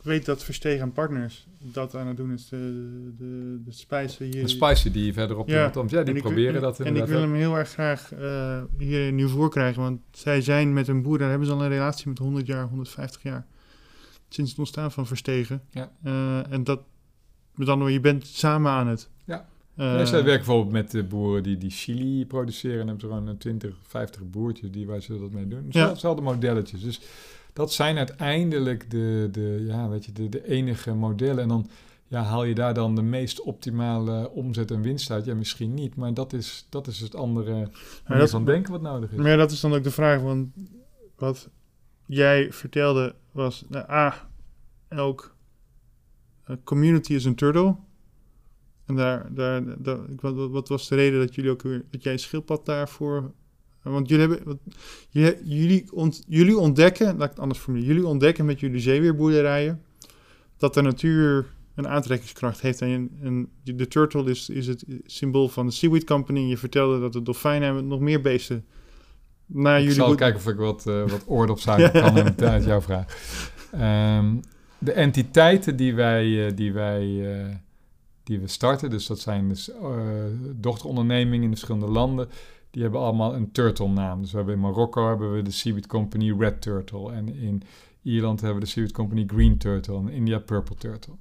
ik, 0.00 0.06
ik 0.06 0.12
weet 0.12 0.24
dat 0.24 0.44
Verstegen 0.44 0.80
en 0.82 0.92
Partners 0.92 1.46
dat 1.58 1.94
aan 1.96 2.06
het 2.06 2.16
doen 2.16 2.32
is. 2.32 2.48
De, 2.48 2.56
de, 3.18 3.60
de 3.64 3.72
spijzen 3.72 4.26
hier. 4.26 4.42
Een 4.42 4.48
spicy 4.48 4.90
die 4.90 5.12
verderop 5.12 5.48
Ja. 5.48 5.56
in 5.56 5.62
Rotterdam- 5.62 5.98
ja, 5.98 6.04
die 6.04 6.10
En 6.10 6.16
ik- 6.16 6.22
proberen 6.22 6.54
en- 6.54 6.60
dat 6.60 6.74
En 6.78 6.80
ik 6.80 6.86
inderdaad 6.86 7.10
wil 7.10 7.20
hem 7.20 7.34
heel 7.34 7.56
erg 7.56 7.68
graag 7.68 8.12
eh, 8.12 8.62
hier 8.78 9.12
nu 9.12 9.28
voor 9.28 9.50
krijgen. 9.50 9.82
Want 9.82 10.00
zij 10.10 10.40
zijn 10.40 10.72
met 10.72 10.88
een 10.88 11.02
boer, 11.02 11.18
daar 11.18 11.28
hebben 11.30 11.46
ze 11.46 11.52
al 11.52 11.62
een 11.62 11.68
relatie 11.68 12.08
met 12.08 12.18
100 12.18 12.46
jaar, 12.46 12.68
150 12.68 13.22
jaar. 13.22 13.46
Sinds 14.28 14.50
het 14.50 14.58
ontstaan 14.58 14.92
van 14.92 15.06
Verstegen. 15.06 15.62
Ja. 15.70 15.90
Eh, 16.02 16.52
en 16.52 16.64
dat, 16.64 16.80
woorden, 17.54 17.92
je 17.92 18.00
bent 18.00 18.26
samen 18.26 18.70
aan 18.72 18.86
het. 18.88 19.08
Ja. 19.24 19.48
Nee, 19.74 20.06
zij 20.06 20.24
werken 20.24 20.24
bijvoorbeeld 20.46 20.72
met 20.72 20.90
de 20.90 21.02
boeren 21.04 21.42
die, 21.42 21.58
die 21.58 21.70
chili 21.70 22.26
produceren. 22.26 22.80
En 22.80 22.86
hebben 22.86 23.00
ze 23.00 23.06
gewoon 23.06 23.26
een 23.26 23.38
20, 23.38 23.74
50 23.86 24.30
boertjes 24.30 24.70
die 24.70 24.86
waar 24.86 25.00
ze 25.00 25.18
dat 25.18 25.30
mee 25.30 25.48
doen. 25.48 25.66
Ja. 25.68 25.94
Modelletjes. 26.22 26.82
Dus 26.82 27.00
dat 27.60 27.72
zijn 27.72 27.96
uiteindelijk 27.98 28.90
de, 28.90 29.28
de, 29.32 29.64
ja, 29.66 29.88
weet 29.88 30.04
je, 30.04 30.12
de, 30.12 30.28
de 30.28 30.48
enige 30.48 30.94
modellen. 30.94 31.42
En 31.42 31.48
dan 31.48 31.68
ja, 32.06 32.22
haal 32.22 32.44
je 32.44 32.54
daar 32.54 32.74
dan 32.74 32.94
de 32.94 33.02
meest 33.02 33.40
optimale 33.40 34.30
omzet 34.30 34.70
en 34.70 34.82
winst 34.82 35.10
uit. 35.10 35.24
Ja, 35.24 35.34
misschien 35.34 35.74
niet. 35.74 35.96
Maar 35.96 36.14
dat 36.14 36.32
is, 36.32 36.66
dat 36.68 36.86
is 36.86 37.00
het 37.00 37.14
andere 37.14 37.52
manier 37.52 38.20
dat- 38.20 38.30
van 38.30 38.44
denken 38.44 38.72
wat 38.72 38.82
nodig 38.82 39.10
is. 39.10 39.16
Maar 39.18 39.36
dat 39.36 39.50
is 39.50 39.60
dan 39.60 39.74
ook 39.74 39.82
de 39.82 39.90
vraag. 39.90 40.20
Want 40.20 40.48
wat 41.16 41.48
jij 42.06 42.52
vertelde 42.52 43.14
was... 43.32 43.64
Nou, 43.68 43.90
A, 43.90 44.28
elk 44.88 45.36
eh, 46.44 46.56
community 46.64 47.14
is 47.14 47.24
een 47.24 47.34
turtle. 47.34 47.76
En 48.86 48.96
daar, 48.96 49.34
daar, 49.34 49.82
daar 49.82 50.10
ik- 50.10 50.20
wat, 50.20 50.34
wat- 50.34 50.50
wat 50.50 50.68
was 50.68 50.88
de 50.88 50.94
reden 50.94 51.18
dat 51.20 51.34
jullie 51.34 51.50
ook 51.50 51.62
weer... 51.62 51.84
Dat 51.90 52.02
jij 52.02 52.12
een 52.12 52.18
schildpad 52.18 52.66
daarvoor... 52.66 53.32
Want 53.82 54.08
jullie 54.08 54.28
hebben... 54.28 54.46
Wat, 54.46 54.58
jullie, 55.08 55.36
jullie, 55.42 55.92
ont, 55.92 56.24
jullie 56.28 56.58
ontdekken... 56.58 57.06
Laat 57.06 57.24
ik 57.24 57.30
het 57.30 57.40
anders 57.40 57.60
formuleren. 57.60 57.94
Jullie 57.94 58.10
ontdekken 58.10 58.44
met 58.44 58.60
jullie 58.60 58.80
zeeweerboerderijen... 58.80 59.82
Dat 60.56 60.74
de 60.74 60.82
natuur 60.82 61.46
een 61.74 61.88
aantrekkingskracht 61.88 62.60
heeft. 62.60 62.80
En, 62.80 63.10
en 63.22 63.48
de 63.62 63.88
turtle 63.88 64.30
is, 64.30 64.48
is 64.48 64.66
het 64.66 64.84
symbool 65.04 65.48
van 65.48 65.66
de 65.66 65.72
Seaweed 65.72 66.04
Company. 66.04 66.40
Je 66.40 66.56
vertelde 66.56 67.00
dat 67.00 67.12
de 67.12 67.22
dolfijnen 67.22 67.64
hebben 67.64 67.86
nog 67.86 68.00
meer 68.00 68.20
beesten 68.20 68.64
naar 69.46 69.76
ik 69.76 69.80
jullie 69.80 69.96
zal 69.96 70.06
boer- 70.06 70.16
kijken 70.16 70.40
of 70.40 70.46
ik 70.46 70.56
wat, 70.56 70.86
eh 70.86 71.08
wat 71.08 71.24
kan 72.36 72.48
uit 72.48 72.64
jouw 72.64 72.80
vraag. 72.80 73.18
Ehm, 73.72 74.36
de 74.78 74.92
entiteiten 74.92 75.76
die 75.76 75.94
wij, 75.94 76.46
eh, 76.46 76.56
die 76.56 76.72
wij 76.72 77.32
eh, 77.32 77.54
die 78.22 78.40
we 78.40 78.46
starten, 78.46 78.90
dus 78.90 79.06
dat 79.06 79.18
zijn 79.18 79.48
dus, 79.48 79.70
dochterondernemingen 80.54 81.42
in 81.42 81.48
verschillende 81.48 81.86
landen, 81.86 82.28
die 82.70 82.82
hebben 82.82 83.00
allemaal 83.00 83.34
een 83.34 83.52
turtle 83.52 83.88
naam. 83.88 84.20
Dus 84.20 84.30
we 84.30 84.36
hebben 84.36 84.54
in 84.54 84.60
Marokko 84.60 85.08
hebben 85.08 85.32
we 85.32 85.42
de 85.42 85.50
Seaweed 85.50 85.86
Company 85.86 86.34
Red 86.38 86.62
Turtle 86.62 87.12
en 87.12 87.34
in 87.34 87.62
Ierland 88.02 88.40
hebben 88.40 88.58
we 88.58 88.64
de 88.64 88.70
Seaweed 88.70 88.92
Company 88.92 89.24
Green 89.26 89.58
Turtle 89.58 89.96
en 89.96 90.08
in 90.08 90.14
India 90.14 90.38
Purple 90.38 90.76
Turtle. 90.76 91.14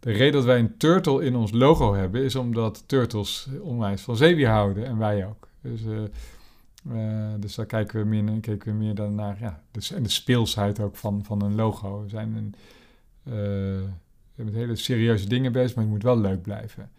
De 0.00 0.12
reden 0.12 0.32
dat 0.32 0.44
wij 0.44 0.58
een 0.58 0.76
turtle 0.76 1.24
in 1.24 1.36
ons 1.36 1.52
logo 1.52 1.94
hebben, 1.94 2.24
is 2.24 2.34
omdat 2.34 2.84
turtles 2.86 3.48
onwijs 3.60 4.02
van 4.02 4.16
zeewier 4.16 4.48
houden 4.48 4.86
en 4.86 4.98
wij 4.98 5.26
ook. 5.26 5.48
Dus, 5.60 5.80
eh, 5.84 6.04
eh, 6.92 7.34
dus 7.40 7.54
daar 7.54 7.66
kijken 7.66 8.00
we 8.00 8.06
meer, 8.06 8.40
kijken 8.40 8.72
we 8.72 8.78
meer 8.78 8.94
dan 8.94 9.14
naar 9.14 9.36
ja, 9.40 9.62
en 9.94 10.02
de 10.02 10.08
speelsheid 10.08 10.80
ook 10.80 10.96
van, 10.96 11.24
van 11.24 11.42
een 11.42 11.54
logo. 11.54 12.02
We 12.02 12.08
zijn 12.08 12.34
een, 12.34 12.54
eh, 13.22 13.32
we 13.32 14.32
zijn 14.34 14.46
met 14.46 14.54
hele 14.54 14.76
serieuze 14.76 15.28
dingen 15.28 15.52
bezig, 15.52 15.74
maar 15.74 15.84
het 15.84 15.92
moet 15.92 16.02
wel 16.02 16.18
leuk 16.18 16.42
blijven. 16.42 16.90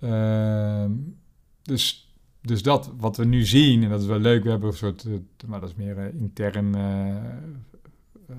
Ehm, 0.00 0.90
dus, 1.62 2.05
dus 2.46 2.62
dat 2.62 2.90
wat 2.98 3.16
we 3.16 3.24
nu 3.24 3.44
zien, 3.44 3.82
en 3.82 3.90
dat 3.90 4.00
is 4.00 4.06
wel 4.06 4.18
leuk, 4.18 4.42
we 4.42 4.50
hebben 4.50 4.68
een 4.68 4.76
soort, 4.76 5.04
eh, 5.04 5.12
maar 5.46 5.60
dat 5.60 5.68
is 5.68 5.74
meer 5.74 5.98
eh, 5.98 6.20
intern 6.20 6.74
eh, 6.74 8.34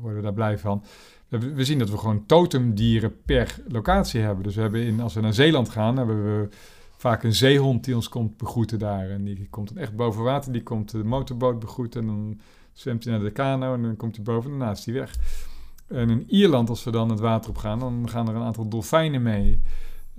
worden 0.00 0.16
we 0.16 0.22
daar 0.22 0.32
blij 0.32 0.58
van. 0.58 0.82
We, 1.28 1.64
zien 1.64 1.78
dat 1.78 1.90
we 1.90 1.98
gewoon 1.98 2.26
totemdieren 2.26 3.22
per 3.24 3.60
locatie 3.68 4.20
hebben. 4.20 4.44
Dus 4.44 4.54
we 4.54 4.60
hebben 4.60 4.82
in, 4.82 5.00
als 5.00 5.14
we 5.14 5.20
naar 5.20 5.34
Zeeland 5.34 5.68
gaan, 5.68 5.96
hebben 5.96 6.24
we 6.24 6.48
vaak 6.96 7.22
een 7.22 7.34
zeehond 7.34 7.84
die 7.84 7.94
ons 7.94 8.08
komt 8.08 8.36
begroeten 8.36 8.78
daar. 8.78 9.10
En 9.10 9.24
die 9.24 9.46
komt 9.50 9.68
dan 9.68 9.82
echt 9.82 9.96
boven 9.96 10.22
water, 10.22 10.52
die 10.52 10.62
komt 10.62 10.90
de 10.90 11.04
motorboot 11.04 11.58
begroeten. 11.58 12.00
En 12.00 12.06
dan 12.06 12.40
zwemt 12.72 13.04
hij 13.04 13.12
naar 13.12 13.22
de 13.22 13.30
kano 13.30 13.74
en 13.74 13.82
dan 13.82 13.96
komt 13.96 14.16
hij 14.16 14.24
boven 14.24 14.52
en 14.52 14.58
daarna 14.58 14.74
is 14.74 14.84
hij 14.84 14.94
weg. 14.94 15.16
En 15.86 16.10
in 16.10 16.24
Ierland, 16.28 16.68
als 16.68 16.84
we 16.84 16.90
dan 16.90 17.10
het 17.10 17.20
water 17.20 17.50
op 17.50 17.56
gaan, 17.56 17.78
dan 17.78 18.08
gaan 18.08 18.28
er 18.28 18.34
een 18.34 18.42
aantal 18.42 18.68
dolfijnen 18.68 19.22
mee. 19.22 19.60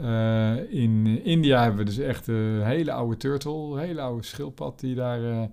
Uh, 0.01 0.73
in 0.73 1.23
India 1.23 1.61
hebben 1.61 1.79
we 1.79 1.85
dus 1.85 1.97
echt 1.97 2.27
een 2.27 2.63
hele 2.63 2.91
oude 2.91 3.17
turtle, 3.17 3.51
een 3.51 3.79
hele 3.79 4.01
oude 4.01 4.23
schildpad 4.23 4.79
die 4.79 4.95
daar, 4.95 5.21
uh, 5.21 5.43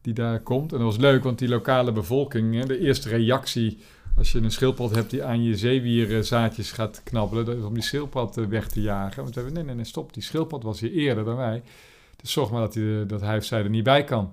die 0.00 0.14
daar 0.14 0.40
komt. 0.40 0.72
En 0.72 0.78
dat 0.78 0.86
was 0.86 0.96
leuk, 0.96 1.22
want 1.22 1.38
die 1.38 1.48
lokale 1.48 1.92
bevolking, 1.92 2.54
hè, 2.54 2.66
de 2.66 2.78
eerste 2.78 3.08
reactie 3.08 3.78
als 4.16 4.32
je 4.32 4.38
een 4.38 4.50
schildpad 4.50 4.94
hebt 4.94 5.10
die 5.10 5.24
aan 5.24 5.42
je 5.42 5.56
zeewierzaadjes 5.56 6.72
gaat 6.72 7.02
knabbelen, 7.02 7.58
is 7.58 7.64
om 7.64 7.74
die 7.74 7.82
schildpad 7.82 8.36
eh, 8.36 8.44
weg 8.44 8.68
te 8.68 8.80
jagen. 8.80 9.22
Want 9.22 9.34
we 9.34 9.40
hebben, 9.40 9.58
nee, 9.58 9.64
nee, 9.64 9.74
nee, 9.74 9.84
stop, 9.84 10.14
die 10.14 10.22
schildpad 10.22 10.62
was 10.62 10.80
hier 10.80 10.92
eerder 10.92 11.24
dan 11.24 11.36
wij. 11.36 11.62
Dus 12.16 12.32
zorg 12.32 12.50
maar 12.50 12.60
dat, 12.60 12.74
hij, 12.74 13.06
dat 13.06 13.20
hij 13.20 13.36
of 13.36 13.44
zij 13.44 13.62
er 13.62 13.70
niet 13.70 13.84
bij 13.84 14.04
kan. 14.04 14.32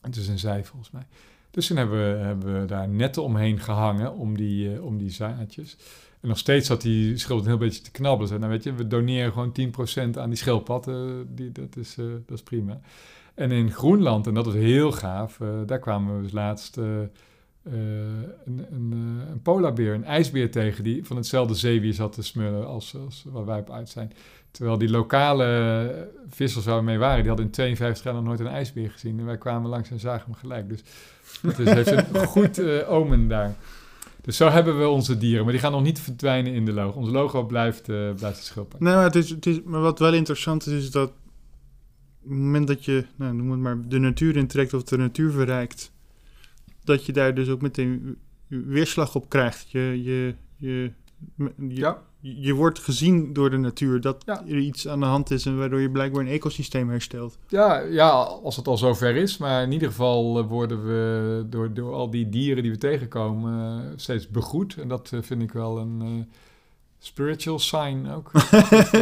Het 0.00 0.16
is 0.16 0.28
een 0.28 0.38
zij 0.38 0.64
volgens 0.64 0.90
mij. 0.90 1.06
Dus 1.50 1.66
toen 1.66 1.76
hebben 1.76 1.98
we, 1.98 2.24
hebben 2.24 2.60
we 2.60 2.66
daar 2.66 2.88
netten 2.88 3.22
omheen 3.22 3.60
gehangen 3.60 4.14
om 4.14 4.36
die, 4.36 4.82
om 4.82 4.98
die 4.98 5.10
zaadjes. 5.10 5.76
En 6.20 6.28
nog 6.28 6.38
steeds 6.38 6.66
zat 6.66 6.82
die 6.82 7.16
schildpad 7.18 7.46
een 7.46 7.52
heel 7.52 7.66
beetje 7.66 7.82
te 7.82 7.90
knabbelen. 7.90 8.28
Zo, 8.28 8.38
nou 8.38 8.50
weet 8.50 8.64
je, 8.64 8.74
we 8.74 8.86
doneren 8.86 9.32
gewoon 9.32 9.56
10% 10.14 10.18
aan 10.18 10.28
die 10.28 10.38
schildpad. 10.38 10.88
Uh, 10.88 11.10
die, 11.28 11.52
dat, 11.52 11.76
is, 11.76 11.96
uh, 11.98 12.06
dat 12.26 12.36
is 12.36 12.42
prima. 12.42 12.80
En 13.34 13.50
in 13.50 13.72
Groenland, 13.72 14.26
en 14.26 14.34
dat 14.34 14.46
is 14.46 14.54
heel 14.54 14.92
gaaf, 14.92 15.40
daar 15.66 15.78
kwamen 15.78 16.16
we 16.16 16.22
dus 16.22 16.32
laatst 16.32 16.76
een, 16.76 17.10
een, 18.44 18.92
een 19.30 19.42
polarbeer, 19.42 19.94
een 19.94 20.04
ijsbeer 20.04 20.50
tegen, 20.50 20.84
die 20.84 21.04
van 21.04 21.16
hetzelfde 21.16 21.54
zeewier 21.54 21.94
zat 21.94 22.12
te 22.12 22.22
smullen 22.22 22.66
als, 22.66 22.96
als 23.04 23.24
waar 23.26 23.44
wij 23.44 23.58
op 23.58 23.70
uit 23.70 23.88
zijn. 23.88 24.12
Terwijl 24.50 24.78
die 24.78 24.90
lokale 24.90 26.08
vissers 26.28 26.64
waar 26.64 26.76
we 26.76 26.82
mee 26.82 26.98
waren, 26.98 27.18
die 27.18 27.28
hadden 27.28 27.46
in 27.46 27.52
52 27.52 28.04
jaar 28.04 28.14
nog 28.14 28.24
nooit 28.24 28.40
een 28.40 28.46
ijsbeer 28.46 28.90
gezien. 28.90 29.18
En 29.18 29.24
wij 29.24 29.38
kwamen 29.38 29.70
langs 29.70 29.90
en 29.90 30.00
zagen 30.00 30.24
hem 30.24 30.34
gelijk. 30.34 30.68
Dus 30.68 30.82
het 31.42 31.58
is, 31.58 31.72
heeft 31.72 31.90
een 31.90 32.26
goed 32.36 32.84
omen 32.84 33.28
daar. 33.28 33.54
Dus 34.30 34.38
zo 34.38 34.48
hebben 34.48 34.78
we 34.78 34.88
onze 34.88 35.18
dieren, 35.18 35.42
maar 35.42 35.52
die 35.52 35.62
gaan 35.62 35.72
nog 35.72 35.82
niet 35.82 36.00
verdwijnen 36.00 36.52
in 36.52 36.64
de 36.64 36.72
logo. 36.72 36.98
Onze 36.98 37.10
logo 37.10 37.44
blijft, 37.46 37.88
uh, 37.88 38.14
blijft 38.14 38.38
de 38.38 38.44
schildpad. 38.44 38.80
Nou, 38.80 39.02
het 39.02 39.14
is, 39.14 39.30
het 39.30 39.46
is, 39.46 39.62
maar 39.62 39.80
wat 39.80 39.98
wel 39.98 40.14
interessant 40.14 40.66
is, 40.66 40.72
is 40.72 40.90
dat 40.90 41.08
op 41.08 42.28
het 42.28 42.38
moment 42.38 42.66
dat 42.66 42.84
je, 42.84 43.06
nou, 43.16 43.34
noem 43.34 43.50
het 43.50 43.60
maar, 43.60 43.88
de 43.88 43.98
natuur 43.98 44.36
intrekt 44.36 44.74
of 44.74 44.82
de 44.82 44.96
natuur 44.96 45.30
verrijkt, 45.30 45.92
dat 46.84 47.06
je 47.06 47.12
daar 47.12 47.34
dus 47.34 47.48
ook 47.48 47.60
meteen 47.60 48.16
weerslag 48.46 49.14
op 49.14 49.28
krijgt. 49.28 49.70
Je, 49.70 50.00
je, 50.02 50.34
je, 50.56 50.92
je, 51.36 51.52
ja. 51.68 52.02
Je 52.20 52.54
wordt 52.54 52.78
gezien 52.78 53.32
door 53.32 53.50
de 53.50 53.56
natuur 53.56 54.00
dat 54.00 54.22
ja. 54.26 54.44
er 54.46 54.58
iets 54.58 54.88
aan 54.88 55.00
de 55.00 55.06
hand 55.06 55.30
is 55.30 55.46
en 55.46 55.58
waardoor 55.58 55.80
je 55.80 55.90
blijkbaar 55.90 56.22
een 56.22 56.30
ecosysteem 56.30 56.88
herstelt. 56.88 57.38
Ja, 57.48 57.78
ja, 57.78 58.10
als 58.42 58.56
het 58.56 58.66
al 58.66 58.76
zover 58.76 59.16
is. 59.16 59.38
Maar 59.38 59.62
in 59.62 59.72
ieder 59.72 59.88
geval 59.88 60.46
worden 60.46 60.84
we 60.86 61.44
door, 61.48 61.74
door 61.74 61.94
al 61.94 62.10
die 62.10 62.28
dieren 62.28 62.62
die 62.62 62.72
we 62.72 62.78
tegenkomen 62.78 63.78
uh, 63.78 63.92
steeds 63.96 64.28
begroet. 64.28 64.76
En 64.76 64.88
dat 64.88 65.10
uh, 65.14 65.22
vind 65.22 65.42
ik 65.42 65.52
wel 65.52 65.78
een 65.78 66.00
uh, 66.02 66.24
spiritual 67.02 67.58
sign 67.58 68.06
ook. 68.14 68.30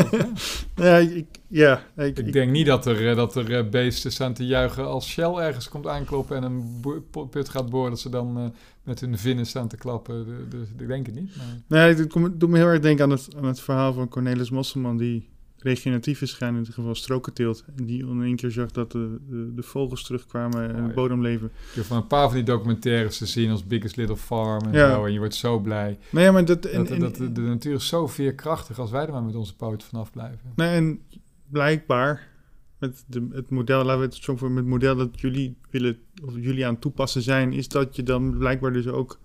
ja, 0.75 0.97
ik, 0.97 1.27
ja, 1.47 1.83
ik, 1.97 2.19
ik, 2.19 2.33
denk 2.33 2.51
niet 2.51 2.67
dat 2.67 2.87
er, 2.87 3.15
dat 3.15 3.37
er 3.37 3.69
beesten 3.69 4.13
staan 4.13 4.35
te 4.35 4.47
juichen 4.47 4.87
als 4.87 5.09
Shell 5.09 5.35
ergens 5.35 5.69
komt 5.69 5.87
aankloppen 5.87 6.37
en 6.37 6.43
een 6.43 6.83
put 7.31 7.49
gaat 7.49 7.71
boren, 7.71 7.91
dat 7.91 8.01
ze 8.01 8.11
dan 8.11 8.55
met 8.83 9.01
hun 9.01 9.19
vinnen 9.19 9.47
staan 9.47 9.69
te 9.69 9.77
klappen. 9.77 10.27
Dus 10.49 10.69
ik 10.79 10.89
denk 10.89 11.07
het 11.07 11.15
niet. 11.15 11.37
Maar... 11.37 11.47
Nee, 11.67 11.95
het 11.95 12.11
doet 12.13 12.49
me 12.49 12.57
heel 12.57 12.67
erg 12.67 12.81
denken 12.81 13.05
aan 13.05 13.11
het, 13.11 13.29
aan 13.37 13.45
het 13.45 13.61
verhaal 13.61 13.93
van 13.93 14.09
Cornelis 14.09 14.51
Mosselman, 14.51 14.97
die 14.97 15.29
regeneratief 15.59 16.23
is 16.23 16.33
gegaan, 16.33 16.55
in 16.55 16.63
het 16.63 16.75
geval 16.75 16.95
strokenteelt. 16.95 17.65
En 17.77 17.85
die 17.85 18.07
in 18.07 18.23
één 18.23 18.37
keer 18.37 18.51
zag 18.51 18.71
dat 18.71 18.93
de, 18.93 19.19
de, 19.29 19.55
de 19.55 19.63
vogels 19.63 20.05
terugkwamen 20.05 20.69
en 20.69 20.77
oh, 20.77 20.83
het 20.83 20.95
bodemleven. 20.95 21.51
Je 21.53 21.75
hebt 21.75 21.87
van 21.87 21.97
een 21.97 22.07
paar 22.07 22.27
van 22.27 22.35
die 22.35 22.45
documentaires 22.45 23.19
te 23.19 23.27
zien 23.27 23.51
als 23.51 23.67
Biggest 23.67 23.97
Little 23.97 24.17
Farm 24.17 24.65
en 24.65 24.73
ja. 24.73 24.95
zo. 24.95 25.05
En 25.05 25.13
je 25.13 25.19
wordt 25.19 25.35
zo 25.35 25.59
blij. 25.59 25.99
Nee, 26.11 26.25
ja, 26.25 26.33
maar 26.33 26.45
dat, 26.45 26.65
en, 26.65 26.85
dat, 26.85 27.01
dat, 27.01 27.17
de, 27.17 27.33
de, 27.33 27.41
natuur 27.41 27.75
is 27.75 27.89
zo 27.89 28.07
veerkrachtig 28.07 28.79
als 28.79 28.91
wij 28.91 29.07
er 29.07 29.13
maar 29.13 29.23
met 29.23 29.35
onze 29.35 29.57
poot 29.57 29.85
vanaf 29.85 30.11
blijven. 30.11 30.53
Nee, 30.55 30.75
en 30.75 31.01
blijkbaar 31.47 32.29
met 32.79 33.05
de, 33.07 33.29
het 33.33 33.51
model, 33.51 33.85
laten 33.85 34.01
we 34.01 34.07
het 34.07 34.15
zo 34.15 34.37
voor 34.37 34.49
met 34.49 34.59
het 34.59 34.73
model 34.73 34.97
dat 34.97 35.21
jullie 35.21 35.57
willen, 35.71 35.99
of 36.25 36.35
jullie 36.35 36.67
aan 36.67 36.73
het 36.73 36.81
toepassen 36.81 37.23
zijn, 37.23 37.53
is 37.53 37.69
dat 37.69 37.97
je 37.97 38.03
dan 38.03 38.39
blijkbaar 38.39 38.73
dus 38.73 38.87
ook 38.87 39.19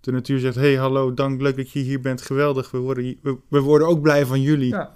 de 0.00 0.12
natuur 0.12 0.38
zegt: 0.38 0.54
hey, 0.54 0.74
hallo, 0.74 1.14
dank, 1.14 1.40
leuk 1.40 1.56
dat 1.56 1.70
je 1.70 1.78
hier 1.78 2.00
bent, 2.00 2.22
geweldig. 2.22 2.70
We 2.70 2.78
worden, 2.78 3.16
we, 3.22 3.36
we 3.48 3.60
worden 3.60 3.88
ook 3.88 4.00
blij 4.00 4.26
van 4.26 4.40
jullie. 4.40 4.68
Ja, 4.68 4.94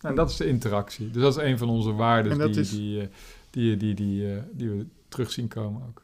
en 0.00 0.14
dat 0.14 0.30
is 0.30 0.36
de 0.36 0.46
interactie. 0.46 1.10
Dus 1.10 1.22
dat 1.22 1.36
is 1.36 1.42
een 1.42 1.58
van 1.58 1.68
onze 1.68 1.92
waarden 1.92 2.38
die, 2.38 2.60
is... 2.60 2.70
die, 2.70 3.08
die, 3.50 3.76
die, 3.76 3.76
die, 3.76 3.94
die, 3.94 4.42
die, 4.52 4.70
we 4.70 4.86
terug 5.08 5.32
zien 5.32 5.48
komen 5.48 5.82
ook. 5.88 6.02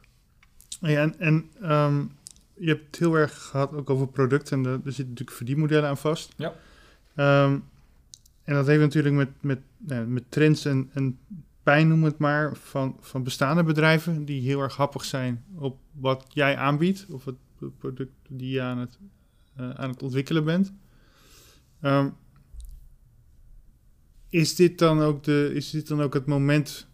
Ja, 0.79 1.01
en, 1.01 1.19
en 1.19 1.49
um, 1.71 2.11
je 2.53 2.67
hebt 2.67 2.85
het 2.85 2.95
heel 2.99 3.13
erg 3.15 3.41
gehad 3.41 3.73
ook 3.73 3.89
over 3.89 4.07
producten 4.07 4.57
en 4.57 4.65
er 4.65 4.79
zitten 4.83 5.07
natuurlijk 5.07 5.37
verdienmodellen 5.37 5.89
aan 5.89 5.97
vast. 5.97 6.33
Ja. 6.37 6.53
Um, 7.45 7.63
en 8.43 8.53
dat 8.53 8.67
heeft 8.67 8.81
natuurlijk 8.81 9.15
met, 9.15 9.29
met, 9.41 9.59
nou, 9.77 10.05
met 10.05 10.23
trends 10.29 10.65
en, 10.65 10.89
en 10.93 11.17
pijn, 11.63 11.87
noem 11.87 12.03
het 12.03 12.17
maar, 12.17 12.55
van, 12.55 12.97
van 12.99 13.23
bestaande 13.23 13.63
bedrijven 13.63 14.25
die 14.25 14.41
heel 14.41 14.61
erg 14.61 14.75
happig 14.75 15.05
zijn 15.05 15.43
op 15.55 15.77
wat 15.91 16.25
jij 16.29 16.57
aanbiedt 16.57 17.05
of 17.09 17.25
het 17.25 17.35
product 17.77 18.11
die 18.27 18.49
je 18.49 18.61
aan 18.61 18.77
het, 18.77 18.97
uh, 19.59 19.69
aan 19.69 19.89
het 19.89 20.03
ontwikkelen 20.03 20.43
bent. 20.43 20.73
Um, 21.81 22.13
is, 24.39 24.55
dit 24.55 24.79
dan 24.79 25.01
ook 25.01 25.23
de, 25.23 25.51
is 25.53 25.69
dit 25.69 25.87
dan 25.87 26.01
ook 26.01 26.13
het 26.13 26.25
moment, 26.25 26.87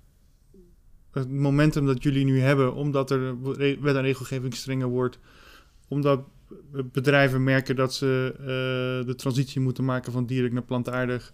het 1.11 1.31
momentum 1.31 1.85
dat 1.85 2.03
jullie 2.03 2.25
nu 2.25 2.39
hebben, 2.39 2.73
omdat 2.73 3.11
er 3.11 3.41
wet 3.81 3.95
en 3.95 4.01
regelgeving 4.01 4.55
strenger 4.55 4.87
wordt, 4.87 5.19
omdat 5.87 6.23
bedrijven 6.91 7.43
merken 7.43 7.75
dat 7.75 7.93
ze 7.93 8.33
uh, 8.39 9.07
de 9.07 9.15
transitie 9.15 9.61
moeten 9.61 9.85
maken 9.85 10.11
van 10.11 10.25
dierlijk 10.25 10.53
naar 10.53 10.63
plantaardig? 10.63 11.33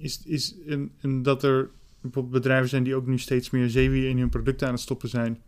is, 0.00 0.22
is 0.24 0.54
en, 0.66 0.92
en 1.00 1.22
dat 1.22 1.42
er 1.42 1.70
bedrijven 2.30 2.68
zijn 2.68 2.82
die 2.82 2.94
ook 2.94 3.06
nu 3.06 3.18
steeds 3.18 3.50
meer 3.50 3.68
zeewier 3.68 4.08
in 4.08 4.18
hun 4.18 4.28
producten 4.28 4.66
aan 4.66 4.72
het 4.72 4.82
stoppen 4.82 5.08
zijn. 5.08 5.42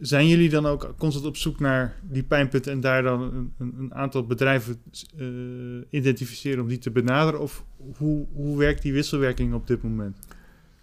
Zijn 0.00 0.28
jullie 0.28 0.48
dan 0.48 0.66
ook 0.66 0.94
constant 0.96 1.26
op 1.26 1.36
zoek 1.36 1.60
naar 1.60 1.94
die 2.02 2.22
pijnpunten 2.22 2.72
en 2.72 2.80
daar 2.80 3.02
dan 3.02 3.22
een, 3.22 3.52
een, 3.58 3.94
aantal 3.94 4.26
bedrijven 4.26 4.82
uh, 5.16 5.26
identificeren 5.90 6.62
om 6.62 6.68
die 6.68 6.78
te 6.78 6.90
benaderen? 6.90 7.40
Of 7.40 7.64
hoe, 7.96 8.26
hoe 8.32 8.58
werkt 8.58 8.82
die 8.82 8.92
wisselwerking 8.92 9.54
op 9.54 9.66
dit 9.66 9.82
moment? 9.82 10.16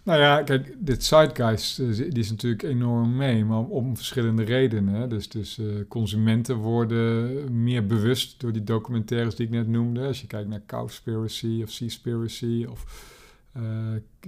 Nou 0.04 0.20
ja, 0.20 0.44
kijk, 0.44 0.76
dit 0.80 1.04
Zeitgeist 1.04 1.80
eh, 1.80 1.96
die 1.96 2.20
is 2.20 2.30
natuurlijk 2.30 2.64
enorm 2.64 3.16
mee, 3.16 3.46
maar 3.46 3.64
om, 3.64 3.96
verschillende 3.96 4.44
redenen. 4.44 5.10
Dus, 5.10 5.30
dus 5.30 5.58
uh, 5.58 5.66
consumenten 5.88 6.56
worden 6.56 7.64
meer 7.64 7.86
bewust 7.86 8.40
door 8.40 8.52
die 8.52 8.64
documentaires 8.64 9.36
die 9.36 9.46
ik 9.46 9.52
net 9.52 9.68
noemde. 9.68 10.08
Als 10.08 10.22
je 10.22 10.28
kijkt 10.28 10.50
naar 10.50 10.62
Cowspiracy 10.66 11.62
of 11.64 11.70
Seaspiracy 11.70 12.66
of 12.70 13.14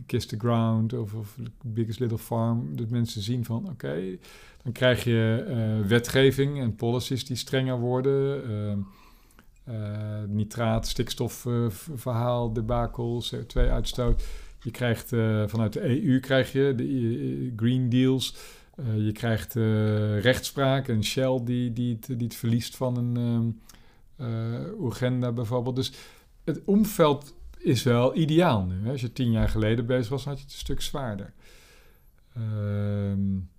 Kiss 0.06 0.26
the 0.26 0.38
Ground 0.38 0.94
of, 0.94 1.14
of, 1.14 1.38
Biggest 1.62 2.00
Little 2.00 2.18
Farm. 2.18 2.76
Dat 2.76 2.90
mensen 2.90 3.22
zien 3.22 3.46
van, 3.46 3.70
oké, 3.70 4.18
dan 4.68 4.76
krijg 4.76 5.04
je 5.04 5.46
uh, 5.48 5.88
wetgeving 5.88 6.60
en 6.60 6.76
policies 6.76 7.26
die 7.26 7.36
strenger 7.36 7.80
worden. 7.80 8.86
nitraat, 10.28 10.88
stikstofverhaal, 10.88 12.54
debakel, 12.54 13.24
CO2-uitstoot 13.24 14.24
je 14.64 14.72
krijgt 14.72 15.10
vanuit 15.52 15.74
de 15.74 16.04
EU 16.04 16.20
krijg 16.20 16.52
je 16.52 16.74
de 16.76 17.54
Green 17.56 17.90
Deals. 17.90 18.36
Je 18.96 19.12
krijgt 19.12 19.54
rechtspraak 20.24 20.88
en 20.88 21.04
Shell 21.04 21.42
die, 21.44 21.74
die, 21.74 21.96
het, 21.96 22.06
die 22.06 22.28
het 22.28 22.36
verliest 22.36 22.76
van 22.76 22.98
een 22.98 23.16
um, 23.16 23.62
agenda 24.90 25.32
bijvoorbeeld. 25.32 25.76
Dus 25.76 25.92
het 26.44 26.62
omveld 26.66 27.34
is 27.58 27.84
wel 27.84 28.16
ideaal 28.16 28.66
nu. 28.66 28.84
Hè? 28.84 28.92
Als 28.92 29.02
je 29.02 29.14
tien 29.14 29.32
jaar 29.32 29.50
geleden 29.50 29.86
bezig 29.86 30.10
was, 30.10 30.26
had 30.26 30.38
je 30.38 30.44
het 30.44 30.54
een 30.54 30.60
stuk 30.60 30.82
zwaarder. 30.82 31.34
Um, 32.38 33.50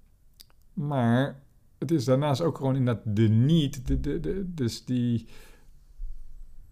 maar 0.78 1.42
het 1.78 1.90
is 1.90 2.04
daarnaast 2.04 2.40
ook 2.40 2.56
gewoon 2.56 2.76
inderdaad 2.76 3.16
de 3.16 3.28
niet. 3.28 3.86
De, 3.86 4.00
de, 4.00 4.20
de, 4.20 4.44
dus 4.54 4.84
die 4.84 5.26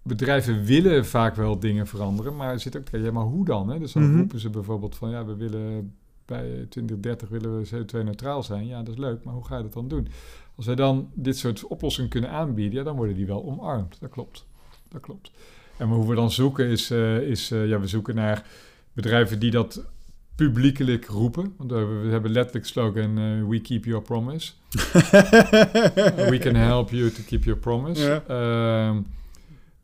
bedrijven 0.03 0.65
willen 0.65 1.07
vaak 1.07 1.35
wel 1.35 1.59
dingen 1.59 1.87
veranderen, 1.87 2.37
maar 2.37 2.53
er 2.53 2.61
zit 2.61 2.77
ook, 2.77 2.89
ja, 2.89 3.13
maar 3.13 3.25
hoe 3.25 3.45
dan? 3.45 3.69
Hè? 3.69 3.79
Dus 3.79 3.93
dan 3.93 4.03
mm 4.03 4.17
roepen 4.17 4.41
ze 4.41 4.51
bijvoorbeeld 4.51 4.97
van, 4.97 5.11
ja, 5.11 5.25
we 5.25 5.37
willen 5.37 5.95
bij 6.25 6.67
2030 6.69 7.29
willen 7.29 7.61
we 7.61 7.69
CO2-neutraal 7.69 8.43
zijn. 8.43 8.67
Ja, 8.67 8.83
dat 8.83 8.95
is 8.95 9.01
leuk, 9.01 9.25
maar 9.25 9.35
hoe 9.35 9.45
ga 9.45 9.57
je 9.57 9.63
dat 9.63 9.73
dan 9.73 9.89
doen? 9.89 10.09
Als 10.57 10.67
wij 10.67 10.75
dan 10.75 11.11
dit 11.15 11.37
soort 11.37 11.65
oplossingen 11.65 12.11
kunnen 12.11 12.31
aanbieden, 12.31 12.79
ja, 12.79 12.85
dan 12.85 12.97
worden 12.97 13.15
die 13.15 13.27
wel 13.27 13.45
omarmd. 13.45 14.01
Dat 14.01 14.11
klopt. 14.11 14.47
Dat 14.89 15.01
klopt. 15.01 15.31
En 15.77 15.89
hoe 15.89 16.09
we 16.09 16.15
dan 16.15 16.31
zoeken 16.31 16.67
is, 16.67 16.91
uh, 16.91 17.21
is 17.21 17.53
uh, 17.53 17.69
ja, 17.69 17.81
we 17.81 17.87
zoeken 17.87 18.15
naar 18.15 18.47
bedrijven 18.93 19.39
die 19.39 19.51
dat 19.51 19.85
publiekelijk 20.37 21.07
roepen. 21.07 21.55
Want 21.57 21.71
we 21.71 21.85
we 21.85 22.11
hebben 22.11 22.31
letterlijk 22.31 22.67
slogan 22.67 23.19
eh, 23.19 23.49
We 23.49 23.61
keep 23.61 23.85
your 23.85 24.03
promise. 24.03 24.53
We 26.31 26.39
can 26.41 26.55
help 26.55 26.91
you 26.91 27.11
to 27.11 27.23
keep 27.27 27.45
your 27.45 27.61
promise. 27.61 28.03
Ja. 28.03 28.25
Ehm, 28.27 29.03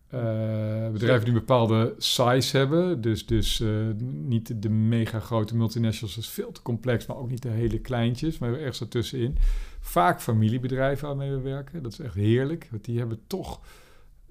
eh, 0.09 0.91
bedrijven 0.91 1.25
die 1.25 1.35
een 1.35 1.41
bepaalde 1.41 1.95
size 1.99 2.57
hebben, 2.57 3.01
dus, 3.01 3.27
dus 3.27 3.61
eh, 3.61 3.69
niet 4.03 4.63
de 4.63 4.69
mega 4.69 5.21
grote 5.21 5.57
multinationals, 5.57 6.15
dat 6.15 6.25
is 6.25 6.31
veel 6.31 6.53
te 6.53 6.63
complex, 6.63 7.07
maar 7.07 7.17
ook 7.17 7.31
niet 7.31 7.43
de 7.43 7.49
hele 7.49 7.79
kleintjes, 7.79 8.39
maar 8.39 8.53
ergens 8.53 8.81
ertussenin. 8.81 9.37
Vaak 9.81 10.21
familiebedrijven 10.21 11.07
waarmee 11.07 11.31
we 11.31 11.41
werken, 11.41 11.83
dat 11.83 11.93
is 11.93 11.99
echt 11.99 12.15
heerlijk, 12.15 12.69
want 12.71 12.85
die 12.85 12.99
hebben 12.99 13.21
toch 13.27 13.61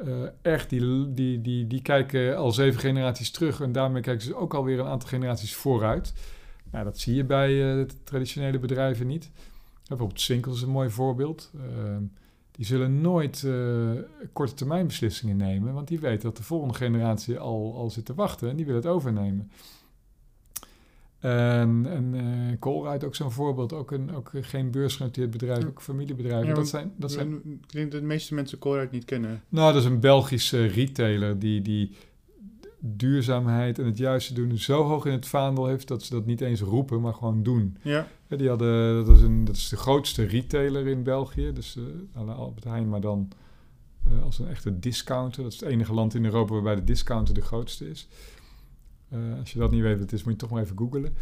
eh, 0.06 0.30
echt, 0.42 0.70
die, 0.70 1.14
die, 1.14 1.42
die, 1.42 1.68
die 1.68 1.82
kijken 1.82 2.38
al 2.38 2.52
zeven 2.52 2.80
generaties 2.80 3.32
terug 3.32 3.62
en 3.62 3.72
daarmee 3.72 4.02
kijken 4.02 4.26
ze 4.26 4.36
ook 4.36 4.54
alweer 4.54 4.80
een 4.80 4.86
aantal 4.86 5.10
generaties 5.10 5.56
vooruit. 5.56 6.14
Nou, 6.72 6.84
dat 6.84 7.00
zie 7.00 7.16
je 7.16 7.24
bij 7.24 7.80
eh, 7.80 7.86
traditionele 8.04 8.60
bedrijven 8.60 9.08
niet. 9.08 9.32
Bijvoorbeeld 9.88 10.22
Swinkels 10.22 10.56
is 10.56 10.62
een 10.62 10.70
mooi 10.70 10.90
voorbeeld. 10.90 11.52
Ehm, 11.56 12.04
die 12.52 12.66
zullen 12.66 13.02
nooit 13.02 13.44
eh, 13.44 13.92
korte 14.34 14.54
termijn 14.54 14.88
beslissingen 14.88 15.38
nemen, 15.38 15.74
want 15.74 15.88
die 15.88 16.00
weten 16.00 16.24
dat 16.24 16.38
de 16.38 16.44
volgende 16.44 16.74
generatie 16.74 17.40
al, 17.40 17.74
al 17.76 17.90
zit 17.90 18.06
te 18.06 18.14
wachten 18.14 18.50
en 18.50 18.56
die 18.56 18.66
wil 18.66 18.76
het 18.76 18.86
overnemen. 18.86 19.52
En, 21.22 21.86
en 21.86 22.60
Colruyt 22.60 23.04
ook 23.04 23.16
zo'n 23.16 23.32
voorbeeld, 23.32 23.74
ook, 23.74 23.92
een, 23.92 24.16
ook 24.16 24.32
geen 24.34 24.72
beursgenoteerd 24.72 25.32
bedrijf, 25.32 25.66
ook 25.66 25.82
familiebedrijven. 25.82 26.48
Ja, 26.48 26.54
dat 26.54 26.68
zijn, 26.68 26.94
dat 26.98 27.12
zijn 27.12 27.34
Ik 27.34 27.72
denk 27.72 27.92
dat 27.92 28.02
de 28.02 28.08
meeste 28.08 28.34
mensen 28.34 28.58
Colruyt 28.58 28.92
niet 28.92 29.06
kennen. 29.06 29.44
nou, 29.50 29.74
dat 29.74 29.82
is 29.82 29.90
een 29.90 30.00
Belgische 30.00 30.66
retailer 30.66 31.40
die, 31.40 31.62
die 31.62 31.92
duurzaamheid 32.80 33.80
en 33.80 33.86
het 33.86 33.98
juiste 33.98 34.34
doen 34.34 34.58
zo 34.58 34.84
hoog 34.84 35.06
in 35.06 35.12
het 35.12 35.28
vaandel 35.28 35.66
heeft 35.66 35.88
dat 35.88 36.04
ze 36.04 36.14
dat 36.14 36.26
niet 36.26 36.42
eens 36.42 36.62
roepen, 36.62 37.02
maar 37.02 37.14
gewoon 37.14 37.44
doen. 37.44 37.78
Ja, 37.82 38.08
Ja, 38.28 38.38
die 38.38 38.50
hadden, 38.50 39.06
dat, 39.06 39.18
is 39.18 39.24
een, 39.24 39.44
dat 39.44 39.56
is 39.56 39.70
de 39.70 39.78
grootste 39.78 40.24
retailer 40.24 40.88
in 40.88 41.04
België, 41.04 41.52
dus 41.54 41.78
la 42.14 42.34
Albert 42.34 42.64
Heijn, 42.64 42.90
maar 42.90 43.02
dan 43.02 43.32
eh, 44.10 44.24
als 44.24 44.40
een 44.40 44.48
echte 44.48 44.80
discounter. 44.80 45.44
Dat 45.44 45.54
is 45.54 45.60
het 45.60 45.70
enige 45.70 45.94
land 45.94 46.14
in 46.14 46.26
Europa 46.26 46.54
waarbij 46.54 46.76
de 46.76 46.84
discounter 46.84 47.34
de 47.34 47.42
grootste 47.42 47.90
is. 47.90 48.08
Eh, 49.12 49.40
als 49.40 49.52
je 49.52 49.60
dat 49.60 49.72
niet 49.72 49.82
weet 49.82 50.00
het 50.00 50.12
is, 50.12 50.24
moet 50.24 50.34
je 50.34 50.40
toch 50.40 50.50
maar 50.50 50.62
even 50.62 50.78
googlen. 50.78 51.16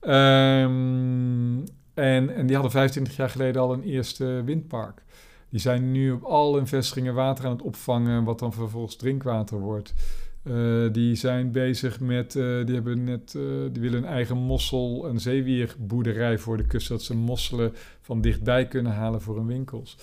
Ehm, 0.00 1.58
en, 1.94 2.34
en 2.34 2.46
die 2.46 2.54
hadden 2.54 2.70
25 2.70 3.16
jaar 3.16 3.30
geleden 3.30 3.62
al 3.62 3.72
een 3.72 3.82
eerste 3.82 4.42
windpark. 4.44 5.02
Die 5.48 5.60
zijn 5.60 5.92
nu 5.92 6.12
op 6.12 6.22
al 6.22 6.54
hun 6.54 6.66
vestigingen 6.66 7.14
water 7.14 7.44
aan 7.44 7.52
het 7.52 7.62
opvangen, 7.62 8.24
wat 8.24 8.38
dan 8.38 8.52
vervolgens 8.52 8.96
drinkwater 8.96 9.58
wordt. 9.58 9.94
Eh, 10.42 10.92
die 10.92 11.14
zijn 11.14 11.52
bezig 11.52 12.00
met, 12.00 12.36
eh, 12.36 12.64
die 12.64 12.74
hebben 12.74 13.04
net, 13.04 13.32
die 13.72 13.82
willen 13.82 13.98
een 13.98 14.08
eigen 14.08 14.36
mossel- 14.36 15.08
en 15.08 15.20
zeewierboerderij 15.20 16.38
voor 16.38 16.56
de 16.56 16.66
kust, 16.66 16.88
dat 16.88 17.02
ze 17.02 17.16
mosselen 17.16 17.72
van 18.00 18.20
dichtbij 18.20 18.66
kunnen 18.66 18.92
halen 18.92 19.20
voor 19.20 19.36
hun 19.36 19.46
winkels. 19.46 19.96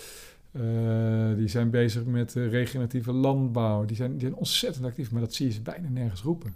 Die 1.36 1.48
zijn 1.48 1.70
bezig 1.70 2.06
met 2.06 2.34
regeneratieve 2.34 3.12
landbouw. 3.12 3.86
Die 3.86 3.96
zijn, 3.96 4.12
die 4.12 4.20
zijn 4.20 4.36
ontzettend 4.36 4.86
actief, 4.86 5.12
maar 5.12 5.22
dat 5.22 5.34
zie 5.34 5.46
je 5.46 5.52
ze 5.52 5.62
bijna 5.62 5.90
nergens 5.90 6.22
roepen. 6.22 6.54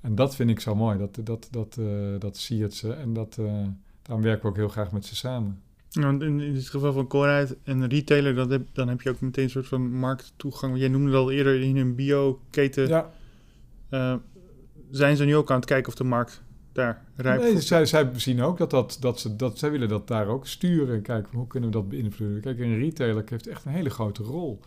En 0.00 0.14
dat 0.14 0.34
vind 0.34 0.50
ik 0.50 0.60
zo 0.60 0.74
mooi, 0.74 0.98
dat, 0.98 1.18
dat, 1.22 1.48
dat, 1.50 1.76
eh, 1.80 1.86
dat 2.18 2.36
siert 2.36 2.74
ze. 2.74 2.92
En 2.92 3.12
dat, 3.12 3.36
eh, 3.38 3.66
daarom 4.02 4.24
werken 4.24 4.42
we 4.42 4.48
ook 4.48 4.56
heel 4.56 4.68
graag 4.68 4.92
met 4.92 5.04
ze 5.04 5.16
samen. 5.16 5.62
In, 5.92 6.22
in 6.22 6.54
het 6.54 6.68
geval 6.68 6.92
van 6.92 7.06
Colruyt 7.06 7.56
en 7.62 7.80
een 7.80 7.88
retailer, 7.88 8.34
dat 8.34 8.50
heb, 8.50 8.66
dan 8.72 8.88
heb 8.88 9.02
je 9.02 9.10
ook 9.10 9.20
meteen 9.20 9.44
een 9.44 9.50
soort 9.50 9.66
van 9.66 9.92
markttoegang. 9.92 10.78
Jij 10.78 10.88
noemde 10.88 11.16
al 11.16 11.30
eerder 11.30 11.60
in 11.60 11.76
een 11.76 11.94
bio-keten. 11.94 12.88
Ja, 12.88 13.10
eh, 13.88 14.14
zijn 14.90 15.16
ze 15.16 15.24
nu 15.24 15.36
ook 15.36 15.50
aan 15.50 15.56
het 15.56 15.64
kijken 15.64 15.88
of 15.88 15.94
de 15.94 16.04
markt 16.04 16.42
daar 16.72 17.04
rijp 17.16 17.40
nee, 17.40 17.52
voor 17.52 17.60
zij, 17.60 17.86
zij 17.86 18.10
zien 18.16 18.42
ook 18.42 18.58
dat, 18.58 18.70
dat, 18.70 18.96
dat, 19.00 19.20
ze, 19.20 19.36
dat 19.36 19.58
zij 19.58 19.70
willen 19.70 19.88
dat 19.88 20.08
daar 20.08 20.26
ook 20.26 20.46
sturen. 20.46 20.94
En 20.94 21.02
kijken, 21.02 21.36
hoe 21.36 21.46
kunnen 21.46 21.70
we 21.70 21.76
dat 21.76 21.88
beïnvloeden? 21.88 22.40
Kijk, 22.40 22.58
een 22.58 22.78
retailer 22.78 23.24
heeft 23.26 23.46
echt 23.46 23.64
een 23.64 23.72
hele 23.72 23.90
grote 23.90 24.22
rol. 24.22 24.60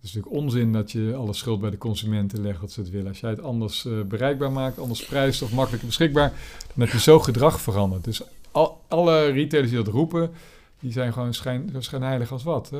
Het 0.00 0.08
is 0.08 0.14
natuurlijk 0.14 0.42
onzin 0.42 0.72
dat 0.72 0.92
je 0.92 1.14
alle 1.14 1.32
schuld 1.32 1.60
bij 1.60 1.70
de 1.70 1.78
consumenten 1.78 2.40
legt 2.40 2.60
dat 2.60 2.72
ze 2.72 2.80
het 2.80 2.90
willen. 2.90 3.08
Als 3.08 3.20
jij 3.20 3.30
het 3.30 3.42
anders 3.42 3.84
eh, 3.84 4.00
bereikbaar 4.02 4.52
maakt, 4.52 4.78
anders 4.78 5.04
prijst 5.04 5.42
of 5.42 5.52
makkelijker 5.52 5.88
beschikbaar, 5.88 6.28
dan 6.74 6.84
heb 6.84 6.88
je 6.88 7.00
zo 7.00 7.18
gedrag 7.18 7.60
veranderd. 7.60 8.04
Dus 8.04 8.22
al, 8.50 8.80
alle 8.88 9.24
retailers 9.24 9.72
die 9.72 9.82
dat 9.82 9.94
roepen, 9.94 10.30
die 10.78 10.92
zijn 10.92 11.12
gewoon 11.12 11.34
schijn, 11.34 11.70
schijnheilig 11.78 12.32
als 12.32 12.42
wat. 12.42 12.70
hè. 12.70 12.78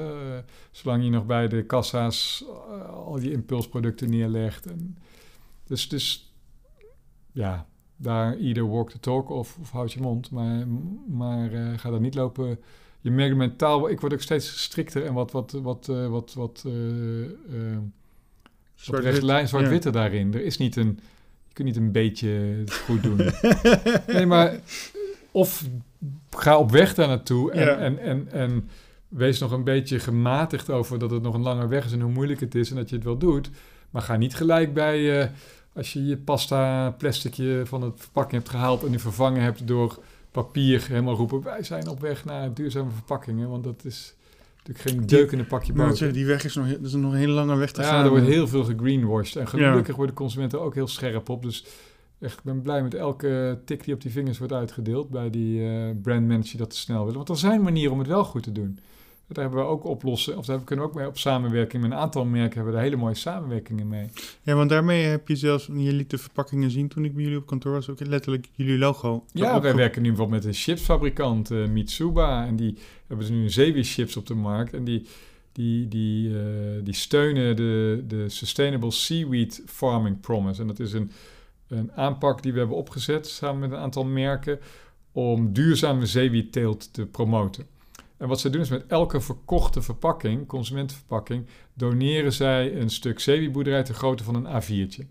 zolang 0.71 1.05
je 1.05 1.11
nog 1.11 1.27
bij 1.27 1.49
de 1.49 1.65
kassa's 1.65 2.45
eh, 2.71 2.95
al 2.95 3.19
je 3.19 3.33
impulsproducten 3.33 4.11
neerlegt. 4.11 4.67
En 4.67 4.99
dus, 5.67 5.89
dus 5.89 6.33
ja, 7.33 7.67
daar 7.97 8.37
either 8.37 8.69
walk 8.69 8.91
the 8.91 9.01
talk 9.01 9.31
of, 9.31 9.59
houd 9.73 9.93
je 9.93 10.01
mond. 10.01 10.31
Maar, 10.31 10.67
maar 11.07 11.53
eh, 11.53 11.79
ga 11.79 11.91
daar 11.91 12.01
niet 12.01 12.15
lopen. 12.15 12.59
Je 13.01 13.11
merkt 13.11 13.37
mentaal, 13.37 13.91
ik 13.91 14.01
word 14.01 14.13
ook 14.13 14.21
steeds 14.21 14.63
strikter 14.63 15.05
en 15.07 15.13
wat, 15.13 15.33
wat, 15.33 15.53
wat, 15.63 15.89
eh, 15.89 16.07
wat, 16.07 16.35
wat, 16.35 16.65
eh, 16.67 17.23
eh, 17.25 17.79
zwart-witte 18.75 19.91
daarin. 19.91 20.35
Er 20.35 20.45
is 20.45 20.59
niet 20.59 20.77
een, 20.77 21.01
je 21.49 21.53
kunt 21.53 21.69
niet 21.69 21.77
een 21.77 21.93
beetje 21.93 22.29
het 22.29 22.75
goed 22.75 23.03
doen. 23.03 23.21
nee, 24.15 24.27
maar 24.27 24.61
of 25.31 25.65
ga 26.31 26.59
op 26.59 26.71
weg 26.71 26.95
daar 26.95 27.09
naartoe 27.09 27.53
en, 27.53 27.65
Ja. 27.65 27.77
en, 27.77 27.99
en, 27.99 28.29
en 28.33 28.69
wees 29.09 29.39
nog 29.39 29.51
een 29.51 29.65
beetje 29.65 29.99
gematigd 29.99 30.71
over 30.71 30.99
dat 30.99 31.11
het 31.11 31.23
nog 31.23 31.35
een 31.35 31.43
lange 31.43 31.69
weg 31.69 31.85
is 31.85 31.93
en 31.93 32.01
hoe 32.01 32.13
moeilijk 32.13 32.41
het 32.41 32.55
is 32.55 32.71
en 32.71 32.77
dat 32.77 32.89
je 32.89 32.95
het 32.95 33.05
wel 33.05 33.19
doet. 33.19 33.51
Maar 33.91 34.03
ga 34.03 34.17
niet 34.17 34.35
gelijk 34.35 34.75
bij, 34.75 35.31
als 35.73 35.93
je 35.93 36.07
je 36.07 36.17
pasta 36.17 36.91
plasticje 36.91 37.63
van 37.65 37.83
het 37.83 37.93
verpakking 37.97 38.43
hebt 38.43 38.49
gehaald 38.55 38.85
en 38.85 38.91
nu 38.91 38.99
vervangen 38.99 39.43
hebt 39.43 39.67
door 39.67 39.99
papier, 40.31 40.87
helemaal 40.89 41.15
roepen, 41.15 41.43
wij 41.43 41.63
zijn 41.63 41.89
op 41.89 42.01
weg 42.01 42.25
naar 42.25 42.55
duurzame 42.55 42.91
verpakkingen, 42.91 43.49
want 43.49 43.65
dat 43.65 43.85
is 43.85 44.15
natuurlijk 44.65 44.89
geen 44.89 45.07
deukende 45.07 45.45
pakje 45.45 45.73
wat 45.73 45.89
boter. 45.89 46.13
die 46.13 46.27
weg 46.27 46.45
is 46.45 46.55
nog, 46.55 46.69
dat 46.69 46.81
is 46.83 46.93
nog 46.93 47.13
een 47.13 47.19
hele 47.19 47.33
lange 47.33 47.57
weg 47.57 47.73
te 47.73 47.81
Ja, 47.81 47.89
gaan. 47.89 48.05
er 48.05 48.11
wordt 48.11 48.27
heel 48.27 48.49
veel 48.49 48.65
gegreenwashed. 48.65 49.37
En 49.37 49.59
Ja. 49.59 49.69
gelukkig 49.71 49.97
worden 49.97 50.15
consumenten 50.15 50.61
ook 50.61 50.75
heel 50.75 50.87
scherp 50.89 51.29
op. 51.29 51.43
Dus 51.43 51.65
echt, 52.21 52.39
ik 52.39 52.45
ben 52.45 52.63
blij 52.63 52.83
met 52.83 52.95
elke 52.95 53.59
tik 53.65 53.85
die 53.85 53.95
op 53.95 54.01
die 54.03 54.11
vingers 54.11 54.39
wordt 54.39 54.53
uitgedeeld 54.53 55.11
bij 55.11 55.31
die 55.31 55.59
brandmanagers 55.95 56.51
die 56.51 56.59
dat 56.61 56.71
te 56.71 56.77
snel 56.77 56.99
willen. 57.01 57.17
Want 57.17 57.29
er 57.29 57.37
zijn 57.37 57.63
manieren 57.63 57.93
om 57.93 57.99
het 57.99 58.09
wel 58.09 58.25
goed 58.25 58.43
te 58.43 58.53
doen. 58.53 58.79
Daar 59.33 59.45
hebben 59.45 59.65
we 59.65 59.71
ook 59.71 59.85
oplossen, 59.85 60.39
of 60.39 60.47
daar 60.47 60.61
kunnen 60.61 60.85
we 60.85 60.91
ook 60.91 60.97
mee 60.97 61.07
op 61.07 61.19
samenwerking. 61.19 61.83
Met 61.83 61.93
een 61.93 61.97
aantal 61.97 62.25
merken 62.25 62.55
hebben 62.55 62.73
we 62.73 62.73
daar 62.73 62.89
hele 62.89 62.97
mooie 62.97 63.15
samenwerkingen 63.15 63.89
mee. 63.89 64.09
Ja, 64.43 64.55
want 64.55 64.71
daarmee 64.71 65.05
heb 65.05 65.29
je 65.29 65.37
zelfs, 65.37 65.67
je 65.67 65.93
liet 65.93 66.11
de 66.11 66.19
verpakkingen 66.19 66.71
zien 66.71 66.89
toen 66.89 67.05
ik 67.05 67.15
bij 67.15 67.23
jullie 67.23 67.39
op 67.39 67.47
kantoor 67.47 67.73
was, 67.73 67.89
ook 67.89 68.07
letterlijk 68.07 68.49
jullie 68.55 68.79
logo. 68.79 69.25
Ja, 69.33 69.61
wij 69.61 69.75
werken 69.75 70.03
nu 70.03 70.09
bijvoorbeeld 70.09 70.45
met 70.45 70.55
een 70.55 70.61
chipsfabrikant, 70.61 71.51
eh, 71.51 71.67
Mitsuba. 71.67 72.47
En 72.47 72.57
die 72.57 72.79
hebben 73.07 73.27
dus 73.27 73.37
nu 73.37 73.51
zeewierchips 73.51 74.17
op 74.17 74.27
de 74.27 74.35
markt. 74.35 74.75
En 74.75 74.85
die, 74.85 75.07
die, 75.53 75.89
die, 75.89 76.39
eh, 76.39 76.45
die 76.85 76.95
steunen 76.95 77.57
de, 77.57 78.05
de 78.07 78.29
Sustainable 78.29 78.91
Seaweed 78.91 79.63
Farming 79.67 80.21
Promise. 80.21 80.61
En 80.61 80.67
dat 80.67 80.81
is 80.81 80.93
een, 80.93 81.11
een 81.69 81.93
aanpak 81.93 82.43
die 82.43 82.53
we 82.53 82.59
hebben 82.59 82.77
opgezet 82.77 83.27
samen 83.27 83.61
met 83.61 83.71
een 83.71 83.85
aantal 83.85 84.05
merken 84.05 84.59
om 85.13 85.53
duurzame 85.53 86.07
zeewierteelt 86.07 86.93
te 86.93 87.07
promoten. 87.07 87.67
En 88.21 88.29
wat 88.29 88.41
ze 88.41 88.51
doen 88.51 88.61
is 88.61 88.69
met 88.69 88.87
elke 88.87 89.21
verkochte 89.21 89.83
verpakking, 89.83 90.47
consumentenverpakking, 90.47 91.47
doneren 91.75 92.33
zij 92.33 92.77
een 92.77 92.91
stuk 92.91 93.21
zeewierboerderij 93.21 93.83
ter 93.83 93.95
grootte 93.95 94.25
van 94.25 94.35
een 94.35 94.63
A4'tje. 94.63 95.07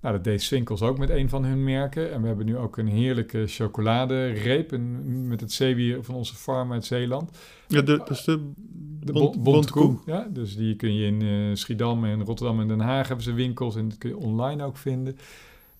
Nou, 0.00 0.14
dat 0.14 0.24
deed 0.24 0.42
Swinkels 0.42 0.82
ook 0.82 0.98
met 0.98 1.10
een 1.10 1.28
van 1.28 1.44
hun 1.44 1.64
merken. 1.64 2.12
En 2.12 2.20
we 2.20 2.26
hebben 2.26 2.46
nu 2.46 2.56
ook 2.56 2.76
een 2.76 2.86
heerlijke 2.86 3.46
chocoladereep 3.46 4.78
met 5.04 5.40
het 5.40 5.52
zeewier 5.52 6.04
van 6.04 6.14
onze 6.14 6.34
farm 6.34 6.72
uit 6.72 6.84
Zeeland. 6.84 7.30
Ja, 7.66 7.82
de, 7.82 8.02
dus 8.04 8.24
de, 8.24 9.66
koe. 9.70 9.98
Ja, 10.06 10.28
dus 10.30 10.56
die 10.56 10.76
kun 10.76 10.94
je 10.94 11.06
in 11.06 11.22
eh, 11.22 11.56
Schiedam 11.56 12.04
en 12.04 12.24
Rotterdam 12.24 12.60
en 12.60 12.68
Den 12.68 12.80
Haag 12.80 13.06
hebben 13.06 13.24
ze 13.24 13.32
winkels. 13.32 13.76
En 13.76 13.88
dat 13.88 13.98
kun 13.98 14.10
je 14.10 14.16
online 14.16 14.64
ook 14.64 14.76
vinden. 14.76 15.16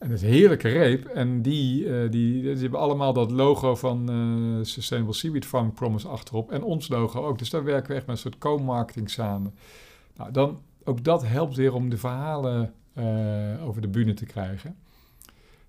En 0.00 0.10
het 0.10 0.22
is 0.22 0.22
een 0.22 0.34
heerlijke 0.34 0.68
reep. 0.68 1.04
En 1.06 1.42
die, 1.42 1.84
eh, 1.86 2.10
die, 2.10 2.42
die 2.42 2.56
hebben 2.56 2.78
allemaal 2.78 3.12
dat 3.12 3.30
logo 3.30 3.74
van 3.74 4.08
eh, 4.10 4.64
Sustainable 4.64 5.14
Seaweed 5.14 5.46
Farming 5.46 5.74
Promise 5.74 6.08
achterop. 6.08 6.50
En 6.52 6.62
ons 6.62 6.88
logo 6.88 7.26
ook. 7.26 7.38
Dus 7.38 7.50
daar 7.50 7.64
werken 7.64 7.88
we 7.90 7.94
echt 7.96 8.06
met 8.06 8.16
een 8.16 8.22
soort 8.22 8.38
co-marketing 8.38 9.10
samen. 9.10 9.54
Nou, 10.16 10.32
dan, 10.32 10.60
ook 10.84 11.04
dat 11.04 11.26
helpt 11.26 11.56
weer 11.56 11.74
om 11.74 11.88
de 11.90 11.96
verhalen 11.96 12.74
eh, 12.92 13.66
over 13.66 13.80
de 13.80 13.88
bühne 13.88 14.14
te 14.14 14.26
krijgen. 14.26 14.76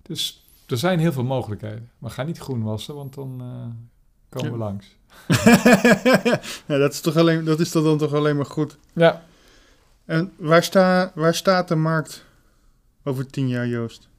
Dus 0.02 0.46
er 0.66 0.78
zijn 0.78 0.98
heel 0.98 1.12
veel 1.12 1.24
mogelijkheden. 1.24 1.90
Maar 1.98 2.10
ga 2.10 2.22
niet 2.22 2.38
groen 2.38 2.62
wassen, 2.62 2.94
want 2.94 3.14
dan 3.14 3.42
komen 4.28 4.50
Ja. 4.50 4.52
we 4.52 4.58
langs. 4.58 4.96
ja, 6.68 6.78
dat 6.78 6.92
is, 6.92 7.00
toch 7.00 7.16
alleen, 7.16 7.44
dat 7.44 7.60
is 7.60 7.70
toch 7.70 7.84
dan 7.84 7.98
toch 7.98 8.14
alleen 8.14 8.36
maar 8.36 8.46
goed. 8.46 8.78
Ja, 8.92 9.24
En 10.04 10.32
waar, 10.36 10.62
sta, 10.62 11.12
waar 11.14 11.34
staat 11.34 11.68
de 11.68 11.74
markt 11.74 12.24
over 13.04 13.26
tien 13.26 13.48
jaar, 13.48 13.66
Joost? 13.66 14.10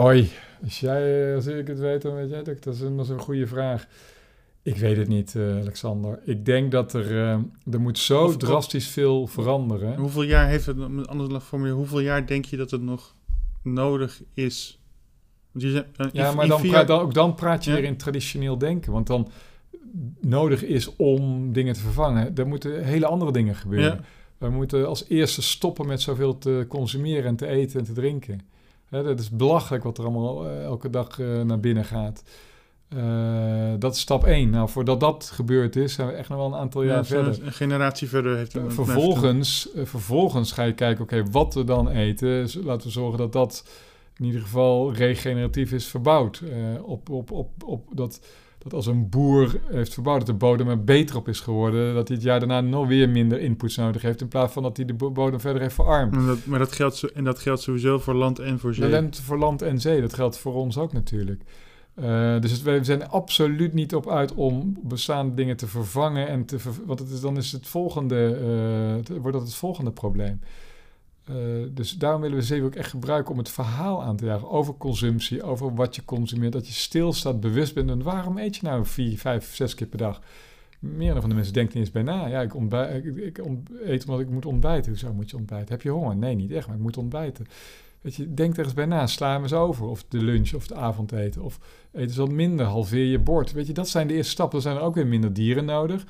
Oi, 0.00 0.30
als, 0.62 0.80
jij, 0.80 1.28
eh, 1.28 1.34
als 1.34 1.46
ik 1.46 1.66
het 1.66 1.78
weet, 1.78 2.02
dan 2.02 2.14
weet 2.14 2.28
jij 2.28 2.38
het 2.38 2.48
ook. 2.48 2.62
Dat 2.62 2.74
is 2.74 2.80
een, 2.80 2.96
dat 2.96 3.04
is 3.04 3.10
een 3.10 3.18
goede 3.18 3.46
vraag. 3.46 3.86
Ik 4.62 4.76
weet 4.76 4.96
het 4.96 5.08
niet, 5.08 5.34
eh, 5.36 5.56
Alexander. 5.58 6.20
Ik 6.24 6.44
denk 6.44 6.70
dat 6.70 6.92
er, 6.92 7.10
eh, 7.10 7.38
er 7.72 7.80
moet 7.80 7.98
zo 7.98 8.24
Of- 8.24 8.36
drastisch 8.36 8.88
veel 8.88 9.26
veranderen. 9.26 9.96
Hoeveel 9.96 10.22
jaar 10.22 10.48
heeft 10.48 10.66
het, 10.66 10.88
met 10.88 11.08
anders 11.08 11.44
formuleren, 11.44 11.78
hoeveel 11.78 12.00
jaar 12.00 12.26
denk 12.26 12.44
je 12.44 12.56
dat 12.56 12.70
het 12.70 12.82
nog 12.82 13.14
nodig 13.62 14.22
is 14.34 14.80
Want 15.52 15.64
je 15.64 15.84
Ja, 16.12 16.32
maar 16.32 16.48
dan, 16.48 16.62
praat, 16.62 16.86
dan, 16.86 17.00
ook 17.00 17.14
dan 17.14 17.34
praat 17.34 17.64
je 17.64 17.70
Ja. 17.70 17.76
weer 17.76 17.84
in 17.84 17.96
traditioneel 17.96 18.58
denken. 18.58 18.92
Want 18.92 19.06
dan 19.06 19.28
nodig 20.20 20.64
is 20.64 20.96
om 20.96 21.52
dingen 21.52 21.74
te 21.74 21.80
vervangen. 21.80 22.36
Er 22.36 22.46
moeten 22.46 22.84
hele 22.84 23.06
andere 23.06 23.32
dingen 23.32 23.54
gebeuren. 23.54 23.92
Ja. 23.92 24.00
We 24.38 24.50
moeten 24.50 24.88
als 24.88 25.04
eerste 25.08 25.42
stoppen 25.42 25.86
met 25.86 26.00
zoveel 26.00 26.38
te 26.38 26.64
consumeren 26.68 27.24
en 27.24 27.36
te 27.36 27.46
eten 27.46 27.78
en 27.78 27.84
te 27.86 27.92
drinken. 27.92 28.40
Dat 28.90 29.20
is 29.20 29.30
belachelijk 29.30 29.84
wat 29.84 29.98
er 29.98 30.04
allemaal 30.04 30.46
eh, 30.46 30.64
elke 30.64 30.90
dag 30.90 31.20
eh, 31.20 31.40
naar 31.40 31.60
binnen 31.60 31.84
gaat. 31.84 32.22
Eh, 32.88 33.72
dat 33.78 33.94
is 33.94 34.00
stap 34.00 34.24
één. 34.24 34.50
Nou, 34.50 34.68
voordat 34.68 35.00
dat 35.00 35.30
gebeurd 35.34 35.76
is, 35.76 35.92
zijn 35.92 36.08
we 36.08 36.14
echt 36.14 36.28
nog 36.28 36.38
wel 36.38 36.46
een 36.46 36.60
aantal 36.60 36.82
jaar 36.82 36.96
Ja, 36.96 37.04
verder. 37.04 37.38
Een 37.42 37.52
generatie 37.52 38.08
verder 38.08 38.36
heeft 38.36 38.52
het 38.52 38.74
vervolgens, 38.74 39.68
vervolgens 39.74 40.52
ga 40.52 40.62
je 40.62 40.74
kijken, 40.74 41.02
oké, 41.04 41.24
wat 41.30 41.54
we 41.54 41.64
dan 41.64 41.88
eten. 41.88 42.48
Laten 42.64 42.86
we 42.86 42.92
zorgen 42.92 43.18
dat 43.18 43.32
dat 43.32 43.68
in 44.16 44.24
ieder 44.24 44.40
geval 44.40 44.92
regeneratief 44.92 45.72
is 45.72 45.86
verbouwd. 45.86 46.42
Op, 46.82 47.10
op, 47.10 47.30
op, 47.30 47.50
op 47.64 47.88
dat, 47.94 48.20
dat 48.62 48.72
als 48.72 48.86
een 48.86 49.08
boer 49.08 49.60
heeft 49.70 49.94
verbouwd, 49.94 50.18
dat 50.18 50.26
de 50.26 50.34
bodem 50.34 50.68
er 50.68 50.84
beter 50.84 51.16
op 51.16 51.28
is 51.28 51.40
geworden. 51.40 51.94
Dat 51.94 52.08
hij 52.08 52.16
het 52.16 52.26
jaar 52.26 52.38
daarna 52.38 52.60
nog 52.60 52.86
weer 52.86 53.08
minder 53.08 53.40
inputs 53.40 53.76
nodig 53.76 54.02
heeft. 54.02 54.20
In 54.20 54.28
plaats 54.28 54.52
van 54.52 54.62
dat 54.62 54.76
hij 54.76 54.86
de 54.86 54.94
bo- 54.94 55.10
bodem 55.10 55.40
verder 55.40 55.62
heeft 55.62 55.74
verarmd. 55.74 56.14
Maar 56.14 56.26
dat, 56.26 56.46
maar 56.46 56.58
dat 56.58 56.72
geldt, 56.72 56.96
zo- 56.96 57.08
en 57.14 57.24
dat 57.24 57.38
geldt 57.38 57.60
sowieso 57.62 57.98
voor 57.98 58.14
land 58.14 58.38
en 58.38 58.58
voor 58.58 58.74
zee. 58.74 58.84
Dat 58.90 59.20
voor 59.20 59.38
land 59.38 59.62
en 59.62 59.80
zee. 59.80 60.00
Dat 60.00 60.14
geldt 60.14 60.38
voor 60.38 60.54
ons 60.54 60.78
ook 60.78 60.92
natuurlijk. 60.92 61.42
Eh, 61.94 62.40
dus 62.40 62.50
het, 62.50 62.62
we 62.62 62.78
zijn 62.84 63.08
absoluut 63.08 63.72
niet 63.72 63.94
op 63.94 64.10
uit 64.10 64.34
om 64.34 64.76
bestaande 64.82 65.34
dingen 65.34 65.56
te 65.56 65.66
vervangen. 65.66 66.28
En 66.28 66.44
te 66.44 66.58
ver- 66.58 66.72
want 66.86 66.98
het 66.98 67.10
is, 67.10 67.20
dan 67.20 67.36
is 67.36 67.52
het 67.52 67.68
volgende, 67.68 68.34
eh, 69.08 69.16
wordt 69.16 69.36
dat 69.36 69.46
het 69.46 69.54
volgende 69.54 69.90
probleem. 69.90 70.40
Eh, 71.30 71.36
dus 71.70 71.92
daarom 71.92 72.20
willen 72.20 72.36
we 72.36 72.42
zeker 72.42 72.64
ook 72.64 72.74
echt 72.74 72.90
gebruiken 72.90 73.32
om 73.32 73.38
het 73.38 73.50
verhaal 73.50 74.02
aan 74.02 74.16
te 74.16 74.24
jagen 74.24 74.50
over 74.50 74.74
consumptie, 74.74 75.42
over 75.42 75.74
wat 75.74 75.96
je 75.96 76.04
consumeert. 76.04 76.52
Dat 76.52 76.66
je 76.66 76.72
stilstaat, 76.72 77.40
bewust 77.40 77.74
bent. 77.74 77.90
En 77.90 78.02
waarom 78.02 78.38
eet 78.38 78.56
je 78.56 78.62
nou 78.62 78.86
vier, 78.86 79.18
vijf, 79.18 79.54
zes 79.54 79.74
keer 79.74 79.86
per 79.86 79.98
dag? 79.98 80.20
Meer 80.78 81.20
van 81.20 81.28
de 81.28 81.34
mensen 81.34 81.52
denken 81.54 81.78
niet 81.78 81.84
eens 81.84 82.04
bij 82.04 82.14
na. 82.14 82.26
Ja, 82.26 82.40
ik, 82.40 82.54
ontbij- 82.54 82.98
ik, 82.98 83.40
eet 83.84 84.04
omdat 84.04 84.20
ik 84.20 84.30
moet 84.30 84.46
ontbijten. 84.46 84.90
Hoezo 84.90 85.12
moet 85.12 85.30
je 85.30 85.36
ontbijten? 85.36 85.68
Heb 85.68 85.82
je 85.82 85.90
honger? 85.90 86.16
Nee, 86.16 86.34
niet 86.34 86.50
echt, 86.50 86.66
maar 86.66 86.76
ik 86.76 86.82
moet 86.82 86.96
ontbijten. 86.96 87.46
Weet 88.00 88.14
je, 88.14 88.34
denk 88.34 88.56
er 88.56 88.64
eens 88.64 88.74
bij 88.74 88.86
na. 88.86 89.06
Sla 89.06 89.32
hem 89.32 89.42
eens 89.42 89.52
over. 89.52 89.86
Of 89.86 90.04
de 90.08 90.22
lunch 90.22 90.52
of 90.54 90.66
de 90.66 90.74
avondeten. 90.74 91.42
Of 91.42 91.58
eet 91.92 92.08
eens 92.08 92.16
wat 92.16 92.30
minder. 92.30 92.66
Halveer 92.66 93.04
je 93.04 93.18
bord. 93.18 93.52
Weet 93.52 93.66
je, 93.66 93.72
dat 93.72 93.88
zijn 93.88 94.06
de 94.06 94.14
eerste 94.14 94.30
stappen. 94.30 94.60
Dan 94.60 94.70
zijn 94.70 94.82
er 94.82 94.88
ook 94.88 94.94
weer 94.94 95.06
minder 95.06 95.32
dieren 95.32 95.64
nodig. 95.64 96.04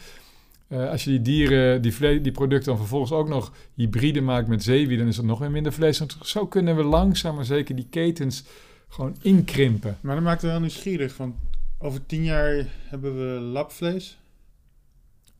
Eh, 0.70 0.90
als 0.90 1.04
je 1.04 1.10
die 1.10 1.22
dieren, 1.22 1.82
die, 1.82 2.20
die 2.20 2.32
producten 2.32 2.68
dan 2.68 2.76
vervolgens 2.76 3.12
ook 3.12 3.28
nog 3.28 3.52
hybride 3.74 4.20
maakt 4.20 4.48
met 4.48 4.62
zeewier, 4.62 4.98
dan 4.98 5.06
is 5.06 5.18
er 5.18 5.24
nog 5.24 5.38
weer 5.38 5.50
minder 5.50 5.72
vlees. 5.72 5.98
Want 5.98 6.16
zo 6.22 6.46
kunnen 6.46 6.76
we 6.76 6.82
langzaam 6.82 7.34
maar 7.34 7.44
zeker 7.44 7.76
die 7.76 7.86
ketens 7.90 8.44
gewoon 8.88 9.16
inkrimpen. 9.22 9.98
Maar 10.00 10.14
dat 10.14 10.24
maakt 10.24 10.42
het 10.42 10.50
wel 10.50 10.60
nieuwsgierig. 10.60 11.12
Van 11.12 11.34
over 11.78 12.06
tien 12.06 12.24
jaar 12.24 12.66
hebben 12.88 13.16
we 13.16 13.40
labvlees. 13.40 14.18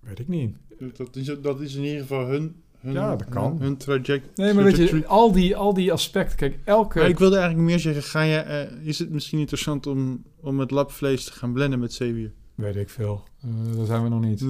Weet 0.01 0.19
ik 0.19 0.29
niet. 0.29 0.57
Dat 0.97 1.17
is, 1.17 1.35
dat 1.43 1.61
is 1.61 1.75
in 1.75 1.85
ieder 1.85 2.01
geval 2.01 2.27
hun, 2.27 2.63
hun, 2.79 2.93
Ja, 2.93 3.17
dat 3.17 3.29
kan. 3.29 3.51
hun, 3.51 3.61
hun 3.61 3.77
traject. 3.77 4.37
Nee, 4.37 4.55
maar 4.55 4.65
weet 4.65 4.77
je, 4.77 5.07
al 5.07 5.33
die, 5.33 5.57
al 5.57 5.75
die 5.75 5.93
aspecten. 5.93 6.37
Kijk, 6.37 6.59
elke... 6.65 6.99
Maar 6.99 7.09
ik 7.09 7.19
wilde 7.19 7.37
eigenlijk 7.37 7.69
meer 7.69 7.79
zeggen, 7.79 8.03
ga 8.03 8.23
je, 8.23 8.37
eh, 8.37 8.87
is 8.87 8.99
het 8.99 9.11
misschien 9.11 9.39
interessant 9.39 9.87
om, 9.87 10.25
om 10.41 10.61
het 10.61 10.71
labvlees 10.71 11.25
te 11.25 11.33
gaan 11.33 11.53
blenden 11.53 11.79
met 11.79 11.93
zeewier? 11.93 12.33
Weet 12.61 12.77
ik 12.77 12.89
veel. 12.89 13.23
Eh 13.43 13.77
daar 13.77 13.87
zijn 13.87 14.03
we 14.03 14.09
nog 14.09 14.21
niet. 14.21 14.45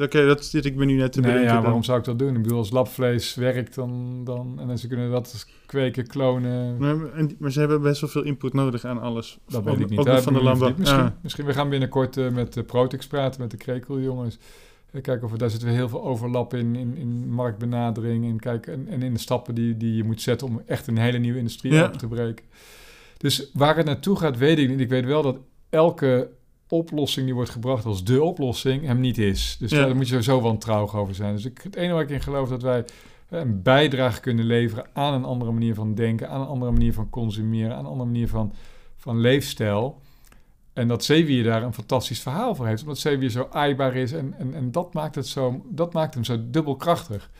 Oké, 0.00 0.26
dat 0.26 0.44
zit 0.44 0.64
ik 0.64 0.74
me 0.74 0.84
nu 0.84 0.94
net 0.96 1.12
te 1.12 1.20
Nee, 1.20 1.28
bedenken. 1.30 1.48
ja, 1.48 1.54
dan. 1.54 1.62
waarom 1.64 1.82
zou 1.82 1.98
ik 1.98 2.04
dat 2.04 2.18
doen? 2.18 2.36
Ik 2.36 2.42
bedoel, 2.42 2.58
als 2.58 2.70
labvlees 2.70 3.34
werkt, 3.34 3.74
dan, 3.74 4.20
dan... 4.24 4.60
En 4.68 4.78
ze 4.78 4.88
kunnen 4.88 5.10
dat 5.10 5.46
kweken, 5.66 6.06
klonen... 6.06 6.76
Maar, 6.76 7.12
en, 7.12 7.30
maar 7.38 7.52
ze 7.52 7.58
hebben 7.60 7.82
best 7.82 8.00
wel 8.00 8.10
veel 8.10 8.22
input 8.22 8.52
nodig 8.52 8.84
aan 8.84 9.00
alles. 9.00 9.38
Dat 9.48 9.64
weet 9.64 9.80
ik 9.80 9.88
niet. 9.90 9.98
Ook 9.98 10.18
van 10.18 10.32
de 10.32 10.42
landbouw. 10.42 10.72
Misschien, 10.76 10.98
Ja. 11.00 11.16
misschien 11.22 11.44
we 11.46 11.52
gaan 11.52 11.68
binnenkort 11.68 12.16
eh, 12.16 12.30
met 12.30 12.52
de 12.52 12.62
Protix 12.62 13.06
praten, 13.06 13.40
met 13.40 13.50
de 13.50 13.56
krekeljongens. 13.56 14.38
Eh, 14.90 15.02
kijken 15.02 15.24
of 15.26 15.32
er, 15.32 15.38
daar 15.38 15.50
zit 15.50 15.62
weer 15.62 15.72
heel 15.72 15.88
veel 15.88 16.04
overlap 16.04 16.54
in, 16.54 16.76
in, 16.76 16.96
in 16.96 17.30
marktbenadering. 17.32 18.24
En, 18.24 18.38
kijken, 18.40 18.72
en, 18.72 18.88
en 18.88 19.02
in 19.02 19.12
de 19.12 19.18
stappen 19.20 19.54
die, 19.54 19.76
die 19.76 19.94
je 19.96 20.04
moet 20.04 20.22
zetten 20.22 20.46
om 20.46 20.62
echt 20.66 20.86
een 20.86 20.98
hele 20.98 21.18
nieuwe 21.18 21.38
industrie 21.38 21.72
Ja. 21.72 21.84
open 21.84 21.98
te 21.98 22.08
breken. 22.08 22.44
Dus 23.16 23.50
waar 23.52 23.76
het 23.76 23.86
naartoe 23.86 24.16
gaat, 24.16 24.38
weet 24.38 24.58
ik 24.58 24.68
niet. 24.68 24.80
Ik 24.80 24.88
weet 24.88 25.04
wel 25.04 25.22
dat 25.22 25.38
elke 25.68 26.30
oplossing 26.70 27.26
die 27.26 27.34
wordt 27.34 27.50
gebracht 27.50 27.84
als 27.84 28.04
de 28.04 28.22
oplossing 28.22 28.84
hem 28.86 29.00
niet 29.00 29.18
is. 29.18 29.56
Dus 29.58 29.70
Ja. 29.70 29.86
daar 29.86 29.94
moet 29.96 30.08
je 30.08 30.22
sowieso 30.22 30.40
wantrouwig 30.40 30.96
over 30.96 31.14
zijn. 31.14 31.34
Dus 31.34 31.44
ik, 31.44 31.60
het 31.62 31.76
enige 31.76 31.92
waar 31.94 32.02
ik 32.02 32.10
in 32.10 32.20
geloof 32.20 32.48
dat 32.48 32.62
wij 32.62 32.84
een 33.28 33.62
bijdrage 33.62 34.20
kunnen 34.20 34.44
leveren 34.44 34.86
aan 34.92 35.14
een 35.14 35.24
andere 35.24 35.52
manier 35.52 35.74
van 35.74 35.94
denken, 35.94 36.28
aan 36.28 36.40
een 36.40 36.46
andere 36.46 36.70
manier 36.72 36.92
van 36.92 37.10
consumeren, 37.10 37.72
aan 37.72 37.78
een 37.84 37.90
andere 37.90 38.10
manier 38.10 38.28
van, 38.28 38.52
van 38.96 39.20
leefstijl. 39.20 40.00
En 40.72 40.88
dat 40.88 41.04
zeewier 41.04 41.44
daar 41.44 41.62
een 41.62 41.74
fantastisch 41.74 42.20
verhaal 42.20 42.54
voor 42.54 42.66
heeft, 42.66 42.82
omdat 42.82 42.98
zeewier 42.98 43.30
zo 43.30 43.48
aaibaar 43.50 43.94
is 43.96 44.12
en, 44.12 44.34
en, 44.38 44.54
en 44.54 44.70
dat, 44.70 44.94
maakt 44.94 45.14
het 45.14 45.26
zo, 45.26 45.64
dat 45.68 45.92
maakt 45.92 46.14
hem 46.14 46.24
zo 46.24 46.36
dubbelkrachtig. 46.50 47.30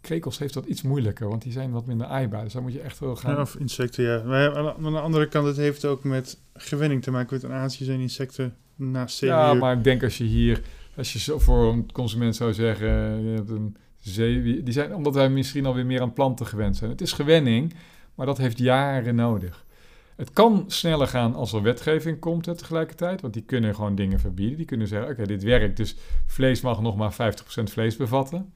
Krekels 0.00 0.38
heeft 0.38 0.54
dat 0.54 0.66
iets 0.66 0.82
moeilijker, 0.82 1.28
want 1.28 1.42
die 1.42 1.52
zijn 1.52 1.70
wat 1.70 1.86
minder 1.86 2.06
aaibaar. 2.06 2.44
Dus 2.44 2.52
daar 2.52 2.62
moet 2.62 2.72
je 2.72 2.80
echt 2.80 2.98
wel 2.98 3.16
gaan. 3.16 3.34
Ja, 3.34 3.40
of 3.40 3.54
insecten, 3.56 4.04
ja. 4.04 4.22
Maar 4.22 4.56
aan, 4.56 4.86
aan 4.86 4.92
de 4.92 5.00
andere 5.00 5.28
kant, 5.28 5.46
het 5.46 5.56
heeft 5.56 5.84
ook 5.84 6.04
met 6.04 6.38
gewenning 6.54 7.02
te 7.02 7.10
maken. 7.10 7.30
Want 7.30 7.52
in 7.52 7.58
Azië 7.58 7.84
zijn 7.84 8.00
insecten 8.00 8.56
naast 8.78 9.16
zeewier. 9.16 9.36
Ja, 9.38 9.54
maar 9.54 9.76
ik 9.76 9.84
denk 9.84 10.02
als 10.02 10.18
je 10.18 10.24
hier, 10.24 10.60
als 10.96 11.12
je 11.12 11.18
zo 11.18 11.38
voor 11.38 11.72
een 11.72 11.92
consument 11.92 12.36
zou 12.36 12.52
zeggen, 12.52 12.88
je 13.24 13.34
hebt 13.34 13.50
een 13.50 13.76
zeewier, 14.00 14.64
die 14.64 14.72
zijn, 14.72 14.94
omdat 14.94 15.14
wij 15.14 15.28
misschien 15.30 15.66
alweer 15.66 15.86
meer 15.86 16.00
aan 16.00 16.12
planten 16.12 16.46
gewend 16.46 16.76
zijn. 16.76 16.90
Het 16.90 17.00
is 17.00 17.12
gewenning, 17.12 17.74
maar 18.14 18.26
dat 18.26 18.38
heeft 18.38 18.58
jaren 18.58 19.14
nodig. 19.14 19.66
Het 20.16 20.32
kan 20.32 20.64
sneller 20.66 21.06
gaan 21.06 21.34
als 21.34 21.52
er 21.52 21.62
wetgeving 21.62 22.18
komt 22.18 22.46
hè, 22.46 22.54
tegelijkertijd, 22.56 23.20
want 23.20 23.32
die 23.34 23.42
kunnen 23.42 23.74
gewoon 23.74 23.94
dingen 23.94 24.20
verbieden. 24.20 24.56
Die 24.56 24.66
kunnen 24.66 24.88
zeggen, 24.88 25.10
oké, 25.10 25.26
dit 25.26 25.42
werkt, 25.42 25.76
dus 25.76 25.96
vlees 26.26 26.60
mag 26.60 26.80
nog 26.80 26.96
maar 26.96 27.12
50% 27.12 27.62
vlees 27.64 27.96
bevatten. 27.96 28.52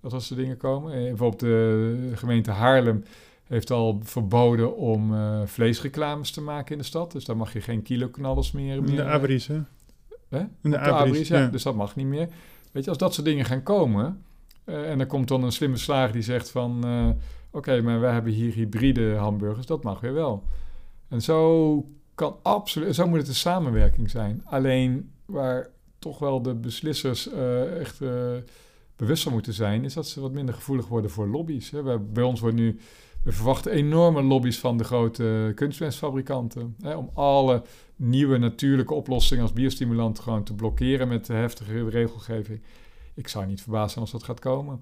Dat 0.00 0.12
als 0.12 0.30
er 0.30 0.36
dingen 0.36 0.56
komen. 0.56 0.92
Eh, 0.92 0.98
Bijvoorbeeld 1.02 1.40
de 1.40 2.10
gemeente 2.14 2.50
Haarlem 2.50 3.04
heeft 3.52 3.70
al 3.70 4.00
verboden 4.02 4.76
om 4.76 5.14
eh, 5.14 5.40
vleesreclames 5.44 6.30
te 6.30 6.40
maken 6.40 6.72
in 6.72 6.78
de 6.78 6.84
stad. 6.84 7.12
Dus 7.12 7.24
daar 7.24 7.36
mag 7.36 7.52
je 7.52 7.60
geen 7.60 7.82
kiloknallers 7.82 8.52
meer... 8.52 8.74
in 8.76 8.84
meer 8.84 8.96
de 8.96 9.04
abris, 9.04 9.46
hè? 9.46 9.60
Hè? 10.28 10.38
In 10.38 10.48
de 10.62 10.70
de 10.70 10.78
abris, 10.78 11.28
ja. 11.28 11.38
ja. 11.38 11.46
Dus 11.46 11.62
dat 11.62 11.74
mag 11.74 11.96
niet 11.96 12.06
meer. 12.06 12.28
Weet 12.72 12.84
je, 12.84 12.90
als 12.90 12.98
dat 12.98 13.14
soort 13.14 13.26
dingen 13.26 13.44
gaan 13.44 13.62
komen... 13.62 14.22
eh, 14.64 14.90
en 14.90 15.00
er 15.00 15.06
komt 15.06 15.28
dan 15.28 15.42
een 15.42 15.52
slimme 15.52 15.76
slager 15.76 16.12
die 16.12 16.22
zegt 16.22 16.50
van... 16.50 16.84
eh, 16.84 17.08
Oké, 17.50 17.80
maar 17.82 18.00
wij 18.00 18.12
hebben 18.12 18.32
hier 18.32 18.52
hybride 18.52 19.14
hamburgers. 19.14 19.66
Dat 19.66 19.82
mag 19.82 20.00
weer 20.00 20.14
wel. 20.14 20.42
En 21.08 21.20
zo 21.22 21.86
kan 22.14 22.36
absoluut... 22.42 22.94
Zo 22.94 23.06
moet 23.06 23.18
het 23.18 23.28
een 23.28 23.34
samenwerking 23.34 24.10
zijn. 24.10 24.42
Alleen 24.44 25.10
waar 25.24 25.68
toch 25.98 26.18
wel 26.18 26.42
de 26.42 26.54
beslissers 26.54 27.28
eh, 27.32 27.80
echt... 27.80 28.00
eh, 28.00 28.10
bewust 28.96 29.22
van 29.22 29.32
moeten 29.32 29.52
zijn... 29.52 29.84
is 29.84 29.94
dat 29.94 30.08
ze 30.08 30.20
wat 30.20 30.32
minder 30.32 30.54
gevoelig 30.54 30.88
worden 30.88 31.10
voor 31.10 31.28
lobby's. 31.28 31.70
Hè. 31.70 31.82
Wij- 31.82 32.02
bij 32.04 32.22
ons 32.24 32.40
wordt 32.40 32.56
nu... 32.56 32.78
We 33.22 33.32
verwachten 33.32 33.72
enorme 33.72 34.22
lobby's 34.22 34.58
van 34.58 34.76
de 34.76 34.84
grote 34.84 35.52
kunstmestfabrikanten. 35.54 36.76
Hè, 36.80 36.94
om 36.94 37.10
alle 37.14 37.62
nieuwe 37.96 38.38
natuurlijke 38.38 38.94
oplossingen 38.94 39.42
als 39.42 39.52
biostimulant 39.52 40.18
gewoon 40.18 40.44
te 40.44 40.54
blokkeren 40.54 41.08
met 41.08 41.26
de 41.26 41.32
heftige 41.32 41.88
regelgeving. 41.88 42.60
Ik 43.14 43.28
zou 43.28 43.46
niet 43.46 43.62
verbaasd 43.62 43.90
zijn 43.92 44.04
als 44.04 44.12
dat 44.12 44.22
gaat 44.22 44.40
komen. 44.40 44.80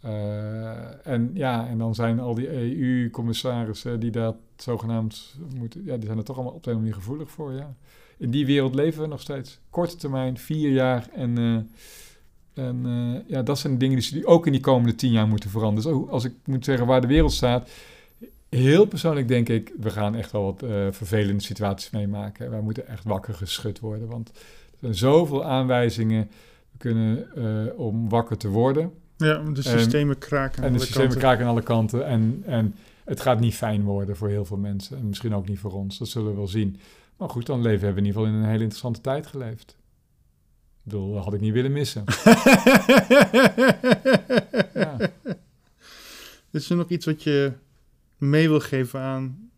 Eh, 0.00 1.06
en 1.06 1.30
ja, 1.34 1.68
en 1.68 1.78
dan 1.78 1.94
zijn 1.94 2.20
al 2.20 2.34
die 2.34 2.50
EU-commissarissen 2.50 4.00
die 4.00 4.10
dat 4.10 4.36
zogenaamd 4.56 5.34
moeten, 5.56 5.84
ja, 5.84 5.96
die 5.96 6.06
zijn 6.06 6.18
er 6.18 6.24
toch 6.24 6.36
allemaal 6.36 6.54
op 6.54 6.66
een 6.66 6.76
manier 6.76 6.94
gevoelig 6.94 7.30
voor, 7.30 7.52
ja. 7.52 7.74
In 8.18 8.30
die 8.30 8.46
wereld 8.46 8.74
leven 8.74 9.02
we 9.02 9.08
nog 9.08 9.20
steeds. 9.20 9.60
Korte 9.70 9.96
termijn, 9.96 10.38
vier 10.38 10.70
jaar 10.70 11.08
en, 11.12 11.38
eh, 11.38 11.56
en 12.66 12.80
eh, 12.84 13.30
ja, 13.30 13.42
dat 13.42 13.58
zijn 13.58 13.78
dingen 13.78 13.98
die, 13.98 14.26
ook 14.26 14.46
in 14.46 14.52
die 14.52 14.60
komende 14.60 14.94
tien 14.94 15.12
jaar 15.12 15.28
moeten 15.28 15.50
veranderen. 15.50 15.98
Dus 15.98 16.08
als 16.08 16.24
ik 16.24 16.32
moet 16.44 16.64
zeggen 16.64 16.86
waar 16.86 17.00
de 17.00 17.06
wereld 17.06 17.32
staat, 17.32 17.68
Heel 18.50 18.84
persoonlijk 18.84 19.28
denk 19.28 19.48
ik, 19.48 19.72
we 19.80 19.90
gaan 19.90 20.14
echt 20.14 20.32
wel 20.32 20.42
wat 20.42 20.62
eh, 20.62 20.86
vervelende 20.90 21.42
situaties 21.42 21.90
meemaken. 21.90 22.50
Wij 22.50 22.60
moeten 22.60 22.86
echt 22.88 23.04
wakker 23.04 23.34
geschud 23.34 23.80
worden, 23.80 24.08
want 24.08 24.28
er 24.28 24.78
zijn 24.80 24.94
zoveel 24.94 25.44
aanwijzingen 25.44 26.30
we 26.70 26.78
kunnen, 26.78 27.34
eh, 27.36 27.78
om 27.78 28.08
wakker 28.08 28.36
te 28.36 28.48
worden. 28.48 28.92
Ja, 29.16 29.42
de 29.52 29.62
systemen 29.62 30.18
kraken. 30.18 30.62
aan 30.62 30.68
En 30.68 30.72
de 30.72 30.78
systemen 30.78 31.02
kanten. 31.02 31.20
kraken 31.20 31.44
aan 31.44 31.50
alle 31.50 31.62
kanten. 31.62 32.06
En, 32.06 32.42
en 32.46 32.74
het 33.04 33.20
gaat 33.20 33.40
niet 33.40 33.54
fijn 33.54 33.82
worden 33.82 34.16
voor 34.16 34.28
heel 34.28 34.44
veel 34.44 34.56
mensen. 34.56 34.96
En 34.96 35.08
misschien 35.08 35.34
ook 35.34 35.48
niet 35.48 35.58
voor 35.58 35.72
ons, 35.72 35.98
dat 35.98 36.08
zullen 36.08 36.30
we 36.30 36.36
wel 36.36 36.48
zien. 36.48 36.80
Maar 37.16 37.28
goed, 37.28 37.46
dan 37.46 37.62
leven 37.62 37.80
we 37.80 38.00
in 38.00 38.06
ieder 38.06 38.20
geval 38.20 38.26
in 38.26 38.34
een 38.34 38.48
hele 38.48 38.62
interessante 38.62 39.00
tijd 39.00 39.26
geleefd. 39.26 39.76
Bedoel, 40.90 41.14
dat 41.14 41.24
had 41.24 41.34
ik 41.34 41.40
niet 41.40 41.52
willen 41.52 41.72
missen. 41.72 42.04
Ja. 44.74 44.96
Is 46.50 46.70
er 46.70 46.76
nog 46.76 46.88
iets 46.88 47.06
wat 47.06 47.22
je 47.22 47.52
mee 48.18 48.48
wil 48.48 48.60
geven 48.60 49.00
aan 49.00 49.50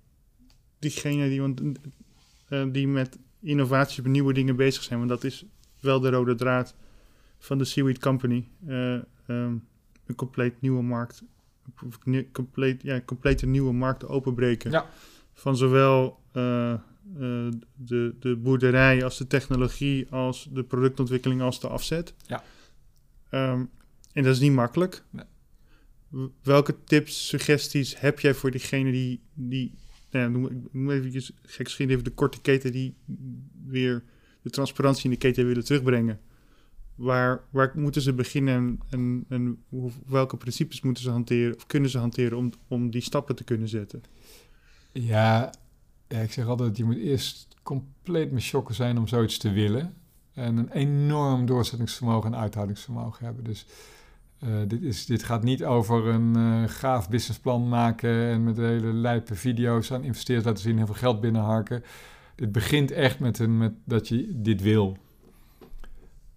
diegenen 0.78 1.28
die, 1.28 1.40
want, 1.40 1.62
eh, 2.48 2.64
die 2.72 2.88
met 2.88 3.18
innovaties 3.40 3.98
op 3.98 4.06
nieuwe 4.06 4.32
dingen 4.32 4.56
bezig 4.56 4.82
zijn? 4.82 4.98
Want 4.98 5.10
dat 5.10 5.24
is 5.24 5.44
wel 5.80 6.00
de 6.00 6.10
rode 6.10 6.34
draad 6.34 6.74
van 7.38 7.58
de 7.58 7.64
Seaweed 7.64 7.98
Company. 7.98 8.48
Eh, 8.66 8.94
ehm, 8.94 9.56
een 10.06 10.14
compleet 10.16 10.60
nieuwe 10.60 10.82
markt. 10.82 11.22
Compleet, 12.32 12.82
ja, 12.82 13.00
complete 13.00 13.46
nieuwe 13.46 13.72
markten 13.72 14.08
openbreken. 14.08 14.70
Ja. 14.70 14.86
Van 15.32 15.56
zowel 15.56 16.18
eh, 16.32 16.74
eh, 17.14 17.48
de, 17.74 18.14
de 18.20 18.36
boerderij 18.36 19.04
als 19.04 19.18
de 19.18 19.26
technologie, 19.26 20.06
als 20.10 20.48
de 20.52 20.62
productontwikkeling, 20.62 21.40
als 21.40 21.60
de 21.60 21.68
afzet. 21.68 22.14
Ja. 22.26 22.44
Ehm, 23.30 23.64
en 24.12 24.22
dat 24.22 24.34
is 24.34 24.40
niet 24.40 24.52
makkelijk. 24.52 25.04
Nee. 25.10 25.24
Welke 26.42 26.84
tips, 26.84 27.28
suggesties 27.28 28.00
heb 28.00 28.20
jij 28.20 28.34
voor 28.34 28.50
diegene 28.50 28.90
die, 28.90 29.20
die 29.34 29.74
nou 30.10 30.24
ja, 30.24 30.30
noem, 30.30 30.46
ik 30.46 30.72
noem 30.72 30.90
even 30.90 31.34
gek 31.42 31.68
even 31.78 32.04
de 32.04 32.10
korte 32.10 32.40
keten 32.40 32.72
die 32.72 32.96
weer 33.66 34.04
de 34.42 34.50
transparantie 34.50 35.04
in 35.04 35.10
de 35.10 35.16
keten 35.16 35.46
willen 35.46 35.64
terugbrengen? 35.64 36.20
Waar, 36.94 37.44
waar 37.50 37.72
moeten 37.74 38.02
ze 38.02 38.12
beginnen 38.12 38.54
en, 38.54 38.80
en, 38.90 39.24
en 39.28 39.64
welke 40.06 40.36
principes 40.36 40.80
moeten 40.80 41.02
ze 41.02 41.10
hanteren 41.10 41.56
of 41.56 41.66
kunnen 41.66 41.90
ze 41.90 41.98
hanteren 41.98 42.38
om, 42.38 42.52
om 42.68 42.90
die 42.90 43.00
stappen 43.00 43.36
te 43.36 43.44
kunnen 43.44 43.68
zetten? 43.68 44.02
Ja, 44.92 45.52
ik 46.20 46.32
zeg 46.32 46.46
altijd, 46.46 46.76
je 46.76 46.84
moet 46.84 46.96
eerst 46.96 47.56
compleet 47.62 48.32
met 48.32 48.42
shocken 48.42 48.74
zijn 48.74 48.98
om 48.98 49.08
zoiets 49.08 49.38
te 49.38 49.50
willen. 49.50 49.94
En 50.34 50.56
een 50.56 50.70
enorm 50.70 51.46
doorzettingsvermogen 51.46 52.32
en 52.32 52.40
uithoudingsvermogen 52.40 53.24
hebben. 53.24 53.44
Dus 53.44 53.66
eh, 54.38 54.48
dit, 54.66 54.82
is, 54.82 55.06
dit 55.06 55.22
gaat 55.22 55.42
niet 55.42 55.64
over 55.64 56.06
een 56.06 56.36
eh, 56.36 56.62
gaaf 56.68 57.08
businessplan 57.08 57.68
maken 57.68 58.10
en 58.10 58.44
met 58.44 58.56
hele 58.56 58.92
lijpe 58.92 59.34
video's 59.34 59.92
aan 59.92 60.04
investeerders 60.04 60.46
laten 60.46 60.62
zien, 60.62 60.76
heel 60.76 60.86
veel 60.86 60.94
geld 60.94 61.20
binnenharken. 61.20 61.84
Dit 62.34 62.52
begint 62.52 62.90
echt 62.90 63.18
met, 63.18 63.38
een, 63.38 63.58
met 63.58 63.72
dat 63.84 64.08
je 64.08 64.40
dit 64.40 64.62
wil. 64.62 64.96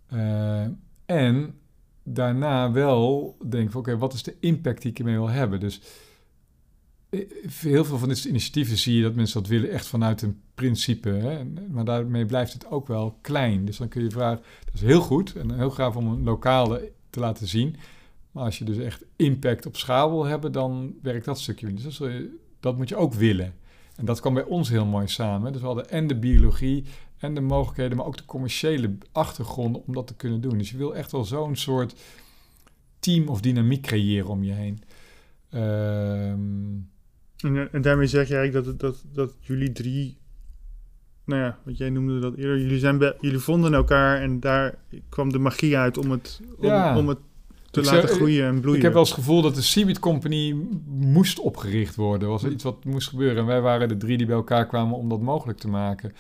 Eh, 0.07 0.65
en 1.05 1.59
daarna 2.03 2.71
wel 2.71 3.37
denken 3.47 3.71
van 3.71 3.81
oké, 3.81 3.97
wat 3.97 4.13
is 4.13 4.23
de 4.23 4.35
impact 4.39 4.81
die 4.81 4.91
ik 4.91 4.99
ermee 4.99 5.15
wil 5.15 5.29
hebben? 5.29 5.59
Dus 5.59 5.81
heel 7.59 7.85
veel 7.85 7.97
van 7.97 8.09
dit 8.09 8.25
initiatieven 8.25 8.77
zie 8.77 8.95
je 8.95 9.03
dat 9.03 9.15
mensen 9.15 9.41
dat 9.41 9.49
willen 9.49 9.69
echt 9.69 9.87
vanuit 9.87 10.21
een 10.21 10.39
principe. 10.55 11.09
Hè? 11.09 11.43
Maar 11.69 11.85
daarmee 11.85 12.25
blijft 12.25 12.53
het 12.53 12.67
ook 12.67 12.87
wel 12.87 13.17
klein. 13.21 13.65
Dus 13.65 13.77
dan 13.77 13.87
kun 13.87 14.03
je 14.03 14.11
vragen, 14.11 14.43
dat 14.65 14.73
is 14.73 14.81
heel 14.81 15.01
goed 15.01 15.35
en 15.35 15.57
heel 15.57 15.71
gaaf 15.71 15.95
om 15.95 16.07
een 16.07 16.23
lokale 16.23 16.91
te 17.09 17.19
laten 17.19 17.47
zien. 17.47 17.75
Maar 18.31 18.43
als 18.43 18.57
je 18.57 18.65
dus 18.65 18.77
echt 18.77 19.03
impact 19.15 19.65
op 19.65 19.77
schaal 19.77 20.09
wil 20.09 20.25
hebben, 20.25 20.51
dan 20.51 20.93
werkt 21.01 21.25
dat 21.25 21.39
stukje 21.39 21.67
niet. 21.67 21.83
Dus 21.83 21.99
eh, 21.99 22.13
dat 22.59 22.77
moet 22.77 22.89
je 22.89 22.95
ook 22.95 23.13
willen. 23.13 23.53
En 23.95 24.05
dat 24.05 24.19
kwam 24.19 24.33
bij 24.33 24.43
ons 24.43 24.69
heel 24.69 24.85
mooi 24.85 25.07
samen. 25.07 25.51
Dus 25.51 25.61
we 25.61 25.67
hadden 25.67 25.89
en 25.89 26.07
de 26.07 26.15
biologie 26.15 26.85
en 27.17 27.33
de 27.33 27.41
mogelijkheden, 27.41 27.97
maar 27.97 28.05
ook 28.05 28.17
de 28.17 28.25
commerciële 28.25 28.97
achtergronden 29.11 29.81
om 29.87 29.93
dat 29.93 30.07
te 30.07 30.15
kunnen 30.15 30.41
doen. 30.41 30.57
Dus 30.57 30.71
je 30.71 30.77
wil 30.77 30.95
echt 30.95 31.11
wel 31.11 31.23
zo'n 31.23 31.55
soort 31.55 31.95
team 32.99 33.27
of 33.27 33.41
dynamiek 33.41 33.81
creëren 33.81 34.29
om 34.29 34.43
je 34.43 34.51
heen. 34.51 34.83
Ehm, 35.49 36.39
En, 37.45 37.69
en 37.71 37.81
daarmee 37.81 38.07
zeg 38.07 38.27
je 38.27 38.35
eigenlijk 38.35 38.65
dat, 38.65 38.79
dat, 38.79 39.03
dat 39.13 39.33
jullie 39.39 39.71
drie, 39.71 40.17
nou 41.25 41.41
ja, 41.41 41.57
wat 41.63 41.77
jij 41.77 41.89
noemde 41.89 42.19
dat 42.19 42.35
eerder, 42.35 42.59
jullie, 42.59 42.79
zijn 42.79 43.13
jullie 43.19 43.39
vonden 43.39 43.73
elkaar 43.73 44.21
en 44.21 44.39
daar 44.39 44.75
kwam 45.09 45.31
de 45.31 45.39
magie 45.39 45.77
uit 45.77 45.97
om 45.97 46.11
het, 46.11 46.41
om, 46.57 46.65
Ja. 46.65 46.97
om 46.97 47.07
het 47.07 47.17
te 47.71 47.79
Ik 47.79 47.85
laten 47.85 48.07
zeg- 48.07 48.17
groeien 48.17 48.45
en 48.47 48.59
bloeien. 48.59 48.77
Ik 48.77 48.83
heb 48.83 48.91
wel 48.93 49.01
eens 49.01 49.11
het 49.11 49.19
gevoel 49.19 49.41
dat 49.41 49.55
de 49.55 49.61
Seaweed 49.61 49.99
Company 49.99 50.55
moest 50.87 51.39
opgericht 51.39 51.95
worden. 51.95 52.29
Was 52.29 52.45
iets 52.45 52.63
wat 52.63 52.83
moest 52.83 53.07
gebeuren. 53.09 53.37
En 53.37 53.45
wij 53.45 53.61
waren 53.61 53.87
de 53.87 53.97
drie 53.97 54.17
die 54.17 54.25
bij 54.25 54.35
elkaar 54.35 54.67
kwamen 54.67 54.97
om 54.97 55.09
dat 55.09 55.21
mogelijk 55.21 55.57
te 55.59 55.67
maken. 55.67 56.13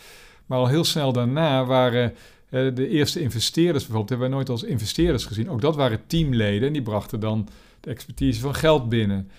Maar 0.45 0.57
al 0.57 0.67
heel 0.67 0.83
snel 0.83 1.11
daarna 1.13 1.65
waren 1.65 2.13
eh, 2.49 2.75
de 2.75 2.87
eerste 2.87 3.19
investeerders 3.21 3.83
bijvoorbeeld... 3.83 4.09
hebben 4.09 4.27
wij 4.27 4.37
nooit 4.37 4.49
als 4.49 4.63
investeerders 4.63 5.25
gezien. 5.25 5.49
Ook 5.49 5.61
dat 5.61 5.75
waren 5.75 5.99
teamleden 6.07 6.67
en 6.67 6.73
die 6.73 6.81
brachten 6.81 7.19
dan 7.19 7.47
de 7.79 7.89
expertise 7.89 8.39
van 8.39 8.55
geld 8.55 8.89
binnen. 8.89 9.29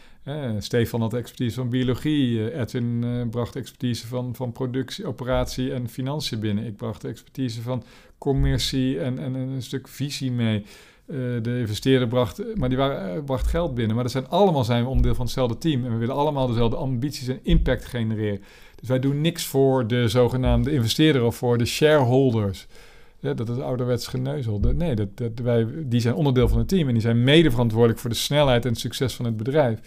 Stefan 0.59 1.01
had 1.01 1.15
expertise 1.15 1.55
van 1.55 1.69
biologie. 1.69 2.51
Eh, 2.51 2.61
Edwin 2.61 3.05
eh, 3.05 3.28
bracht 3.31 3.57
expertise 3.57 4.07
van, 4.07 4.35
van 4.35 4.53
productie, 4.53 5.07
operatie 5.07 5.73
en 5.73 5.89
financiën 5.89 6.40
binnen. 6.40 6.65
Ik 6.65 6.77
bracht 6.77 7.05
expertise 7.05 7.62
van 7.62 7.82
commercie 8.19 9.01
en, 9.01 9.19
en 9.19 9.35
een 9.35 9.62
stuk 9.62 9.89
visie 9.89 10.32
mee. 10.32 10.65
Eh, 11.07 11.16
de 11.43 11.59
investeerder 11.59 12.09
bracht, 12.09 12.43
maar 12.55 12.69
die 12.69 12.78
waren, 12.78 13.24
bracht 13.24 13.47
geld 13.47 13.74
binnen. 13.74 13.94
Maar 13.94 14.05
dat 14.05 14.12
zijn 14.12 14.28
allemaal 14.28 14.65
zijn 14.65 14.82
we 14.82 14.89
onderdeel 14.89 15.15
van 15.15 15.24
hetzelfde 15.24 15.59
team. 15.59 15.85
En 15.85 15.93
we 15.93 15.98
willen 15.98 16.15
allemaal 16.15 16.47
dezelfde 16.47 16.77
ambities 16.77 17.28
en 17.28 17.40
impact 17.43 17.85
genereren. 17.85 18.43
Dus 18.81 18.89
wij 18.89 18.98
doen 18.98 19.20
niks 19.20 19.47
voor 19.47 19.86
de 19.86 20.09
zogenaamde 20.09 20.73
investeerder 20.73 21.24
of 21.24 21.36
voor 21.36 21.59
de 21.59 21.66
shareholders. 21.66 22.66
Dat 23.20 23.48
is 23.48 23.59
ouderwets 23.59 24.07
geneuzel. 24.07 24.61
Nee, 24.74 24.94
dat, 24.94 25.09
dat, 25.15 25.31
wij, 25.43 25.66
die 25.85 26.01
zijn 26.01 26.15
onderdeel 26.15 26.48
van 26.48 26.59
het 26.59 26.69
team 26.69 26.86
en 26.86 26.93
die 26.93 27.03
zijn 27.03 27.24
mede 27.24 27.51
verantwoordelijk 27.51 28.01
voor 28.01 28.11
de 28.11 28.16
snelheid 28.16 28.65
en 28.65 28.70
het 28.70 28.81
succes 28.81 29.15
van 29.15 29.24
het 29.24 29.36
bedrijf. 29.36 29.81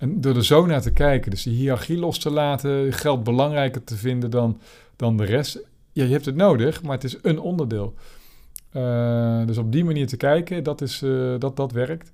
En 0.00 0.20
door 0.20 0.36
er 0.36 0.44
zo 0.44 0.66
naar 0.66 0.82
te 0.82 0.92
kijken, 0.92 1.30
dus 1.30 1.42
die 1.42 1.54
hiërarchie 1.54 1.98
los 1.98 2.18
te 2.18 2.30
laten, 2.30 2.92
geld 2.92 3.24
belangrijker 3.24 3.84
te 3.84 3.96
vinden 3.96 4.30
dan, 4.30 4.60
dan 4.96 5.16
de 5.16 5.24
rest. 5.24 5.58
Ja, 5.92 6.04
je 6.04 6.12
hebt 6.12 6.24
het 6.24 6.36
nodig, 6.36 6.82
maar 6.82 6.94
het 6.94 7.04
is 7.04 7.16
een 7.22 7.40
onderdeel. 7.40 7.94
Eh, 8.70 9.46
dus 9.46 9.58
op 9.58 9.72
die 9.72 9.84
manier 9.84 10.06
te 10.06 10.16
kijken, 10.16 10.62
dat, 10.62 10.80
is, 10.80 11.02
eh, 11.02 11.34
dat, 11.38 11.56
dat 11.56 11.72
werkt. 11.72 12.10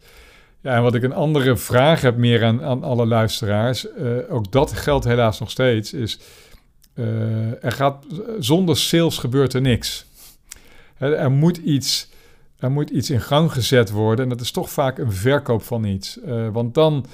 Ja, 0.60 0.76
en 0.76 0.82
wat 0.82 0.94
ik 0.94 1.02
een 1.02 1.12
andere 1.12 1.56
vraag 1.56 2.00
heb 2.00 2.16
meer 2.16 2.44
aan, 2.44 2.62
aan 2.62 2.82
alle 2.82 3.06
luisteraars, 3.06 3.92
eh, 3.92 4.06
ook 4.28 4.52
dat 4.52 4.72
geldt 4.72 5.04
helaas 5.04 5.40
nog 5.40 5.50
steeds, 5.50 5.92
is 5.92 6.18
er 7.60 7.72
gaat, 7.72 8.04
zonder 8.38 8.76
sales 8.76 9.18
gebeurt 9.18 9.52
er 9.52 9.60
niks. 9.60 10.06
Er, 10.98 11.30
moet 11.30 11.56
iets, 11.56 12.10
er 12.58 12.70
moet 12.70 12.90
iets 12.90 13.10
in 13.10 13.20
gang 13.20 13.52
gezet 13.52 13.90
worden 13.90 14.24
en 14.24 14.30
dat 14.30 14.40
is 14.40 14.50
toch 14.50 14.70
vaak 14.70 14.98
een 14.98 15.12
verkoop 15.12 15.62
van 15.62 15.84
iets. 15.84 16.18
Want 16.52 16.74
dan 16.74 17.06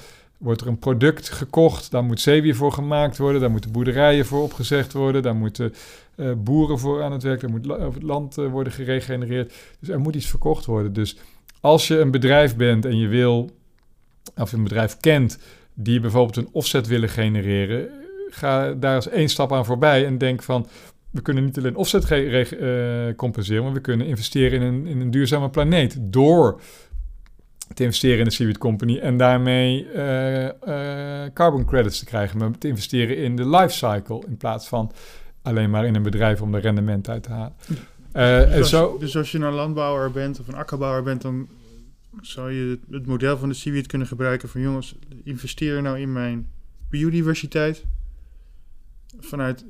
wordt 0.43 0.61
er 0.61 0.67
een 0.67 0.79
product 0.79 1.29
gekocht, 1.29 1.91
daar 1.91 2.03
moet 2.03 2.21
zeewier 2.21 2.55
voor 2.55 2.71
gemaakt 2.71 3.17
worden, 3.17 3.41
daar 3.41 3.51
moeten 3.51 3.71
boerderijen 3.71 4.25
voor 4.25 4.41
opgezegd 4.41 4.93
worden, 4.93 5.21
daar 5.21 5.35
moeten 5.35 5.73
eh, 6.15 6.31
boeren 6.37 6.79
voor 6.79 7.03
aan 7.03 7.11
het 7.11 7.23
werk, 7.23 7.41
daar 7.41 7.49
moet 7.49 7.65
het 7.93 8.03
land 8.03 8.37
eh, 8.37 8.47
worden 8.47 8.73
geregenereerd. 8.73 9.53
Dus 9.79 9.89
er 9.89 9.99
moet 9.99 10.15
iets 10.15 10.29
verkocht 10.29 10.65
worden. 10.65 10.93
Dus 10.93 11.17
als 11.59 11.87
je 11.87 11.99
een 11.99 12.11
bedrijf 12.11 12.55
bent 12.55 12.85
en 12.85 12.97
je 12.97 13.07
wil, 13.07 13.49
of 14.37 14.51
je 14.51 14.57
een 14.57 14.63
bedrijf 14.63 14.97
kent 14.97 15.39
die 15.73 15.99
bijvoorbeeld 15.99 16.37
een 16.37 16.49
offset 16.51 16.87
willen 16.87 17.09
genereren, 17.09 17.89
ga 18.29 18.73
daar 18.73 18.95
eens 18.95 19.09
één 19.09 19.29
stap 19.29 19.53
aan 19.53 19.65
voorbij 19.65 20.05
en 20.05 20.17
denk 20.17 20.43
van, 20.43 20.67
we 21.09 21.21
kunnen 21.21 21.43
niet 21.43 21.57
alleen 21.57 21.75
offset 21.75 22.11
eh, 22.11 23.15
compenseren, 23.15 23.63
maar 23.63 23.73
we 23.73 23.81
kunnen 23.81 24.07
investeren 24.07 24.61
in 24.61 24.73
een, 24.73 24.87
in 24.87 25.01
een 25.01 25.11
duurzame 25.11 25.49
planeet 25.49 25.97
door 25.99 26.61
te 27.73 27.83
investeren 27.83 28.17
in 28.17 28.23
de 28.23 28.31
Seaweed 28.31 28.57
Company 28.57 28.97
en 28.97 29.17
daarmee 29.17 29.89
eh, 29.89 30.47
eh, 30.47 31.33
carbon 31.33 31.65
credits 31.65 31.99
te 31.99 32.05
krijgen, 32.05 32.37
maar 32.37 32.57
te 32.57 32.67
investeren 32.67 33.17
in 33.17 33.35
de 33.35 33.49
life 33.49 33.73
cycle 33.73 34.23
in 34.27 34.37
plaats 34.37 34.67
van 34.67 34.91
alleen 35.41 35.69
maar 35.69 35.85
in 35.85 35.95
een 35.95 36.03
bedrijf 36.03 36.41
om 36.41 36.55
er 36.55 36.61
rendement 36.61 37.09
uit 37.09 37.23
te 37.23 37.29
halen. 37.29 37.53
Eh, 38.11 38.37
dus, 38.37 38.49
en 38.49 38.59
als, 38.59 38.69
zo, 38.69 38.97
dus 38.97 39.17
als 39.17 39.31
je 39.31 39.39
een 39.39 39.53
landbouwer 39.53 40.11
bent 40.11 40.39
of 40.39 40.47
een 40.47 40.55
akkerbouwer 40.55 41.03
bent, 41.03 41.21
dan 41.21 41.47
zou 42.21 42.51
je 42.51 42.79
het, 42.91 43.05
model 43.05 43.37
van 43.37 43.49
de 43.49 43.55
Seaweed 43.55 43.87
kunnen 43.87 44.07
gebruiken 44.07 44.49
van 44.49 44.61
jongens, 44.61 44.95
investeer 45.23 45.81
nou 45.81 45.99
in 45.99 46.11
mijn 46.11 46.49
biodiversiteit 46.89 47.85
vanuit 49.19 49.65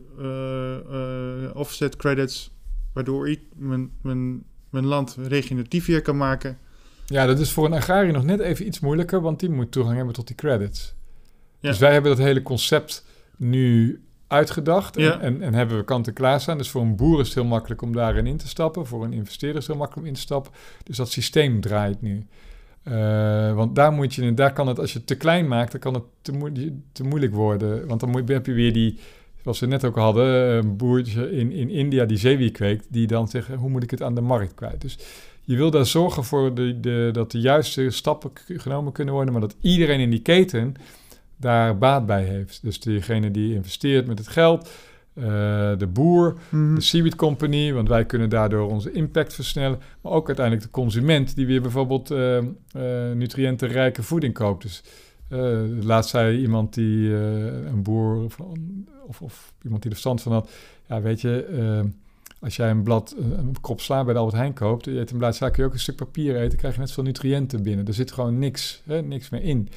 offset 1.53 1.95
credits, 1.95 2.51
waardoor 2.93 3.29
ik 3.29 3.41
mijn, 3.55 3.91
mijn, 4.01 4.43
mijn 4.69 4.85
land 4.85 5.17
regeneratief 5.27 5.85
weer 5.85 6.01
kan 6.01 6.17
maken. 6.17 6.57
Ja, 7.13 7.25
dat 7.25 7.39
is 7.39 7.51
voor 7.51 7.65
een 7.65 7.73
agrariër 7.73 8.13
nog 8.13 8.23
net 8.23 8.39
even 8.39 8.67
iets 8.67 8.79
moeilijker, 8.79 9.21
want 9.21 9.39
die 9.39 9.49
moet 9.49 9.71
toegang 9.71 9.95
hebben 9.95 10.13
tot 10.13 10.27
die 10.27 10.35
credits. 10.35 10.95
Ja. 11.59 11.69
Dus 11.69 11.79
wij 11.79 11.91
hebben 11.93 12.15
dat 12.15 12.25
hele 12.25 12.41
concept 12.41 13.05
nu 13.37 14.01
uitgedacht 14.27 14.97
en, 14.97 15.03
Ja. 15.03 15.19
en, 15.19 15.41
en 15.41 15.53
hebben 15.53 15.77
we 15.77 15.83
kant 15.83 16.07
en 16.07 16.13
klaar 16.13 16.41
staan. 16.41 16.57
Dus 16.57 16.69
voor 16.69 16.81
een 16.81 16.95
boer 16.95 17.19
is 17.19 17.25
het 17.25 17.35
heel 17.35 17.45
makkelijk 17.45 17.81
om 17.81 17.93
daarin 17.93 18.27
in 18.27 18.37
te 18.37 18.47
stappen. 18.47 18.85
Voor 18.85 19.03
een 19.03 19.13
investeerder 19.13 19.61
is 19.61 19.67
het 19.67 19.75
heel 19.75 19.81
makkelijk 19.85 20.01
om 20.07 20.13
in 20.13 20.17
te 20.17 20.25
stappen. 20.25 20.51
Dus 20.83 20.97
dat 20.97 21.11
systeem 21.11 21.61
draait 21.61 22.01
nu. 22.01 22.25
Eh, 22.83 23.53
want 23.55 23.75
daar 23.75 23.91
moet 23.91 24.13
je, 24.13 24.33
daar 24.33 24.53
kan 24.53 24.67
het, 24.67 24.79
als 24.79 24.91
je 24.91 24.97
het 24.97 25.07
te 25.07 25.15
klein 25.15 25.47
maakt, 25.47 25.71
dan 25.71 25.81
kan 25.81 25.93
het 25.93 26.03
te 26.91 27.03
moeilijk 27.03 27.33
worden. 27.33 27.87
Want 27.87 27.99
dan 27.99 28.09
moet, 28.09 28.29
heb 28.29 28.45
je 28.45 28.53
weer 28.53 28.73
die, 28.73 28.99
zoals 29.41 29.59
we 29.59 29.65
net 29.65 29.85
ook 29.85 29.95
hadden, 29.95 30.25
een 30.55 30.77
boertje 30.77 31.31
in, 31.31 31.51
in 31.51 31.69
India 31.69 32.05
die 32.05 32.17
zeewier 32.17 32.51
kweekt, 32.51 32.85
die 32.89 33.07
dan 33.07 33.27
zegt, 33.27 33.47
hoe 33.47 33.69
moet 33.69 33.83
ik 33.83 33.91
het 33.91 34.01
aan 34.01 34.15
de 34.15 34.21
markt 34.21 34.53
kwijt? 34.53 34.81
Dus 34.81 34.97
je 35.43 35.55
wil 35.55 35.71
daar 35.71 35.85
zorgen 35.85 36.23
voor 36.23 36.53
de, 36.53 36.79
de, 36.79 37.09
dat 37.11 37.31
de 37.31 37.39
juiste 37.39 37.89
stappen 37.89 38.31
genomen 38.47 38.91
kunnen 38.93 39.13
worden, 39.13 39.31
maar 39.33 39.41
dat 39.41 39.55
iedereen 39.61 39.99
in 39.99 40.09
die 40.09 40.21
keten 40.21 40.75
daar 41.37 41.77
baat 41.77 42.05
bij 42.05 42.23
heeft. 42.23 42.59
Dus 42.61 42.79
degene 42.79 43.31
die 43.31 43.53
investeert 43.53 44.07
met 44.07 44.17
het 44.17 44.27
geld, 44.27 44.69
eh, 45.13 45.23
de 45.77 45.87
boer, 45.93 46.35
Mhm. 46.49 46.75
de 46.75 46.81
Seaweed 46.81 47.15
Company, 47.15 47.73
want 47.73 47.87
wij 47.87 48.05
kunnen 48.05 48.29
daardoor 48.29 48.69
onze 48.69 48.91
impact 48.91 49.33
versnellen. 49.33 49.79
Maar 50.01 50.11
ook 50.11 50.27
uiteindelijk 50.27 50.65
de 50.65 50.71
consument, 50.71 51.35
die 51.35 51.45
weer 51.45 51.61
bijvoorbeeld 51.61 52.11
eh, 52.11 52.37
eh, 52.37 52.45
nutriëntenrijke 53.15 54.03
voeding 54.03 54.33
koopt. 54.33 54.61
Dus 54.61 54.83
laatst 55.81 56.09
zei 56.09 56.37
iemand 56.37 56.73
die, 56.73 57.13
een 57.13 57.83
boer 57.83 58.29
van, 58.29 58.57
of, 59.07 59.21
of 59.21 59.53
iemand 59.63 59.81
die 59.81 59.91
er 59.91 59.97
verstand 59.97 60.21
van 60.21 60.31
had, 60.31 60.49
ja 60.87 61.01
weet 61.01 61.21
je, 61.21 61.45
als 62.43 62.55
jij 62.55 62.69
een 62.69 62.83
blad, 62.83 63.15
een, 63.17 63.55
een 63.63 63.79
sla 63.79 64.03
bij 64.03 64.13
de 64.13 64.19
Albert 64.19 64.37
Heijn 64.37 64.53
koopt, 64.53 64.85
je 64.85 64.99
eet 64.99 65.11
een 65.11 65.17
blad 65.17 65.35
sla, 65.35 65.49
kun 65.49 65.63
je 65.63 65.67
ook 65.67 65.73
een 65.73 65.81
stuk 65.81 65.95
papier 65.95 66.35
eten, 66.35 66.57
krijg 66.57 66.73
je 66.73 66.79
net 66.79 66.89
zoveel 66.89 67.03
nutriënten 67.03 67.63
binnen. 67.63 67.85
Er 67.87 67.93
zit 67.93 68.11
gewoon 68.11 68.39
niks, 68.39 68.81
hè, 68.85 69.01
niks 69.01 69.29
meer 69.29 69.41
in. 69.41 69.69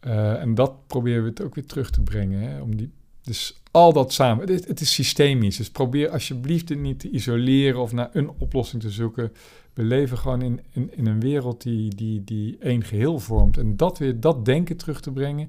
Eh, 0.00 0.40
en 0.40 0.54
dat 0.54 0.86
proberen 0.86 1.22
we 1.22 1.28
het 1.28 1.42
ook 1.42 1.54
weer 1.54 1.66
terug 1.66 1.90
te 1.90 2.00
brengen, 2.00 2.40
hè, 2.40 2.60
om 2.60 2.76
die 2.76 2.90
Dus 3.22 3.60
al 3.70 3.92
dat 3.92 4.12
samen, 4.12 4.48
het, 4.52 4.80
is 4.80 4.92
systemisch. 4.92 5.56
Dus 5.56 5.70
probeer 5.70 6.08
alsjeblieft 6.10 6.68
het 6.68 6.78
niet 6.78 6.98
te 7.00 7.10
isoleren 7.10 7.80
of 7.80 7.92
naar 7.92 8.08
een 8.12 8.30
oplossing 8.38 8.82
te 8.82 8.90
zoeken. 8.90 9.32
We 9.74 9.82
leven 9.82 10.18
gewoon 10.18 10.42
in, 10.42 10.60
in, 10.72 10.96
in 10.96 11.06
een 11.06 11.20
wereld 11.20 11.62
die, 11.62 11.94
die, 11.94 12.24
die 12.24 12.58
één 12.58 12.82
geheel 12.82 13.18
vormt. 13.18 13.58
En 13.58 13.76
dat 13.76 13.98
weer, 13.98 14.20
dat 14.20 14.44
denken 14.44 14.76
terug 14.76 15.00
te 15.00 15.12
brengen. 15.12 15.48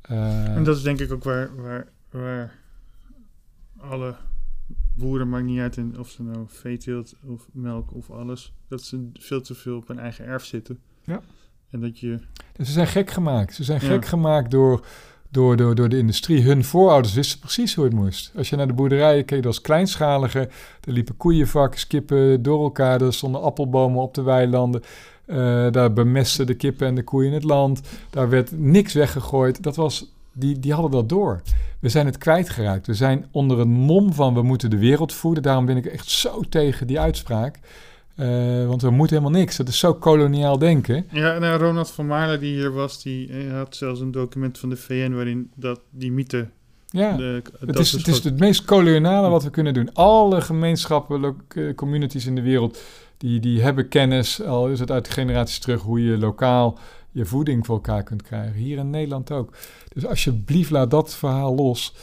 eh, 0.00 0.56
En 0.56 0.64
dat 0.64 0.76
is 0.76 0.82
denk 0.82 1.00
ik 1.00 1.12
ook 1.12 1.24
waar, 1.24 1.54
waar, 1.56 1.88
waar 2.10 2.58
alle 3.76 4.14
boeren, 5.00 5.28
maakt 5.28 5.44
niet 5.44 5.60
uit 5.60 5.76
in 5.76 5.98
of 5.98 6.08
ze 6.08 6.22
nou 6.22 6.44
veeteelt 6.46 7.14
of 7.26 7.48
melk 7.52 7.94
of 7.94 8.10
alles, 8.10 8.52
dat 8.68 8.82
ze 8.82 9.10
veel 9.12 9.40
te 9.40 9.54
veel 9.54 9.76
op 9.76 9.88
hun 9.88 9.98
eigen 9.98 10.24
erf 10.24 10.44
zitten. 10.44 10.78
Ja. 11.04 11.20
En 11.70 11.80
dat 11.80 11.98
je, 11.98 12.18
Dus 12.56 12.66
ze 12.66 12.72
zijn 12.72 12.86
gek 12.86 13.10
gemaakt. 13.10 13.54
Ze 13.54 13.64
zijn 13.64 13.80
Ja. 13.80 13.86
gek 13.88 14.06
gemaakt 14.06 14.50
door, 14.50 14.84
door, 15.30 15.56
door, 15.56 15.74
door 15.74 15.88
de 15.88 15.98
industrie. 15.98 16.42
Hun 16.42 16.64
voorouders 16.64 17.14
wisten 17.14 17.38
precies 17.38 17.74
hoe 17.74 17.84
het 17.84 17.94
moest. 17.94 18.32
Als 18.36 18.50
je 18.50 18.56
naar 18.56 18.66
de 18.66 18.72
boerderijen 18.72 19.24
keek, 19.24 19.42
dat 19.42 19.52
was 19.52 19.60
kleinschalige. 19.60 20.38
Er 20.84 20.92
liepen 20.92 21.16
koeienvarkens, 21.16 21.86
kippen 21.86 22.42
door 22.42 22.62
elkaar. 22.62 23.00
Er 23.02 23.12
stonden 23.12 23.42
appelbomen 23.42 24.02
op 24.02 24.14
de 24.14 24.22
weilanden. 24.22 24.82
Eh, 25.24 25.36
daar 25.70 25.92
bemesten 25.92 26.46
de 26.46 26.54
kippen 26.54 26.86
en 26.86 26.94
de 26.94 27.02
koeien 27.04 27.32
het 27.32 27.44
land. 27.44 27.80
Daar 28.10 28.28
werd 28.28 28.58
niks 28.58 28.92
weggegooid. 28.92 29.62
Dat 29.62 29.76
was, 29.76 30.12
die, 30.32 30.58
die 30.58 30.72
hadden 30.72 30.90
dat 30.90 31.08
door. 31.08 31.42
We 31.80 31.88
zijn 31.88 32.06
het 32.06 32.18
kwijtgeraakt. 32.18 32.86
We 32.86 32.94
zijn 32.94 33.26
onder 33.30 33.58
een 33.58 33.70
mom 33.70 34.12
van 34.12 34.34
we 34.34 34.42
moeten 34.42 34.70
de 34.70 34.78
wereld 34.78 35.12
voeden. 35.12 35.42
Daarom 35.42 35.66
ben 35.66 35.76
ik 35.76 35.86
echt 35.86 36.10
zo 36.10 36.40
tegen 36.48 36.86
die 36.86 37.00
uitspraak. 37.00 37.58
Eh, 38.16 38.66
want 38.66 38.82
we 38.82 38.90
moeten 38.90 39.16
helemaal 39.16 39.40
niks. 39.40 39.56
Dat 39.56 39.68
is 39.68 39.78
zo 39.78 39.94
koloniaal 39.94 40.58
denken. 40.58 41.06
ja, 41.12 41.38
nou, 41.38 41.60
Ronald 41.62 41.90
van 41.90 42.06
Maarlen 42.06 42.40
die 42.40 42.54
hier 42.54 42.72
was, 42.72 43.02
die 43.02 43.28
eh, 43.28 43.52
had 43.52 43.76
zelfs 43.76 44.00
een 44.00 44.10
document 44.10 44.58
van 44.58 44.68
de 44.68 44.76
VN 44.76 45.12
waarin 45.12 45.50
dat 45.54 45.80
die 45.90 46.12
mythe, 46.12 46.48
Ja. 46.86 47.16
de, 47.16 47.42
Het 47.66 47.78
is, 47.78 47.92
het 47.92 48.08
is 48.08 48.24
het 48.24 48.38
meest 48.38 48.64
koloniale 48.64 49.28
wat 49.28 49.44
we 49.44 49.50
kunnen 49.50 49.74
doen. 49.74 49.92
Alle 49.92 50.40
gemeenschappen, 50.40 51.36
eh, 51.48 51.74
communities 51.74 52.26
in 52.26 52.34
de 52.34 52.42
wereld, 52.42 52.82
die, 53.16 53.40
die 53.40 53.62
hebben 53.62 53.88
kennis, 53.88 54.42
al 54.42 54.68
is 54.68 54.80
het 54.80 54.90
uit 54.90 55.08
generaties 55.08 55.58
terug, 55.58 55.82
hoe 55.82 56.04
je 56.04 56.18
lokaal 56.18 56.78
je 57.12 57.24
voeding 57.24 57.66
voor 57.66 57.74
elkaar 57.74 58.02
kunt 58.02 58.22
krijgen. 58.22 58.54
Hier 58.60 58.78
in 58.78 58.90
Nederland 58.90 59.30
ook. 59.32 59.52
Dus 59.92 60.06
alsjeblieft, 60.06 60.70
laat 60.70 60.90
dat 60.90 61.14
verhaal 61.14 61.54
los. 61.54 61.94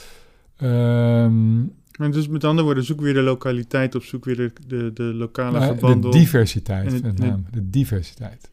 Ehm, 0.57 1.57
Maar 1.97 2.11
dus 2.11 2.27
met 2.27 2.43
andere 2.43 2.65
woorden, 2.65 2.83
zoek 2.83 3.01
weer 3.01 3.13
de 3.13 3.21
lokaliteit 3.21 3.95
op, 3.95 4.03
zoek 4.03 4.25
weer 4.25 4.35
de, 4.35 4.51
de, 4.67 4.91
de 4.93 5.03
lokale 5.03 5.59
de 5.59 5.65
verbanden 5.65 6.05
op. 6.09 6.11
diversiteit, 6.15 6.87
En 6.87 6.93
het- 6.93 7.03
met 7.03 7.17
name. 7.19 7.43
De 7.51 7.69
diversiteit. 7.69 8.49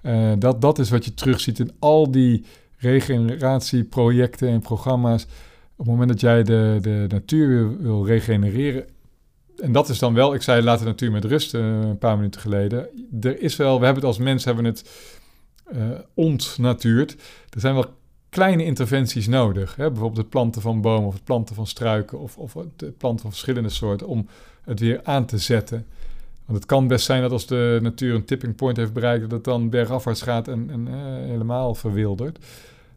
Eh, 0.00 0.32
dat, 0.38 0.60
dat 0.60 0.78
is 0.78 0.90
wat 0.90 1.04
je 1.04 1.14
terugziet 1.14 1.58
in 1.58 1.70
al 1.78 2.10
die 2.10 2.44
regeneratieprojecten 2.76 4.48
en 4.48 4.60
programma's. 4.60 5.22
Op 5.76 5.78
het 5.78 5.86
moment 5.86 6.08
dat 6.08 6.20
jij 6.20 6.42
de, 6.42 6.78
de 6.80 7.04
natuur 7.08 7.48
wil, 7.48 7.76
wil 7.80 8.06
regenereren. 8.06 8.84
En 9.56 9.72
dat 9.72 9.88
is 9.88 9.98
dan 9.98 10.14
wel, 10.14 10.34
ik 10.34 10.42
zei 10.42 10.62
laat 10.62 10.78
de 10.78 10.84
natuur 10.84 11.10
met 11.10 11.24
rust 11.24 11.54
eh, 11.54 11.60
een 11.80 11.98
paar 11.98 12.16
minuten 12.16 12.40
geleden. 12.40 12.86
Er 13.20 13.40
is 13.42 13.56
wel, 13.56 13.78
we 13.78 13.84
hebben 13.84 14.02
het 14.04 14.12
als 14.12 14.18
mens 14.24 14.44
hebben 14.44 14.64
het 14.64 14.90
eh 15.72 15.98
ontnatuurd. 16.14 17.12
Er 17.50 17.60
zijn 17.60 17.74
wel 17.74 17.96
kleine 18.28 18.64
interventies 18.64 19.26
nodig. 19.26 19.76
Hè? 19.76 19.88
Bijvoorbeeld 19.88 20.20
het 20.20 20.28
planten 20.28 20.62
van 20.62 20.80
bomen 20.80 21.06
of 21.06 21.14
het 21.14 21.24
planten 21.24 21.54
van 21.54 21.66
struiken 21.66 22.18
of, 22.18 22.38
of 22.38 22.54
het 22.54 22.98
planten 22.98 23.20
van 23.20 23.30
verschillende 23.30 23.68
soorten 23.68 24.06
om 24.06 24.28
het 24.64 24.80
weer 24.80 25.00
aan 25.04 25.24
te 25.24 25.38
zetten. 25.38 25.86
Want 26.44 26.58
het 26.58 26.68
kan 26.68 26.86
best 26.86 27.04
zijn 27.04 27.22
dat 27.22 27.30
als 27.30 27.46
de 27.46 27.78
natuur 27.82 28.14
een 28.14 28.24
tipping 28.24 28.54
point 28.54 28.76
heeft 28.76 28.92
bereikt, 28.92 29.22
dat 29.22 29.30
het 29.30 29.44
dan 29.44 29.70
bergafwaarts 29.70 30.22
gaat 30.22 30.48
en, 30.48 30.70
en 30.70 30.88
eh, 30.88 30.94
helemaal 31.30 31.74
verwildert. 31.74 32.38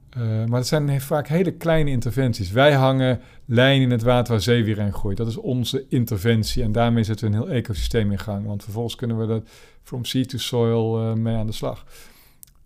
Eh, 0.10 0.22
maar 0.22 0.60
het 0.60 0.68
zijn 0.68 1.02
vaak 1.02 1.28
hele 1.28 1.52
kleine 1.52 1.90
interventies. 1.90 2.52
Wij 2.52 2.74
hangen 2.74 3.20
lijnen 3.46 3.84
in 3.84 3.92
het 3.92 4.04
water 4.04 4.34
waar 4.34 4.42
zeewier 4.42 4.78
in 4.78 4.94
groeit. 4.94 5.18
Dat 5.18 5.28
is 5.28 5.38
onze 5.38 5.86
interventie 5.90 6.64
en 6.64 6.72
daarmee 6.72 7.04
zetten 7.04 7.30
we 7.30 7.36
een 7.36 7.44
heel 7.44 7.52
ecosysteem 7.52 8.12
in 8.12 8.20
gang. 8.20 8.46
Want 8.46 8.64
vervolgens 8.64 8.96
kunnen 8.96 9.18
we 9.20 9.28
dat 9.28 9.48
from 9.84 10.06
sea 10.06 10.26
to 10.26 10.38
soil 10.38 11.16
mee 11.16 11.36
aan 11.36 11.46
de 11.46 11.52
slag. 11.52 11.86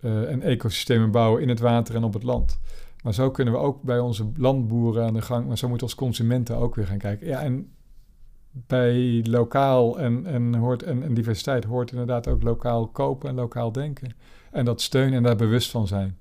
Eh, 0.06 0.30
en 0.30 0.42
ecosystemen 0.42 1.10
bouwen 1.10 1.42
in 1.42 1.48
het 1.48 1.60
water 1.60 1.94
en 1.94 2.04
op 2.04 2.12
het 2.12 2.22
land. 2.22 2.60
Maar 3.02 3.14
zo 3.14 3.30
kunnen 3.30 3.54
we 3.54 3.60
ook 3.60 3.82
bij 3.82 3.98
onze 3.98 4.30
landboeren 4.36 5.04
aan 5.04 5.14
de 5.14 5.22
gang. 5.22 5.46
Maar 5.46 5.58
zo 5.58 5.68
moeten 5.68 5.86
we 5.86 5.92
als 5.92 6.02
consumenten 6.02 6.56
ook 6.56 6.74
weer 6.74 6.86
gaan 6.86 6.98
kijken. 6.98 7.26
Ja, 7.26 7.42
en 7.42 7.70
bij 8.50 9.24
lokaal 9.28 9.98
en, 9.98 10.26
en, 10.26 10.54
hoort, 10.54 10.82
en, 10.82 11.02
en 11.02 11.14
diversiteit 11.14 11.64
hoort 11.64 11.90
inderdaad 11.90 12.28
ook 12.28 12.42
lokaal 12.42 12.86
kopen 12.88 13.28
en 13.28 13.34
lokaal 13.34 13.72
denken. 13.72 14.10
En 14.50 14.64
dat 14.64 14.80
steunen 14.80 15.16
en 15.16 15.22
daar 15.22 15.36
bewust 15.36 15.70
van 15.70 15.86
zijn. 15.86 16.16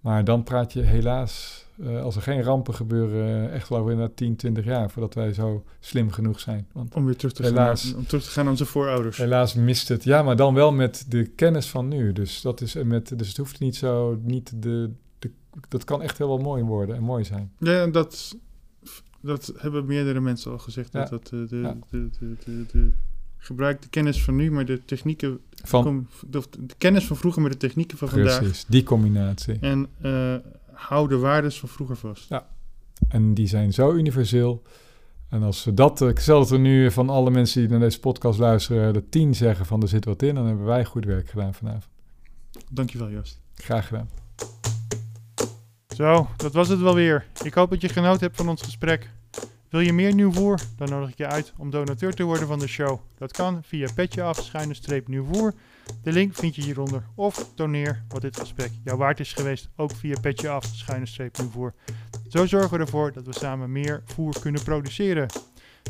Maar 0.00 0.24
dan 0.24 0.42
praat 0.42 0.72
je 0.72 0.80
helaas, 0.80 1.63
eh, 1.82 2.02
als 2.02 2.16
er 2.16 2.22
geen 2.22 2.42
rampen 2.42 2.74
gebeuren, 2.74 3.52
echt 3.52 3.68
wel 3.68 3.78
over 3.78 3.90
inderdaad 3.92 4.16
10, 4.16 4.36
20 4.36 4.64
jaar 4.64 4.90
voordat 4.90 5.14
wij 5.14 5.32
zo 5.32 5.64
slim 5.80 6.10
genoeg 6.10 6.40
zijn. 6.40 6.66
Want 6.72 6.94
Om 6.94 7.04
weer 7.04 7.16
terug 7.16 7.32
te, 7.32 7.42
Helaas. 7.42 7.84
gaan, 7.84 7.96
om 7.96 8.06
terug 8.06 8.24
te 8.24 8.30
gaan 8.30 8.42
naar 8.42 8.52
onze 8.52 8.64
voorouders. 8.66 9.16
helaas 9.16 9.54
mist 9.54 9.88
het. 9.88 10.04
Ja, 10.04 10.22
maar 10.22 10.36
dan 10.36 10.54
wel 10.54 10.72
met 10.72 11.04
de 11.08 11.24
kennis 11.26 11.68
van 11.68 11.88
nu. 11.88 12.12
Dus, 12.12 12.40
dat 12.40 12.60
is 12.60 12.74
met, 12.74 13.18
dus 13.18 13.28
het 13.28 13.36
hoeft 13.36 13.60
niet 13.60 13.76
zo, 13.76 14.18
niet 14.22 14.62
de, 14.62 14.90
de, 15.18 15.30
dat 15.68 15.84
kan 15.84 16.02
echt 16.02 16.18
heel 16.18 16.28
wel 16.28 16.38
mooi 16.38 16.62
worden 16.62 16.96
en 16.96 17.02
mooi 17.02 17.24
zijn. 17.24 17.52
Ja, 17.58 17.86
dat, 17.86 18.36
dat 19.20 19.52
hebben 19.56 19.86
meerdere 19.86 20.20
mensen 20.20 20.50
al 20.52 20.58
gezegd. 20.58 20.92
Ja. 20.92 21.00
Dat, 21.00 21.10
dat 21.10 21.28
de, 21.28 21.46
de, 21.48 21.56
Ja. 21.56 21.76
de, 22.72 22.90
gebruik 23.36 23.82
de 23.82 23.88
kennis 23.88 24.22
van 24.24 24.36
nu, 24.36 24.50
maar 24.50 24.64
de 24.64 24.84
technieken, 24.84 25.38
Van, 25.62 26.06
de, 26.30 26.42
de 26.60 26.74
kennis 26.78 27.06
van 27.06 27.16
vroeger 27.16 27.42
met 27.42 27.52
de 27.52 27.58
technieken 27.58 27.98
van 27.98 28.08
vandaag. 28.08 28.38
precies, 28.38 28.64
die 28.68 28.82
combinatie. 28.82 29.56
En 29.60 29.86
eh, 30.00 30.34
hou 30.74 31.08
de 31.08 31.18
waardes 31.18 31.58
van 31.58 31.68
vroeger 31.68 31.96
vast. 31.96 32.30
En 33.08 33.34
die 33.34 33.46
zijn 33.46 33.72
zo 33.72 33.92
universeel. 33.92 34.62
En 35.28 35.42
als 35.42 35.64
we 35.64 35.74
dat, 35.74 36.00
ik 36.00 36.18
stel 36.18 36.38
dat 36.38 36.50
we 36.50 36.56
nu 36.56 36.90
van 36.90 37.08
alle 37.08 37.30
mensen 37.30 37.60
die 37.60 37.70
naar 37.70 37.80
deze 37.80 38.00
podcast 38.00 38.38
luisteren, 38.38 38.92
de 38.92 39.08
tien 39.08 39.34
zeggen 39.34 39.66
van 39.66 39.82
er 39.82 39.88
zit 39.88 40.04
wat 40.04 40.22
in, 40.22 40.34
dan 40.34 40.46
hebben 40.46 40.64
wij 40.64 40.84
goed 40.84 41.04
werk 41.04 41.28
gedaan 41.28 41.54
vanavond. 41.54 41.88
Dankjewel, 42.70 43.10
Joost. 43.10 43.40
Graag 43.54 43.86
gedaan. 43.86 44.08
Zo, 45.96 46.28
dat 46.36 46.52
was 46.52 46.68
het 46.68 46.80
wel 46.80 46.94
weer. 46.94 47.26
Ik 47.42 47.54
hoop 47.54 47.70
dat 47.70 47.80
je 47.80 47.88
genoten 47.88 48.20
hebt 48.20 48.36
van 48.36 48.48
ons 48.48 48.62
gesprek. 48.62 49.10
Wil 49.68 49.80
je 49.80 49.92
meer 49.92 50.14
nieuw 50.14 50.32
voer? 50.32 50.60
Dan 50.76 50.88
nodig 50.88 51.10
ik 51.10 51.18
je 51.18 51.26
uit 51.26 51.52
om 51.58 51.70
donateur 51.70 52.14
te 52.14 52.22
worden 52.22 52.46
van 52.46 52.58
de 52.58 52.66
show. 52.66 53.00
Dat 53.18 53.32
kan 53.32 53.62
via 53.62 53.88
petjeaf 53.94 54.50
De 56.02 56.12
link 56.12 56.34
vind 56.34 56.54
je 56.54 56.62
hieronder. 56.62 57.04
Of 57.14 57.50
doneer 57.54 58.04
wat 58.08 58.20
dit 58.20 58.36
gesprek 58.36 58.70
jou 58.84 58.98
waard 58.98 59.20
is 59.20 59.32
geweest. 59.32 59.68
Ook 59.76 59.94
via 59.94 60.20
petjeaf 60.20 60.64
schuine 60.64 61.06
streep 61.06 61.36
voer. 61.50 61.74
Zo 62.28 62.46
zorgen 62.46 62.70
we 62.70 62.84
ervoor 62.84 63.12
dat 63.12 63.26
we 63.26 63.32
samen 63.32 63.72
meer 63.72 64.02
voer 64.04 64.40
kunnen 64.40 64.62
produceren. 64.62 65.28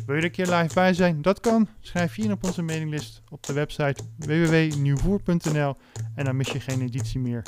Wil 0.05 0.15
je 0.15 0.21
er 0.21 0.27
een 0.27 0.31
keer 0.31 0.55
live 0.55 0.73
bij 0.73 0.93
zijn? 0.93 1.21
Dat 1.21 1.39
kan. 1.39 1.67
Schrijf 1.79 2.15
je 2.15 2.23
in 2.23 2.31
op 2.31 2.43
onze 2.43 2.61
mailinglist 2.61 3.21
op 3.29 3.43
de 3.45 3.53
website 3.53 4.03
www.nieuwvoer.nl 4.17 5.75
en 6.15 6.25
dan 6.25 6.35
mis 6.35 6.51
je 6.51 6.59
geen 6.59 6.81
editie 6.81 7.19
meer. 7.19 7.43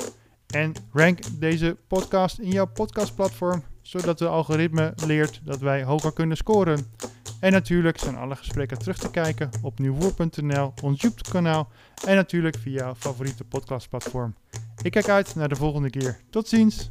En 0.46 0.72
rank 0.92 1.18
deze 1.38 1.76
podcast 1.88 2.38
in 2.38 2.50
jouw 2.50 2.66
podcastplatform, 2.66 3.62
zodat 3.82 4.18
de 4.18 4.26
algoritme 4.26 4.92
leert 5.06 5.40
dat 5.44 5.58
wij 5.58 5.82
hoger 5.82 6.12
kunnen 6.12 6.36
scoren. 6.36 6.86
En 7.40 7.52
natuurlijk 7.52 7.98
zijn 7.98 8.16
alle 8.16 8.36
gesprekken 8.36 8.78
terug 8.78 8.98
te 8.98 9.10
kijken 9.10 9.50
op 9.62 9.78
nieuwvoer.nl, 9.78 10.72
ons 10.82 11.00
YouTube-kanaal 11.00 11.68
en 12.06 12.14
natuurlijk 12.14 12.56
via 12.58 12.72
jouw 12.72 12.94
favoriete 12.94 13.44
podcastplatform. 13.44 14.34
Ik 14.82 14.90
kijk 14.90 15.08
uit 15.08 15.34
naar 15.34 15.48
de 15.48 15.56
volgende 15.56 15.90
keer. 15.90 16.20
Tot 16.30 16.48
ziens! 16.48 16.90